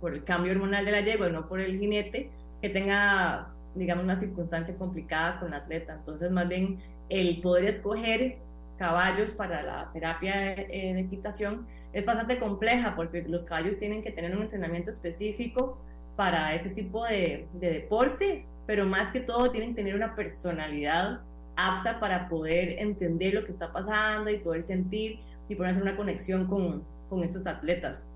por 0.00 0.14
el 0.14 0.24
cambio 0.24 0.52
hormonal 0.52 0.84
de 0.84 0.92
la 0.92 1.00
yegua 1.00 1.28
no 1.28 1.48
por 1.48 1.60
el 1.60 1.78
jinete, 1.78 2.30
que 2.62 2.68
tenga, 2.70 3.48
digamos, 3.74 4.04
una 4.04 4.16
circunstancia 4.16 4.76
complicada 4.76 5.38
con 5.38 5.48
el 5.48 5.54
atleta. 5.54 5.94
Entonces, 5.94 6.30
más 6.30 6.48
bien, 6.48 6.78
el 7.08 7.40
poder 7.42 7.64
escoger 7.64 8.38
caballos 8.78 9.32
para 9.32 9.62
la 9.62 9.90
terapia 9.92 10.36
de 10.36 10.98
equitación 10.98 11.66
es 11.94 12.04
bastante 12.04 12.38
compleja 12.38 12.94
porque 12.96 13.22
los 13.22 13.44
caballos 13.44 13.78
tienen 13.78 14.02
que 14.02 14.10
tener 14.10 14.36
un 14.36 14.42
entrenamiento 14.42 14.90
específico 14.90 15.78
para 16.16 16.54
este 16.54 16.70
tipo 16.70 17.04
de, 17.04 17.46
de 17.54 17.70
deporte, 17.70 18.44
pero 18.66 18.84
más 18.84 19.12
que 19.12 19.20
todo 19.20 19.50
tienen 19.50 19.70
que 19.70 19.76
tener 19.76 19.94
una 19.94 20.16
personalidad 20.16 21.20
apta 21.56 22.00
para 22.00 22.28
poder 22.28 22.80
entender 22.80 23.34
lo 23.34 23.44
que 23.44 23.52
está 23.52 23.72
pasando 23.72 24.28
y 24.28 24.38
poder 24.38 24.66
sentir 24.66 25.20
y 25.48 25.54
poder 25.54 25.70
hacer 25.70 25.84
una 25.84 25.96
conexión 25.96 26.46
con, 26.48 26.82
con 27.08 27.22
estos 27.22 27.46
atletas, 27.46 28.08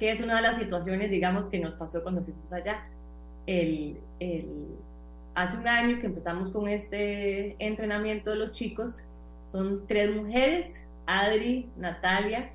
que 0.00 0.10
es 0.10 0.20
una 0.20 0.36
de 0.36 0.42
las 0.42 0.56
situaciones, 0.56 1.08
digamos, 1.08 1.48
que 1.48 1.60
nos 1.60 1.76
pasó 1.76 2.02
cuando 2.02 2.22
fuimos 2.22 2.52
allá. 2.52 2.82
El, 3.46 4.00
el, 4.18 4.66
hace 5.36 5.56
un 5.56 5.68
año 5.68 6.00
que 6.00 6.06
empezamos 6.06 6.50
con 6.50 6.66
este 6.66 7.54
entrenamiento 7.64 8.30
de 8.30 8.36
los 8.36 8.52
chicos, 8.52 9.04
son 9.46 9.86
tres 9.86 10.12
mujeres, 10.12 10.82
Adri, 11.06 11.70
Natalia 11.76 12.50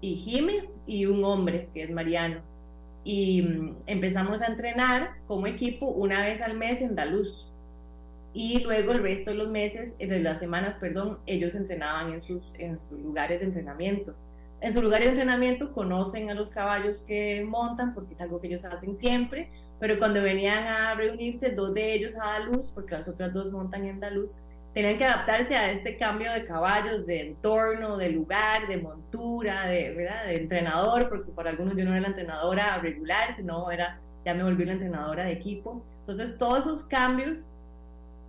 y 0.00 0.16
Jime, 0.16 0.68
y 0.86 1.06
un 1.06 1.24
hombre, 1.24 1.68
que 1.74 1.82
es 1.82 1.90
Mariano. 1.90 2.40
Y 3.04 3.42
mm, 3.42 3.76
empezamos 3.86 4.42
a 4.42 4.46
entrenar 4.46 5.10
como 5.26 5.46
equipo 5.46 5.86
una 5.88 6.20
vez 6.22 6.40
al 6.40 6.56
mes 6.56 6.80
en 6.80 6.94
Daluz. 6.94 7.48
Y 8.32 8.60
luego 8.60 8.92
el 8.92 9.02
resto 9.02 9.30
de 9.30 9.36
los 9.36 9.48
meses, 9.48 9.94
eh, 9.98 10.06
de 10.06 10.20
las 10.20 10.38
semanas, 10.38 10.76
perdón, 10.76 11.18
ellos 11.26 11.54
entrenaban 11.54 12.12
en 12.12 12.20
sus, 12.20 12.52
en 12.58 12.78
sus 12.78 12.98
lugares 13.00 13.40
de 13.40 13.46
entrenamiento. 13.46 14.14
En 14.60 14.72
sus 14.72 14.82
lugares 14.82 15.06
de 15.06 15.10
entrenamiento 15.10 15.72
conocen 15.72 16.30
a 16.30 16.34
los 16.34 16.50
caballos 16.50 17.04
que 17.06 17.44
montan, 17.48 17.94
porque 17.94 18.14
es 18.14 18.20
algo 18.20 18.40
que 18.40 18.48
ellos 18.48 18.64
hacen 18.64 18.96
siempre, 18.96 19.50
pero 19.78 19.98
cuando 19.98 20.20
venían 20.20 20.66
a 20.66 20.94
reunirse, 20.94 21.50
dos 21.50 21.72
de 21.74 21.94
ellos 21.94 22.16
a 22.16 22.40
Daluz, 22.40 22.70
porque 22.72 22.94
las 22.94 23.08
otras 23.08 23.32
dos 23.32 23.52
montan 23.52 23.84
en 23.84 24.00
Daluz, 24.00 24.42
tenían 24.78 24.96
que 24.96 25.06
adaptarse 25.06 25.56
a 25.56 25.72
este 25.72 25.96
cambio 25.96 26.32
de 26.32 26.44
caballos, 26.44 27.04
de 27.04 27.30
entorno, 27.30 27.96
de 27.96 28.10
lugar, 28.10 28.68
de 28.68 28.76
montura, 28.76 29.66
de, 29.66 29.92
¿verdad? 29.92 30.26
de 30.26 30.36
entrenador, 30.36 31.08
porque 31.08 31.32
para 31.32 31.50
algunos 31.50 31.74
yo 31.74 31.84
no 31.84 31.90
era 31.90 32.02
la 32.02 32.06
entrenadora 32.06 32.78
regular, 32.78 33.34
sino 33.34 33.72
era, 33.72 33.98
ya 34.24 34.34
me 34.34 34.44
volví 34.44 34.64
la 34.64 34.74
entrenadora 34.74 35.24
de 35.24 35.32
equipo. 35.32 35.82
Entonces, 35.98 36.38
todos 36.38 36.60
esos 36.60 36.84
cambios 36.84 37.44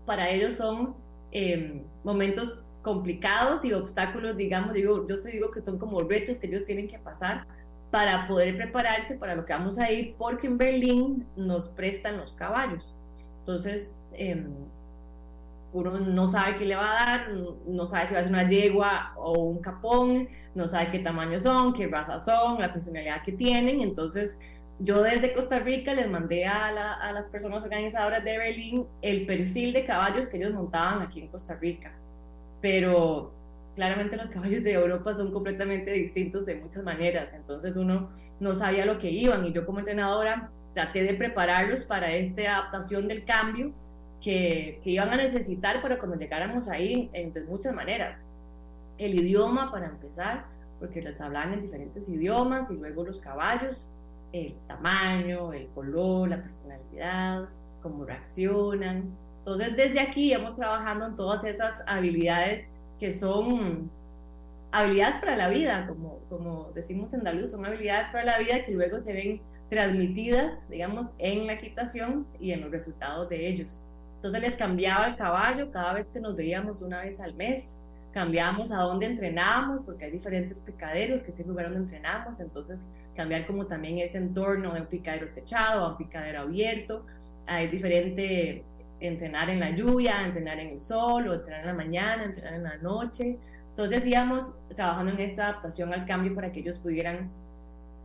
para 0.07 0.27
ellos 0.27 0.55
son 0.55 0.95
em, 1.29 1.83
momentos 2.03 2.57
complicados 2.81 3.63
y 3.63 3.71
obstáculos, 3.71 4.35
digamos, 4.35 4.73
digo, 4.73 5.05
yo 5.07 5.17
se 5.19 5.29
digo 5.29 5.51
que 5.51 5.61
son 5.61 5.77
como 5.77 6.01
retos 6.01 6.39
que 6.39 6.47
ellos 6.47 6.65
tienen 6.65 6.87
que 6.87 6.97
pasar 6.97 7.45
para 7.91 8.25
poder 8.25 8.57
prepararse 8.57 9.13
para 9.13 9.35
lo 9.35 9.45
que 9.45 9.53
vamos 9.53 9.77
a 9.77 9.91
ir, 9.91 10.15
porque 10.17 10.47
en 10.47 10.57
Berlín 10.57 11.27
nos 11.35 11.67
prestan 11.67 12.17
los 12.17 12.33
caballos. 12.33 12.95
Entonces, 13.41 13.93
eh, 14.13 14.47
uno 15.71 15.99
no 15.99 16.27
sabe 16.27 16.55
qué 16.55 16.65
le 16.65 16.75
va 16.75 16.91
a 16.91 17.05
dar, 17.05 17.29
no 17.67 17.85
sabe 17.85 18.07
si 18.07 18.13
va 18.13 18.21
a 18.21 18.23
ser 18.23 18.31
una 18.31 18.47
yegua 18.47 19.13
o 19.17 19.39
un 19.43 19.59
capón, 19.59 20.27
no 20.55 20.67
sabe 20.67 20.91
qué 20.91 20.99
tamaño 20.99 21.39
son, 21.39 21.73
qué 21.73 21.87
raza 21.87 22.19
son, 22.19 22.59
la 22.59 22.73
personalidad 22.73 23.21
que 23.23 23.33
tienen. 23.33 23.81
Entonces, 23.81 24.37
yo 24.79 25.03
desde 25.03 25.33
Costa 25.33 25.59
Rica 25.59 25.93
les 25.93 26.09
mandé 26.09 26.45
a, 26.45 26.67
a, 26.95 27.11
las 27.11 27.27
personas 27.27 27.63
organizadoras 27.63 28.23
de 28.23 28.37
Berlín 28.37 28.85
el 29.01 29.25
perfil 29.25 29.73
de 29.73 29.83
caballos 29.83 30.27
que 30.27 30.37
ellos 30.37 30.53
montaban 30.53 31.01
aquí 31.01 31.21
en 31.21 31.27
Costa 31.27 31.55
Rica. 31.55 31.91
Pero 32.61 33.31
claramente 33.75 34.17
los 34.17 34.29
caballos 34.29 34.63
de 34.63 34.73
Europa 34.73 35.13
son 35.15 35.31
completamente 35.31 35.91
distintos 35.91 36.45
de 36.45 36.55
muchas 36.55 36.83
maneras. 36.83 37.31
Entonces, 37.33 37.77
uno 37.77 38.09
no 38.39 38.55
sabía 38.55 38.85
lo 38.85 38.97
que 38.97 39.11
iban 39.11 39.45
y 39.45 39.53
yo 39.53 39.65
como 39.65 39.79
entrenadora 39.79 40.49
traté 40.73 41.03
de 41.03 41.13
prepararlos 41.13 41.83
para 41.83 42.11
esta 42.11 42.41
adaptación 42.41 43.07
del 43.07 43.25
cambio 43.25 43.73
que, 44.21 44.81
iban 44.83 45.09
a 45.09 45.17
necesitar 45.17 45.81
para 45.81 45.97
cuando 45.97 46.17
llegáramos 46.17 46.67
ahí, 46.67 47.09
de 47.13 47.43
muchas 47.43 47.73
maneras. 47.73 48.25
El 48.97 49.15
idioma, 49.19 49.71
para 49.71 49.87
empezar, 49.87 50.45
porque 50.79 51.01
les 51.01 51.19
hablaban 51.21 51.53
en 51.53 51.61
diferentes 51.61 52.07
idiomas, 52.09 52.69
y 52.71 52.75
luego 52.75 53.05
los 53.05 53.19
caballos, 53.19 53.89
el 54.33 54.55
tamaño, 54.67 55.53
el 55.53 55.67
color, 55.69 56.29
la 56.29 56.41
personalidad, 56.41 57.49
cómo 57.81 58.05
reaccionan. 58.05 59.09
Entonces, 59.39 59.75
desde 59.75 59.99
aquí 59.99 60.33
hemos 60.33 60.55
trabajando 60.55 61.07
en 61.07 61.15
todas 61.15 61.43
esas 61.43 61.81
habilidades 61.87 62.77
que 62.99 63.11
son 63.11 63.89
habilidades 64.71 65.17
para 65.19 65.35
la 65.35 65.49
vida, 65.49 65.87
como, 65.87 66.19
como 66.29 66.71
decimos 66.75 67.13
en 67.13 67.23
Daluz, 67.23 67.51
son 67.51 67.65
habilidades 67.65 68.09
para 68.09 68.25
la 68.25 68.39
vida 68.39 68.65
que 68.65 68.73
luego 68.73 68.99
se 68.99 69.13
ven 69.13 69.41
transmitidas, 69.69 70.57
digamos, 70.69 71.07
en 71.17 71.47
la 71.47 71.53
equitación 71.53 72.27
y 72.39 72.51
en 72.51 72.61
los 72.61 72.71
resultados 72.71 73.29
de 73.29 73.47
ellos. 73.47 73.81
Entonces 74.19 74.41
les 74.41 74.55
cambiaba 74.57 75.07
el 75.07 75.15
caballo 75.15 75.71
cada 75.71 75.93
vez 75.93 76.07
que 76.11 76.19
nos 76.19 76.35
veíamos 76.35 76.81
una 76.81 77.03
vez 77.03 77.21
al 77.21 77.35
mes. 77.35 77.77
Cambiábamos 78.11 78.69
a 78.69 78.79
dónde 78.79 79.05
entrenábamos, 79.05 79.81
porque 79.81 80.03
hay 80.03 80.11
diferentes 80.11 80.59
picaderos, 80.59 81.23
que 81.23 81.31
es 81.31 81.39
el 81.39 81.47
lugar 81.47 81.67
donde 81.67 81.79
entrenamos. 81.79 82.41
Entonces, 82.41 82.85
cambiar 83.15 83.47
como 83.47 83.65
también 83.65 83.97
ese 83.99 84.17
entorno 84.17 84.73
de 84.73 84.81
un 84.81 84.87
picadero 84.87 85.29
techado 85.29 85.85
a 85.85 85.91
un 85.91 85.97
picadero 85.97 86.41
abierto. 86.41 87.05
Hay 87.47 87.67
diferente 87.69 88.65
entrenar 88.99 89.49
en 89.49 89.61
la 89.61 89.69
lluvia, 89.69 90.25
entrenar 90.25 90.59
en 90.59 90.71
el 90.71 90.81
sol, 90.81 91.29
o 91.29 91.33
entrenar 91.35 91.61
en 91.61 91.67
la 91.67 91.73
mañana, 91.73 92.25
entrenar 92.25 92.55
en 92.55 92.63
la 92.63 92.77
noche. 92.79 93.37
Entonces 93.69 94.05
íbamos 94.05 94.51
trabajando 94.75 95.13
en 95.13 95.19
esta 95.21 95.47
adaptación 95.47 95.93
al 95.93 96.05
cambio 96.05 96.35
para 96.35 96.51
que 96.51 96.59
ellos 96.59 96.77
pudieran 96.77 97.29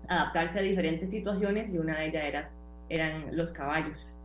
adaptarse 0.07 0.61
a 0.61 0.63
diferentes 0.63 1.11
situaciones 1.11 1.75
y 1.75 1.79
una 1.79 1.99
de 1.99 2.07
ellas 2.07 2.25
era, 2.25 2.51
eran 2.89 3.37
los 3.37 3.51
caballos. 3.51 4.17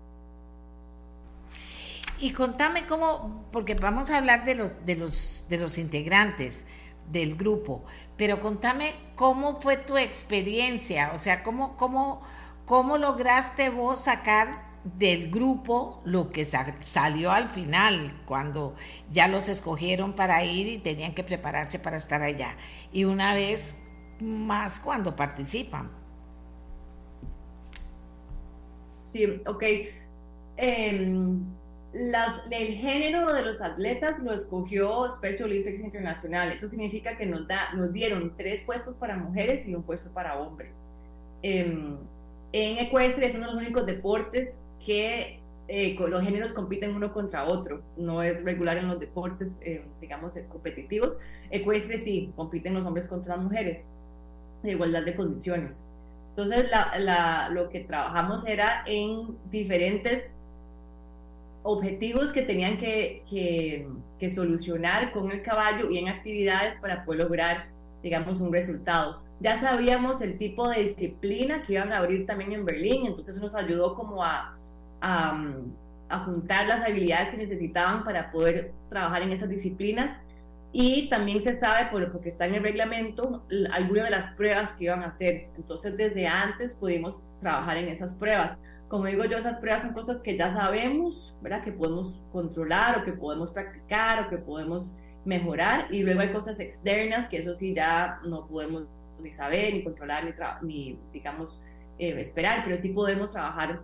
Y 2.21 2.33
contame 2.33 2.85
cómo, 2.85 3.47
porque 3.51 3.75
vamos 3.75 4.09
a 4.09 4.17
hablar 4.17 4.43
de 4.43 4.55
los, 4.55 4.85
de 4.85 4.95
los, 4.95 5.45
de 5.49 5.57
los 5.57 5.77
integrantes 5.77 6.65
del 7.11 7.35
grupo, 7.35 7.85
pero 8.17 8.39
contame 8.39 8.93
cómo 9.15 9.59
fue 9.59 9.77
tu 9.77 9.97
experiencia, 9.97 11.11
o 11.13 11.17
sea, 11.17 11.43
cómo, 11.43 11.75
cómo, 11.77 12.21
cómo 12.65 12.97
lograste 12.97 13.69
vos 13.69 14.01
sacar 14.01 14.69
del 14.83 15.29
grupo 15.29 16.01
lo 16.05 16.31
que 16.31 16.45
salió 16.45 17.31
al 17.31 17.47
final, 17.47 18.21
cuando 18.25 18.75
ya 19.11 19.27
los 19.27 19.49
escogieron 19.49 20.13
para 20.13 20.43
ir 20.43 20.67
y 20.67 20.77
tenían 20.77 21.13
que 21.13 21.23
prepararse 21.23 21.79
para 21.79 21.97
estar 21.97 22.21
allá. 22.21 22.55
Y 22.91 23.05
una 23.05 23.33
vez 23.33 23.77
más 24.19 24.79
cuando 24.79 25.15
participan. 25.15 25.91
Sí, 29.13 29.41
ok. 29.45 29.63
Em, 31.93 32.51
el 32.51 32.75
género 32.75 33.33
de 33.33 33.41
los 33.43 33.61
atletas 33.61 34.19
lo 34.19 34.33
escogió 34.33 35.11
Special 35.11 35.43
Olympics 35.45 35.79
Internacional. 35.79 36.51
Eso 36.51 36.67
significa 36.67 37.17
que 37.17 37.25
nos, 37.25 37.47
da, 37.47 37.73
nos 37.73 37.91
dieron 37.93 38.33
tres 38.37 38.61
puestos 38.63 38.97
para 38.97 39.17
mujeres 39.17 39.67
y 39.67 39.75
un 39.75 39.83
puesto 39.83 40.11
para 40.11 40.37
hombres. 40.39 40.71
Em, 41.41 41.97
en 42.51 42.77
ecuestre 42.77 43.27
es 43.27 43.35
uno 43.35 43.47
de 43.47 43.53
los 43.53 43.61
únicos 43.61 43.85
deportes 43.85 44.59
que 44.85 45.39
eh, 45.67 45.95
los 45.99 46.23
géneros 46.23 46.51
compiten 46.51 46.95
uno 46.95 47.13
contra 47.13 47.45
otro. 47.45 47.81
No 47.97 48.21
es 48.21 48.43
regular 48.43 48.77
en 48.77 48.87
los 48.87 48.99
deportes, 48.99 49.49
eh, 49.61 49.83
digamos, 50.01 50.35
eh, 50.35 50.45
competitivos. 50.47 51.17
Ecuestre 51.51 51.97
sí, 51.97 52.31
compiten 52.35 52.73
los 52.73 52.85
hombres 52.85 53.07
contra 53.07 53.35
las 53.35 53.43
mujeres, 53.45 53.85
de 54.63 54.71
igualdad 54.71 55.03
de 55.03 55.15
condiciones. 55.15 55.83
Entonces, 56.29 56.69
lo 57.51 57.69
que 57.69 57.81
trabajamos 57.81 58.45
era 58.47 58.83
en 58.85 59.37
diferentes 59.51 60.29
objetivos 61.71 62.31
que 62.31 62.41
tenían 62.41 62.77
que, 62.77 63.23
que, 64.19 64.29
solucionar 64.29 65.11
con 65.11 65.31
el 65.31 65.41
caballo 65.43 65.89
y 65.89 65.99
en 65.99 66.07
actividades 66.07 66.75
para 66.81 67.05
poder 67.05 67.23
lograr, 67.23 67.67
digamos, 68.01 68.39
un 68.39 68.51
resultado. 68.51 69.21
Ya 69.39 69.61
sabíamos 69.61 70.21
el 70.21 70.37
tipo 70.37 70.67
de 70.67 70.83
disciplina 70.83 71.61
que 71.61 71.73
iban 71.73 71.91
a 71.93 71.99
abrir 71.99 72.25
también 72.25 72.53
en 72.53 72.65
Berlín, 72.65 73.05
entonces 73.05 73.39
nos 73.39 73.55
ayudó 73.55 73.93
como 73.93 74.23
a, 74.23 74.55
a, 75.01 76.19
juntar 76.25 76.67
las 76.67 76.83
habilidades 76.83 77.29
que 77.29 77.37
necesitaban 77.37 78.03
para 78.03 78.31
poder 78.31 78.73
trabajar 78.89 79.21
en 79.21 79.31
esas 79.31 79.49
disciplinas. 79.49 80.17
Y 80.71 81.09
también 81.09 81.41
se 81.41 81.59
sabe, 81.59 81.89
por, 81.91 82.21
está 82.25 82.45
en 82.45 82.55
el 82.55 82.63
reglamento, 82.63 83.43
algunas 83.71 84.05
de 84.05 84.11
las 84.11 84.27
pruebas 84.29 84.73
que 84.73 84.85
iban 84.85 85.03
a 85.03 85.07
hacer. 85.07 85.49
Entonces, 85.55 85.97
desde 85.97 86.27
antes 86.27 86.73
pudimos 86.73 87.25
trabajar 87.39 87.77
en 87.77 87.87
esas 87.89 88.13
pruebas 88.13 88.57
como 88.89 89.05
digo 89.05 89.23
yo, 89.25 89.37
esas 89.37 89.59
pruebas 89.59 89.83
son 89.83 89.93
cosas 89.93 90.19
que 90.19 90.35
ya 90.35 90.51
sabemos, 90.51 91.35
¿verdad? 91.41 91.63
Que 91.63 91.71
podemos 91.71 92.19
controlar 92.31 92.97
o 92.97 93.03
que 93.03 93.13
podemos 93.13 93.51
practicar 93.51 94.25
o 94.25 94.29
que 94.29 94.37
podemos 94.37 94.93
mejorar. 95.25 95.93
Y 95.93 96.01
luego 96.01 96.21
hay 96.21 96.29
cosas 96.29 96.59
externas 96.59 97.27
que 97.27 97.37
eso 97.37 97.53
sí 97.53 97.73
ya 97.73 98.19
no 98.25 98.47
podemos 98.47 98.87
ni 99.21 99.31
saber, 99.31 99.73
ni 99.73 99.83
controlar, 99.83 100.23
ni, 100.25 100.33
ni 100.63 100.99
digamos, 101.13 101.61
eh, 101.99 102.19
esperar, 102.19 102.63
pero 102.65 102.77
sí 102.77 102.89
podemos 102.89 103.31
trabajar 103.31 103.81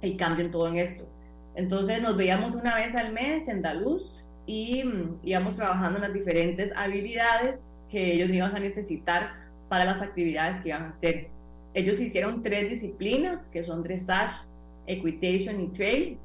el 0.00 0.16
cambio 0.16 0.46
en 0.46 0.50
todo 0.50 0.66
en 0.68 0.78
esto. 0.78 1.06
Entonces 1.54 2.00
nos 2.00 2.16
veíamos 2.16 2.54
una 2.54 2.74
vez 2.74 2.96
al 2.96 3.12
mes 3.12 3.48
en 3.48 3.60
Daluz 3.60 4.24
y 4.46 4.82
mm, 4.82 5.18
íbamos 5.24 5.56
trabajando 5.56 5.98
en 5.98 6.02
las 6.04 6.12
diferentes 6.14 6.72
habilidades 6.74 7.70
que 7.90 8.14
ellos 8.14 8.30
iban 8.30 8.56
a 8.56 8.60
necesitar 8.60 9.34
para 9.68 9.84
las 9.84 10.00
actividades 10.00 10.62
que 10.62 10.70
iban 10.70 10.84
a 10.84 10.88
hacer. 10.90 11.28
Ellos 11.74 12.00
hicieron 12.00 12.42
tres 12.42 12.70
disciplinas 12.70 13.48
que 13.48 13.62
son 13.62 13.82
dressage, 13.82 14.46
equitation 14.86 15.60
y 15.60 15.68
trail. 15.68 16.18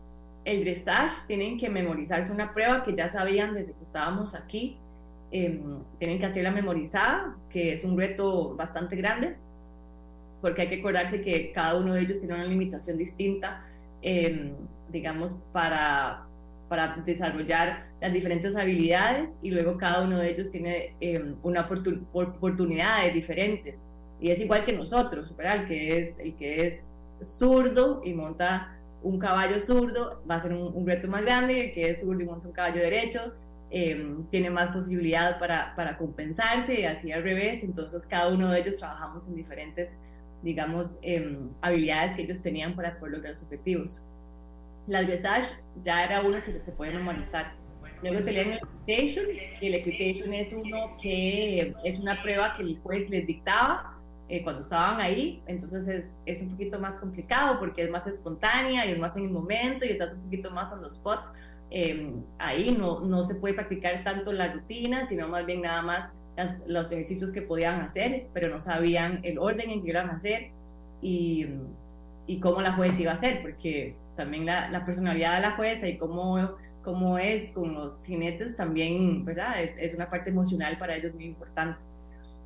El 0.43 0.61
dressage 0.63 1.25
tienen 1.27 1.57
que 1.57 1.69
memorizarse 1.69 2.31
una 2.31 2.53
prueba 2.53 2.83
que 2.83 2.95
ya 2.95 3.07
sabían 3.07 3.53
desde 3.53 3.73
que 3.73 3.83
estábamos 3.83 4.35
aquí. 4.35 4.77
Em, 5.31 5.79
tienen 5.99 6.19
que 6.19 6.25
hacerla 6.25 6.51
memorizada, 6.51 7.35
que 7.49 7.73
es 7.73 7.83
un 7.83 7.97
reto 7.97 8.55
bastante 8.55 8.95
grande, 8.95 9.35
porque 10.41 10.61
hay 10.61 10.69
que 10.69 10.79
acordarse 10.79 11.21
que 11.21 11.51
cada 11.51 11.77
uno 11.77 11.93
de 11.93 12.01
ellos 12.01 12.19
tiene 12.19 12.35
una 12.35 12.45
limitación 12.45 12.97
distinta, 12.97 13.65
em, 14.01 14.53
digamos, 14.89 15.35
para, 15.51 16.25
para 16.69 16.95
desarrollar 17.05 17.87
las 17.99 18.13
diferentes 18.13 18.55
habilidades 18.55 19.33
y 19.41 19.51
luego 19.51 19.77
cada 19.77 20.03
uno 20.03 20.17
de 20.17 20.31
ellos 20.31 20.49
tiene 20.49 20.93
em, 21.01 21.35
una 21.43 21.67
oportunidades 22.13 23.13
diferentes. 23.13 23.86
Y 24.19 24.31
es 24.31 24.39
igual 24.39 24.65
que 24.65 24.73
nosotros, 24.73 25.35
¿verdad? 25.35 25.61
El 25.61 25.67
que 25.67 26.01
es, 26.01 26.19
el 26.19 26.35
que 26.35 26.67
es 26.67 26.95
zurdo 27.23 28.01
y 28.03 28.13
monta 28.13 28.73
un 29.03 29.19
caballo 29.19 29.59
zurdo 29.59 30.21
va 30.29 30.35
a 30.35 30.41
ser 30.41 30.53
un, 30.53 30.85
reto 30.85 31.07
más 31.07 31.23
grande, 31.23 31.67
el 31.67 31.73
que 31.73 31.89
es 31.89 32.01
zurdo 32.01 32.21
y 32.21 32.25
monta 32.25 32.47
un 32.47 32.53
caballo 32.53 32.81
derecho 32.81 33.33
em, 33.69 34.25
tiene 34.29 34.49
más 34.49 34.71
posibilidad 34.71 35.39
para, 35.39 35.75
para, 35.75 35.97
compensarse 35.97 36.81
y 36.81 36.85
así 36.85 37.11
al 37.11 37.23
revés. 37.23 37.63
Entonces 37.63 38.05
cada 38.05 38.33
uno 38.33 38.49
de 38.49 38.59
ellos 38.59 38.77
trabajamos 38.77 39.27
en 39.27 39.35
diferentes, 39.35 39.91
digamos, 40.41 40.99
em, 41.03 41.49
habilidades 41.61 42.15
que 42.15 42.23
ellos 42.23 42.41
tenían 42.41 42.75
para 42.75 42.97
poder 42.99 43.15
lograr 43.15 43.35
sus 43.35 43.43
objetivos. 43.43 44.01
La 44.87 45.03
dressage 45.03 45.49
ya 45.83 46.05
era 46.05 46.21
uno 46.21 46.41
que 46.43 46.53
se 46.53 46.71
puede 46.71 46.93
memorizar. 46.93 47.53
Luego 48.01 48.23
tenían 48.23 48.51
el 48.51 48.59
equitation, 48.85 49.25
y 49.59 49.67
el 49.67 49.73
equitation 49.73 50.33
es 50.33 50.53
uno 50.53 50.95
que 51.01 51.73
es 51.83 51.99
una 51.99 52.21
prueba 52.21 52.55
que 52.55 52.63
el 52.63 52.79
juez 52.79 53.09
les 53.09 53.25
dictaba 53.25 53.96
eh, 54.29 54.43
cuando 54.43 54.61
estaban 54.61 54.99
ahí, 54.99 55.41
entonces 55.45 55.87
es, 55.87 56.05
es, 56.25 56.41
un 56.41 56.49
poquito 56.49 56.79
más 56.79 56.97
complicado 56.99 57.59
porque 57.59 57.83
es 57.83 57.89
más 57.89 58.05
espontánea 58.07 58.85
y 58.85 58.91
es 58.91 58.99
más 58.99 59.15
en 59.15 59.25
el 59.25 59.31
momento 59.31 59.85
y 59.85 59.89
estás 59.89 60.13
un 60.13 60.23
poquito 60.23 60.51
más 60.51 60.71
en 60.73 60.81
los 60.81 60.95
spots. 60.95 61.31
Em, 61.69 62.23
ahí 62.37 62.75
no, 62.77 62.99
no 63.01 63.23
se 63.23 63.35
puede 63.35 63.53
practicar 63.53 64.03
tanto 64.03 64.33
la 64.33 64.53
rutina, 64.53 65.05
sino 65.05 65.27
más 65.29 65.45
bien 65.45 65.61
nada 65.61 65.81
más 65.81 66.11
las, 66.35 66.65
los 66.67 66.91
ejercicios 66.91 67.31
que 67.31 67.41
podían 67.41 67.81
hacer, 67.81 68.27
pero 68.33 68.49
no 68.49 68.59
sabían 68.59 69.21
el 69.23 69.39
orden 69.39 69.69
en 69.69 69.81
que 69.81 69.89
iban 69.89 70.09
a 70.09 70.13
hacer 70.13 70.51
y, 71.01 71.47
y 72.25 72.39
cómo 72.39 72.61
la 72.61 72.73
juez 72.73 72.99
iba 72.99 73.11
a 73.11 73.15
hacer, 73.15 73.41
porque 73.41 73.95
también 74.17 74.45
la, 74.45 74.69
la 74.69 74.85
personalidad 74.85 75.35
de 75.35 75.41
la 75.41 75.51
jueza 75.51 75.87
y 75.87 75.97
cómo, 75.97 76.37
cómo 76.83 77.17
es 77.17 77.51
con 77.51 77.73
los 77.73 78.05
jinetes 78.05 78.55
también, 78.55 79.23
¿verdad? 79.23 79.61
Es, 79.61 79.71
es 79.77 79.93
una 79.93 80.09
parte 80.09 80.31
emocional 80.31 80.77
para 80.77 80.95
ellos 80.95 81.13
muy 81.13 81.25
importante. 81.25 81.79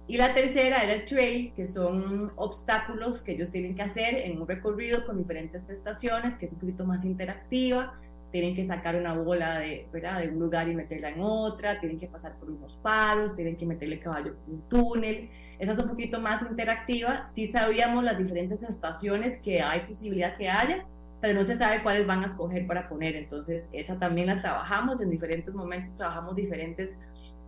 Y 0.08 0.18
la 0.18 0.34
tercera 0.34 0.84
era 0.84 0.94
el 0.94 1.06
trail, 1.06 1.54
que 1.56 1.66
son 1.66 2.32
obstáculos 2.36 3.22
que 3.22 3.34
ellos 3.34 3.52
tienen 3.52 3.76
que 3.76 3.84
hacer 3.84 4.16
en 4.16 4.42
un 4.42 4.48
recorrido 4.48 5.06
con 5.06 5.18
diferentes 5.18 5.70
estaciones, 5.70 6.36
que 6.36 6.46
es 6.46 6.54
un 6.54 6.60
poquito 6.60 6.86
más 6.86 7.06
interactiva. 7.06 7.94
Tienen 8.32 8.56
que 8.56 8.66
sacar 8.66 8.96
una 8.96 9.14
bola 9.14 9.60
de, 9.60 9.88
¿verdad? 9.92 10.22
de 10.22 10.30
un 10.30 10.40
lugar 10.40 10.68
y 10.70 10.76
meterla 10.76 11.10
en 11.10 11.22
otra, 11.22 11.80
tienen 11.80 12.00
que 12.00 12.08
pasar 12.08 12.38
por 12.40 12.50
unos 12.50 12.76
palos, 12.78 13.36
tienen 13.36 13.58
que 13.58 13.66
meterle 13.66 14.00
caballo 14.00 14.36
por 14.36 14.54
un 14.54 14.70
túnel. 14.70 15.30
Esa 15.60 15.74
es 15.74 15.78
un 15.78 15.88
poquito 15.88 16.20
más 16.20 16.42
interactiva. 16.42 17.30
Sí 17.34 17.48
sabíamos 17.48 18.04
las 18.04 18.18
diferentes 18.18 18.64
estaciones 18.64 19.38
que 19.38 19.62
hay 19.62 19.82
posibilidad 19.82 20.36
que 20.38 20.50
haya, 20.50 20.86
pero 21.22 21.34
no 21.34 21.44
se 21.44 21.58
sabe 21.58 21.84
cuáles 21.84 22.08
van 22.08 22.24
a 22.24 22.28
escoger 22.28 22.66
para 22.68 22.90
poner. 22.90 23.16
Entonces, 23.16 23.70
esa 23.74 24.00
también 24.00 24.28
la 24.28 24.38
trabajamos 24.38 25.02
en 25.02 25.10
diferentes 25.10 25.54
momentos, 25.54 25.96
trabajamos 25.98 26.36
diferentes 26.36 26.98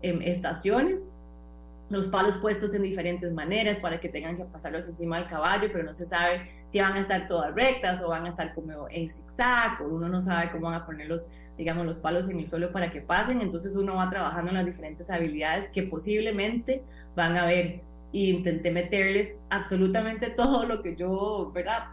eh, 0.01 0.19
estaciones 0.21 1.11
los 1.93 2.07
palos 2.07 2.37
puestos 2.39 2.73
en 2.73 2.81
diferentes 2.81 3.31
maneras 3.31 3.79
para 3.79 3.99
que 3.99 4.09
tengan 4.09 4.35
que 4.35 4.43
pasarlos 4.45 4.87
encima 4.87 5.19
del 5.19 5.27
caballo, 5.27 5.69
pero 5.71 5.83
no 5.83 5.93
se 5.93 6.05
sabe 6.05 6.49
si 6.71 6.81
van 6.81 6.93
a 6.93 6.99
estar 6.99 7.27
todas 7.27 7.53
rectas 7.53 8.01
o 8.01 8.09
van 8.09 8.25
a 8.25 8.29
estar 8.29 8.53
como 8.55 8.87
en 8.89 9.11
zigzag, 9.11 9.81
o 9.81 9.85
uno 9.85 10.09
no 10.09 10.19
sabe 10.19 10.51
cómo 10.51 10.67
van 10.67 10.81
a 10.81 10.85
poner 10.85 11.07
los, 11.07 11.29
digamos, 11.55 11.85
los 11.85 11.99
palos 11.99 12.27
en 12.29 12.39
el 12.39 12.47
suelo 12.47 12.71
para 12.71 12.89
que 12.89 13.01
pasen, 13.01 13.41
entonces 13.41 13.75
uno 13.75 13.95
va 13.95 14.09
trabajando 14.09 14.49
en 14.49 14.57
las 14.57 14.65
diferentes 14.65 15.09
habilidades 15.09 15.67
que 15.67 15.83
posiblemente 15.83 16.83
van 17.15 17.37
a 17.37 17.45
ver. 17.45 17.81
Y 18.11 18.29
intenté 18.29 18.71
meterles 18.71 19.39
absolutamente 19.49 20.29
todo 20.29 20.65
lo 20.65 20.83
que 20.83 20.95
yo, 20.95 21.51
¿verdad? 21.53 21.85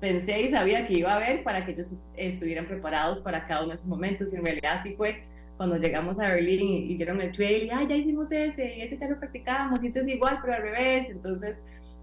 Pensé 0.00 0.40
y 0.40 0.50
sabía 0.50 0.86
que 0.86 0.94
iba 0.94 1.12
a 1.12 1.16
haber 1.16 1.42
para 1.42 1.66
que 1.66 1.72
ellos 1.72 1.92
estuvieran 2.16 2.66
preparados 2.66 3.20
para 3.20 3.46
cada 3.46 3.60
uno 3.60 3.70
de 3.70 3.74
esos 3.74 3.86
momentos. 3.86 4.32
Y 4.32 4.36
en 4.36 4.44
realidad 4.44 4.80
sí 4.82 4.94
fue 4.94 5.24
cuando 5.58 5.76
llegamos 5.76 6.18
a 6.18 6.28
Berlín 6.28 6.88
y, 6.88 6.94
vieron 6.94 7.20
el 7.20 7.32
trail, 7.32 7.66
y 7.66 7.70
ah, 7.70 7.84
ya 7.86 7.96
hicimos 7.96 8.32
ese, 8.32 8.76
y 8.76 8.80
ese 8.80 8.96
ya 8.96 9.08
lo 9.08 9.18
practicamos, 9.18 9.84
y 9.84 9.88
ese 9.88 10.00
es 10.00 10.08
igual, 10.08 10.38
pero 10.40 10.54
al 10.54 10.62
revés. 10.62 11.10
Entonces, 11.10 11.60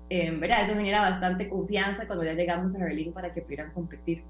eh. 0.09 0.39
Eso 0.63 0.75
genera 0.75 1.01
bastante 1.01 1.49
confianza 1.49 2.05
cuando 2.05 2.23
ya 2.23 2.33
llegamos 2.33 2.75
a 2.75 2.79
Berlín 2.79 3.11
para 3.11 3.33
que 3.33 3.41
pudieran 3.41 3.71
competir. 3.71 4.23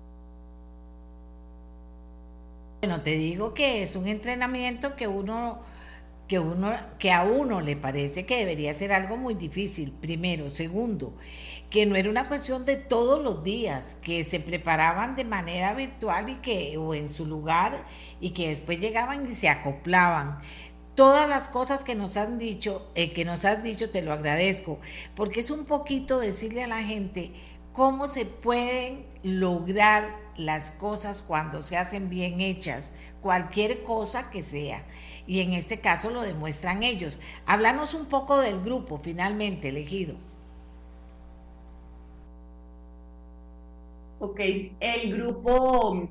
Bueno, 2.82 3.02
te 3.02 3.12
digo 3.12 3.54
que 3.54 3.82
es 3.82 3.96
un 3.96 4.08
entrenamiento 4.08 4.96
que 4.96 5.08
uno 5.08 5.60
que 6.28 6.40
uno 6.40 6.72
que 6.98 7.12
a 7.12 7.24
uno 7.24 7.62
le 7.62 7.76
parece 7.76 8.26
que 8.26 8.38
debería 8.38 8.74
ser 8.74 8.92
algo 8.94 9.18
muy 9.18 9.36
difícil, 9.36 9.92
primero, 9.92 10.50
segundo, 10.50 11.14
que 11.70 11.86
no 11.86 11.96
era 11.96 12.10
una 12.10 12.28
cuestión 12.28 12.66
de 12.66 12.76
todos 12.76 13.24
los 13.24 13.44
días, 13.44 13.98
que 14.02 14.24
se 14.24 14.40
preparaban 14.40 15.16
de 15.16 15.26
manera 15.26 15.74
virtual 15.74 16.30
y 16.30 16.36
que 16.36 16.78
o 16.78 16.94
en 16.94 17.10
su 17.10 17.26
lugar 17.26 17.86
y 18.20 18.32
que 18.32 18.50
después 18.50 18.80
llegaban 18.80 19.30
y 19.30 19.36
se 19.36 19.50
acoplaban. 19.50 20.38
Todas 20.96 21.28
las 21.28 21.50
cosas 21.50 21.84
que 21.84 21.96
nos 21.96 22.16
han 22.16 22.38
dicho, 22.38 22.90
eh, 22.96 23.12
que 23.12 23.26
nos 23.26 23.44
has 23.44 23.62
dicho, 23.64 23.90
te 23.90 24.02
lo 24.02 24.14
agradezco, 24.14 24.80
porque 25.14 25.42
es 25.42 25.50
un 25.50 25.66
poquito 25.66 26.20
decirle 26.20 26.64
a 26.64 26.68
la 26.68 26.84
gente 26.84 27.34
cómo 27.74 28.08
se 28.08 28.26
pueden 28.26 29.06
lograr 29.24 30.24
las 30.38 30.72
cosas 30.72 31.22
cuando 31.22 31.62
se 31.62 31.78
hacen 31.78 32.10
bien 32.10 32.40
hechas, 32.40 32.94
cualquier 33.22 33.84
cosa 33.84 34.30
que 34.30 34.44
sea. 34.44 34.86
Y 35.28 35.42
en 35.42 35.54
este 35.54 35.82
caso 35.82 36.10
lo 36.12 36.22
demuestran 36.22 36.84
ellos. 36.84 37.20
Háblanos 37.46 37.94
un 37.94 38.06
poco 38.06 38.40
del 38.40 38.62
grupo 38.62 39.00
finalmente 39.04 39.70
elegido. 39.70 40.16
Ok, 44.20 44.40
el 44.80 45.14
grupo, 45.14 46.08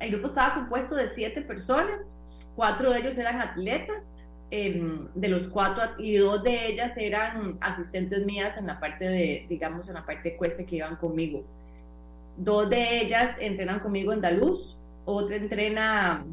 el 0.00 0.10
grupo 0.10 0.26
estaba 0.26 0.54
compuesto 0.54 0.96
de 0.96 1.08
siete 1.08 1.40
personas, 1.42 2.12
cuatro 2.56 2.92
de 2.92 2.98
ellos 2.98 3.16
eran 3.16 3.40
atletas, 3.40 4.24
em, 4.50 5.06
de 5.14 5.28
los 5.28 5.46
cuatro 5.46 5.84
y 5.98 6.16
dos 6.16 6.42
de 6.42 6.66
ellas 6.66 6.92
eran 6.96 7.56
asistentes 7.60 8.24
mías 8.26 8.56
en 8.56 8.66
la 8.66 8.80
parte 8.80 9.08
de, 9.08 9.46
digamos, 9.48 9.88
en 9.88 9.94
la 9.94 10.04
parte 10.04 10.36
de 10.38 10.66
que 10.66 10.76
iban 10.76 10.96
conmigo. 10.96 11.44
Dos 12.36 12.68
de 12.70 13.02
ellas 13.02 13.36
entrenan 13.38 13.80
conmigo 13.80 14.12
en 14.12 14.20
Daluz, 14.20 14.76
otra 15.04 15.36
entrena 15.36 16.24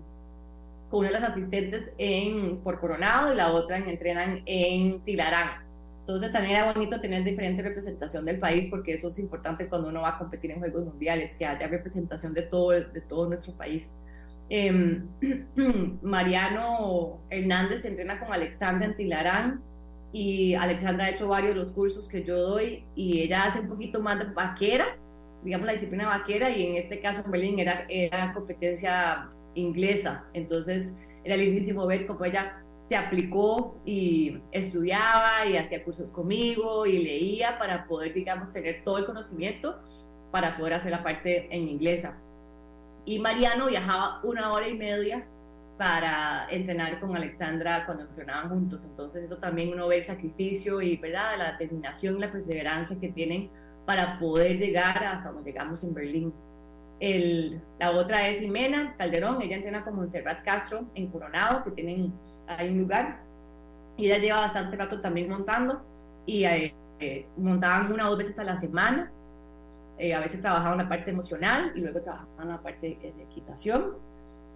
con 0.89 0.99
una 0.99 1.09
de 1.09 1.19
las 1.19 1.29
asistentes 1.31 1.89
en 1.97 2.57
por 2.57 2.79
Coronado 2.79 3.31
y 3.33 3.35
la 3.35 3.51
otra 3.51 3.77
entrenan 3.77 4.41
en 4.45 5.01
Tilarán. 5.01 5.65
Entonces 6.05 6.31
también 6.31 6.57
era 6.57 6.71
bonito 6.71 7.01
tener 7.01 7.23
diferente 7.23 7.63
representación 7.63 8.25
del 8.25 8.37
país 8.37 8.67
porque 8.69 8.93
eso 8.93 9.07
es 9.07 9.17
importante 9.17 9.67
cuando 9.67 9.89
uno 9.89 10.03
va 10.03 10.09
a 10.09 10.17
competir 10.19 10.51
en 10.51 10.59
Juegos 10.59 10.85
Mundiales, 10.85 11.33
que 11.33 11.47
haya 11.47 11.67
representación 11.67 12.31
de 12.35 12.43
todo, 12.43 12.69
de 12.69 13.01
todo 13.01 13.27
nuestro 13.27 13.57
país. 13.57 13.91
Em, 14.49 15.07
Mariano 16.03 17.21
Hernández 17.31 17.85
entrena 17.85 18.19
con 18.19 18.31
Alexandra 18.31 18.85
en 18.85 18.93
Tilarán 18.93 19.63
y 20.13 20.53
Alexandra 20.53 21.05
ha 21.05 21.09
hecho 21.09 21.27
varios 21.27 21.55
de 21.55 21.61
los 21.61 21.71
cursos 21.71 22.07
que 22.07 22.23
yo 22.23 22.37
doy 22.37 22.83
y 22.93 23.21
ella 23.21 23.45
hace 23.45 23.61
un 23.61 23.67
poquito 23.67 23.99
más 23.99 24.19
de 24.19 24.25
vaquera, 24.25 24.85
digamos 25.43 25.65
la 25.65 25.73
disciplina 25.73 26.07
vaquera 26.07 26.51
y 26.51 26.67
en 26.67 26.75
este 26.75 26.99
caso 26.99 27.23
en 27.25 27.31
Berlín 27.31 27.57
era, 27.57 27.87
era 27.89 28.31
competencia 28.31 29.27
inglesa. 29.55 30.23
Entonces 30.33 30.93
era 31.23 31.35
lindísimo 31.35 31.87
ver 31.87 32.05
cómo 32.05 32.23
ella 32.25 32.61
se 32.85 32.95
aplicó 32.95 33.81
y 33.85 34.39
estudiaba 34.51 35.45
y 35.47 35.57
hacía 35.57 35.83
cursos 35.83 36.11
conmigo 36.11 36.85
y 36.85 37.03
leía 37.03 37.57
para 37.57 37.87
poder, 37.87 38.13
digamos, 38.13 38.51
tener 38.51 38.83
todo 38.83 38.99
el 38.99 39.05
conocimiento 39.05 39.79
para 40.31 40.57
poder 40.57 40.73
hacer 40.73 40.91
la 40.91 41.03
parte 41.03 41.47
en 41.55 41.67
inglesa. 41.67 42.17
Y 43.05 43.19
Mariano 43.19 43.67
viajaba 43.67 44.19
una 44.23 44.51
hora 44.53 44.67
y 44.67 44.75
media 44.75 45.25
para 45.77 46.47
entrenar 46.49 46.99
con 46.99 47.15
Alexandra 47.15 47.85
cuando 47.85 48.03
entrenaban 48.03 48.49
juntos. 48.49 48.83
Entonces 48.83 49.23
eso 49.23 49.37
también 49.37 49.73
uno 49.73 49.87
ve 49.87 49.99
el 49.99 50.05
sacrificio 50.05 50.81
y 50.81 50.97
¿verdad? 50.97 51.37
la 51.37 51.51
determinación 51.53 52.17
y 52.17 52.19
la 52.19 52.31
perseverancia 52.31 52.97
que 52.99 53.09
tienen 53.09 53.49
para 53.85 54.17
poder 54.17 54.57
llegar 54.57 55.03
hasta 55.03 55.31
donde 55.31 55.51
llegamos 55.51 55.83
en 55.83 55.93
Berlín. 55.93 56.33
El, 56.99 57.61
la 57.77 57.91
otra 57.91 58.29
es 58.29 58.39
Jimena 58.39 58.95
Calderón, 58.97 59.41
ella 59.41 59.57
entrena 59.57 59.83
con 59.83 59.95
Montserrat 59.95 60.43
Castro 60.45 60.85
en 60.95 61.07
Coronado, 61.07 61.63
que 61.63 61.71
tienen 61.71 62.13
ahí 62.47 62.69
un 62.69 62.79
lugar. 62.79 63.19
Y 63.97 64.07
ella 64.07 64.17
lleva 64.17 64.39
bastante 64.41 64.75
rato 64.75 64.99
también 64.99 65.29
montando 65.29 65.81
y 66.25 66.43
eh, 66.45 66.75
eh, 66.99 67.25
montaban 67.37 67.91
una 67.91 68.07
o 68.07 68.09
dos 68.11 68.19
veces 68.19 68.37
a 68.39 68.43
la 68.43 68.57
semana. 68.57 69.11
Eh, 69.97 70.13
a 70.13 70.19
veces 70.19 70.41
trabajaban 70.41 70.77
la 70.77 70.89
parte 70.89 71.11
emocional 71.11 71.71
y 71.75 71.81
luego 71.81 72.01
trabajaban 72.01 72.49
la 72.49 72.61
parte 72.61 72.97
de, 73.01 73.13
de 73.13 73.23
equitación. 73.23 73.93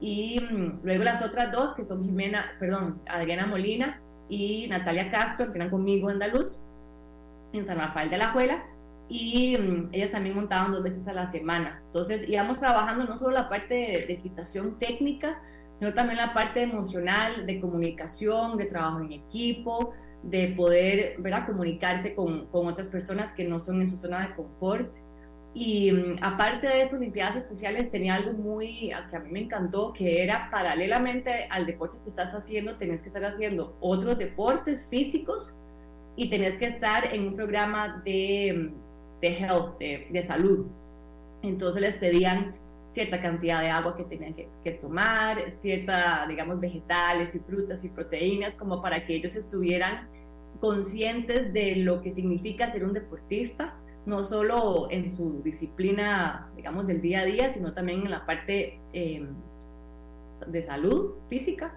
Y 0.02 0.40
mm, 0.40 0.80
luego 0.84 1.04
las 1.04 1.22
otras 1.22 1.52
dos, 1.52 1.76
que 1.76 1.84
son 1.84 2.04
Jimena, 2.04 2.46
perdón, 2.60 3.02
Adriana 3.08 3.46
Molina 3.48 4.02
y 4.30 4.68
Natalia 4.70 5.12
Castro, 5.12 5.52
que 5.52 5.58
eran 5.58 5.70
conmigo 5.70 6.10
en 6.10 6.22
Andaluz, 6.22 6.58
en 7.54 7.66
San 7.66 7.78
Rafael 7.78 8.10
de 8.10 8.18
la 8.18 8.32
Juela, 8.32 8.64
y 9.10 9.58
mm, 9.58 9.90
ellas 9.92 10.12
también 10.12 10.36
montaban 10.36 10.72
dos 10.72 10.84
veces 10.84 11.06
a 11.08 11.14
la 11.14 11.32
semana. 11.32 11.82
Entonces 11.88 12.28
íbamos 12.30 12.60
trabajando 12.60 13.06
no 13.06 13.18
solo 13.18 13.32
la 13.32 13.50
parte 13.50 13.74
de, 13.74 14.06
de 14.06 14.14
equitación 14.14 14.78
técnica, 14.80 15.42
sino 15.80 15.94
también 15.94 16.18
la 16.18 16.34
parte 16.34 16.62
emocional, 16.62 17.46
de 17.46 17.60
comunicación, 17.60 18.58
de 18.58 18.66
trabajo 18.66 19.00
en 19.00 19.14
equipo, 19.14 19.94
de 20.24 20.50
poder 20.50 21.16
¿verdad? 21.20 21.46
comunicarse 21.46 22.14
con, 22.14 22.48
con 22.48 22.68
otras 22.68 22.90
personas 22.90 23.34
que 23.34 23.46
no 23.46 23.60
son 23.60 23.82
en 23.82 23.90
su 23.90 23.98
zona 23.98 24.28
de 24.28 24.36
confort. 24.36 24.94
Y 25.54 25.92
mm, 25.92 26.18
aparte 26.22 26.68
de 26.68 26.84
eso, 26.84 26.98
Olimpiadas 26.98 27.38
Especiales 27.38 27.90
tenía 27.90 28.16
algo 28.16 28.34
muy, 28.34 28.92
que 29.10 29.16
a 29.16 29.20
mí 29.20 29.32
me 29.32 29.40
encantó, 29.40 29.94
que 29.94 30.22
era 30.22 30.50
paralelamente 30.52 31.48
al 31.50 31.66
deporte 31.66 31.98
que 32.04 32.10
estás 32.10 32.34
haciendo, 32.34 32.76
tenés 32.76 33.02
que 33.02 33.08
estar 33.08 33.24
haciendo 33.24 33.78
otros 33.80 34.18
deportes 34.18 34.86
físicos 34.90 35.54
y 36.18 36.30
tenés 36.30 36.58
que 36.58 36.66
estar 36.66 37.14
en 37.14 37.30
un 37.30 37.36
programa 37.36 38.02
de, 38.04 38.74
de 39.22 39.28
health, 39.28 39.78
de, 39.80 40.08
de 40.12 40.22
salud. 40.24 40.68
Entonces 41.42 41.82
les 41.82 41.96
pedían 41.96 42.54
cierta 42.92 43.20
cantidad 43.20 43.62
de 43.62 43.70
agua 43.70 43.96
que 43.96 44.04
tenían 44.04 44.34
que, 44.34 44.72
tomar, 44.72 45.52
cierta, 45.60 46.26
digamos, 46.28 46.60
vegetales 46.60 47.36
y 47.36 47.40
frutas 47.40 47.84
y 47.86 47.90
proteínas, 47.90 48.56
como 48.56 48.82
para 48.82 49.06
que 49.06 49.16
ellos 49.16 49.36
estuvieran 49.36 50.10
conscientes 50.60 51.54
de 51.54 51.78
lo 51.78 52.02
que 52.02 52.12
significa 52.12 52.72
ser 52.72 52.84
un 52.84 52.94
deportista, 52.94 53.76
no 54.06 54.24
solo 54.24 54.88
en 54.90 55.16
su 55.16 55.42
disciplina, 55.44 56.50
digamos, 56.56 56.88
del 56.88 57.02
día 57.02 57.22
a 57.22 57.26
día, 57.26 57.52
sino 57.52 57.74
también 57.74 58.02
en 58.02 58.12
la 58.12 58.26
parte 58.26 58.80
eh, 58.94 59.28
de 60.48 60.64
salud 60.64 61.14
física. 61.30 61.76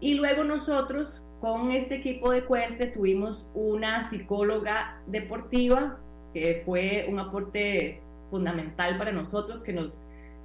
Y 0.00 0.14
luego 0.14 0.44
nosotros, 0.44 1.22
con 1.40 1.70
este 1.70 1.96
equipo 1.96 2.32
de 2.32 2.44
Cueste, 2.44 2.86
tuvimos 2.86 3.46
una 3.54 4.08
psicóloga 4.08 5.00
deportiva, 5.06 6.00
que 6.34 6.62
fue 6.64 7.06
un 7.08 7.18
aporte 7.18 8.00
fundamental 8.30 8.98
para 8.98 9.12
nosotros, 9.12 9.62
que 9.62 9.72
nos 9.72 10.00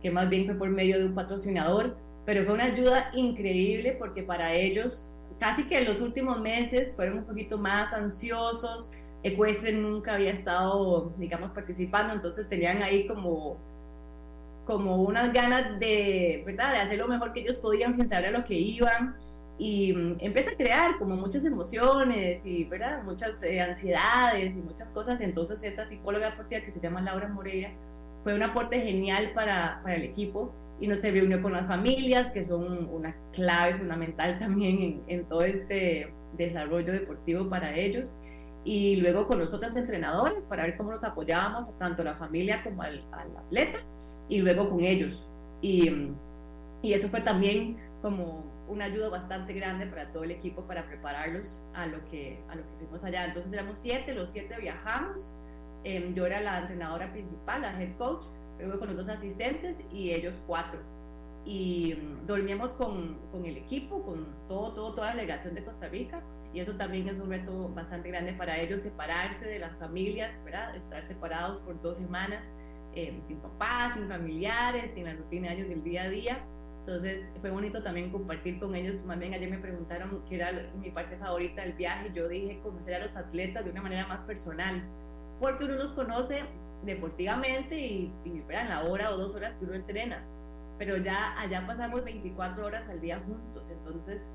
que 0.06 0.12
más 0.12 0.30
bien 0.30 0.46
fue 0.46 0.54
por 0.54 0.70
medio 0.70 1.00
de 1.00 1.06
un 1.06 1.16
patrocinador, 1.16 1.98
pero 2.28 2.46
fue 2.46 2.54
una 2.54 2.66
ayuda 2.66 3.10
increíble 3.16 3.96
porque 3.98 4.22
para 4.22 4.54
ellos 4.54 5.10
casi 5.40 5.64
que 5.64 5.80
en 5.80 5.86
los 5.86 6.00
últimos 6.00 6.40
meses 6.42 6.96
fueron 6.96 7.18
un 7.18 7.26
poquito 7.26 7.58
más 7.58 7.92
ansiosos, 7.92 8.92
Ecuestre 9.24 9.72
nunca 9.72 10.14
había 10.14 10.30
estado, 10.30 11.12
digamos, 11.18 11.50
participando, 11.50 12.14
entonces 12.14 12.48
tenían 12.48 12.84
ahí 12.84 13.08
como, 13.08 13.58
como 14.66 15.02
unas 15.02 15.34
ganas 15.34 15.80
de, 15.80 16.44
¿verdad?, 16.46 16.74
de 16.74 16.78
hacer 16.82 17.00
lo 17.00 17.08
mejor 17.08 17.34
que 17.34 17.40
ellos 17.40 17.58
podían 17.58 17.96
sin 17.96 18.08
saber 18.08 18.28
a 18.28 18.38
lo 18.38 18.44
que 18.44 18.54
iban. 18.54 19.16
Y 19.58 19.94
um, 19.94 20.18
empieza 20.20 20.52
a 20.52 20.56
crear 20.56 21.00
como 21.00 21.16
muchas 21.16 21.46
emociones 21.46 22.46
y, 22.46 22.66
¿verdad?, 22.66 23.02
muchas 23.04 23.42
eh, 23.42 23.60
ansiedades 23.60 24.52
y 24.52 24.62
muchas 24.62 24.92
cosas. 24.92 25.20
Entonces 25.20 25.64
esta 25.64 25.88
psicóloga 25.88 26.30
deportiva 26.30 26.62
que 26.62 26.72
se 26.72 26.80
llama 26.80 27.02
Laura 27.02 27.28
Moreira 27.28 27.72
fue 28.26 28.34
un 28.34 28.42
aporte 28.42 28.82
genial 28.82 29.34
para, 29.36 29.82
para 29.84 29.98
el 29.98 30.04
equipo 30.04 30.52
y 30.82 30.88
nos 30.88 31.04
reunió 31.04 31.44
con 31.44 31.54
las 31.54 31.68
familias, 31.68 32.32
que 32.32 32.44
son 32.44 32.90
una 32.92 33.16
clave 33.32 33.78
fundamental 33.78 34.40
también 34.40 34.82
en, 34.82 35.04
en, 35.08 35.26
todo 35.26 35.44
este 35.44 36.12
desarrollo 36.36 36.92
deportivo 36.92 37.48
para 37.48 37.76
ellos. 37.76 38.18
Y 38.64 38.96
luego 38.96 39.28
con 39.28 39.38
los 39.38 39.54
otros 39.54 39.76
entrenadores 39.76 40.48
para 40.48 40.64
ver 40.64 40.76
cómo 40.76 40.90
nos 40.90 41.04
apoyábamos, 41.04 41.78
tanto 41.78 42.04
la 42.04 42.16
familia 42.16 42.64
como 42.64 42.82
al, 42.82 43.06
al 43.12 43.38
atleta, 43.38 43.78
y 44.28 44.40
luego 44.40 44.72
con 44.72 44.82
ellos. 44.82 45.24
Y, 45.62 46.10
y, 46.82 46.94
eso 46.94 47.10
fue 47.10 47.22
también 47.22 47.78
como 48.02 48.44
una 48.68 48.86
ayuda 48.86 49.10
bastante 49.10 49.54
grande 49.54 49.86
para 49.86 50.12
todo 50.12 50.24
el 50.24 50.32
equipo 50.32 50.64
para 50.64 50.88
prepararlos 50.88 51.62
a 51.76 51.86
lo 51.86 52.04
que, 52.06 52.40
a 52.50 52.56
lo 52.56 52.64
que 52.64 52.74
fuimos 52.80 53.04
allá. 53.04 53.26
Entonces 53.26 53.54
éramos 53.54 53.78
siete, 53.78 54.16
los 54.16 54.30
siete 54.30 54.56
viajamos 54.60 55.32
eh, 55.86 56.12
yo 56.16 56.26
era 56.26 56.42
la 56.42 56.62
entrenadora 56.62 57.12
principal, 57.12 57.62
la 57.62 57.80
head 57.80 57.96
coach, 57.98 58.26
luego 58.58 58.80
con 58.80 58.88
los 58.88 58.98
dos 58.98 59.10
asistentes 59.10 59.78
y 59.92 60.12
ellos 60.12 60.42
cuatro. 60.48 60.80
Y 61.46 61.94
um, 61.94 62.26
dormíamos 62.26 62.74
con, 62.74 63.20
con, 63.32 63.46
el 63.46 63.56
equipo, 63.56 64.02
con 64.02 64.26
todo, 64.48 64.74
todo, 64.74 64.96
toda 64.96 65.10
la 65.10 65.16
delegación 65.18 65.54
de 65.54 65.64
Costa 65.64 65.88
Rica. 65.88 66.24
Y 66.54 66.60
eso 66.60 66.76
también 66.76 67.08
es 67.08 67.20
un 67.20 67.30
reto 67.30 67.70
bastante 67.70 68.10
grande 68.10 68.34
para 68.34 68.60
ellos, 68.60 68.82
separarse 68.82 69.46
de 69.46 69.60
las 69.60 69.78
familias, 69.78 70.32
¿verdad? 70.44 70.76
Estar 70.76 71.04
separados 71.04 71.60
por 71.60 71.80
dos 71.82 71.98
semanas, 71.98 72.42
eh, 72.96 73.20
sin 73.24 73.38
papás, 73.38 73.94
sin 73.94 74.08
familiares, 74.08 74.92
sin 74.96 75.06
la 75.06 75.14
rutina 75.14 75.50
de 75.50 75.56
ellos 75.56 75.70
del 75.70 75.84
día 75.84 76.04
a 76.04 76.10
día. 76.10 76.46
Entonces 76.80 77.30
fue 77.42 77.52
bonito 77.52 77.84
también 77.84 78.10
compartir 78.10 78.60
con 78.60 78.74
ellos. 78.74 79.04
Más 79.06 79.20
bien 79.20 79.36
ayer 79.36 79.50
me 79.50 79.60
preguntaron 79.60 80.24
qué 80.28 80.38
era 80.38 80.72
mi 80.80 80.90
parte 80.90 81.16
favorita 81.18 81.62
del 81.62 81.74
viaje. 81.74 82.12
Yo 82.16 82.28
dije 82.28 82.60
conocer 82.64 82.96
a 82.96 83.06
los 83.06 83.16
atletas 83.16 83.66
de 83.66 83.72
una 83.72 83.84
manera 83.84 84.08
más 84.08 84.22
personal 84.22 84.84
porque 85.40 85.66
uno 85.66 85.76
los 85.76 85.94
conoce 85.94 86.44
deportivamente 86.86 87.80
y, 87.80 88.14
y 88.24 88.44
en 88.50 88.70
la 88.70 88.84
hora 88.84 89.12
o 89.12 89.18
dos 89.18 89.36
horas 89.36 89.56
que 89.56 89.66
uno 89.66 89.74
entrena, 89.74 90.24
pero 90.78 90.98
ya 90.98 91.40
allá 91.40 91.66
pasamos 91.66 92.04
24 92.04 92.66
horas 92.66 92.88
al 92.90 93.02
día 93.02 93.20
juntos, 93.26 93.70
entonces 93.72 94.26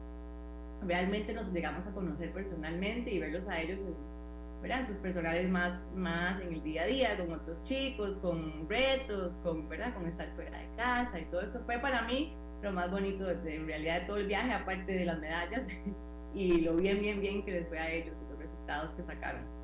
realmente 0.82 1.32
nos 1.32 1.52
llegamos 1.52 1.86
a 1.86 1.92
conocer 1.92 2.32
personalmente 2.32 3.10
y 3.10 3.18
verlos 3.18 3.48
a 3.48 3.60
ellos 3.60 3.82
en 3.82 4.84
sus 4.84 4.98
personales 4.98 5.48
más, 5.48 5.74
más 5.94 6.40
en 6.42 6.52
el 6.52 6.62
día 6.62 6.82
a 6.82 6.86
día, 6.86 7.16
con 7.16 7.32
otros 7.32 7.62
chicos, 7.62 8.18
con 8.18 8.68
retos, 8.68 9.36
con, 9.42 9.68
¿verdad? 9.68 9.94
con 9.94 10.06
estar 10.06 10.28
fuera 10.34 10.58
de 10.58 10.68
casa 10.76 11.18
y 11.18 11.24
todo 11.26 11.40
eso. 11.40 11.60
Fue 11.64 11.78
para 11.78 12.02
mí 12.02 12.34
lo 12.62 12.72
más 12.72 12.90
bonito 12.90 13.24
de, 13.24 13.56
en 13.56 13.66
realidad 13.66 14.00
de 14.00 14.06
todo 14.06 14.16
el 14.18 14.26
viaje, 14.26 14.52
aparte 14.52 14.92
de 14.92 15.04
las 15.06 15.18
medallas 15.18 15.66
y 16.34 16.60
lo 16.60 16.76
bien, 16.76 17.00
bien, 17.00 17.20
bien 17.20 17.44
que 17.44 17.52
les 17.52 17.68
fue 17.68 17.78
a 17.78 17.90
ellos 17.90 18.22
y 18.22 18.30
los 18.30 18.38
resultados 18.38 18.92
que 18.94 19.02
sacaron 19.02 19.59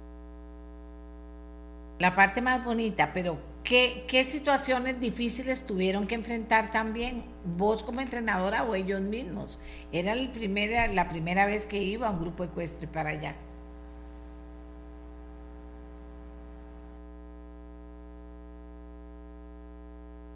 la 1.98 2.14
parte 2.14 2.42
más 2.42 2.64
bonita, 2.64 3.12
pero 3.12 3.38
¿qué, 3.64 4.04
¿qué, 4.06 4.24
situaciones 4.24 5.00
difíciles 5.00 5.66
tuvieron 5.66 6.06
que 6.06 6.14
enfrentar 6.14 6.70
también 6.70 7.24
vos 7.56 7.82
como 7.82 8.00
entrenadora 8.00 8.64
o 8.64 8.74
ellos 8.74 9.00
mismos? 9.00 9.58
Era 9.92 10.12
el 10.12 10.30
primera, 10.30 10.88
la 10.88 11.08
primera 11.08 11.46
vez 11.46 11.66
que 11.66 11.82
iba 11.82 12.10
un 12.10 12.20
grupo 12.20 12.44
ecuestre 12.44 12.86
para 12.86 13.10
allá. 13.10 13.34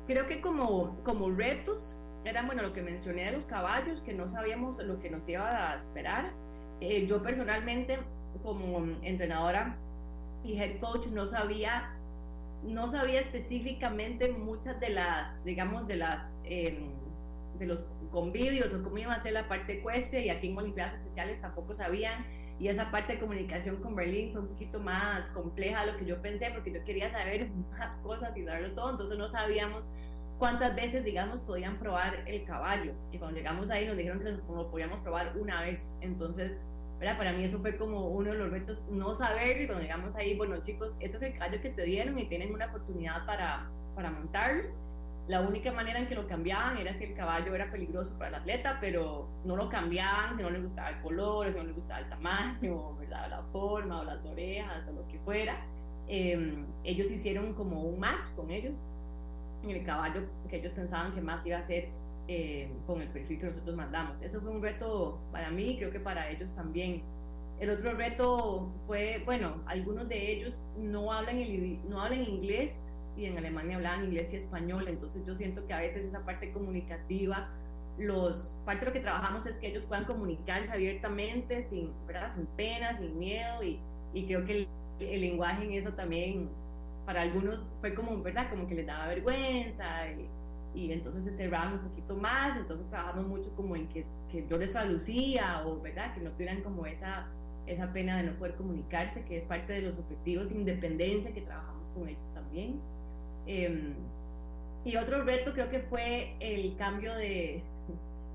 Creo 0.06 0.26
que 0.26 0.40
como, 0.40 0.96
como 1.04 1.30
retos, 1.30 1.94
eran 2.24 2.46
bueno 2.46 2.62
lo 2.62 2.72
que 2.72 2.82
mencioné 2.82 3.26
de 3.26 3.32
los 3.32 3.46
caballos, 3.46 4.00
que 4.00 4.12
no 4.12 4.28
sabíamos 4.28 4.78
lo 4.78 4.98
que 4.98 5.08
nos 5.08 5.28
iba 5.28 5.72
a 5.72 5.76
esperar. 5.76 6.32
Eh, 6.80 7.06
yo 7.06 7.22
personalmente, 7.22 7.98
como 8.42 8.78
entrenadora, 9.02 9.76
y 10.44 10.58
head 10.58 10.80
coach 10.80 11.06
no 11.08 11.26
sabía, 11.26 11.94
no 12.62 12.88
sabía 12.88 13.20
específicamente 13.20 14.32
muchas 14.32 14.78
de 14.80 14.90
las, 14.90 15.42
digamos, 15.44 15.86
de 15.86 15.96
las, 15.96 16.26
eh, 16.44 16.78
de 17.58 17.66
los 17.66 17.84
convivios 18.10 18.72
o 18.72 18.82
cómo 18.82 18.98
iba 18.98 19.12
a 19.12 19.22
ser 19.22 19.34
la 19.34 19.48
parte 19.48 19.74
ecuestre 19.74 20.24
y 20.24 20.30
aquí 20.30 20.48
en 20.48 20.58
Olimpiadas 20.58 20.94
Especiales 20.94 21.40
tampoco 21.40 21.74
sabían 21.74 22.24
y 22.58 22.68
esa 22.68 22.90
parte 22.90 23.14
de 23.14 23.18
comunicación 23.18 23.76
con 23.76 23.94
Berlín 23.94 24.32
fue 24.32 24.40
un 24.42 24.48
poquito 24.48 24.80
más 24.80 25.26
compleja 25.28 25.84
de 25.84 25.92
lo 25.92 25.98
que 25.98 26.04
yo 26.04 26.20
pensé 26.20 26.50
porque 26.52 26.72
yo 26.72 26.84
quería 26.84 27.10
saber 27.10 27.48
más 27.70 27.98
cosas 27.98 28.36
y 28.36 28.44
saberlo 28.44 28.72
todo, 28.74 28.90
entonces 28.90 29.18
no 29.18 29.28
sabíamos 29.28 29.90
cuántas 30.38 30.74
veces, 30.74 31.04
digamos, 31.04 31.42
podían 31.42 31.78
probar 31.78 32.22
el 32.26 32.44
caballo 32.44 32.94
y 33.12 33.18
cuando 33.18 33.36
llegamos 33.36 33.70
ahí 33.70 33.86
nos 33.86 33.96
dijeron 33.96 34.20
que 34.20 34.30
lo 34.30 34.70
podíamos 34.70 35.00
probar 35.00 35.36
una 35.36 35.62
vez, 35.62 35.96
entonces 36.00 36.62
para 37.16 37.32
mí 37.32 37.44
eso 37.44 37.58
fue 37.60 37.76
como 37.76 38.08
uno 38.08 38.30
de 38.30 38.38
los 38.38 38.50
retos, 38.50 38.82
no 38.90 39.14
saber, 39.14 39.60
y 39.60 39.66
cuando 39.66 39.82
llegamos 39.82 40.14
ahí, 40.16 40.36
bueno 40.36 40.56
chicos, 40.62 40.96
este 41.00 41.16
es 41.16 41.22
el 41.22 41.32
caballo 41.32 41.60
que 41.60 41.70
te 41.70 41.84
dieron 41.84 42.18
y 42.18 42.26
tienen 42.26 42.52
una 42.52 42.66
oportunidad 42.66 43.24
para, 43.26 43.68
para 43.94 44.10
montarlo. 44.10 44.64
La 45.26 45.40
única 45.42 45.72
manera 45.72 45.98
en 45.98 46.08
que 46.08 46.14
lo 46.14 46.26
cambiaban 46.26 46.76
era 46.76 46.92
si 46.94 47.04
el 47.04 47.14
caballo 47.14 47.54
era 47.54 47.70
peligroso 47.70 48.18
para 48.18 48.28
el 48.28 48.34
atleta, 48.34 48.78
pero 48.80 49.28
no 49.44 49.56
lo 49.56 49.68
cambiaban 49.68 50.36
si 50.36 50.42
no 50.42 50.50
les 50.50 50.62
gustaba 50.62 50.90
el 50.90 51.00
color, 51.02 51.48
si 51.48 51.54
no 51.54 51.64
les 51.64 51.76
gustaba 51.76 52.00
el 52.00 52.08
tamaño, 52.08 52.96
¿verdad? 52.96 53.30
la 53.30 53.42
forma 53.52 54.00
o 54.00 54.04
las 54.04 54.24
orejas 54.24 54.86
o 54.88 54.92
lo 54.92 55.06
que 55.08 55.18
fuera. 55.20 55.64
Eh, 56.08 56.64
ellos 56.84 57.10
hicieron 57.10 57.54
como 57.54 57.82
un 57.82 58.00
match 58.00 58.28
con 58.34 58.50
ellos 58.50 58.74
en 59.62 59.70
el 59.70 59.84
caballo 59.84 60.22
que 60.48 60.56
ellos 60.56 60.72
pensaban 60.72 61.12
que 61.12 61.20
más 61.20 61.46
iba 61.46 61.58
a 61.58 61.66
ser 61.66 61.88
eh, 62.32 62.70
con 62.86 63.02
el 63.02 63.08
perfil 63.08 63.40
que 63.40 63.46
nosotros 63.46 63.74
mandamos. 63.74 64.22
Eso 64.22 64.40
fue 64.40 64.52
un 64.52 64.62
reto 64.62 65.18
para 65.32 65.50
mí, 65.50 65.76
creo 65.78 65.90
que 65.90 65.98
para 65.98 66.30
ellos 66.30 66.54
también. 66.54 67.02
El 67.58 67.70
otro 67.70 67.92
reto 67.94 68.72
fue, 68.86 69.20
bueno, 69.26 69.56
algunos 69.66 70.08
de 70.08 70.30
ellos 70.30 70.54
no 70.78 71.12
hablan, 71.12 71.38
el, 71.38 71.80
no 71.88 72.00
hablan 72.00 72.22
inglés 72.22 72.72
y 73.16 73.24
en 73.24 73.36
Alemania 73.36 73.78
hablaban 73.78 74.04
inglés 74.04 74.32
y 74.32 74.36
español, 74.36 74.86
entonces 74.86 75.26
yo 75.26 75.34
siento 75.34 75.66
que 75.66 75.74
a 75.74 75.78
veces 75.78 76.04
esa 76.04 76.24
parte 76.24 76.52
comunicativa, 76.52 77.48
los, 77.98 78.56
parte 78.64 78.84
de 78.84 78.86
lo 78.86 78.92
que 78.92 79.00
trabajamos 79.00 79.46
es 79.46 79.58
que 79.58 79.66
ellos 79.66 79.82
puedan 79.82 80.04
comunicarse 80.04 80.70
abiertamente, 80.70 81.66
sin, 81.68 81.90
¿verdad? 82.06 82.32
sin 82.32 82.46
pena, 82.56 82.96
sin 82.96 83.18
miedo, 83.18 83.60
y, 83.64 83.80
y 84.14 84.26
creo 84.26 84.44
que 84.44 84.52
el, 84.52 84.68
el 85.00 85.20
lenguaje 85.20 85.64
en 85.64 85.72
eso 85.72 85.92
también 85.94 86.48
para 87.06 87.22
algunos 87.22 87.60
fue 87.80 87.92
como, 87.92 88.22
¿verdad? 88.22 88.48
Como 88.50 88.68
que 88.68 88.76
les 88.76 88.86
daba 88.86 89.08
vergüenza 89.08 90.08
y, 90.12 90.28
y 90.74 90.92
entonces 90.92 91.24
se 91.24 91.36
cerraban 91.36 91.74
un 91.74 91.80
poquito 91.80 92.16
más, 92.16 92.56
entonces 92.56 92.88
trabajamos 92.88 93.26
mucho 93.26 93.50
como 93.56 93.76
en 93.76 93.88
que, 93.88 94.04
que 94.30 94.46
yo 94.48 94.56
les 94.58 94.70
traducía 94.70 95.66
o, 95.66 95.80
¿verdad? 95.80 96.14
Que 96.14 96.20
no 96.20 96.30
tuvieran 96.30 96.62
como 96.62 96.86
esa, 96.86 97.26
esa 97.66 97.92
pena 97.92 98.16
de 98.18 98.24
no 98.24 98.32
poder 98.38 98.54
comunicarse, 98.54 99.24
que 99.24 99.36
es 99.36 99.44
parte 99.44 99.72
de 99.72 99.82
los 99.82 99.98
objetivos 99.98 100.50
de 100.50 100.56
independencia 100.56 101.32
que 101.32 101.42
trabajamos 101.42 101.90
con 101.90 102.08
ellos 102.08 102.32
también. 102.34 102.80
Em, 103.46 103.94
y 104.84 104.96
otro 104.96 105.24
reto 105.24 105.52
creo 105.52 105.68
que 105.68 105.80
fue 105.80 106.34
el 106.40 106.76
cambio 106.76 107.14
de, 107.16 107.62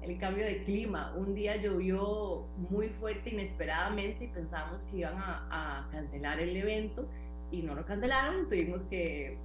el 0.01 0.17
cambio 0.19 0.45
de 0.45 0.63
clima. 0.63 1.13
Un 1.15 1.33
día 1.33 1.55
llovió 1.55 2.45
muy 2.69 2.89
fuerte 2.89 3.29
inesperadamente 3.29 4.25
y 4.25 4.27
pensamos 4.27 4.83
que 4.85 4.97
iban 4.97 5.17
a, 5.17 5.47
a 5.49 5.87
cancelar 5.91 6.39
el 6.39 6.55
evento 6.55 7.07
y 7.51 7.61
no 7.61 7.75
lo 7.75 7.85
cancelaron. 7.85 8.47
Tuvimos 8.47 8.85
que 8.85 9.37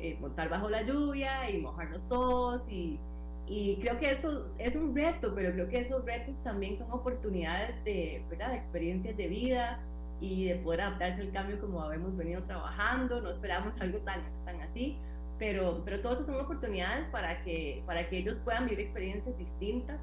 eh, 0.00 0.16
montar 0.20 0.48
bajo 0.48 0.68
la 0.68 0.82
lluvia 0.82 1.50
y 1.50 1.58
mojarnos 1.58 2.08
todos 2.08 2.68
y, 2.68 2.98
y, 3.46 3.76
creo 3.76 3.98
que 3.98 4.10
eso 4.10 4.44
es 4.58 4.76
un 4.76 4.94
reto, 4.94 5.34
pero 5.34 5.52
creo 5.52 5.68
que 5.68 5.80
esos 5.80 6.04
retos 6.04 6.42
también 6.42 6.76
son 6.76 6.90
oportunidades 6.90 7.82
de, 7.84 8.24
¿verdad? 8.30 8.50
de 8.50 8.56
experiencias 8.56 9.16
de 9.16 9.28
vida 9.28 9.80
y 10.20 10.48
de 10.48 10.56
poder 10.56 10.82
adaptarse 10.82 11.22
al 11.22 11.32
cambio 11.32 11.60
como 11.60 11.82
habíamos 11.82 12.16
venido 12.16 12.42
trabajando. 12.44 13.20
No 13.20 13.30
esperábamos 13.30 13.80
algo 13.80 13.98
tan, 13.98 14.20
tan 14.44 14.60
así 14.62 14.98
pero, 15.42 15.82
pero 15.84 16.00
todo 16.00 16.14
eso 16.14 16.24
son 16.24 16.36
oportunidades 16.36 17.08
para 17.08 17.42
que, 17.42 17.82
para 17.84 18.08
que 18.08 18.18
ellos 18.18 18.40
puedan 18.44 18.66
vivir 18.66 18.78
experiencias 18.78 19.36
distintas 19.36 20.00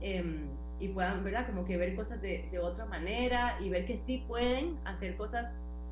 em, 0.00 0.48
y 0.80 0.88
puedan, 0.88 1.22
¿verdad? 1.22 1.46
Como 1.46 1.64
que 1.64 1.76
ver 1.76 1.94
cosas 1.94 2.20
de, 2.20 2.48
de, 2.50 2.58
otra 2.58 2.84
manera 2.86 3.56
y 3.60 3.68
ver 3.68 3.86
que 3.86 3.96
sí 3.96 4.24
pueden 4.26 4.76
hacer 4.84 5.16
cosas 5.16 5.46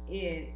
eh, 0.08 0.52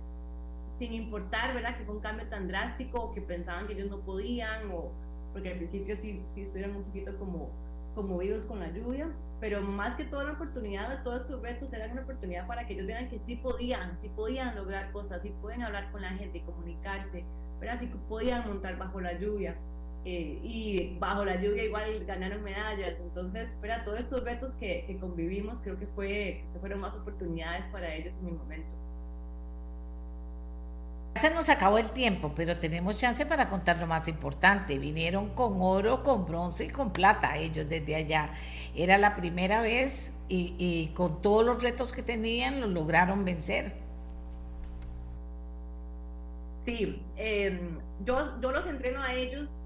sin 0.79 0.93
importar, 0.93 1.55
¿verdad? 1.55 1.77
Que 1.77 1.85
fue 1.85 1.95
un 1.95 2.01
cambio 2.01 2.27
tan 2.29 2.49
drástico 2.49 3.01
o 3.01 3.13
que 3.13 3.21
pensaban 3.21 3.67
que 3.67 3.75
ellos 3.75 3.91
no 3.91 4.01
podían 4.01 4.71
o 4.73 4.93
porque 5.33 5.51
al 5.51 5.57
principio 5.57 5.97
sí, 5.97 6.23
sí 6.29 6.43
estuvieron 6.43 6.77
un 6.77 6.85
poquito 6.85 7.17
como 7.19 7.51
conmovidos 7.95 8.45
con 8.45 8.61
la 8.61 8.71
lluvia, 8.71 9.11
pero 9.41 9.61
más 9.63 9.95
que 9.97 10.05
toda 10.05 10.25
la 10.25 10.33
oportunidad 10.33 10.89
de 10.89 11.03
todos 11.03 11.23
estos 11.23 11.43
retos 11.43 11.73
eran 11.73 11.93
una 11.93 12.03
oportunidad 12.03 12.47
para 12.47 12.67
que 12.67 12.75
ellos 12.75 12.87
vieran 12.87 13.09
que 13.09 13.19
sí 13.19 13.37
podían, 13.37 13.99
sí 13.99 14.09
podían 14.09 14.55
lograr 14.57 14.91
cosas, 14.93 15.23
sí 15.23 15.33
pueden 15.41 15.63
hablar 15.63 15.91
con 15.93 16.03
la 16.03 16.11
gente 16.11 16.39
y 16.39 16.41
comunicarse, 16.43 17.25
Así 17.71 17.87
que 17.87 17.97
podían 17.97 18.47
montar 18.47 18.77
bajo 18.77 19.01
la 19.01 19.19
lluvia. 19.19 19.57
Eh, 20.05 20.39
y 20.43 20.99
bajo 20.99 21.25
la 21.25 21.41
lluvia 21.41 21.65
igual 21.65 22.05
ganaron 22.05 22.43
medallas. 22.43 22.95
Entonces, 23.01 23.49
espera, 23.49 23.85
todos 23.85 24.01
estos 24.01 24.23
retos 24.23 24.55
que, 24.57 24.85
que 24.87 24.99
convivimos 24.99 25.63
creo 25.63 25.79
que, 25.79 25.87
fue, 25.87 26.45
que 26.53 26.59
fueron 26.61 26.81
más 26.81 26.95
oportunidades 26.95 27.67
para 27.69 27.95
ellos 27.95 28.19
en 28.19 28.27
mi 28.27 28.33
momento. 28.33 28.75
Se 31.17 31.31
nos 31.31 31.49
acabó 31.49 31.79
el 31.79 31.91
tiempo, 31.93 32.33
pero 32.35 32.57
tenemos 32.57 32.97
chance 32.97 33.25
para 33.25 33.49
contar 33.49 33.79
lo 33.79 33.87
más 33.87 34.09
importante. 34.09 34.79
Vinieron 34.79 35.31
con 35.31 35.63
oro, 35.63 36.03
con 36.03 36.27
bronce 36.27 36.65
y 36.65 36.69
con 36.69 36.93
plata 36.93 37.37
ellos 37.37 37.69
desde 37.69 37.95
allá. 37.95 38.33
Era 38.75 38.99
la 38.99 39.15
primera 39.15 39.61
vez 39.61 40.13
y, 40.29 40.55
y 40.59 40.89
con 40.95 41.23
todos 41.23 41.45
los 41.45 41.63
retos 41.63 41.93
que 41.93 42.03
tenían 42.03 42.61
lo 42.61 42.67
lograron 42.67 43.25
vencer. 43.25 43.85
Sí, 46.65 47.03
em, 47.17 47.79
yo, 48.05 48.41
yo 48.41 48.51
los 48.51 48.67
entreno 48.67 49.03
a 49.03 49.13
ellos 49.13 49.61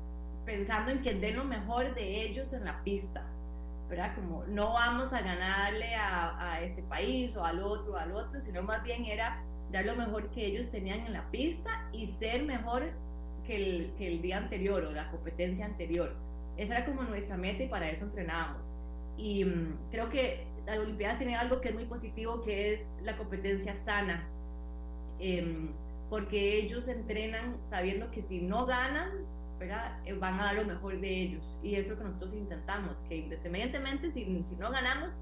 pensando 0.45 0.91
en 0.91 1.03
que 1.03 1.15
den 1.15 1.37
lo 1.37 1.45
mejor 1.45 1.95
de 1.95 2.23
ellos 2.23 2.53
en 2.53 2.65
la 2.65 2.83
pista, 2.83 3.25
¿verdad? 3.89 4.15
Como 4.17 4.45
no 4.47 4.73
vamos 4.73 5.13
a 5.13 5.21
ganarle 5.21 5.95
a, 5.95 6.55
a, 6.55 6.61
este 6.63 6.83
país 6.83 7.37
o 7.37 7.45
al 7.45 7.63
otro, 7.63 7.97
al 7.97 8.13
otro, 8.13 8.41
sino 8.41 8.63
más 8.63 8.83
bien 8.83 9.05
era 9.05 9.43
dar 9.73 9.87
lo 9.87 9.97
mejor 9.97 10.31
que 10.31 10.47
ellos 10.47 10.71
tenían 10.71 11.01
en 11.01 11.13
la 11.13 11.31
pista 11.31 11.89
y 11.93 12.07
ser 12.19 12.45
mejor 12.45 12.91
que 13.47 13.57
el, 13.57 13.93
que 13.99 14.09
el 14.09 14.23
día 14.23 14.39
anterior 14.39 14.85
o 14.85 14.93
la 14.93 15.11
competencia 15.11 15.65
anterior. 15.65 16.15
Esa 16.57 16.79
era 16.79 16.87
como 16.87 17.03
nuestra 17.03 17.37
meta 17.37 17.63
y 17.63 17.69
para 17.69 17.91
eso 17.91 18.05
entrenábamos. 18.05 18.71
Y 19.17 19.45
um, 19.45 19.77
creo 19.91 20.09
que 20.11 20.47
las 20.67 20.79
Olimpiadas 20.79 21.19
tienen 21.19 21.37
algo 21.37 21.61
que 21.61 21.69
es 21.69 21.75
muy 21.75 21.87
positivo, 21.87 22.41
que 22.43 22.75
es 22.75 22.81
la 23.03 23.17
competencia 23.17 23.75
sana. 23.75 24.27
Eh, 25.21 25.71
porque 26.11 26.59
ellos 26.59 26.89
entrenan 26.89 27.57
sabiendo 27.69 28.11
que 28.11 28.23
si 28.23 28.41
no 28.41 28.67
ganan, 28.67 29.11
¿verdad? 29.59 29.99
Eh, 30.05 30.15
van 30.15 30.41
a 30.41 30.45
dar 30.45 30.55
lo 30.57 30.65
mejor 30.65 30.99
de 31.01 31.23
ellos. 31.23 31.59
Y 31.63 31.75
eso 31.75 31.83
es 31.83 31.89
lo 31.91 31.99
que 31.99 32.05
nosotros 32.05 32.35
intentamos, 32.35 33.03
que 33.09 33.17
independientemente 33.17 34.11
si, 34.13 34.25
si 34.45 34.57
no 34.57 34.71
ganamos, 34.71 35.17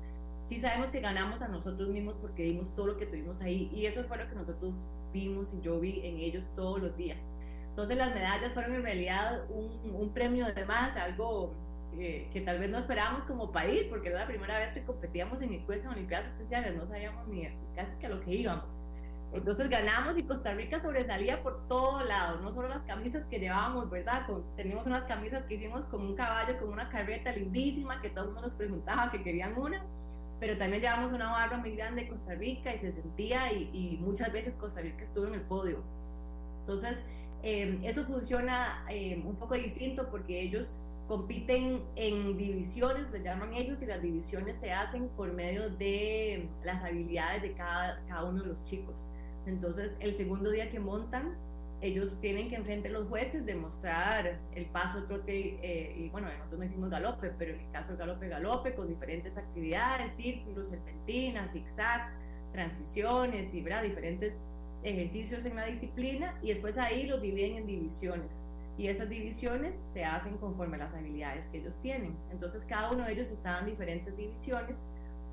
sí 0.47 0.60
sabemos 0.60 0.90
que 0.90 1.01
ganamos 1.01 1.43
a 1.43 1.48
nosotros 1.48 1.89
mismos 1.89 2.16
porque 2.16 2.44
dimos 2.44 2.74
todo 2.74 2.89
lo 2.89 2.97
que 2.97 3.06
tuvimos 3.06 3.40
ahí. 3.40 3.70
Y 3.73 3.86
eso 3.86 4.05
fue 4.05 4.16
lo 4.16 4.28
que 4.28 4.35
nosotros 4.35 4.74
vimos 5.12 5.52
y 5.52 5.60
yo 5.60 5.81
vi 5.81 6.01
en 6.05 6.18
ellos 6.18 6.51
todos 6.55 6.81
los 6.81 6.97
días. 6.97 7.18
Entonces 7.70 7.97
las 7.97 8.14
medallas 8.14 8.55
fueron 8.55 8.74
en 8.74 8.82
realidad 8.82 9.44
un, 9.51 9.94
un 9.94 10.14
premio 10.14 10.47
de 10.47 10.64
más, 10.64 10.97
algo 10.97 11.52
que, 11.94 12.28
que, 12.32 12.40
tal 12.40 12.59
vez 12.59 12.70
no 12.70 12.78
esperábamos 12.78 13.24
como 13.24 13.52
país, 13.52 13.86
porque 13.86 14.09
era 14.09 14.20
la 14.20 14.27
primera 14.27 14.59
vez 14.59 14.73
que 14.73 14.82
competíamos 14.82 15.43
en 15.43 15.52
ecuestres 15.52 15.85
en 15.85 15.93
Olimpiadas 15.93 16.28
Especiales, 16.28 16.74
no 16.74 16.86
sabíamos 16.86 17.28
ni 17.28 17.48
casi 17.74 17.94
que 17.97 18.06
a 18.06 18.10
lo 18.10 18.20
que 18.20 18.35
íbamos. 18.35 18.81
Entonces 19.32 19.68
ganamos 19.68 20.16
y 20.16 20.23
Costa 20.23 20.55
Rica 20.55 20.81
sobresalía 20.81 21.43
por 21.43 21.66
todo 21.68 22.02
lado, 22.05 22.40
no 22.40 22.55
solo 22.55 22.68
las 22.68 22.82
camisas 22.82 23.24
que 23.27 23.39
llevábamos, 23.39 23.90
¿verdad? 23.90 24.27
tenemos 24.56 24.86
unas 24.86 25.02
camisas 25.02 25.44
que 25.44 25.56
hicimos 25.56 25.85
con 25.86 26.01
un 26.02 26.14
caballo, 26.14 26.59
con 26.59 26.70
una 26.70 26.89
carreta 26.89 27.32
lindísima, 27.32 28.01
que 28.01 28.09
todo 28.10 28.24
el 28.24 28.27
mundo 28.28 28.43
nos 28.43 28.55
preguntaba 28.55 29.10
que 29.10 29.23
querían 29.23 29.59
una, 29.59 29.85
pero 30.40 30.56
también 30.58 30.82
llevamos 30.82 31.12
una 31.12 31.30
barra 31.30 31.58
muy 31.58 31.74
grande 31.76 32.02
de 32.02 32.08
Costa 32.08 32.34
Rica 32.34 32.74
y 32.74 32.78
se 32.78 32.92
sentía 32.92 33.52
y, 33.52 33.98
muchas 34.02 34.32
veces 34.32 34.56
Costa 34.56 34.80
Rica 34.80 35.02
estuvo 35.02 35.26
en 35.26 35.34
el 35.34 35.40
podio. 35.42 35.82
Entonces, 36.60 36.96
eh, 37.42 37.78
eso 37.82 38.04
funciona 38.04 38.84
eh, 38.90 39.22
un 39.24 39.36
poco 39.36 39.54
distinto 39.54 40.08
porque 40.10 40.40
ellos 40.40 40.78
compiten 41.08 41.82
en 41.94 42.36
divisiones, 42.36 43.10
le 43.12 43.22
llaman 43.22 43.54
ellos, 43.54 43.80
y 43.82 43.86
las 43.86 44.02
divisiones 44.02 44.58
se 44.58 44.72
hacen 44.72 45.08
por 45.10 45.32
medio 45.32 45.70
de 45.70 46.48
las 46.64 46.82
habilidades 46.82 47.42
de 47.42 47.52
cada, 47.52 48.02
cada 48.08 48.24
uno 48.24 48.42
de 48.42 48.48
los 48.48 48.64
chicos. 48.64 49.08
Entonces, 49.46 49.92
el 50.00 50.16
segundo 50.16 50.50
día 50.50 50.68
que 50.68 50.80
montan, 50.80 51.36
ellos 51.81 52.19
tienen 52.19 52.48
que 52.48 52.57
enfrentar 52.57 52.90
a 52.93 52.98
los 53.01 53.09
jueces 53.09 53.44
demostrar 53.44 54.39
el 54.55 54.66
paso, 54.66 55.05
trote, 55.05 55.59
eh, 55.62 55.94
y 55.97 56.09
bueno, 56.09 56.28
nosotros 56.28 56.59
no 56.59 56.65
decimos 56.65 56.89
galope, 56.89 57.31
pero 57.39 57.55
en 57.55 57.61
el 57.61 57.70
caso 57.70 57.89
del 57.89 57.98
galope, 57.98 58.28
galope, 58.28 58.74
con 58.74 58.89
diferentes 58.89 59.36
actividades, 59.36 60.15
círculos, 60.15 60.70
serpentinas, 60.70 61.53
zigzags, 61.53 62.12
transiciones 62.53 63.53
y 63.53 63.61
¿verdad? 63.62 63.82
diferentes 63.82 64.39
ejercicios 64.82 65.44
en 65.44 65.57
la 65.57 65.66
disciplina, 65.66 66.39
y 66.43 66.48
después 66.48 66.78
ahí 66.78 67.07
los 67.07 67.20
dividen 67.20 67.57
en 67.57 67.66
divisiones. 67.66 68.44
Y 68.78 68.89
esas 68.89 69.09
divisiones 69.09 69.74
se 69.94 70.05
hacen 70.05 70.36
conforme 70.39 70.77
a 70.77 70.81
las 70.81 70.94
habilidades 70.94 71.47
que 71.47 71.59
ellos 71.59 71.78
tienen. 71.81 72.15
Entonces, 72.31 72.65
cada 72.66 72.93
uno 72.93 73.05
de 73.05 73.12
ellos 73.12 73.31
está 73.31 73.59
en 73.61 73.66
diferentes 73.66 74.15
divisiones 74.16 74.77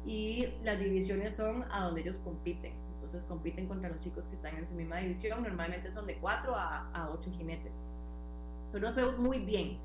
y 0.06 0.48
las 0.64 0.80
divisiones 0.80 1.36
son 1.36 1.65
a 1.70 1.86
donde 1.86 2.02
ellos 2.02 2.20
compiten 2.20 2.82
entonces 3.14 3.30
compiten 3.30 3.68
contra 3.68 3.90
los 3.90 3.99
chicos 3.99 4.27
que 4.27 4.35
están 4.35 4.57
en 4.57 4.65
su 4.65 4.73
misma 4.73 4.98
división, 4.98 5.44
normalmente 5.44 5.91
son 5.91 6.07
de 6.07 6.15
4 6.15 6.56
a, 6.56 6.90
a 6.94 7.10
8 7.11 7.30
jinetes. 7.38 7.84
Entonces 8.73 9.03
fue 9.03 9.18
muy 9.18 9.38
bien. 9.38 9.77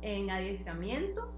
En 0.00 0.28
adiestramiento, 0.30 1.30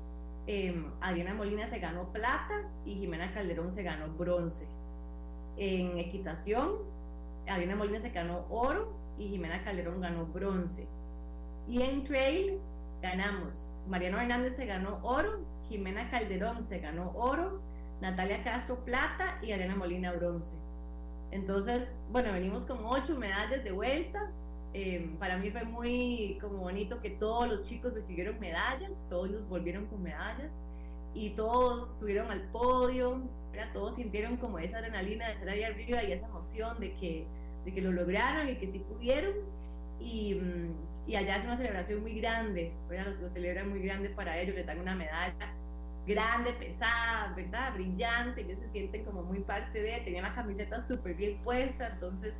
eh, 0.46 0.82
Adriana 1.02 1.34
Molina 1.34 1.68
se 1.68 1.80
ganó 1.80 2.10
plata 2.14 2.62
y 2.86 2.94
Jimena 2.94 3.30
Calderón 3.34 3.72
se 3.72 3.82
ganó 3.82 4.08
bronce. 4.14 4.66
En 5.58 5.98
equitación, 5.98 6.78
Adriana 7.46 7.76
Molina 7.76 8.00
se 8.00 8.08
ganó 8.08 8.46
oro 8.48 8.94
y 9.18 9.28
Jimena 9.28 9.62
Calderón 9.64 10.00
ganó 10.00 10.24
bronce. 10.24 10.86
Y 11.68 11.82
en 11.82 12.04
trail 12.04 12.58
ganamos. 13.02 13.70
Mariano 13.86 14.18
Hernández 14.18 14.56
se 14.56 14.64
ganó 14.64 14.98
oro, 15.02 15.40
Jimena 15.68 16.10
Calderón 16.10 16.64
se 16.64 16.78
ganó 16.78 17.12
oro, 17.14 17.60
Natalia 18.00 18.42
Castro 18.42 18.82
plata 18.82 19.38
y 19.42 19.52
Adriana 19.52 19.76
Molina 19.76 20.10
bronce. 20.12 20.63
Entonces, 21.34 21.92
bueno, 22.12 22.32
venimos 22.32 22.64
con 22.64 22.78
ocho 22.84 23.18
medallas 23.18 23.64
de 23.64 23.72
vuelta. 23.72 24.30
Eh, 24.72 25.16
para 25.18 25.36
mí 25.36 25.50
fue 25.50 25.64
muy 25.64 26.38
como 26.40 26.58
bonito 26.58 27.00
que 27.00 27.10
todos 27.10 27.48
los 27.48 27.64
chicos 27.64 27.92
recibieron 27.92 28.38
medallas, 28.38 28.92
todos 29.10 29.46
volvieron 29.48 29.86
con 29.86 30.00
medallas 30.00 30.52
y 31.12 31.30
todos 31.30 31.90
estuvieron 31.90 32.30
al 32.30 32.40
podio, 32.52 33.20
todos 33.72 33.96
sintieron 33.96 34.36
como 34.36 34.60
esa 34.60 34.78
adrenalina 34.78 35.26
de 35.26 35.32
estar 35.32 35.48
ahí 35.48 35.64
arriba 35.64 36.04
y 36.04 36.12
esa 36.12 36.26
emoción 36.26 36.78
de 36.78 36.94
que, 36.94 37.26
de 37.64 37.74
que 37.74 37.82
lo 37.82 37.90
lograron 37.90 38.48
y 38.48 38.54
que 38.54 38.68
sí 38.68 38.78
pudieron. 38.78 39.34
Y, 39.98 40.36
mm, 40.36 41.16
allá 41.16 41.36
es 41.38 41.44
una 41.44 41.56
celebración 41.56 42.00
muy 42.00 42.20
grande, 42.20 42.72
lo, 42.88 43.22
lo 43.22 43.28
celebran 43.28 43.70
muy 43.70 43.80
grande 43.80 44.08
para 44.08 44.38
ellos, 44.38 44.54
les 44.54 44.66
dan 44.66 44.78
una 44.78 44.94
medalla 44.94 45.52
grande, 46.06 46.52
pesada, 46.52 47.32
¿verdad? 47.34 47.74
Brillante, 47.74 48.42
ellos 48.42 48.58
se 48.58 48.70
sienten 48.70 49.04
como 49.04 49.22
muy 49.22 49.40
parte 49.40 49.82
de, 49.82 50.00
tenían 50.00 50.24
la 50.24 50.32
camiseta 50.32 50.84
súper 50.86 51.14
bien 51.14 51.38
puesta, 51.42 51.88
entonces, 51.88 52.34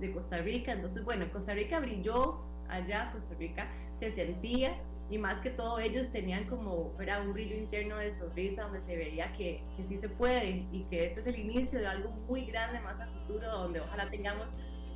de 0.00 0.12
Costa 0.12 0.38
Rica, 0.38 0.72
entonces, 0.72 1.04
bueno, 1.04 1.30
Costa 1.32 1.54
Rica 1.54 1.80
brilló 1.80 2.40
allá, 2.68 3.10
Costa 3.12 3.34
Rica 3.34 3.68
se 3.98 4.12
sentía, 4.12 4.76
y 5.10 5.18
más 5.18 5.40
que 5.40 5.50
todo 5.50 5.78
ellos 5.78 6.10
tenían 6.12 6.44
como, 6.44 6.92
era 7.00 7.20
un 7.22 7.32
brillo 7.32 7.56
interno 7.56 7.96
de 7.96 8.10
sonrisa 8.10 8.62
donde 8.64 8.82
se 8.82 8.96
veía 8.96 9.32
que, 9.32 9.62
que 9.76 9.84
sí 9.84 9.96
se 9.96 10.08
puede 10.08 10.66
y 10.70 10.86
que 10.90 11.06
este 11.06 11.20
es 11.20 11.26
el 11.26 11.38
inicio 11.38 11.78
de 11.78 11.86
algo 11.86 12.10
muy 12.28 12.44
grande 12.44 12.80
más 12.80 13.00
a 13.00 13.06
futuro, 13.06 13.50
donde 13.50 13.80
ojalá 13.80 14.10
tengamos 14.10 14.48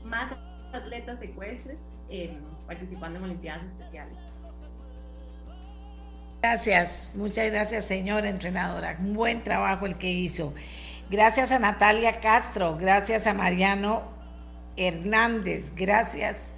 más 0.04 0.32
atletas 0.72 1.20
ecuestres 1.22 1.78
eh, 2.10 2.38
participando 2.66 3.18
en 3.18 3.24
Olimpiadas 3.24 3.64
Especiales. 3.64 4.18
Gracias, 6.42 7.12
muchas 7.14 7.52
gracias 7.52 7.84
señora 7.84 8.28
entrenadora. 8.28 8.96
Un 8.98 9.14
buen 9.14 9.44
trabajo 9.44 9.86
el 9.86 9.94
que 9.94 10.10
hizo. 10.10 10.52
Gracias 11.08 11.52
a 11.52 11.60
Natalia 11.60 12.18
Castro, 12.18 12.76
gracias 12.76 13.28
a 13.28 13.32
Mariano 13.32 14.02
Hernández, 14.76 15.72
gracias 15.76 16.54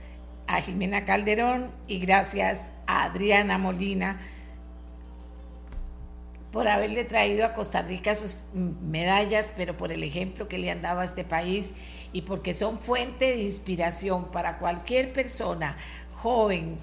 a 0.46 0.62
Jimena 0.62 1.04
Calderón 1.04 1.70
y 1.86 1.98
gracias 1.98 2.70
a 2.86 3.04
Adriana 3.04 3.58
Molina 3.58 4.22
por 6.50 6.66
haberle 6.66 7.04
traído 7.04 7.44
a 7.44 7.52
Costa 7.52 7.82
Rica 7.82 8.14
sus 8.14 8.46
medallas, 8.54 9.52
pero 9.54 9.76
por 9.76 9.92
el 9.92 10.02
ejemplo 10.02 10.48
que 10.48 10.56
le 10.56 10.70
han 10.70 10.80
dado 10.80 11.00
a 11.00 11.04
este 11.04 11.24
país 11.24 11.74
y 12.10 12.22
porque 12.22 12.54
son 12.54 12.80
fuente 12.80 13.26
de 13.26 13.42
inspiración 13.42 14.30
para 14.30 14.56
cualquier 14.56 15.12
persona 15.12 15.76
joven, 16.14 16.78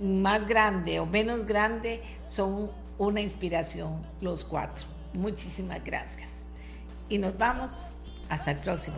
más 0.00 0.46
grande 0.46 1.00
o 1.00 1.06
menos 1.06 1.46
grande, 1.46 2.02
son 2.24 2.70
una 2.98 3.20
inspiración 3.20 4.00
los 4.20 4.44
cuatro. 4.44 4.86
Muchísimas 5.12 5.82
gracias. 5.84 6.44
Y 7.08 7.18
nos 7.18 7.36
vamos 7.36 7.88
hasta 8.28 8.52
el 8.52 8.58
próximo. 8.58 8.96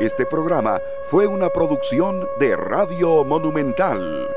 Este 0.00 0.26
programa 0.26 0.80
fue 1.08 1.26
una 1.26 1.48
producción 1.50 2.26
de 2.40 2.56
Radio 2.56 3.24
Monumental. 3.24 4.28